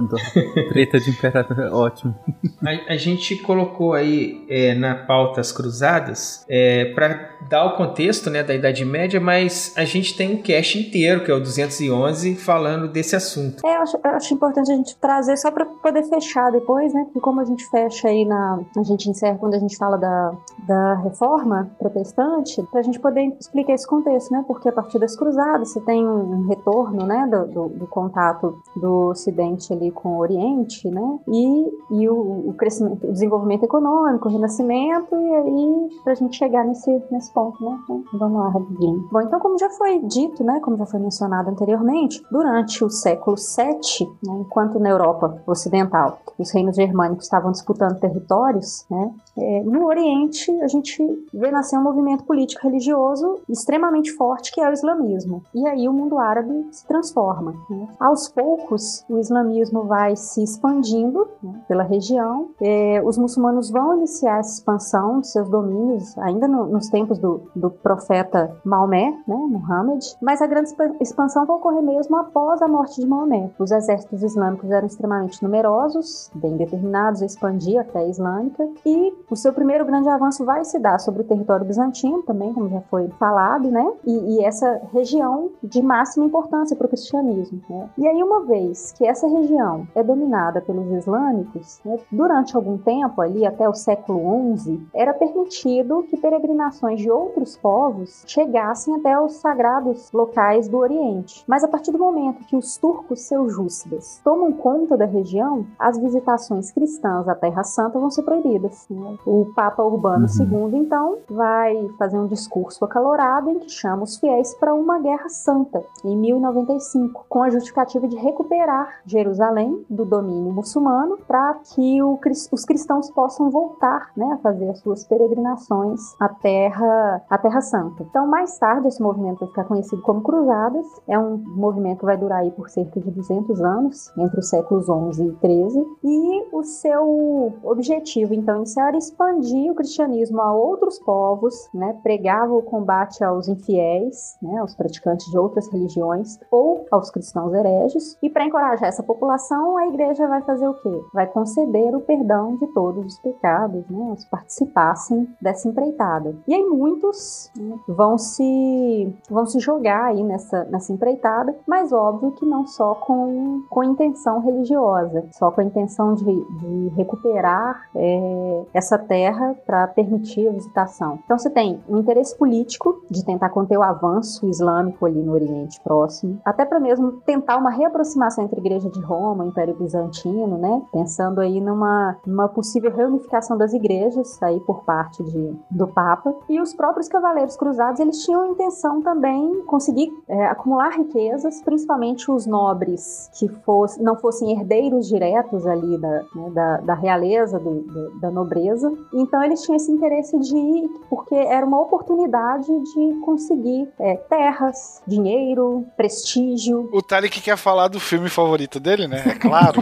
Treta 0.70 1.00
de 1.00 1.10
imperador, 1.10 1.74
ótimo. 1.74 2.16
A, 2.64 2.94
a, 2.94 2.98
gente 2.98 3.36
colocou 3.38 3.94
aí 3.94 4.46
é, 4.50 4.74
na 4.76 4.96
pauta 4.96 5.42
as 5.42 5.52
cruzadas 5.52 6.46
é, 6.50 6.86
para 6.94 7.38
dar 7.50 7.66
o 7.66 7.78
contexto 7.78 8.30
né, 8.30 8.44
da 8.44 8.54
Idade 8.54 8.84
Média, 8.86 9.20
mas 9.20 9.74
a 9.78 9.86
gente 9.86 10.16
tem 10.16 10.36
um 10.36 10.42
cast 10.42 10.78
inteiro, 10.78 11.24
que 11.24 11.32
é 11.32 11.34
o 11.34 11.40
211, 11.40 12.36
falando 12.36 12.88
desse 12.88 13.16
assunto. 13.16 13.66
É, 13.66 13.78
eu 13.78 13.82
acho, 13.82 13.98
eu 14.04 14.12
acho 14.12 14.34
importante 14.34 14.72
a 14.72 14.76
gente 14.76 14.98
trazer 14.98 15.38
só 15.38 15.52
para 15.52 15.66
poder 15.66 16.04
fechar 16.04 16.52
depois, 16.52 16.94
né? 16.94 17.04
Porque 17.06 17.20
como 17.20 17.42
a 17.42 17.46
gente 17.46 17.66
fecha 17.70 18.08
aí 18.08 18.26
na. 18.26 18.60
A 18.78 18.84
gente 18.84 19.10
encerra 19.10 19.38
quando 19.38 19.54
a 19.54 19.60
gente 19.60 19.78
fala 19.78 19.98
da, 19.98 20.32
da 20.68 20.94
reforma 20.96 21.70
protestante, 21.80 22.62
para 22.72 22.80
a 22.80 22.84
gente 22.84 23.00
poder 23.00 23.34
explicar 23.40 23.74
esse 23.74 23.88
contexto, 23.88 24.32
né? 24.32 24.44
Porque 24.48 24.70
a 24.70 24.72
partir 24.72 25.00
das 25.00 25.16
cruzadas 25.16 25.72
você 25.72 25.82
tem 25.82 26.08
um 26.08 26.48
retorno, 26.48 27.06
né, 27.06 27.28
do, 27.30 27.48
do, 27.48 27.70
do 27.70 27.88
contato 27.88 28.62
do 28.76 29.10
Ocidente 29.10 29.72
ali 29.74 29.87
com 29.92 30.10
o 30.10 30.20
Oriente, 30.20 30.90
né? 30.90 31.20
E, 31.28 31.74
e 31.92 32.10
o, 32.10 32.50
o 32.50 32.54
crescimento, 32.54 33.08
o 33.08 33.12
desenvolvimento 33.12 33.64
econômico, 33.64 34.28
o 34.28 34.32
renascimento, 34.32 35.16
e 35.16 35.36
aí 35.36 35.90
para 36.04 36.14
a 36.14 36.16
gente 36.16 36.38
chegar 36.38 36.66
nesse, 36.66 37.02
nesse 37.12 37.32
ponto, 37.34 37.64
né? 37.64 37.78
Então, 37.84 38.04
vamos 38.14 38.40
lá, 38.40 38.50
rapidinho. 38.50 39.08
Bom, 39.12 39.22
então 39.22 39.40
como 39.40 39.58
já 39.58 39.70
foi 39.72 40.00
dito, 40.00 40.44
né, 40.44 40.60
como 40.62 40.78
já 40.78 40.86
foi 40.86 41.00
mencionado 41.00 41.50
anteriormente, 41.50 42.24
durante 42.32 42.84
o 42.84 42.90
século 42.90 43.36
VII, 43.36 44.08
né, 44.24 44.40
enquanto 44.42 44.80
na 44.80 44.90
Europa 44.90 45.42
Ocidental 45.46 46.20
os 46.38 46.52
reinos 46.52 46.76
germânicos 46.76 47.26
estavam 47.26 47.52
disputando 47.52 48.00
territórios, 48.00 48.86
né, 48.90 49.12
é, 49.38 49.64
no 49.64 49.86
Oriente 49.86 50.52
a 50.62 50.68
gente 50.68 51.04
vê 51.34 51.52
nascer 51.52 51.78
um 51.78 51.84
movimento 51.84 52.24
político 52.24 52.68
religioso 52.68 53.40
extremamente 53.50 54.12
forte 54.12 54.52
que 54.52 54.62
é 54.62 54.70
o 54.70 54.74
islamismo. 54.74 55.44
E 55.54 55.68
aí 55.68 55.88
o 55.88 55.94
mundo 55.94 56.18
árabe 56.18 56.68
se 56.72 56.86
transforma. 56.86 57.54
Né? 57.70 57.88
Aos 58.00 58.30
poucos, 58.30 59.06
o 59.10 59.18
islamismo 59.18 59.77
vai 59.86 60.16
se 60.16 60.44
expandindo 60.44 61.28
né, 61.42 61.62
pela 61.68 61.84
região. 61.84 62.50
É, 62.62 63.02
os 63.04 63.18
muçulmanos 63.18 63.70
vão 63.70 63.98
iniciar 63.98 64.40
essa 64.40 64.56
expansão 64.56 65.20
de 65.20 65.28
seus 65.28 65.50
domínios, 65.50 66.18
ainda 66.18 66.48
no, 66.48 66.66
nos 66.68 66.90
tempos 66.90 67.20
do, 67.20 67.42
do 67.56 67.70
profeta 67.70 68.56
Maomé, 68.64 69.12
né, 69.28 69.36
Muhammad. 69.36 70.04
Mas 70.22 70.42
a 70.42 70.48
grande 70.48 70.74
expansão 71.00 71.46
vai 71.46 71.56
ocorrer 71.56 71.82
mesmo 71.82 72.16
após 72.18 72.62
a 72.62 72.68
morte 72.68 73.02
de 73.02 73.08
Maomé. 73.08 73.50
Os 73.60 73.72
exércitos 73.72 74.24
islâmicos 74.24 74.70
eram 74.72 74.88
extremamente 74.88 75.42
numerosos, 75.44 76.32
bem 76.36 76.58
determinados 76.58 77.22
a 77.22 77.26
expandir 77.26 77.80
a 77.80 77.84
fé 77.84 78.08
islâmica, 78.08 78.68
e 78.86 79.14
o 79.30 79.36
seu 79.36 79.54
primeiro 79.54 79.86
grande 79.86 80.10
avanço 80.10 80.46
vai 80.46 80.64
se 80.64 80.80
dar 80.80 81.00
sobre 81.00 81.22
o 81.22 81.26
território 81.26 81.66
bizantino 81.66 82.24
também, 82.24 82.54
como 82.54 82.70
já 82.70 82.82
foi 82.82 83.08
falado, 83.20 83.70
né? 83.70 83.92
E, 84.06 84.36
e 84.36 84.46
essa 84.46 84.82
região 84.94 85.50
de 85.64 85.82
máxima 85.82 86.26
importância 86.26 86.76
para 86.76 86.86
o 86.86 86.90
cristianismo. 86.90 87.62
Né? 87.70 87.90
E 87.98 88.08
aí, 88.08 88.24
uma 88.24 88.46
vez 88.46 88.92
que 88.94 89.06
essa 89.06 89.28
região 89.28 89.57
é 89.96 90.04
dominada 90.04 90.62
pelos 90.62 90.92
islâmicos, 90.92 91.80
né, 91.84 91.98
durante 92.12 92.56
algum 92.56 92.78
tempo, 92.78 93.22
ali 93.22 93.46
até 93.46 93.68
o 93.68 93.74
século 93.74 94.58
XI, 94.58 94.88
era 94.94 95.14
permitido 95.14 96.04
que 96.04 96.18
peregrinações 96.18 97.00
de 97.00 97.10
outros 97.10 97.58
povos 97.58 98.24
chegassem 98.28 98.96
até 98.96 99.20
os 99.20 99.34
sagrados 99.34 100.12
locais 100.12 100.68
do 100.68 100.78
Oriente. 100.78 101.44
Mas 101.48 101.64
a 101.64 101.68
partir 101.68 101.92
do 101.92 102.00
momento 102.00 102.46
que 102.46 102.56
os 102.56 102.78
turcos 102.78 103.22
seljúcidas 103.22 104.22
tomam 104.24 104.52
conta 104.52 104.98
da 104.98 105.06
região, 105.06 105.66
as 105.80 105.98
visitações 105.98 106.72
cristãs 106.72 107.28
à 107.28 107.36
Terra 107.36 107.64
Santa 107.64 108.00
vão 108.00 108.10
ser 108.10 108.24
proibidas. 108.24 108.86
Né? 108.90 109.18
O 109.26 109.46
Papa 109.56 109.84
Urbano 109.84 110.28
Uhum. 110.40 110.70
II, 110.70 110.80
então, 110.80 111.18
vai 111.30 111.88
fazer 111.98 112.18
um 112.18 112.28
discurso 112.28 112.84
acalorado 112.84 113.50
em 113.50 113.60
que 113.60 113.70
chama 113.70 114.04
os 114.04 114.18
fiéis 114.18 114.54
para 114.56 114.74
uma 114.74 115.00
guerra 115.00 115.30
santa, 115.30 115.84
em 116.04 116.16
1095, 116.18 117.26
com 117.28 117.44
a 117.44 117.50
justificativa 117.50 118.08
de 118.08 118.16
recuperar 118.18 119.02
Jerusalém 119.06 119.47
do 119.90 120.06
domínio 120.06 120.52
muçulmano 120.54 121.18
para 121.28 121.54
que 121.74 122.02
o 122.02 122.18
os 122.52 122.66
cristãos 122.66 123.10
possam 123.12 123.50
voltar 123.50 124.12
né, 124.16 124.34
a 124.34 124.38
fazer 124.38 124.70
as 124.70 124.80
suas 124.80 125.04
peregrinações 125.06 126.00
à 126.20 126.30
Terra, 126.30 127.22
à 127.30 127.38
terra 127.38 127.62
Santa. 127.62 128.04
Então, 128.04 128.28
mais 128.28 128.58
tarde, 128.58 128.88
esse 128.88 129.02
movimento 129.02 129.40
vai 129.40 129.48
ficar 129.50 129.64
conhecido 129.66 130.02
como 130.02 130.22
Cruzadas. 130.22 130.86
É 131.08 131.18
um 131.18 131.38
movimento 131.38 132.00
que 132.00 132.06
vai 132.06 132.18
durar 132.18 132.40
aí 132.40 132.52
por 132.52 132.70
cerca 132.70 133.00
de 133.00 133.12
200 133.12 133.62
anos, 133.62 134.12
entre 134.18 134.40
os 134.40 134.50
séculos 134.50 134.90
11 134.90 135.26
e 135.26 135.32
13. 135.34 135.86
E 136.04 136.46
o 136.52 136.64
seu 136.64 137.54
objetivo, 137.64 138.34
então, 138.34 138.58
inicial 138.58 138.88
era 138.88 138.98
expandir 138.98 139.72
o 139.72 139.76
cristianismo 139.76 140.42
a 140.42 140.54
outros 140.54 141.00
povos, 141.00 141.70
né, 141.74 141.98
pregava 142.04 142.54
o 142.54 142.62
combate 142.62 143.24
aos 143.24 143.48
infiéis, 143.48 144.38
né, 144.42 144.58
aos 144.58 144.76
praticantes 144.76 145.30
de 145.30 145.38
outras 145.38 145.68
religiões 145.72 146.40
ou 146.52 146.86
aos 146.92 147.10
cristãos 147.10 147.54
hereges. 147.54 148.18
E 148.22 148.30
para 148.30 148.46
encorajar 148.46 148.90
essa 148.90 149.04
população, 149.04 149.37
a 149.78 149.88
igreja 149.88 150.28
vai 150.28 150.42
fazer 150.42 150.68
o 150.68 150.74
quê? 150.74 151.04
Vai 151.14 151.28
conceder 151.28 151.96
o 151.96 152.02
perdão 152.02 152.56
de 152.56 152.68
todos 152.68 153.06
os 153.06 153.20
pecados, 153.20 153.88
né, 153.90 154.14
os 154.14 154.26
participassem 154.26 155.28
dessa 155.42 155.68
empreitada. 155.68 156.36
E 156.48 156.54
aí 156.54 156.66
muitos 156.66 157.52
né, 157.58 157.78
vão 157.88 158.18
se 158.18 159.14
vão 159.30 159.46
se 159.46 159.60
jogar 159.60 160.06
aí 160.06 160.24
nessa, 160.24 160.66
nessa 160.66 160.92
empreitada, 160.92 161.56
mas 161.68 161.92
óbvio 161.92 162.32
que 162.32 162.46
não 162.46 162.66
só 162.66 162.96
com, 162.96 163.64
com 163.70 163.84
intenção 163.84 164.40
religiosa, 164.40 165.26
só 165.32 165.52
com 165.52 165.62
a 165.62 165.64
intenção 165.64 166.14
de, 166.14 166.24
de 166.24 166.88
recuperar 166.96 167.90
é, 167.96 168.64
essa 168.74 168.98
terra 168.98 169.56
para 169.66 169.88
permitir 169.88 170.48
a 170.48 170.52
visitação. 170.52 171.20
Então 171.26 171.38
você 171.38 171.50
tem 171.50 171.82
um 171.88 171.98
interesse 171.98 172.38
político 172.38 173.02
de 173.10 173.24
tentar 173.26 173.50
conter 173.50 173.78
o 173.78 173.84
avanço 173.84 174.48
islâmico 174.48 175.06
ali 175.06 175.22
no 175.22 175.34
Oriente 175.34 175.80
Próximo, 175.82 176.40
até 176.44 176.66
para 176.66 176.80
mesmo 176.80 177.14
tentar 177.26 177.58
uma 177.58 177.70
reaproximação 177.70 178.44
entre 178.44 178.58
a 178.58 178.60
Igreja 178.60 178.90
de 178.90 179.00
Roma 179.02 179.27
o 179.34 179.48
Império 179.48 179.76
Bizantino, 179.76 180.58
né? 180.58 180.82
Pensando 180.92 181.40
aí 181.42 181.60
numa, 181.62 182.18
numa 182.26 182.48
possível 182.48 182.92
reunificação 182.92 183.58
das 183.58 183.74
igrejas 183.74 184.42
aí 184.42 184.60
por 184.62 184.84
parte 184.84 185.24
de, 185.24 185.54
do 185.72 185.88
Papa. 185.88 186.34
E 186.50 186.60
os 186.62 186.74
próprios 186.74 187.08
cavaleiros 187.08 187.56
cruzados, 187.56 188.00
eles 188.00 188.24
tinham 188.24 188.42
a 188.42 188.48
intenção 188.50 189.02
também 189.02 189.62
conseguir 189.66 190.12
é, 190.28 190.46
acumular 190.48 190.90
riquezas, 190.98 191.62
principalmente 191.62 192.30
os 192.32 192.46
nobres 192.46 193.30
que 193.38 193.48
fosse, 193.48 194.02
não 194.02 194.16
fossem 194.16 194.52
herdeiros 194.52 195.08
diretos 195.08 195.66
ali 195.66 195.98
da, 195.98 196.24
né, 196.36 196.50
da, 196.52 196.78
da 196.78 196.94
realeza, 196.94 197.60
do, 197.60 197.82
do- 197.82 198.20
da 198.20 198.30
nobreza. 198.32 198.92
Então 199.14 199.44
eles 199.44 199.62
tinham 199.62 199.76
esse 199.76 199.92
interesse 199.92 200.38
de 200.40 200.56
ir, 200.58 200.90
porque 201.10 201.36
era 201.36 201.66
uma 201.66 201.80
oportunidade 201.82 202.68
de 202.68 203.20
conseguir 203.26 203.90
é, 204.00 204.16
terras, 204.16 205.02
dinheiro, 205.08 205.86
prestígio. 205.96 206.90
O 206.92 207.02
Tarek 207.02 207.42
quer 207.42 207.58
falar 207.58 207.88
do 207.88 208.00
filme 208.00 208.30
favorito 208.30 208.80
dele, 208.80 209.08
né? 209.08 209.17
É 209.26 209.36
claro. 209.36 209.82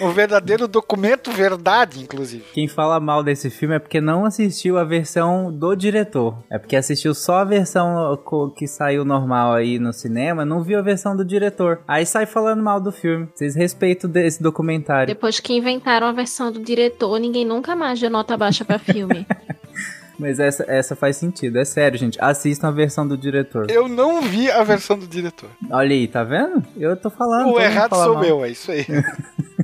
o 0.00 0.10
verdadeiro 0.10 0.66
documento 0.66 1.30
verdade, 1.30 2.02
inclusive. 2.02 2.44
Quem 2.52 2.68
fala 2.68 3.00
mal 3.00 3.22
desse 3.22 3.50
filme 3.50 3.74
é 3.74 3.78
porque 3.78 4.00
não 4.00 4.24
assistiu 4.24 4.78
a 4.78 4.84
versão 4.84 5.52
do 5.52 5.74
diretor. 5.74 6.36
É 6.50 6.58
porque 6.58 6.76
assistiu 6.76 7.14
só 7.14 7.38
a 7.38 7.44
versão 7.44 8.18
que 8.56 8.66
saiu 8.66 9.04
normal 9.04 9.52
aí 9.52 9.78
no 9.78 9.92
cinema, 9.92 10.44
não 10.44 10.62
viu 10.62 10.78
a 10.78 10.82
versão 10.82 11.16
do 11.16 11.24
diretor. 11.24 11.80
Aí 11.86 12.06
sai 12.06 12.26
falando 12.26 12.62
mal 12.62 12.80
do 12.80 12.92
filme. 12.92 13.28
Vocês 13.34 13.54
respeitam 13.54 14.08
desse 14.08 14.42
documentário. 14.42 15.06
Depois 15.06 15.40
que 15.40 15.52
inventaram 15.52 16.06
a 16.06 16.12
versão 16.12 16.50
do 16.50 16.60
diretor, 16.60 17.18
ninguém 17.18 17.44
nunca 17.44 17.74
mais 17.74 18.00
deu 18.00 18.10
nota 18.10 18.36
baixa 18.36 18.64
pra 18.64 18.78
filme. 18.78 19.26
Mas 20.18 20.38
essa, 20.38 20.64
essa 20.68 20.94
faz 20.94 21.16
sentido, 21.16 21.58
é 21.58 21.64
sério, 21.64 21.98
gente. 21.98 22.18
Assistam 22.20 22.68
a 22.68 22.70
versão 22.70 23.06
do 23.06 23.16
diretor. 23.16 23.70
Eu 23.70 23.88
não 23.88 24.22
vi 24.22 24.50
a 24.50 24.62
versão 24.62 24.98
do 24.98 25.06
diretor. 25.06 25.50
Olha 25.70 25.94
aí, 25.94 26.06
tá 26.06 26.22
vendo? 26.22 26.62
Eu 26.76 26.96
tô 26.96 27.10
falando. 27.10 27.50
o 27.50 27.60
errado 27.60 27.94
sou 27.96 28.14
mal. 28.14 28.24
eu, 28.24 28.44
é 28.44 28.50
isso 28.50 28.70
aí. 28.70 28.86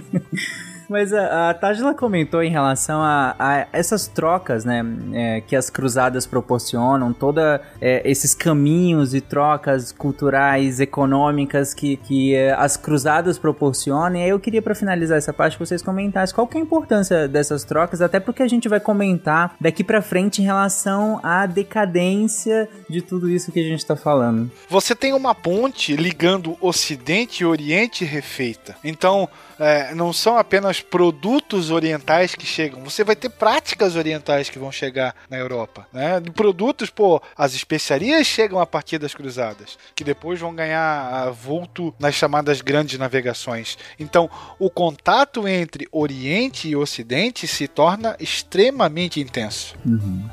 Mas 0.90 1.12
a, 1.12 1.50
a 1.50 1.54
Tajla 1.54 1.94
comentou 1.94 2.42
em 2.42 2.50
relação 2.50 3.00
a, 3.00 3.36
a 3.38 3.68
essas 3.72 4.08
trocas, 4.08 4.64
né, 4.64 4.84
é, 5.12 5.40
que 5.40 5.54
as 5.54 5.70
cruzadas 5.70 6.26
proporcionam, 6.26 7.12
toda 7.12 7.62
é, 7.80 8.02
esses 8.04 8.34
caminhos 8.34 9.14
e 9.14 9.20
trocas 9.20 9.92
culturais, 9.92 10.80
econômicas 10.80 11.72
que, 11.72 11.96
que 11.96 12.34
é, 12.34 12.50
as 12.54 12.76
cruzadas 12.76 13.38
proporcionam. 13.38 14.16
E 14.16 14.24
aí 14.24 14.30
eu 14.30 14.40
queria 14.40 14.60
para 14.60 14.74
finalizar 14.74 15.16
essa 15.16 15.32
parte 15.32 15.56
que 15.56 15.64
vocês 15.64 15.80
comentassem 15.80 16.34
qual 16.34 16.48
que 16.48 16.58
é 16.58 16.60
a 16.60 16.64
importância 16.64 17.28
dessas 17.28 17.62
trocas, 17.62 18.02
até 18.02 18.18
porque 18.18 18.42
a 18.42 18.48
gente 18.48 18.68
vai 18.68 18.80
comentar 18.80 19.54
daqui 19.60 19.84
para 19.84 20.02
frente 20.02 20.42
em 20.42 20.44
relação 20.44 21.20
à 21.22 21.46
decadência 21.46 22.68
de 22.88 23.00
tudo 23.00 23.30
isso 23.30 23.52
que 23.52 23.60
a 23.60 23.62
gente 23.62 23.86
tá 23.86 23.94
falando. 23.94 24.50
Você 24.68 24.96
tem 24.96 25.12
uma 25.12 25.36
ponte 25.36 25.94
ligando 25.94 26.56
Ocidente 26.60 27.44
e 27.44 27.46
Oriente 27.46 28.04
refeita. 28.04 28.74
Então, 28.82 29.28
é, 29.60 29.94
não 29.94 30.12
são 30.12 30.38
apenas 30.38 30.80
produtos 30.80 31.70
orientais 31.70 32.34
que 32.34 32.46
chegam, 32.46 32.82
você 32.82 33.04
vai 33.04 33.14
ter 33.14 33.28
práticas 33.28 33.94
orientais 33.94 34.48
que 34.48 34.58
vão 34.58 34.72
chegar 34.72 35.14
na 35.28 35.36
Europa. 35.36 35.86
Né? 35.92 36.18
De 36.18 36.30
produtos, 36.30 36.88
pô, 36.88 37.22
as 37.36 37.54
especiarias 37.54 38.26
chegam 38.26 38.58
a 38.58 38.66
partir 38.66 38.98
das 38.98 39.14
cruzadas, 39.14 39.78
que 39.94 40.02
depois 40.02 40.40
vão 40.40 40.54
ganhar 40.54 40.80
ah, 40.80 41.30
vulto 41.30 41.94
nas 41.98 42.14
chamadas 42.14 42.62
grandes 42.62 42.98
navegações. 42.98 43.76
Então, 43.98 44.30
o 44.58 44.70
contato 44.70 45.46
entre 45.46 45.86
Oriente 45.92 46.68
e 46.68 46.76
Ocidente 46.76 47.46
se 47.46 47.68
torna 47.68 48.16
extremamente 48.18 49.20
intenso. 49.20 49.74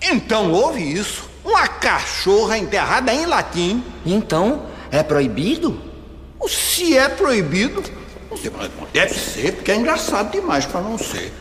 Então 0.01 0.51
houve 0.51 0.81
isso. 0.81 1.29
Uma 1.43 1.67
cachorra 1.67 2.57
enterrada 2.57 3.13
em 3.13 3.25
latim. 3.25 3.83
Então, 4.05 4.67
é 4.91 5.03
proibido? 5.03 5.79
Se 6.47 6.97
é 6.97 7.09
proibido, 7.09 7.83
deve 8.93 9.13
ser, 9.13 9.53
porque 9.53 9.71
é 9.71 9.75
engraçado 9.75 10.31
demais 10.31 10.65
pra 10.65 10.81
não 10.81 10.97
ser. 10.97 11.31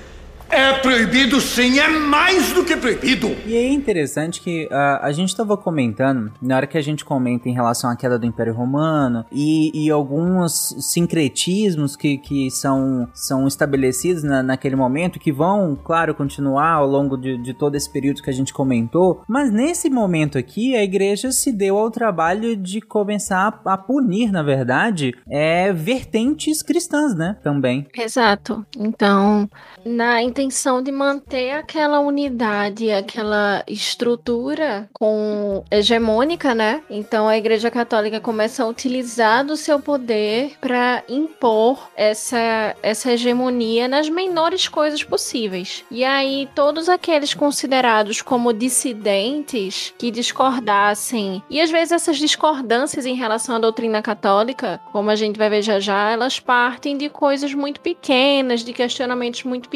É 0.48 0.72
proibido 0.74 1.40
sim, 1.40 1.78
é 1.78 1.88
mais 1.88 2.52
do 2.52 2.64
que 2.64 2.76
proibido. 2.76 3.28
E 3.44 3.56
é 3.56 3.68
interessante 3.68 4.40
que 4.40 4.68
ah, 4.70 5.00
a 5.02 5.12
gente 5.12 5.30
estava 5.30 5.56
comentando, 5.56 6.32
na 6.40 6.56
hora 6.56 6.66
que 6.66 6.78
a 6.78 6.82
gente 6.82 7.04
comenta 7.04 7.48
em 7.48 7.52
relação 7.52 7.90
à 7.90 7.96
queda 7.96 8.18
do 8.18 8.26
Império 8.26 8.54
Romano 8.54 9.24
e, 9.32 9.70
e 9.74 9.90
alguns 9.90 10.74
sincretismos 10.80 11.96
que, 11.96 12.18
que 12.18 12.50
são, 12.50 13.08
são 13.12 13.46
estabelecidos 13.46 14.22
na, 14.22 14.42
naquele 14.42 14.76
momento, 14.76 15.18
que 15.18 15.32
vão, 15.32 15.76
claro, 15.82 16.14
continuar 16.14 16.74
ao 16.74 16.86
longo 16.86 17.16
de, 17.16 17.36
de 17.38 17.52
todo 17.52 17.74
esse 17.74 17.90
período 17.92 18.22
que 18.22 18.30
a 18.30 18.32
gente 18.32 18.52
comentou, 18.52 19.22
mas 19.28 19.50
nesse 19.50 19.90
momento 19.90 20.38
aqui 20.38 20.76
a 20.76 20.82
igreja 20.82 21.32
se 21.32 21.52
deu 21.52 21.76
ao 21.76 21.90
trabalho 21.90 22.56
de 22.56 22.80
começar 22.80 23.60
a, 23.64 23.72
a 23.72 23.78
punir, 23.78 24.30
na 24.30 24.42
verdade, 24.42 25.14
é, 25.28 25.72
vertentes 25.72 26.62
cristãs, 26.62 27.14
né? 27.14 27.36
Também. 27.42 27.86
Exato. 27.96 28.64
Então, 28.78 29.48
na 29.86 30.20
intenção 30.20 30.82
de 30.82 30.90
manter 30.90 31.52
aquela 31.52 32.00
unidade, 32.00 32.90
aquela 32.90 33.62
estrutura 33.68 34.88
com 34.92 35.64
hegemônica, 35.70 36.54
né? 36.54 36.82
Então 36.90 37.28
a 37.28 37.38
Igreja 37.38 37.70
Católica 37.70 38.20
começa 38.20 38.64
a 38.64 38.66
utilizar 38.66 39.44
do 39.44 39.56
seu 39.56 39.78
poder 39.78 40.56
para 40.60 41.04
impor 41.08 41.88
essa, 41.96 42.74
essa 42.82 43.12
hegemonia 43.12 43.86
nas 43.86 44.08
menores 44.08 44.66
coisas 44.66 45.04
possíveis. 45.04 45.84
E 45.90 46.04
aí 46.04 46.48
todos 46.54 46.88
aqueles 46.88 47.32
considerados 47.32 48.20
como 48.20 48.52
dissidentes 48.52 49.94
que 49.96 50.10
discordassem, 50.10 51.42
e 51.48 51.60
às 51.60 51.70
vezes 51.70 51.92
essas 51.92 52.18
discordâncias 52.18 53.06
em 53.06 53.14
relação 53.14 53.56
à 53.56 53.58
doutrina 53.58 54.02
católica, 54.02 54.80
como 54.90 55.10
a 55.10 55.16
gente 55.16 55.38
vai 55.38 55.48
ver 55.48 55.62
já 55.62 55.78
já, 55.78 56.10
elas 56.10 56.40
partem 56.40 56.96
de 56.96 57.08
coisas 57.08 57.54
muito 57.54 57.80
pequenas, 57.80 58.64
de 58.64 58.72
questionamentos 58.72 59.44
muito 59.44 59.68
pequenos, 59.68 59.75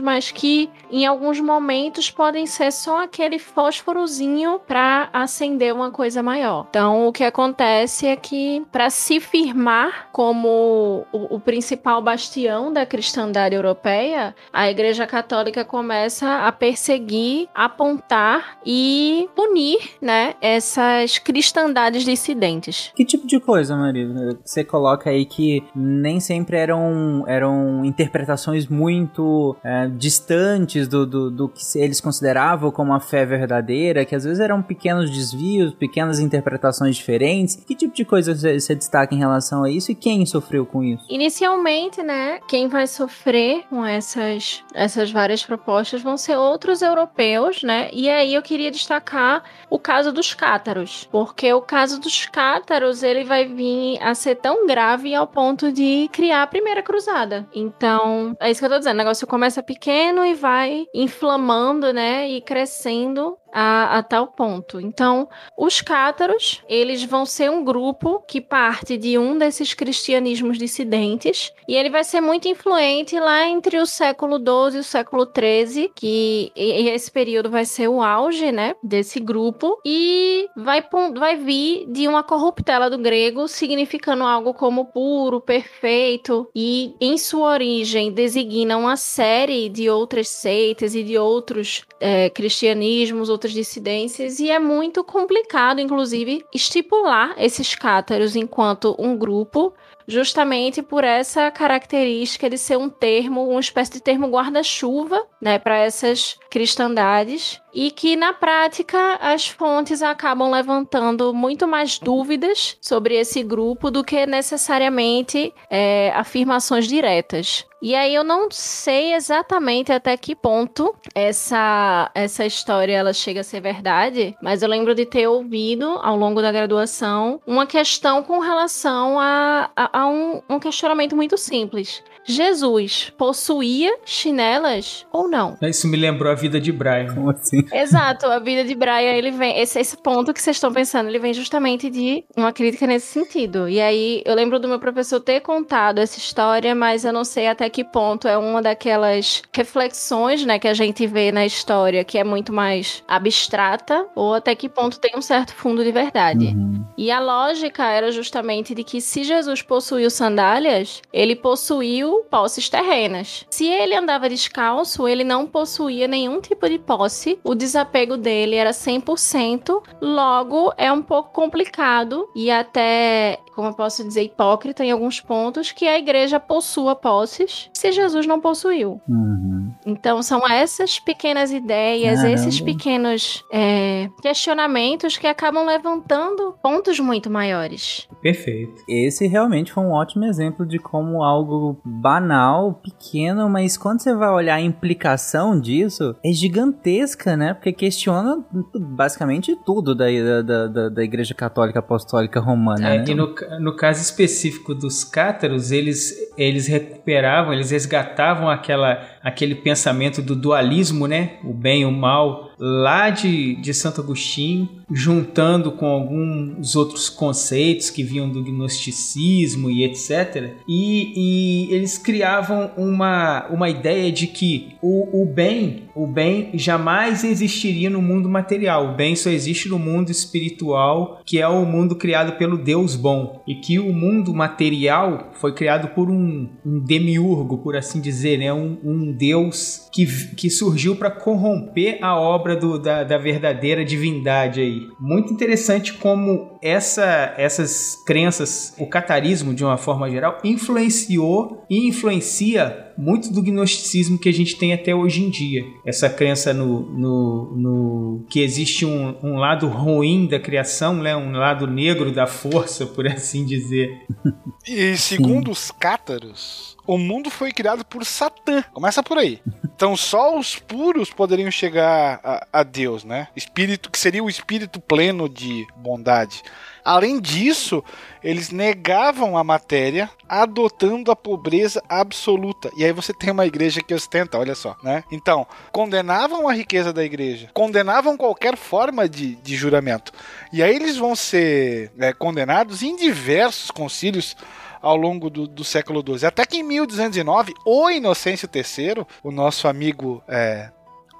mas 0.00 0.30
que 0.30 0.70
em 0.90 1.06
alguns 1.06 1.40
momentos 1.40 2.10
podem 2.10 2.46
ser 2.46 2.72
só 2.72 3.04
aquele 3.04 3.38
fósforozinho 3.38 4.60
para 4.66 5.08
acender 5.12 5.74
uma 5.74 5.90
coisa 5.90 6.22
maior. 6.22 6.66
Então, 6.70 7.06
o 7.06 7.12
que 7.12 7.24
acontece 7.24 8.06
é 8.06 8.16
que 8.16 8.64
para 8.72 8.90
se 8.90 9.20
firmar 9.20 10.08
como 10.12 11.06
o, 11.12 11.36
o 11.36 11.40
principal 11.40 12.02
bastião 12.02 12.72
da 12.72 12.84
cristandade 12.84 13.54
europeia, 13.54 14.34
a 14.52 14.70
Igreja 14.70 15.06
Católica 15.06 15.64
começa 15.64 16.46
a 16.46 16.52
perseguir, 16.52 17.48
apontar 17.54 18.58
e 18.64 19.28
punir, 19.34 19.78
né, 20.00 20.34
essas 20.40 21.18
cristandades 21.18 22.04
dissidentes. 22.04 22.92
Que 22.94 23.04
tipo 23.04 23.26
de 23.26 23.38
coisa, 23.40 23.76
Maria? 23.76 24.08
Você 24.44 24.64
coloca 24.64 25.10
aí 25.10 25.24
que 25.24 25.62
nem 25.74 26.20
sempre 26.20 26.56
eram, 26.56 27.24
eram 27.26 27.84
interpretações 27.84 28.66
muito 28.66 29.29
é, 29.64 29.88
distantes 29.88 30.88
do, 30.88 31.06
do, 31.06 31.30
do, 31.30 31.48
que 31.48 31.60
eles 31.78 32.00
consideravam 32.00 32.70
como 32.70 32.92
a 32.92 33.00
fé 33.00 33.24
verdadeira, 33.24 34.04
que 34.04 34.14
às 34.14 34.24
vezes 34.24 34.40
eram 34.40 34.62
pequenos 34.62 35.10
desvios, 35.10 35.74
pequenas 35.74 36.18
interpretações 36.18 36.96
diferentes. 36.96 37.56
Que 37.56 37.74
tipo 37.74 37.94
de 37.94 38.04
coisa 38.04 38.34
você 38.34 38.74
destaca 38.74 39.14
em 39.14 39.18
relação 39.18 39.64
a 39.64 39.70
isso 39.70 39.92
e 39.92 39.94
quem 39.94 40.24
sofreu 40.26 40.64
com 40.66 40.82
isso? 40.82 41.04
Inicialmente, 41.08 42.02
né, 42.02 42.40
quem 42.48 42.68
vai 42.68 42.86
sofrer 42.86 43.64
com 43.68 43.84
essas, 43.84 44.62
essas 44.74 45.10
várias 45.10 45.44
propostas 45.44 46.02
vão 46.02 46.16
ser 46.16 46.36
outros 46.36 46.82
europeus, 46.82 47.62
né? 47.62 47.90
E 47.92 48.08
aí 48.08 48.34
eu 48.34 48.42
queria 48.42 48.70
destacar 48.70 49.42
o 49.68 49.78
caso 49.78 50.12
dos 50.12 50.34
cátaros, 50.34 51.08
porque 51.10 51.52
o 51.52 51.60
caso 51.60 52.00
dos 52.00 52.26
cátaros 52.26 53.02
ele 53.02 53.24
vai 53.24 53.46
vir 53.46 53.98
a 54.02 54.14
ser 54.14 54.36
tão 54.36 54.66
grave 54.66 55.14
ao 55.14 55.26
ponto 55.26 55.72
de 55.72 56.08
criar 56.12 56.42
a 56.42 56.46
primeira 56.46 56.82
cruzada. 56.82 57.46
Então, 57.54 58.36
é 58.40 58.50
isso 58.50 58.60
que 58.60 58.66
eu 58.66 58.70
tô 58.70 58.78
dizendo, 58.78 58.96
negócio 59.10 59.26
começa 59.26 59.60
pequeno 59.60 60.24
e 60.24 60.34
vai 60.34 60.86
inflamando, 60.94 61.92
né, 61.92 62.28
e 62.28 62.40
crescendo 62.40 63.36
a, 63.52 63.98
a, 63.98 64.02
tal 64.02 64.28
ponto. 64.28 64.80
Então, 64.80 65.28
os 65.56 65.80
cátaros, 65.80 66.62
eles 66.68 67.02
vão 67.04 67.24
ser 67.26 67.50
um 67.50 67.64
grupo 67.64 68.20
que 68.26 68.40
parte 68.40 68.96
de 68.96 69.18
um 69.18 69.36
desses 69.38 69.74
cristianismos 69.74 70.58
dissidentes 70.58 71.52
e 71.66 71.74
ele 71.74 71.90
vai 71.90 72.04
ser 72.04 72.20
muito 72.20 72.48
influente 72.48 73.18
lá 73.18 73.46
entre 73.46 73.78
o 73.78 73.86
século 73.86 74.36
XII 74.36 74.76
e 74.76 74.80
o 74.80 74.84
século 74.84 75.24
XIII, 75.24 75.90
que 75.94 76.52
esse 76.54 77.10
período 77.10 77.50
vai 77.50 77.64
ser 77.64 77.88
o 77.88 78.02
auge, 78.02 78.50
né, 78.52 78.74
desse 78.82 79.20
grupo 79.20 79.80
e 79.84 80.48
vai, 80.56 80.84
vai 81.16 81.36
vir 81.36 81.86
de 81.88 82.08
uma 82.08 82.22
corruptela 82.22 82.90
do 82.90 82.98
grego, 82.98 83.48
significando 83.48 84.24
algo 84.24 84.54
como 84.54 84.86
puro, 84.86 85.40
perfeito 85.40 86.48
e 86.54 86.94
em 87.00 87.16
sua 87.16 87.52
origem 87.52 88.12
designa 88.12 88.76
uma 88.76 88.96
série 88.96 89.68
de 89.68 89.88
outras 89.88 90.28
seitas 90.28 90.94
e 90.94 91.02
de 91.02 91.16
outros 91.18 91.82
é, 92.00 92.30
cristianismos, 92.30 93.28
outras 93.40 93.52
dissidências, 93.54 94.38
e 94.38 94.50
é 94.50 94.58
muito 94.58 95.02
complicado, 95.02 95.80
inclusive, 95.80 96.44
estipular 96.54 97.34
esses 97.38 97.74
cátaros 97.74 98.36
enquanto 98.36 98.94
um 98.98 99.16
grupo, 99.16 99.72
justamente 100.10 100.82
por 100.82 101.04
essa 101.04 101.50
característica 101.50 102.50
de 102.50 102.58
ser 102.58 102.76
um 102.76 102.88
termo, 102.88 103.48
uma 103.48 103.60
espécie 103.60 103.92
de 103.92 104.00
termo 104.00 104.26
guarda-chuva, 104.28 105.24
né, 105.40 105.58
para 105.58 105.78
essas 105.78 106.36
cristandades 106.50 107.60
e 107.72 107.90
que 107.90 108.16
na 108.16 108.32
prática 108.32 109.14
as 109.20 109.46
fontes 109.46 110.02
acabam 110.02 110.50
levantando 110.50 111.32
muito 111.32 111.66
mais 111.68 111.98
dúvidas 111.98 112.76
sobre 112.80 113.14
esse 113.14 113.42
grupo 113.42 113.90
do 113.90 114.02
que 114.02 114.26
necessariamente 114.26 115.54
é, 115.70 116.12
afirmações 116.14 116.86
diretas. 116.86 117.64
E 117.82 117.94
aí 117.94 118.14
eu 118.14 118.22
não 118.22 118.50
sei 118.50 119.14
exatamente 119.14 119.90
até 119.90 120.14
que 120.14 120.36
ponto 120.36 120.94
essa 121.14 122.10
essa 122.14 122.44
história 122.44 122.92
ela 122.92 123.14
chega 123.14 123.40
a 123.40 123.44
ser 123.44 123.60
verdade, 123.62 124.36
mas 124.42 124.62
eu 124.62 124.68
lembro 124.68 124.94
de 124.94 125.06
ter 125.06 125.26
ouvido 125.26 125.98
ao 126.02 126.14
longo 126.14 126.42
da 126.42 126.52
graduação 126.52 127.40
uma 127.46 127.66
questão 127.66 128.22
com 128.22 128.38
relação 128.38 129.18
a, 129.18 129.70
a, 129.74 129.99
a 130.00 130.06
um, 130.06 130.42
um 130.48 130.58
questionamento 130.58 131.14
muito 131.14 131.36
simples. 131.36 132.02
Jesus 132.30 133.12
possuía 133.16 133.94
chinelas 134.04 135.06
ou 135.12 135.28
não? 135.28 135.56
Isso 135.62 135.86
me 135.88 135.96
lembrou 135.96 136.32
a 136.32 136.34
vida 136.34 136.60
de 136.60 136.72
Brian. 136.72 137.14
Como 137.14 137.30
assim? 137.30 137.64
Exato, 137.72 138.26
a 138.26 138.38
vida 138.38 138.64
de 138.64 138.74
Brian, 138.74 139.12
ele 139.12 139.30
vem. 139.30 139.58
Esse, 139.58 139.78
esse 139.80 139.96
ponto 139.96 140.32
que 140.32 140.40
vocês 140.40 140.56
estão 140.56 140.72
pensando, 140.72 141.08
ele 141.08 141.18
vem 141.18 141.34
justamente 141.34 141.90
de 141.90 142.24
uma 142.36 142.52
crítica 142.52 142.86
nesse 142.86 143.06
sentido. 143.06 143.68
E 143.68 143.80
aí, 143.80 144.22
eu 144.24 144.34
lembro 144.34 144.58
do 144.58 144.68
meu 144.68 144.78
professor 144.78 145.20
ter 145.20 145.40
contado 145.40 145.98
essa 145.98 146.18
história, 146.18 146.74
mas 146.74 147.04
eu 147.04 147.12
não 147.12 147.24
sei 147.24 147.48
até 147.48 147.68
que 147.68 147.84
ponto 147.84 148.26
é 148.26 148.36
uma 148.36 148.62
daquelas 148.62 149.42
reflexões, 149.52 150.44
né, 150.44 150.58
que 150.58 150.68
a 150.68 150.74
gente 150.74 151.06
vê 151.06 151.32
na 151.32 151.44
história 151.44 152.04
que 152.04 152.18
é 152.18 152.24
muito 152.24 152.52
mais 152.52 153.02
abstrata, 153.06 154.06
ou 154.14 154.34
até 154.34 154.54
que 154.54 154.68
ponto 154.68 154.98
tem 154.98 155.12
um 155.16 155.22
certo 155.22 155.54
fundo 155.54 155.84
de 155.84 155.92
verdade. 155.92 156.46
Uhum. 156.46 156.84
E 156.96 157.10
a 157.10 157.20
lógica 157.20 157.84
era 157.84 158.10
justamente 158.12 158.74
de 158.74 158.84
que 158.84 159.00
se 159.00 159.24
Jesus 159.24 159.62
possuiu 159.62 160.10
sandálias, 160.10 161.00
ele 161.12 161.34
possuiu 161.34 162.19
posses 162.24 162.68
terrenas. 162.68 163.46
Se 163.50 163.66
ele 163.66 163.94
andava 163.94 164.28
descalço, 164.28 165.06
ele 165.06 165.24
não 165.24 165.46
possuía 165.46 166.06
nenhum 166.06 166.40
tipo 166.40 166.68
de 166.68 166.78
posse, 166.78 167.38
o 167.44 167.54
desapego 167.54 168.16
dele 168.16 168.56
era 168.56 168.70
100%, 168.70 169.82
logo 170.00 170.72
é 170.76 170.90
um 170.92 171.02
pouco 171.02 171.32
complicado 171.32 172.28
e 172.34 172.50
até 172.50 173.38
como 173.60 173.68
eu 173.68 173.74
posso 173.74 174.02
dizer, 174.02 174.22
hipócrita 174.22 174.82
em 174.82 174.90
alguns 174.90 175.20
pontos, 175.20 175.70
que 175.70 175.86
a 175.86 175.98
igreja 175.98 176.40
possua 176.40 176.96
posses 176.96 177.68
se 177.74 177.92
Jesus 177.92 178.26
não 178.26 178.40
possuiu. 178.40 179.00
Uhum. 179.06 179.59
Então 179.84 180.22
são 180.22 180.48
essas 180.48 180.98
pequenas 180.98 181.50
ideias, 181.52 182.20
Caramba. 182.20 182.34
esses 182.34 182.60
pequenos 182.60 183.44
é, 183.52 184.08
questionamentos 184.22 185.16
que 185.16 185.26
acabam 185.26 185.66
levantando 185.66 186.54
pontos 186.62 186.98
muito 187.00 187.30
maiores. 187.30 188.08
Perfeito. 188.20 188.82
Esse 188.88 189.26
realmente 189.26 189.72
foi 189.72 189.82
um 189.82 189.92
ótimo 189.92 190.24
exemplo 190.24 190.66
de 190.66 190.78
como 190.78 191.22
algo 191.22 191.80
banal, 191.84 192.74
pequeno, 192.74 193.48
mas 193.48 193.76
quando 193.76 194.00
você 194.00 194.14
vai 194.14 194.30
olhar 194.30 194.56
a 194.56 194.60
implicação 194.60 195.58
disso, 195.58 196.14
é 196.24 196.32
gigantesca, 196.32 197.36
né? 197.36 197.54
Porque 197.54 197.72
questiona 197.72 198.44
basicamente 198.74 199.56
tudo 199.64 199.94
da, 199.94 200.06
da, 200.44 200.66
da, 200.66 200.88
da 200.88 201.02
Igreja 201.02 201.34
Católica 201.34 201.78
Apostólica 201.78 202.40
Romana. 202.40 202.94
É, 202.94 202.98
né? 202.98 203.04
e 203.08 203.14
no, 203.14 203.34
no 203.60 203.76
caso 203.76 204.00
específico 204.00 204.74
dos 204.74 205.04
cátaros, 205.04 205.70
eles, 205.70 206.14
eles 206.36 206.66
recuperavam, 206.66 207.52
eles 207.52 207.70
resgatavam 207.70 208.48
aquela, 208.48 209.02
aquele 209.22 209.54
pensamento 209.60 210.20
do 210.20 210.34
dualismo, 210.34 211.06
né? 211.06 211.34
O 211.44 211.52
bem 211.52 211.82
e 211.82 211.84
o 211.84 211.92
mal, 211.92 212.49
lá 212.60 213.08
de, 213.08 213.56
de 213.56 213.72
Santo 213.72 214.02
Agostinho, 214.02 214.68
juntando 214.92 215.72
com 215.72 215.86
alguns 215.86 216.76
outros 216.76 217.08
conceitos 217.08 217.88
que 217.88 218.02
vinham 218.02 218.28
do 218.28 218.42
gnosticismo 218.42 219.70
e 219.70 219.82
etc. 219.84 220.52
E, 220.68 221.68
e 221.68 221.74
eles 221.74 221.96
criavam 221.96 222.70
uma, 222.76 223.46
uma 223.48 223.70
ideia 223.70 224.12
de 224.12 224.26
que 224.26 224.74
o, 224.82 225.22
o 225.22 225.26
bem, 225.26 225.84
o 225.94 226.06
bem 226.06 226.50
jamais 226.54 227.24
existiria 227.24 227.88
no 227.88 228.02
mundo 228.02 228.28
material. 228.28 228.90
O 228.90 228.96
bem 228.96 229.16
só 229.16 229.30
existe 229.30 229.68
no 229.68 229.78
mundo 229.78 230.10
espiritual, 230.10 231.22
que 231.24 231.38
é 231.38 231.48
o 231.48 231.64
mundo 231.64 231.96
criado 231.96 232.36
pelo 232.36 232.58
Deus 232.58 232.94
bom. 232.94 233.42
E 233.46 233.54
que 233.54 233.78
o 233.78 233.92
mundo 233.92 234.34
material 234.34 235.30
foi 235.34 235.54
criado 235.54 235.94
por 235.94 236.10
um, 236.10 236.48
um 236.66 236.78
demiurgo, 236.80 237.58
por 237.58 237.76
assim 237.76 238.00
dizer, 238.00 238.38
né? 238.38 238.52
um, 238.52 238.78
um 238.84 239.12
Deus 239.12 239.88
que, 239.92 240.06
que 240.34 240.50
surgiu 240.50 240.96
para 240.96 241.10
corromper 241.10 241.98
a 242.02 242.18
obra 242.18 242.49
do, 242.54 242.78
da, 242.78 243.04
da 243.04 243.18
verdadeira 243.18 243.84
divindade 243.84 244.60
aí. 244.60 244.88
Muito 244.98 245.32
interessante 245.32 245.94
como 245.94 246.58
essa, 246.62 247.34
essas 247.36 247.96
crenças, 248.06 248.74
o 248.78 248.86
catarismo 248.86 249.54
de 249.54 249.64
uma 249.64 249.76
forma 249.76 250.10
geral, 250.10 250.38
influenciou 250.44 251.64
e 251.68 251.88
influencia 251.88 252.90
muito 252.96 253.32
do 253.32 253.42
gnosticismo 253.42 254.18
que 254.18 254.28
a 254.28 254.32
gente 254.32 254.56
tem 254.56 254.72
até 254.72 254.94
hoje 254.94 255.22
em 255.22 255.30
dia. 255.30 255.64
Essa 255.86 256.10
crença 256.10 256.52
no, 256.52 256.80
no, 256.82 257.56
no 257.56 258.26
que 258.28 258.40
existe 258.40 258.84
um, 258.84 259.16
um, 259.22 259.36
lado 259.36 259.66
ruim 259.68 260.26
da 260.26 260.38
criação, 260.38 260.96
né? 260.96 261.16
um 261.16 261.32
lado 261.32 261.66
negro 261.66 262.12
da 262.12 262.26
força, 262.26 262.86
por 262.86 263.06
assim 263.06 263.44
dizer. 263.44 263.90
E 264.68 264.94
segundo 264.94 265.50
os 265.50 265.70
cátaros, 265.70 266.76
o 266.86 266.98
mundo 266.98 267.30
foi 267.30 267.50
criado 267.50 267.82
por 267.82 268.04
Satã. 268.04 268.62
Começa 268.74 269.02
por 269.02 269.16
aí. 269.16 269.40
Então 269.74 269.96
só 269.96 270.38
os 270.38 270.56
puros 270.56 271.10
poderiam 271.10 271.50
chegar 271.50 272.20
a, 272.22 272.46
a 272.52 272.62
Deus, 272.62 273.02
né? 273.02 273.28
Espírito 273.34 273.90
que 273.90 273.98
seria 273.98 274.22
o 274.22 274.28
espírito 274.28 274.78
pleno 274.78 275.26
de 275.26 275.66
bondade. 275.76 276.42
Além 276.84 277.20
disso, 277.20 277.82
eles 278.22 278.50
negavam 278.50 279.36
a 279.36 279.44
matéria, 279.44 280.10
adotando 280.28 281.10
a 281.10 281.16
pobreza 281.16 281.82
absoluta. 281.88 282.70
E 282.76 282.84
aí 282.84 282.92
você 282.92 283.12
tem 283.12 283.30
uma 283.30 283.46
igreja 283.46 283.82
que 283.82 283.94
ostenta, 283.94 284.38
olha 284.38 284.54
só, 284.54 284.76
né? 284.82 285.04
Então, 285.10 285.46
condenavam 285.72 286.48
a 286.48 286.52
riqueza 286.52 286.92
da 286.92 287.04
igreja, 287.04 287.50
condenavam 287.52 288.16
qualquer 288.16 288.56
forma 288.56 289.08
de, 289.08 289.36
de 289.36 289.56
juramento. 289.56 290.12
E 290.52 290.62
aí 290.62 290.74
eles 290.74 290.96
vão 290.96 291.14
ser 291.16 291.92
é, 291.98 292.12
condenados 292.12 292.82
em 292.82 292.96
diversos 292.96 293.70
concílios 293.70 294.36
ao 294.80 294.96
longo 294.96 295.28
do, 295.28 295.46
do, 295.46 295.64
século 295.64 296.02
XII. 296.06 296.26
Até 296.26 296.46
que 296.46 296.58
em 296.58 296.62
1209, 296.62 297.54
o 297.66 297.90
Inocêncio 297.90 298.48
III, 298.52 299.04
o 299.22 299.30
nosso 299.30 299.68
amigo 299.68 300.22
é, 300.26 300.70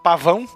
pavão, 0.03 0.49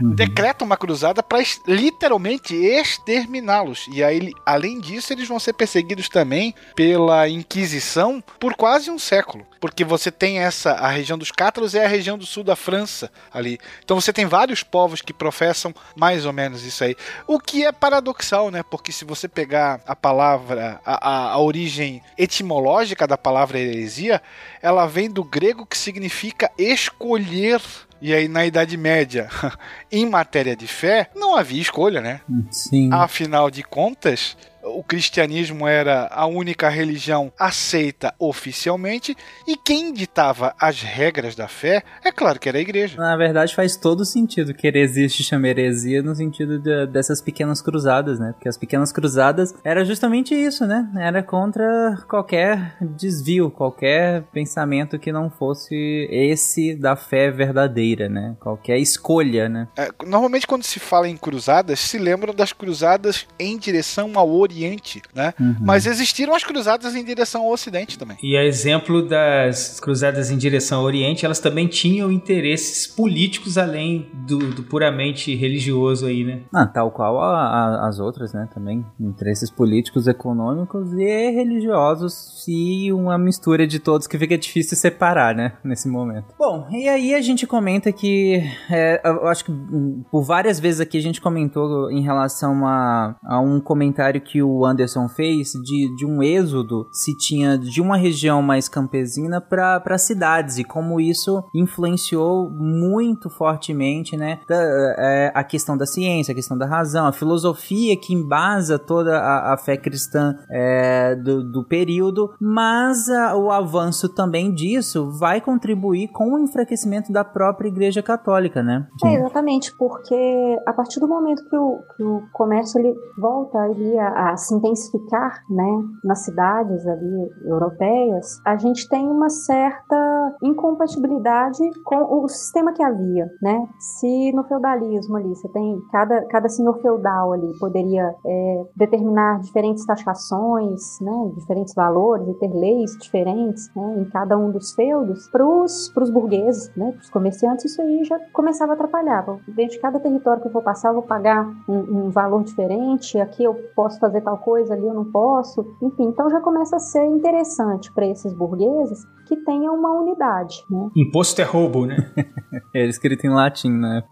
uhum. 0.00 0.14
decreta 0.14 0.64
uma 0.64 0.76
cruzada 0.76 1.22
para 1.22 1.42
literalmente 1.66 2.54
exterminá-los. 2.54 3.86
E 3.92 4.02
aí, 4.02 4.32
além 4.44 4.80
disso, 4.80 5.12
eles 5.12 5.28
vão 5.28 5.38
ser 5.38 5.52
perseguidos 5.52 6.08
também 6.08 6.54
pela 6.74 7.28
Inquisição 7.28 8.22
por 8.38 8.54
quase 8.54 8.90
um 8.90 8.98
século. 8.98 9.46
Porque 9.60 9.84
você 9.84 10.10
tem 10.10 10.38
essa, 10.38 10.72
a 10.72 10.88
região 10.88 11.18
dos 11.18 11.30
cátaros 11.30 11.74
é 11.74 11.84
a 11.84 11.88
região 11.88 12.16
do 12.16 12.24
sul 12.24 12.42
da 12.42 12.56
França 12.56 13.10
ali. 13.32 13.58
Então 13.84 14.00
você 14.00 14.12
tem 14.12 14.26
vários 14.26 14.62
povos 14.62 15.02
que 15.02 15.12
professam 15.12 15.74
mais 15.94 16.24
ou 16.24 16.32
menos 16.32 16.64
isso 16.64 16.82
aí. 16.82 16.96
O 17.26 17.38
que 17.38 17.64
é 17.64 17.70
paradoxal, 17.70 18.50
né? 18.50 18.62
Porque 18.62 18.90
se 18.90 19.04
você 19.04 19.28
pegar 19.28 19.80
a 19.86 19.94
palavra, 19.94 20.80
a, 20.84 21.10
a, 21.10 21.32
a 21.32 21.38
origem 21.38 22.02
etimológica 22.16 23.06
da 23.06 23.18
palavra 23.18 23.58
heresia, 23.58 24.22
ela 24.62 24.86
vem 24.86 25.10
do 25.10 25.22
grego 25.22 25.66
que 25.66 25.76
significa 25.76 26.50
escolher 26.56 27.60
e 28.00 28.14
aí, 28.14 28.28
na 28.28 28.46
Idade 28.46 28.76
Média, 28.76 29.28
em 29.90 30.06
matéria 30.08 30.56
de 30.56 30.66
fé, 30.66 31.10
não 31.14 31.36
havia 31.36 31.60
escolha, 31.60 32.00
né? 32.00 32.20
Sim. 32.50 32.90
Afinal 32.92 33.50
de 33.50 33.62
contas, 33.62 34.36
o 34.62 34.82
cristianismo 34.82 35.66
era 35.66 36.08
a 36.10 36.26
única 36.26 36.68
religião 36.68 37.32
aceita 37.38 38.14
oficialmente 38.18 39.16
e 39.46 39.56
quem 39.56 39.92
ditava 39.92 40.54
as 40.58 40.82
regras 40.82 41.34
da 41.34 41.48
fé, 41.48 41.82
é 42.04 42.12
claro 42.12 42.38
que 42.38 42.48
era 42.48 42.58
a 42.58 42.60
igreja. 42.60 42.96
Na 42.96 43.16
verdade, 43.16 43.54
faz 43.54 43.76
todo 43.76 44.04
sentido 44.04 44.54
que 44.54 44.66
heresia 44.66 45.08
se 45.08 45.22
chama 45.22 45.48
heresia 45.48 46.02
no 46.02 46.14
sentido 46.14 46.58
de, 46.58 46.86
dessas 46.86 47.20
pequenas 47.20 47.62
cruzadas, 47.62 48.18
né? 48.18 48.32
Porque 48.32 48.48
as 48.48 48.56
pequenas 48.56 48.92
cruzadas 48.92 49.54
era 49.64 49.84
justamente 49.84 50.34
isso, 50.34 50.66
né? 50.66 50.88
Era 50.98 51.22
contra 51.22 51.96
qualquer 52.08 52.76
desvio, 52.80 53.50
qualquer 53.50 54.22
pensamento 54.32 54.98
que 54.98 55.12
não 55.12 55.30
fosse 55.30 56.08
esse 56.10 56.74
da 56.74 56.96
fé 56.96 57.30
verdadeira, 57.30 58.08
né? 58.08 58.36
Qualquer 58.40 58.78
escolha, 58.78 59.48
né? 59.48 59.68
É, 59.76 59.90
normalmente, 60.06 60.46
quando 60.46 60.64
se 60.64 60.78
fala 60.78 61.08
em 61.08 61.16
cruzadas, 61.16 61.80
se 61.80 61.98
lembram 61.98 62.34
das 62.34 62.52
cruzadas 62.52 63.26
em 63.38 63.58
direção 63.58 64.12
ao 64.14 64.28
Oriente 64.50 65.02
né? 65.14 65.32
Uhum. 65.38 65.56
Mas 65.60 65.86
existiram 65.86 66.34
as 66.34 66.42
cruzadas 66.44 66.94
em 66.94 67.04
direção 67.04 67.42
ao 67.42 67.52
Ocidente 67.52 67.98
também. 67.98 68.16
E 68.22 68.36
a 68.36 68.44
exemplo 68.44 69.06
das 69.06 69.78
cruzadas 69.80 70.30
em 70.30 70.36
direção 70.36 70.80
ao 70.80 70.84
Oriente, 70.84 71.24
elas 71.24 71.38
também 71.38 71.68
tinham 71.68 72.10
interesses 72.10 72.86
políticos 72.86 73.56
além 73.56 74.10
do, 74.26 74.38
do 74.38 74.62
puramente 74.62 75.34
religioso 75.34 76.06
aí, 76.06 76.24
né? 76.24 76.42
Ah, 76.52 76.66
tal 76.66 76.90
qual 76.90 77.20
a, 77.20 77.40
a, 77.40 77.88
as 77.88 77.98
outras, 77.98 78.32
né? 78.32 78.48
Também 78.52 78.84
interesses 78.98 79.50
políticos, 79.50 80.06
econômicos 80.06 80.92
e 80.94 81.30
religiosos 81.30 82.44
e 82.48 82.92
uma 82.92 83.18
mistura 83.18 83.66
de 83.66 83.78
todos 83.78 84.06
que 84.06 84.18
fica 84.18 84.36
difícil 84.36 84.76
separar, 84.76 85.34
né? 85.34 85.52
Nesse 85.64 85.88
momento. 85.88 86.34
Bom, 86.38 86.66
e 86.70 86.88
aí 86.88 87.14
a 87.14 87.20
gente 87.20 87.46
comenta 87.46 87.92
que 87.92 88.42
é, 88.70 89.00
eu 89.04 89.28
acho 89.28 89.44
que 89.44 89.52
hum, 89.52 90.02
por 90.10 90.22
várias 90.22 90.58
vezes 90.58 90.80
aqui 90.80 90.98
a 90.98 91.02
gente 91.02 91.20
comentou 91.20 91.90
em 91.90 92.02
relação 92.02 92.66
a, 92.66 93.16
a 93.24 93.40
um 93.40 93.60
comentário 93.60 94.20
que 94.20 94.39
o 94.42 94.64
Anderson 94.64 95.08
fez 95.08 95.52
de, 95.52 95.94
de 95.94 96.06
um 96.06 96.22
êxodo 96.22 96.88
se 96.90 97.16
tinha 97.16 97.58
de 97.58 97.80
uma 97.80 97.96
região 97.96 98.42
mais 98.42 98.68
campesina 98.68 99.40
para 99.40 99.98
cidades 99.98 100.58
e 100.58 100.64
como 100.64 101.00
isso 101.00 101.44
influenciou 101.54 102.50
muito 102.50 103.28
fortemente 103.28 104.16
né, 104.16 104.40
da, 104.48 104.56
é, 104.98 105.32
a 105.34 105.44
questão 105.44 105.76
da 105.76 105.86
ciência, 105.86 106.32
a 106.32 106.34
questão 106.34 106.56
da 106.56 106.66
razão, 106.66 107.06
a 107.06 107.12
filosofia 107.12 107.96
que 107.96 108.14
embasa 108.14 108.78
toda 108.78 109.18
a, 109.18 109.54
a 109.54 109.56
fé 109.56 109.76
cristã 109.76 110.36
é, 110.50 111.14
do, 111.16 111.42
do, 111.42 111.64
período, 111.64 112.34
mas 112.40 113.08
a, 113.08 113.36
o 113.36 113.50
avanço 113.50 114.08
também 114.08 114.52
disso 114.52 115.10
vai 115.10 115.40
contribuir 115.40 116.08
com 116.08 116.34
o 116.34 116.38
enfraquecimento 116.38 117.12
da 117.12 117.24
própria 117.24 117.68
Igreja 117.68 118.02
Católica, 118.02 118.62
né? 118.62 118.86
É, 119.04 119.14
exatamente, 119.14 119.74
porque 119.76 120.58
a 120.66 120.72
partir 120.72 121.00
do 121.00 121.08
momento 121.08 121.44
que 121.48 121.56
o, 121.56 121.82
que 121.96 122.02
o 122.02 122.22
comércio 122.32 122.80
ele 122.80 122.94
volta 123.18 123.58
ali 123.58 123.98
a, 123.98 124.29
a 124.29 124.29
se 124.36 124.54
intensificar, 124.54 125.42
né, 125.48 125.84
nas 126.04 126.24
cidades 126.24 126.86
ali 126.86 127.30
europeias, 127.44 128.40
a 128.44 128.56
gente 128.56 128.88
tem 128.88 129.06
uma 129.06 129.28
certa 129.28 130.36
incompatibilidade 130.42 131.58
com 131.84 132.22
o 132.22 132.28
sistema 132.28 132.72
que 132.72 132.82
havia, 132.82 133.30
né? 133.42 133.66
Se 133.78 134.32
no 134.32 134.44
feudalismo 134.44 135.16
ali 135.16 135.28
você 135.28 135.48
tem 135.48 135.80
cada, 135.90 136.24
cada 136.26 136.48
senhor 136.48 136.80
feudal 136.80 137.32
ali 137.32 137.58
poderia 137.58 138.14
é, 138.26 138.64
determinar 138.76 139.40
diferentes 139.40 139.84
taxações, 139.84 140.98
né, 141.00 141.30
diferentes 141.34 141.74
valores 141.74 142.28
e 142.28 142.34
ter 142.34 142.48
leis 142.48 142.96
diferentes 142.98 143.70
né, 143.74 143.96
em 143.98 144.04
cada 144.06 144.36
um 144.36 144.50
dos 144.50 144.72
feudos, 144.72 145.28
para 145.28 145.46
os 145.46 146.10
burgueses, 146.12 146.70
né, 146.76 146.92
para 146.92 147.00
os 147.00 147.10
comerciantes, 147.10 147.64
isso 147.66 147.82
aí 147.82 148.04
já 148.04 148.18
começava 148.32 148.72
a 148.72 148.74
atrapalhar. 148.74 149.24
Dentro 149.48 149.74
de 149.74 149.80
cada 149.80 150.00
território 150.00 150.40
que 150.40 150.48
eu 150.48 150.52
for 150.52 150.62
passar, 150.62 150.88
eu 150.88 150.94
vou 150.94 151.02
pagar 151.02 151.46
um, 151.68 152.06
um 152.06 152.10
valor 152.10 152.42
diferente, 152.42 153.18
aqui 153.18 153.44
eu 153.44 153.54
posso 153.74 153.98
fazer 153.98 154.19
tal 154.20 154.38
coisa, 154.38 154.74
ali 154.74 154.86
eu 154.86 154.94
não 154.94 155.04
posso. 155.04 155.66
Enfim, 155.82 156.04
então 156.04 156.28
já 156.30 156.40
começa 156.40 156.76
a 156.76 156.80
ser 156.80 157.04
interessante 157.06 157.92
para 157.92 158.06
esses 158.06 158.32
burgueses 158.32 159.06
que 159.26 159.36
tenha 159.36 159.70
uma 159.70 159.92
unidade, 159.92 160.64
né? 160.68 160.90
Imposto 160.96 161.40
é 161.40 161.44
roubo, 161.44 161.86
né? 161.86 161.96
é 162.74 162.84
escrito 162.86 163.26
em 163.26 163.30
latim, 163.30 163.70
né? 163.70 164.02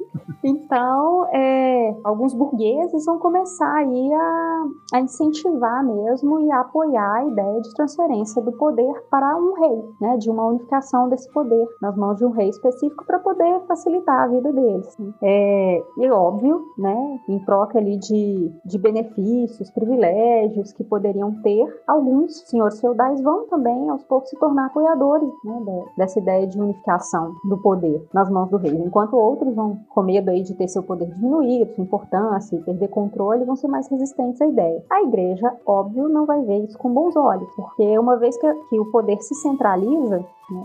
Então, 0.68 1.26
é, 1.32 1.96
alguns 2.04 2.34
burgueses 2.34 3.06
vão 3.06 3.18
começar 3.18 3.74
aí 3.74 4.12
a, 4.12 4.64
a, 4.92 5.00
incentivar 5.00 5.82
mesmo 5.82 6.40
e 6.40 6.52
a 6.52 6.60
apoiar 6.60 7.14
a 7.14 7.24
ideia 7.24 7.60
de 7.62 7.74
transferência 7.74 8.42
do 8.42 8.52
poder 8.52 8.92
para 9.10 9.34
um 9.38 9.54
rei, 9.54 9.82
né? 9.98 10.18
De 10.18 10.28
uma 10.28 10.44
unificação 10.44 11.08
desse 11.08 11.32
poder 11.32 11.66
nas 11.80 11.96
mãos 11.96 12.18
de 12.18 12.26
um 12.26 12.32
rei 12.32 12.50
específico 12.50 13.02
para 13.06 13.18
poder 13.18 13.62
facilitar 13.66 14.24
a 14.24 14.26
vida 14.26 14.52
deles. 14.52 14.94
É, 15.22 15.82
e 15.96 16.10
óbvio, 16.10 16.62
né? 16.76 17.18
Em 17.30 17.38
troca 17.46 17.78
ali 17.78 17.96
de, 17.96 18.52
de 18.66 18.78
benefícios, 18.78 19.70
privilégios 19.70 20.70
que 20.74 20.84
poderiam 20.84 21.32
ter, 21.40 21.64
alguns 21.86 22.46
senhores 22.46 22.78
feudais 22.78 23.22
vão 23.22 23.46
também 23.46 23.88
aos 23.88 24.04
poucos 24.04 24.28
se 24.28 24.38
tornar 24.38 24.66
apoiadores 24.66 25.30
né, 25.42 25.84
dessa 25.96 26.18
ideia 26.18 26.46
de 26.46 26.60
unificação 26.60 27.32
do 27.48 27.56
poder 27.56 28.06
nas 28.12 28.28
mãos 28.28 28.50
do 28.50 28.58
rei, 28.58 28.74
enquanto 28.74 29.16
outros 29.16 29.54
vão 29.54 29.78
com 29.88 30.02
medo 30.02 30.28
aí 30.28 30.42
de 30.42 30.57
ter 30.58 30.68
seu 30.68 30.82
poder 30.82 31.06
diminuído, 31.06 31.72
sua 31.74 31.84
importância 31.84 32.56
e 32.56 32.62
perder 32.62 32.88
controle, 32.88 33.44
vão 33.44 33.56
ser 33.56 33.68
mais 33.68 33.88
resistentes 33.88 34.40
à 34.42 34.46
ideia. 34.46 34.84
A 34.90 35.02
igreja, 35.02 35.56
óbvio, 35.64 36.08
não 36.08 36.26
vai 36.26 36.42
ver 36.42 36.64
isso 36.64 36.76
com 36.76 36.92
bons 36.92 37.16
olhos, 37.16 37.48
porque 37.54 37.98
uma 37.98 38.16
vez 38.16 38.36
que, 38.36 38.52
que 38.68 38.78
o 38.78 38.90
poder 38.90 39.18
se 39.22 39.34
centraliza, 39.36 40.24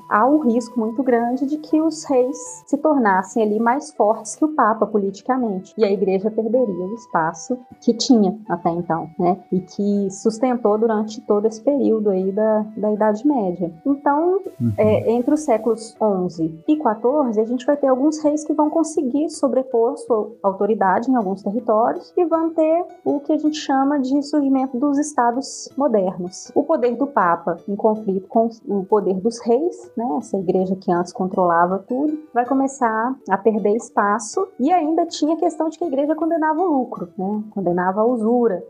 há 0.10 0.26
um 0.26 0.39
risco 0.39 0.80
muito 0.80 1.03
grande 1.03 1.45
de 1.45 1.57
que 1.57 1.81
os 1.81 2.03
reis 2.05 2.64
se 2.65 2.77
tornassem 2.77 3.43
ali 3.43 3.60
mais 3.60 3.91
fortes 3.93 4.35
que 4.35 4.45
o 4.45 4.49
Papa 4.49 4.85
politicamente 4.85 5.73
e 5.77 5.84
a 5.84 5.91
Igreja 5.91 6.31
perderia 6.31 6.85
o 6.85 6.93
espaço 6.95 7.57
que 7.81 7.93
tinha 7.93 8.38
até 8.47 8.69
então, 8.69 9.10
né? 9.19 9.38
E 9.51 9.60
que 9.60 10.10
sustentou 10.10 10.77
durante 10.77 11.22
todo 11.22 11.47
esse 11.47 11.61
período 11.61 12.10
aí 12.10 12.31
da, 12.31 12.65
da 12.77 12.91
Idade 12.91 13.26
Média. 13.27 13.73
Então, 13.85 14.39
uhum. 14.60 14.73
é, 14.77 15.11
entre 15.11 15.34
os 15.34 15.41
séculos 15.41 15.95
11 15.99 16.64
e 16.68 16.77
14, 16.77 17.39
a 17.39 17.45
gente 17.45 17.65
vai 17.65 17.77
ter 17.77 17.88
alguns 17.88 18.22
reis 18.23 18.43
que 18.43 18.53
vão 18.53 18.69
conseguir 18.69 19.30
sobrepor 19.30 19.97
sua 19.97 20.31
autoridade 20.41 21.10
em 21.10 21.15
alguns 21.15 21.43
territórios 21.43 22.14
e 22.15 22.26
vão 22.26 22.49
ter 22.51 22.85
o 23.03 23.19
que 23.19 23.34
a 23.34 23.38
gente 23.38 23.57
chama 23.57 23.99
de 23.99 24.22
surgimento 24.23 24.77
dos 24.77 24.97
estados 24.97 25.69
modernos. 25.77 26.51
O 26.55 26.64
poder 26.64 26.95
do 26.95 27.07
Papa 27.07 27.57
em 27.68 27.76
conflito 27.76 28.27
com 28.27 28.49
o 28.68 28.85
poder 28.85 29.15
dos 29.15 29.39
reis 29.39 29.72
né, 29.95 30.05
essa 30.17 30.37
igreja 30.37 30.75
que 30.75 30.91
antes 30.91 31.13
controlava 31.13 31.79
tudo, 31.87 32.17
vai 32.33 32.45
começar 32.45 33.15
a 33.29 33.37
perder 33.37 33.75
espaço 33.75 34.47
e 34.59 34.71
ainda 34.71 35.05
tinha 35.05 35.33
a 35.33 35.39
questão 35.39 35.69
de 35.69 35.77
que 35.77 35.83
a 35.83 35.87
igreja 35.87 36.15
condenava 36.15 36.61
o 36.61 36.65
lucro, 36.65 37.09
né, 37.17 37.43
condenava 37.51 38.01
a 38.01 38.05
usura. 38.05 38.63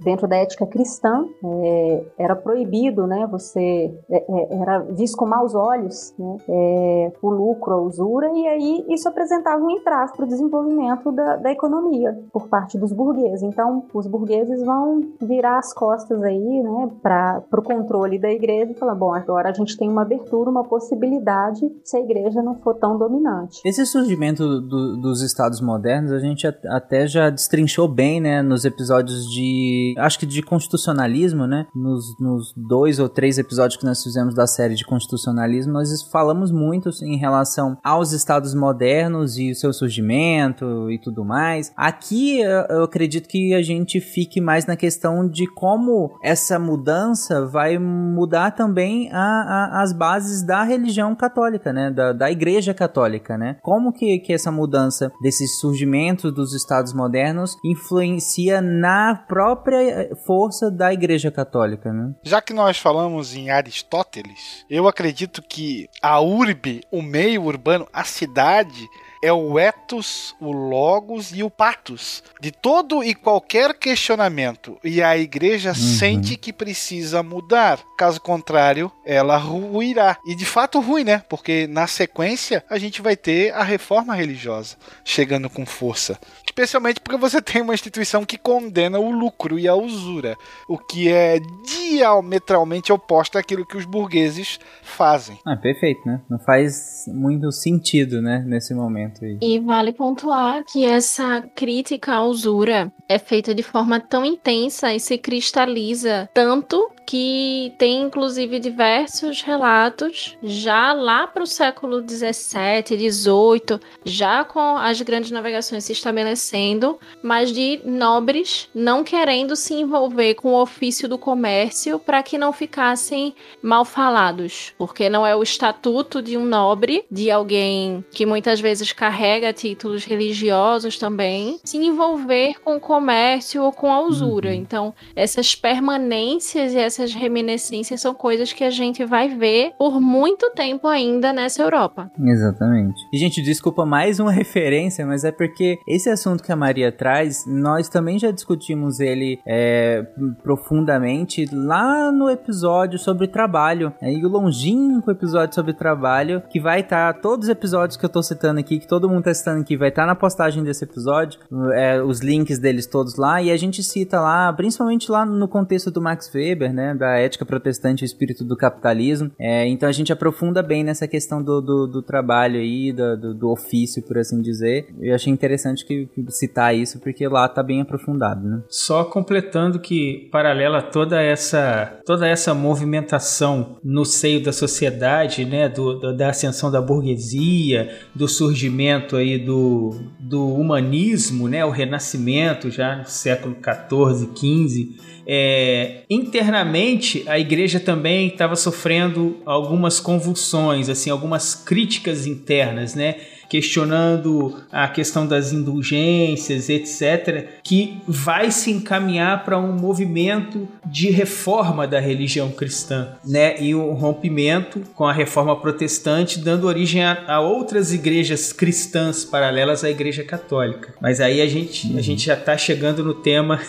dentro 0.00 0.26
da 0.26 0.36
ética 0.36 0.66
cristã, 0.66 1.26
é, 1.44 2.04
era 2.18 2.36
proibido, 2.36 3.06
né, 3.06 3.26
você 3.30 3.94
é, 4.10 4.24
é, 4.28 4.56
era 4.60 4.78
visto 4.80 5.16
com 5.16 5.26
maus 5.26 5.54
olhos 5.54 6.14
né, 6.18 6.36
é, 6.48 7.12
o 7.22 7.30
lucro, 7.30 7.74
a 7.74 7.80
usura, 7.80 8.30
e 8.32 8.46
aí 8.46 8.84
isso 8.88 9.08
apresentava 9.08 9.62
um 9.62 9.70
entrave 9.70 10.12
para 10.12 10.24
o 10.24 10.28
desenvolvimento 10.28 11.12
da, 11.12 11.36
da 11.36 11.50
economia 11.50 12.18
por 12.32 12.48
parte 12.48 12.78
dos 12.78 12.92
burgueses. 12.92 13.42
Então, 13.42 13.84
os 13.92 14.06
burgueses 14.06 14.62
vão 14.64 15.00
virar 15.20 15.58
as 15.58 15.72
costas 15.72 16.22
aí, 16.22 16.62
né, 16.62 16.90
para 17.02 17.42
o 17.52 17.62
controle 17.62 18.18
da 18.18 18.30
igreja 18.30 18.72
e 18.72 18.74
falar, 18.74 18.94
bom, 18.94 19.14
agora 19.14 19.50
a 19.50 19.52
gente 19.52 19.76
tem 19.76 19.88
uma 19.88 20.02
abertura 20.02 20.43
uma 20.48 20.64
possibilidade 20.64 21.60
se 21.84 21.96
a 21.96 22.00
igreja 22.00 22.42
não 22.42 22.56
for 22.60 22.74
tão 22.74 22.98
dominante. 22.98 23.60
Esse 23.64 23.84
surgimento 23.86 24.60
do, 24.60 24.96
dos 24.96 25.22
estados 25.22 25.60
modernos 25.60 26.12
a 26.12 26.18
gente 26.18 26.46
até 26.46 27.06
já 27.06 27.30
destrinchou 27.30 27.88
bem, 27.88 28.20
né, 28.20 28.42
nos 28.42 28.64
episódios 28.64 29.26
de, 29.30 29.94
acho 29.98 30.18
que 30.18 30.26
de 30.26 30.42
constitucionalismo, 30.42 31.46
né, 31.46 31.66
nos, 31.74 32.04
nos 32.18 32.52
dois 32.56 32.98
ou 32.98 33.08
três 33.08 33.38
episódios 33.38 33.78
que 33.78 33.84
nós 33.84 34.02
fizemos 34.02 34.34
da 34.34 34.46
série 34.46 34.74
de 34.74 34.84
constitucionalismo, 34.84 35.72
nós 35.72 35.90
falamos 36.10 36.50
muito 36.50 36.90
em 37.02 37.16
relação 37.16 37.76
aos 37.82 38.12
estados 38.12 38.54
modernos 38.54 39.38
e 39.38 39.50
o 39.50 39.54
seu 39.54 39.72
surgimento 39.72 40.90
e 40.90 40.98
tudo 40.98 41.24
mais. 41.24 41.72
Aqui 41.76 42.40
eu 42.40 42.84
acredito 42.84 43.28
que 43.28 43.54
a 43.54 43.62
gente 43.62 44.00
fique 44.00 44.40
mais 44.40 44.66
na 44.66 44.76
questão 44.76 45.26
de 45.28 45.46
como 45.46 46.18
essa 46.22 46.58
mudança 46.58 47.46
vai 47.46 47.78
mudar 47.78 48.52
também 48.52 49.10
a, 49.12 49.18
a, 49.18 49.82
as 49.82 49.92
bases 49.92 50.33
bases 50.34 50.42
da 50.42 50.62
religião 50.64 51.14
católica, 51.14 51.72
né? 51.72 51.90
Da, 51.90 52.12
da 52.12 52.30
igreja 52.30 52.74
católica, 52.74 53.38
né? 53.38 53.56
Como 53.62 53.92
que, 53.92 54.18
que 54.18 54.32
essa 54.32 54.50
mudança 54.50 55.12
desses 55.22 55.58
surgimentos 55.58 56.32
dos 56.32 56.54
estados 56.54 56.92
modernos 56.92 57.56
influencia 57.64 58.60
na 58.60 59.14
própria 59.14 60.10
força 60.26 60.70
da 60.70 60.92
igreja 60.92 61.30
católica, 61.30 61.92
né? 61.92 62.12
Já 62.22 62.40
que 62.40 62.52
nós 62.52 62.78
falamos 62.78 63.34
em 63.34 63.50
Aristóteles, 63.50 64.64
eu 64.68 64.88
acredito 64.88 65.42
que 65.42 65.88
a 66.02 66.20
urbe, 66.20 66.82
o 66.90 67.02
meio 67.02 67.44
urbano, 67.44 67.86
a 67.92 68.04
cidade, 68.04 68.88
é 69.24 69.32
o 69.32 69.58
ethos, 69.58 70.36
o 70.38 70.52
logos 70.52 71.32
e 71.32 71.42
o 71.42 71.48
patos 71.48 72.22
de 72.42 72.52
todo 72.52 73.02
e 73.02 73.14
qualquer 73.14 73.72
questionamento. 73.72 74.78
E 74.84 75.02
a 75.02 75.16
igreja 75.16 75.70
uhum. 75.70 75.74
sente 75.74 76.36
que 76.36 76.52
precisa 76.52 77.22
mudar. 77.22 77.80
Caso 77.96 78.20
contrário, 78.20 78.92
ela 79.02 79.38
ruirá. 79.38 80.18
E 80.26 80.34
de 80.34 80.44
fato 80.44 80.78
rui, 80.78 81.04
né? 81.04 81.22
Porque 81.26 81.66
na 81.66 81.86
sequência 81.86 82.62
a 82.68 82.76
gente 82.76 83.00
vai 83.00 83.16
ter 83.16 83.54
a 83.54 83.62
reforma 83.62 84.14
religiosa 84.14 84.76
chegando 85.02 85.48
com 85.48 85.64
força. 85.64 86.18
Especialmente 86.44 87.00
porque 87.00 87.18
você 87.18 87.40
tem 87.40 87.62
uma 87.62 87.74
instituição 87.74 88.26
que 88.26 88.36
condena 88.36 88.98
o 88.98 89.10
lucro 89.10 89.58
e 89.58 89.66
a 89.66 89.74
usura, 89.74 90.36
o 90.68 90.76
que 90.76 91.10
é 91.10 91.40
diametralmente 91.64 92.92
oposto 92.92 93.38
àquilo 93.38 93.66
que 93.66 93.76
os 93.76 93.86
burgueses 93.86 94.60
fazem. 94.82 95.38
Ah, 95.46 95.56
perfeito, 95.56 96.06
né? 96.06 96.20
Não 96.28 96.38
faz 96.38 97.04
muito 97.08 97.50
sentido, 97.50 98.20
né, 98.20 98.44
nesse 98.46 98.74
momento 98.74 99.13
momento 99.14 99.24
aí. 99.24 99.38
E 99.40 99.58
vale 99.60 99.92
pontuar 99.92 100.64
que 100.64 100.84
essa 100.84 101.42
crítica 101.54 102.14
à 102.14 102.24
usura 102.24 102.92
é 103.08 103.18
feita 103.18 103.54
de 103.54 103.62
forma 103.62 104.00
tão 104.00 104.24
intensa 104.24 104.92
e 104.92 105.00
se 105.00 105.16
cristaliza 105.18 106.28
tanto 106.32 106.90
que 107.06 107.72
tem 107.78 108.02
inclusive 108.02 108.58
diversos 108.58 109.42
relatos 109.42 110.36
já 110.42 110.92
lá 110.92 111.26
para 111.26 111.42
o 111.42 111.46
século 111.46 112.00
17, 112.00 112.96
18, 112.96 113.80
já 114.04 114.44
com 114.44 114.76
as 114.76 115.00
grandes 115.02 115.30
navegações 115.30 115.84
se 115.84 115.92
estabelecendo, 115.92 116.98
mas 117.22 117.52
de 117.52 117.80
nobres 117.84 118.68
não 118.74 119.04
querendo 119.04 119.54
se 119.56 119.74
envolver 119.74 120.34
com 120.34 120.52
o 120.54 120.60
ofício 120.60 121.08
do 121.08 121.18
comércio 121.18 121.98
para 121.98 122.22
que 122.22 122.38
não 122.38 122.52
ficassem 122.52 123.34
mal 123.62 123.84
falados, 123.84 124.72
porque 124.78 125.08
não 125.08 125.26
é 125.26 125.36
o 125.36 125.42
estatuto 125.42 126.22
de 126.22 126.36
um 126.36 126.44
nobre, 126.44 127.04
de 127.10 127.30
alguém 127.30 128.04
que 128.10 128.24
muitas 128.24 128.60
vezes 128.60 128.92
carrega 128.92 129.52
títulos 129.52 130.04
religiosos 130.04 130.98
também, 130.98 131.60
se 131.64 131.76
envolver 131.76 132.60
com 132.60 132.76
o 132.76 132.80
comércio 132.80 133.62
ou 133.62 133.72
com 133.72 133.92
a 133.92 134.00
usura. 134.00 134.50
Uhum. 134.50 134.54
Então, 134.54 134.94
essas 135.14 135.54
permanências 135.54 136.72
e 136.72 136.78
essas 136.78 136.93
reminiscências 136.96 138.00
são 138.00 138.14
coisas 138.14 138.52
que 138.52 138.64
a 138.64 138.70
gente 138.70 139.04
vai 139.04 139.28
ver 139.28 139.72
por 139.78 140.00
muito 140.00 140.50
tempo 140.50 140.86
ainda 140.86 141.32
nessa 141.32 141.62
Europa. 141.62 142.10
Exatamente. 142.18 143.00
E, 143.12 143.18
gente, 143.18 143.42
desculpa 143.42 143.84
mais 143.84 144.20
uma 144.20 144.30
referência, 144.32 145.06
mas 145.06 145.24
é 145.24 145.32
porque 145.32 145.78
esse 145.86 146.08
assunto 146.08 146.42
que 146.42 146.52
a 146.52 146.56
Maria 146.56 146.92
traz, 146.92 147.44
nós 147.46 147.88
também 147.88 148.18
já 148.18 148.30
discutimos 148.30 149.00
ele 149.00 149.38
é, 149.46 150.06
profundamente 150.42 151.46
lá 151.52 152.12
no 152.12 152.30
episódio 152.30 152.98
sobre 152.98 153.28
trabalho. 153.28 153.92
Aí 154.00 154.24
o 154.24 154.28
longínquo 154.28 155.10
episódio 155.10 155.54
sobre 155.54 155.72
trabalho, 155.72 156.42
que 156.50 156.60
vai 156.60 156.80
estar 156.80 157.12
tá, 157.12 157.20
todos 157.20 157.46
os 157.46 157.50
episódios 157.50 157.96
que 157.96 158.04
eu 158.04 158.08
tô 158.08 158.22
citando 158.22 158.60
aqui, 158.60 158.78
que 158.78 158.86
todo 158.86 159.08
mundo 159.08 159.24
tá 159.24 159.34
citando 159.34 159.60
aqui, 159.60 159.76
vai 159.76 159.88
estar 159.88 160.02
tá 160.02 160.06
na 160.06 160.14
postagem 160.14 160.62
desse 160.62 160.84
episódio, 160.84 161.40
é, 161.72 162.02
os 162.02 162.20
links 162.20 162.58
deles 162.58 162.86
todos 162.86 163.16
lá, 163.16 163.42
e 163.42 163.50
a 163.50 163.56
gente 163.56 163.82
cita 163.82 164.20
lá, 164.20 164.52
principalmente 164.52 165.10
lá 165.10 165.24
no 165.24 165.48
contexto 165.48 165.90
do 165.90 166.00
Max 166.00 166.30
Weber, 166.34 166.72
né? 166.72 166.83
Da 166.92 167.16
ética 167.16 167.46
protestante 167.46 168.02
e 168.02 168.04
o 168.04 168.06
espírito 168.06 168.44
do 168.44 168.56
capitalismo. 168.56 169.30
É, 169.38 169.66
então 169.68 169.88
a 169.88 169.92
gente 169.92 170.12
aprofunda 170.12 170.62
bem 170.62 170.82
nessa 170.82 171.06
questão 171.06 171.42
do, 171.42 171.60
do, 171.60 171.86
do 171.86 172.02
trabalho 172.02 172.58
aí, 172.58 172.92
do, 172.92 173.34
do, 173.34 173.50
ofício, 173.50 174.02
por 174.02 174.18
assim 174.18 174.42
dizer. 174.42 174.88
Eu 175.00 175.14
achei 175.14 175.32
interessante 175.32 175.86
que, 175.86 176.06
que, 176.06 176.24
citar 176.30 176.74
isso, 176.74 176.98
porque 176.98 177.28
lá 177.28 177.48
tá 177.48 177.62
bem 177.62 177.80
aprofundado, 177.80 178.46
né? 178.46 178.62
Só 178.68 179.04
completando 179.04 179.78
que, 179.78 180.28
paralela 180.32 180.78
a 180.78 180.82
toda 180.82 181.22
essa, 181.22 182.00
toda 182.04 182.26
essa 182.26 182.52
movimentação 182.52 183.78
no 183.84 184.04
seio 184.04 184.42
da 184.42 184.52
sociedade, 184.52 185.44
né, 185.44 185.68
do, 185.68 186.12
da 186.16 186.30
ascensão 186.30 186.70
da 186.70 186.80
burguesia, 186.80 187.90
do 188.14 188.26
surgimento 188.26 189.16
aí 189.16 189.38
do, 189.38 189.90
do 190.18 190.46
humanismo, 190.54 191.48
né, 191.48 191.64
o 191.64 191.70
renascimento 191.70 192.70
já 192.70 192.96
no 192.96 193.06
século 193.06 193.54
14, 193.54 194.28
15, 194.28 194.96
é, 195.26 196.02
internamente 196.08 197.24
a 197.26 197.38
igreja 197.38 197.80
também 197.80 198.28
estava 198.28 198.56
sofrendo 198.56 199.36
algumas 199.46 200.00
convulsões, 200.00 200.88
assim, 200.88 201.10
algumas 201.10 201.54
críticas 201.54 202.26
internas, 202.26 202.94
né? 202.94 203.16
Questionando 203.48 204.60
a 204.70 204.88
questão 204.88 205.26
das 205.26 205.52
indulgências, 205.52 206.68
etc., 206.68 207.48
que 207.62 208.02
vai 208.06 208.50
se 208.50 208.70
encaminhar 208.70 209.44
para 209.44 209.58
um 209.58 209.72
movimento 209.72 210.68
de 210.84 211.10
reforma 211.10 211.86
da 211.86 212.00
religião 212.00 212.50
cristã, 212.50 213.16
né? 213.24 213.60
E 213.60 213.74
um 213.74 213.92
rompimento 213.92 214.80
com 214.94 215.04
a 215.04 215.12
reforma 215.12 215.58
protestante, 215.60 216.38
dando 216.38 216.66
origem 216.66 217.04
a, 217.04 217.24
a 217.26 217.40
outras 217.40 217.92
igrejas 217.92 218.52
cristãs 218.52 219.24
paralelas 219.24 219.84
à 219.84 219.90
Igreja 219.90 220.24
Católica. 220.24 220.94
Mas 221.00 221.20
aí 221.20 221.40
a 221.40 221.46
gente, 221.46 221.88
uhum. 221.88 221.98
a 221.98 222.00
gente 222.00 222.24
já 222.24 222.34
está 222.34 222.56
chegando 222.56 223.04
no 223.04 223.14
tema 223.14 223.60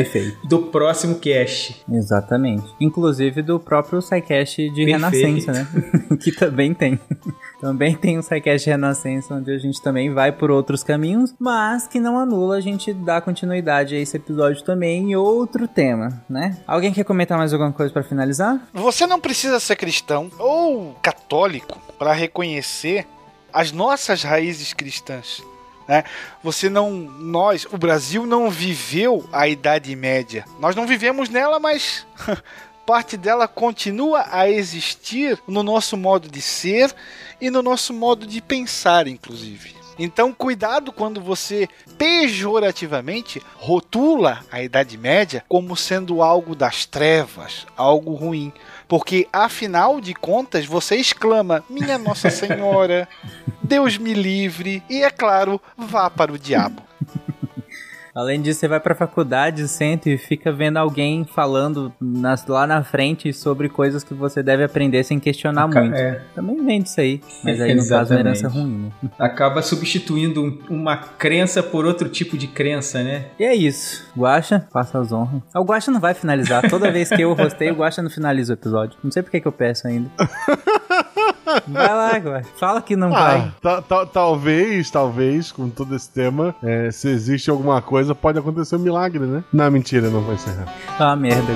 do 0.48 0.58
próximo 0.58 1.16
cast. 1.16 1.82
Exatamente. 1.90 2.64
Inclusive 2.80 3.42
do 3.42 3.58
próprio 3.58 4.00
SciCast 4.00 4.56
de 4.56 4.84
Perfeito. 4.84 4.92
Renascença, 4.92 5.52
né? 5.52 5.68
que 6.20 6.32
também 6.32 6.74
tem. 6.74 6.98
Também 7.64 7.96
tem 7.96 8.18
um 8.18 8.22
SciCast 8.22 8.68
Renascença 8.68 9.34
onde 9.34 9.50
a 9.50 9.56
gente 9.56 9.80
também 9.80 10.12
vai 10.12 10.30
por 10.30 10.50
outros 10.50 10.84
caminhos, 10.84 11.34
mas 11.38 11.88
que 11.88 11.98
não 11.98 12.18
anula 12.18 12.56
a 12.56 12.60
gente 12.60 12.92
dar 12.92 13.22
continuidade 13.22 13.96
a 13.96 13.98
esse 13.98 14.18
episódio 14.18 14.62
também 14.62 15.12
em 15.12 15.16
outro 15.16 15.66
tema, 15.66 16.22
né? 16.28 16.58
Alguém 16.66 16.92
quer 16.92 17.04
comentar 17.04 17.38
mais 17.38 17.54
alguma 17.54 17.72
coisa 17.72 17.90
para 17.90 18.02
finalizar? 18.02 18.60
Você 18.74 19.06
não 19.06 19.18
precisa 19.18 19.58
ser 19.58 19.76
cristão 19.76 20.30
ou 20.38 20.94
católico 21.00 21.80
para 21.98 22.12
reconhecer 22.12 23.06
as 23.50 23.72
nossas 23.72 24.22
raízes 24.22 24.74
cristãs. 24.74 25.42
Né? 25.88 26.04
Você 26.42 26.68
não, 26.68 26.90
nós, 26.90 27.66
o 27.72 27.78
Brasil 27.78 28.26
não 28.26 28.50
viveu 28.50 29.26
a 29.32 29.48
Idade 29.48 29.94
Média. 29.96 30.44
Nós 30.58 30.76
não 30.76 30.86
vivemos 30.86 31.30
nela, 31.30 31.58
mas 31.58 32.06
parte 32.84 33.16
dela 33.16 33.48
continua 33.48 34.26
a 34.30 34.48
existir 34.48 35.38
no 35.48 35.62
nosso 35.62 35.96
modo 35.96 36.28
de 36.28 36.40
ser 36.40 36.94
e 37.44 37.50
no 37.50 37.62
nosso 37.62 37.92
modo 37.92 38.26
de 38.26 38.40
pensar, 38.40 39.06
inclusive. 39.06 39.74
Então, 39.98 40.32
cuidado 40.32 40.90
quando 40.90 41.20
você 41.20 41.68
pejorativamente 41.98 43.42
rotula 43.56 44.42
a 44.50 44.62
Idade 44.62 44.96
Média 44.96 45.44
como 45.46 45.76
sendo 45.76 46.22
algo 46.22 46.54
das 46.54 46.86
trevas, 46.86 47.66
algo 47.76 48.14
ruim. 48.14 48.50
Porque, 48.88 49.28
afinal 49.30 50.00
de 50.00 50.14
contas, 50.14 50.64
você 50.64 50.96
exclama: 50.96 51.62
Minha 51.68 51.98
Nossa 51.98 52.30
Senhora, 52.30 53.06
Deus 53.62 53.98
me 53.98 54.14
livre, 54.14 54.82
e 54.88 55.02
é 55.02 55.10
claro, 55.10 55.60
vá 55.76 56.08
para 56.08 56.32
o 56.32 56.38
diabo. 56.38 56.82
Além 58.14 58.40
disso, 58.40 58.60
você 58.60 58.68
vai 58.68 58.78
pra 58.78 58.94
faculdade, 58.94 59.66
senta 59.66 60.08
e 60.08 60.16
fica 60.16 60.52
vendo 60.52 60.76
alguém 60.76 61.24
falando 61.24 61.92
nas, 62.00 62.46
lá 62.46 62.66
na 62.66 62.84
frente 62.84 63.32
sobre 63.32 63.68
coisas 63.68 64.04
que 64.04 64.14
você 64.14 64.42
deve 64.42 64.62
aprender 64.62 65.02
sem 65.02 65.18
questionar 65.18 65.64
Aca 65.64 65.80
muito. 65.80 65.96
É. 65.96 66.20
Também 66.34 66.64
vem 66.64 66.80
disso 66.80 67.00
aí. 67.00 67.20
Mas 67.42 67.60
aí, 67.60 67.74
no 67.74 67.88
caso, 67.88 68.12
é 68.12 68.16
uma 68.16 68.20
herança 68.20 68.48
ruim. 68.48 68.92
Né? 69.02 69.10
Acaba 69.18 69.62
substituindo 69.62 70.62
uma 70.70 70.96
crença 70.96 71.62
por 71.62 71.84
outro 71.84 72.08
tipo 72.08 72.38
de 72.38 72.46
crença, 72.46 73.02
né? 73.02 73.26
E 73.38 73.44
é 73.44 73.54
isso. 73.54 74.06
Guacha, 74.16 74.66
faça 74.72 75.00
as 75.00 75.10
honras. 75.10 75.42
O 75.54 75.64
Guacha 75.64 75.90
não 75.90 76.00
vai 76.00 76.14
finalizar. 76.14 76.68
Toda 76.70 76.92
vez 76.92 77.08
que 77.08 77.20
eu 77.20 77.32
rostei, 77.32 77.70
o 77.72 77.74
Guacha 77.74 78.00
não 78.00 78.10
finaliza 78.10 78.52
o 78.52 78.56
episódio. 78.56 78.96
Não 79.02 79.10
sei 79.10 79.22
por 79.22 79.30
que 79.30 79.44
eu 79.44 79.52
peço 79.52 79.88
ainda. 79.88 80.08
Vai 81.66 81.88
lá, 81.88 82.16
Guacha. 82.16 82.48
Fala 82.56 82.82
que 82.82 82.96
não 82.96 83.14
ah, 83.14 83.52
vai. 83.62 83.82
Talvez, 84.12 84.90
talvez, 84.90 85.52
com 85.52 85.68
todo 85.68 85.94
esse 85.94 86.10
tema, 86.10 86.54
é, 86.62 86.90
se 86.90 87.08
existe 87.08 87.50
alguma 87.50 87.80
coisa 87.82 88.14
pode 88.14 88.38
acontecer 88.38 88.76
um 88.76 88.80
milagre, 88.80 89.20
né? 89.20 89.44
Não, 89.52 89.70
mentira, 89.70 90.08
não 90.10 90.22
vai 90.22 90.34
encerrar. 90.34 90.72
Ah, 90.98 91.14
merda. 91.16 91.52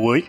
Oi. 0.00 0.24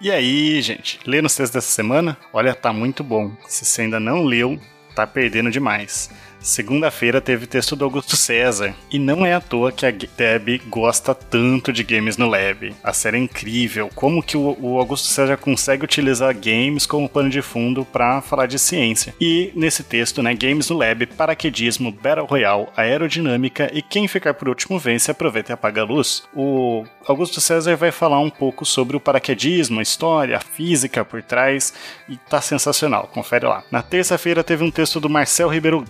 E 0.00 0.10
aí, 0.10 0.60
gente? 0.62 1.00
Lê 1.06 1.20
nos 1.20 1.34
textos 1.34 1.54
dessa 1.54 1.70
semana? 1.70 2.16
Olha, 2.32 2.54
tá 2.54 2.72
muito 2.72 3.02
bom. 3.02 3.32
Se 3.46 3.64
você 3.64 3.82
ainda 3.82 3.98
não 4.00 4.24
leu, 4.24 4.58
tá 4.94 5.06
perdendo 5.06 5.50
demais. 5.50 6.10
Segunda-feira 6.40 7.20
teve 7.20 7.46
texto 7.46 7.74
do 7.74 7.84
Augusto 7.84 8.16
César. 8.16 8.74
E 8.90 8.98
não 8.98 9.24
é 9.26 9.34
à 9.34 9.40
toa 9.40 9.72
que 9.72 9.84
a 9.84 9.90
Deb 9.90 10.60
gosta 10.68 11.14
tanto 11.14 11.72
de 11.72 11.82
Games 11.82 12.16
no 12.16 12.28
Lab. 12.28 12.74
A 12.82 12.92
série 12.92 13.16
é 13.16 13.20
incrível. 13.20 13.90
Como 13.94 14.22
que 14.22 14.36
o, 14.36 14.78
Augusto 14.78 15.08
César 15.08 15.36
consegue 15.36 15.84
utilizar 15.84 16.34
games 16.34 16.86
como 16.86 17.08
pano 17.08 17.28
de 17.28 17.42
fundo 17.42 17.84
para 17.84 18.20
falar 18.20 18.46
de 18.46 18.58
ciência. 18.58 19.14
E 19.20 19.52
nesse 19.54 19.82
texto, 19.82 20.22
né, 20.22 20.34
Games 20.34 20.70
no 20.70 20.76
Lab, 20.76 21.06
paraquedismo, 21.06 21.90
Battle 21.90 22.26
Royale, 22.26 22.68
aerodinâmica 22.76 23.70
e 23.72 23.82
quem 23.82 24.06
ficar 24.06 24.34
por 24.34 24.48
último 24.48 24.78
vence, 24.78 25.10
aproveita 25.10 25.52
e 25.52 25.54
apaga 25.54 25.82
a 25.82 25.84
luz. 25.84 26.22
O 26.34 26.84
Augusto 27.06 27.40
César 27.40 27.76
vai 27.76 27.90
falar 27.90 28.20
um 28.20 28.30
pouco 28.30 28.64
sobre 28.64 28.96
o 28.96 29.00
paraquedismo, 29.00 29.80
a 29.80 29.82
história, 29.82 30.36
a 30.36 30.40
física 30.40 31.04
por 31.04 31.22
trás 31.22 31.72
e 32.08 32.16
tá 32.16 32.40
sensacional, 32.40 33.08
confere 33.12 33.46
lá. 33.46 33.64
Na 33.70 33.82
terça-feira 33.82 34.44
teve 34.44 34.62
um 34.62 34.70
texto 34.70 35.00
do 35.00 35.08
Marcel 35.08 35.48
Ribeiro 35.48 35.84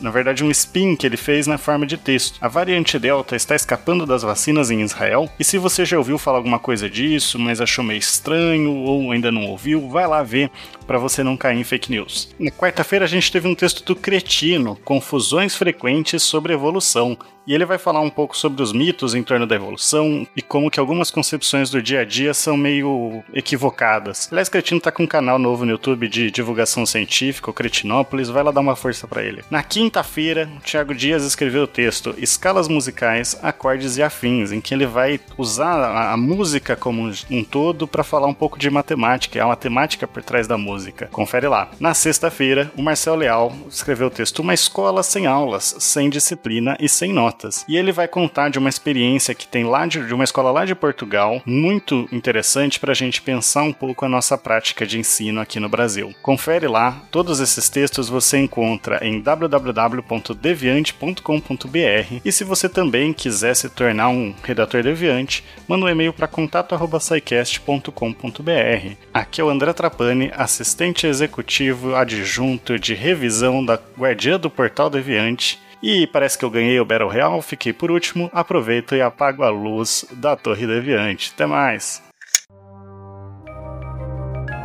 Na 0.00 0.10
verdade 0.10 0.44
um 0.44 0.50
spin 0.50 0.96
que 0.96 1.06
ele 1.06 1.16
fez 1.16 1.46
na 1.46 1.58
forma 1.58 1.86
de 1.86 1.96
texto. 1.96 2.38
A 2.40 2.48
variante 2.48 2.98
Delta 2.98 3.36
está 3.36 3.54
escapando 3.54 4.06
das 4.06 4.22
vacinas 4.22 4.70
em 4.70 4.82
Israel 4.82 5.30
e 5.38 5.44
se 5.44 5.58
você 5.58 5.84
já 5.84 5.98
ouviu 5.98 6.18
falar 6.18 6.38
alguma 6.38 6.58
coisa 6.58 6.88
disso, 6.88 7.38
mas 7.38 7.60
achou 7.60 7.84
meio 7.84 7.98
estranho 7.98 8.72
ou 8.72 9.12
ainda 9.12 9.32
não 9.32 9.46
ouviu, 9.46 9.88
vai 9.88 10.06
lá 10.06 10.22
ver 10.22 10.50
para 10.88 10.98
você 10.98 11.22
não 11.22 11.36
cair 11.36 11.60
em 11.60 11.64
fake 11.64 11.90
news. 11.90 12.34
Na 12.38 12.50
quarta-feira 12.50 13.04
a 13.04 13.08
gente 13.08 13.30
teve 13.30 13.46
um 13.46 13.54
texto 13.54 13.84
do 13.84 13.94
Cretino, 13.94 14.74
Confusões 14.84 15.54
Frequentes 15.54 16.22
sobre 16.22 16.54
Evolução, 16.54 17.16
e 17.48 17.54
ele 17.54 17.64
vai 17.64 17.78
falar 17.78 18.02
um 18.02 18.10
pouco 18.10 18.36
sobre 18.36 18.62
os 18.62 18.74
mitos 18.74 19.14
em 19.14 19.22
torno 19.22 19.46
da 19.46 19.54
evolução 19.54 20.26
e 20.36 20.42
como 20.42 20.70
que 20.70 20.78
algumas 20.78 21.10
concepções 21.10 21.70
do 21.70 21.80
dia 21.80 22.00
a 22.00 22.04
dia 22.04 22.34
são 22.34 22.58
meio 22.58 23.24
equivocadas. 23.32 24.28
Aliás, 24.30 24.50
Cretino 24.50 24.78
tá 24.78 24.92
com 24.92 25.04
um 25.04 25.06
canal 25.06 25.38
novo 25.38 25.64
no 25.64 25.70
YouTube 25.70 26.08
de 26.08 26.30
divulgação 26.30 26.84
científica, 26.84 27.50
o 27.50 27.54
Cretinópolis, 27.54 28.28
vai 28.28 28.42
lá 28.42 28.50
dar 28.50 28.60
uma 28.60 28.76
força 28.76 29.08
para 29.08 29.22
ele. 29.22 29.42
Na 29.50 29.62
quinta-feira, 29.62 30.46
o 30.58 30.60
Thiago 30.60 30.94
Dias 30.94 31.24
escreveu 31.24 31.62
o 31.62 31.66
texto 31.66 32.14
Escalas 32.18 32.68
Musicais, 32.68 33.38
Acordes 33.42 33.96
e 33.96 34.02
Afins, 34.02 34.52
em 34.52 34.60
que 34.60 34.74
ele 34.74 34.84
vai 34.84 35.18
usar 35.38 36.12
a, 36.12 36.16
música 36.18 36.76
como 36.76 37.10
um 37.30 37.42
todo 37.42 37.88
para 37.88 38.04
falar 38.04 38.26
um 38.26 38.34
pouco 38.34 38.58
de 38.58 38.68
matemática, 38.68 39.42
a 39.42 39.46
matemática 39.46 40.06
por 40.06 40.22
trás 40.22 40.46
da 40.46 40.58
música. 40.58 40.77
Confere 41.10 41.48
lá. 41.48 41.70
Na 41.78 41.94
sexta-feira, 41.94 42.70
o 42.76 42.82
Marcel 42.82 43.14
Leal 43.14 43.52
escreveu 43.68 44.08
o 44.08 44.10
texto 44.10 44.40
Uma 44.40 44.54
escola 44.54 45.02
sem 45.02 45.26
aulas, 45.26 45.76
sem 45.78 46.10
disciplina 46.10 46.76
e 46.80 46.88
sem 46.88 47.12
notas 47.12 47.28
notas. 47.28 47.64
E 47.68 47.76
ele 47.76 47.92
vai 47.92 48.08
contar 48.08 48.48
de 48.48 48.58
uma 48.58 48.68
experiência 48.68 49.34
que 49.34 49.46
tem 49.46 49.62
lá 49.64 49.86
de, 49.86 50.04
de 50.06 50.14
uma 50.14 50.24
escola 50.24 50.50
lá 50.50 50.64
de 50.64 50.74
Portugal, 50.74 51.40
muito 51.46 52.08
interessante 52.10 52.80
para 52.80 52.90
a 52.92 52.94
gente 52.94 53.20
pensar 53.22 53.62
um 53.62 53.72
pouco 53.72 54.04
a 54.04 54.08
nossa 54.08 54.36
prática 54.36 54.84
de 54.86 54.98
ensino 54.98 55.40
aqui 55.40 55.60
no 55.60 55.68
Brasil. 55.68 56.12
Confere 56.22 56.66
lá, 56.66 57.02
todos 57.10 57.38
esses 57.40 57.68
textos 57.68 58.08
você 58.08 58.38
encontra 58.38 59.06
em 59.06 59.20
www.deviante.com.br 59.20 62.20
e 62.24 62.32
se 62.32 62.44
você 62.44 62.66
também 62.68 63.12
quiser 63.12 63.54
se 63.54 63.68
tornar 63.68 64.08
um 64.08 64.34
redator 64.42 64.82
deviante, 64.82 65.44
manda 65.66 65.84
um 65.84 65.88
e-mail 65.88 66.12
para 66.12 66.26
contato@saicast.com.br. 66.26 68.96
Aqui 69.12 69.40
é 69.40 69.44
o 69.44 69.50
André 69.50 69.72
Trapani, 69.72 70.32
assistente 70.34 70.67
executivo 71.06 71.94
adjunto 71.94 72.78
de 72.78 72.94
revisão 72.94 73.64
da 73.64 73.78
Guardiã 73.98 74.38
do 74.38 74.50
Portal 74.50 74.90
Deviante 74.90 75.58
e 75.82 76.06
parece 76.06 76.36
que 76.36 76.44
eu 76.44 76.50
ganhei 76.50 76.78
o 76.80 76.84
Battle 76.84 77.08
Royale, 77.08 77.42
fiquei 77.42 77.72
por 77.72 77.90
último, 77.90 78.28
aproveito 78.32 78.94
e 78.94 79.00
apago 79.00 79.42
a 79.42 79.50
luz 79.50 80.04
da 80.12 80.36
Torre 80.36 80.66
Deviante. 80.66 81.32
Até 81.34 81.46
mais! 81.46 82.02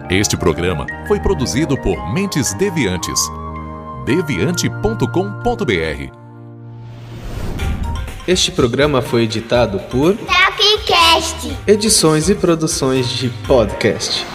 Este 0.09 0.35
programa 0.35 0.85
foi 1.07 1.19
produzido 1.19 1.77
por 1.77 2.13
Mentes 2.13 2.53
Deviantes. 2.53 3.19
deviante.com.br 4.05 6.11
Este 8.27 8.51
programa 8.51 9.01
foi 9.01 9.23
editado 9.23 9.79
por 9.89 10.15
Tapcast. 10.17 11.57
Edições 11.65 12.29
e 12.29 12.35
produções 12.35 13.09
de 13.09 13.29
podcast. 13.47 14.25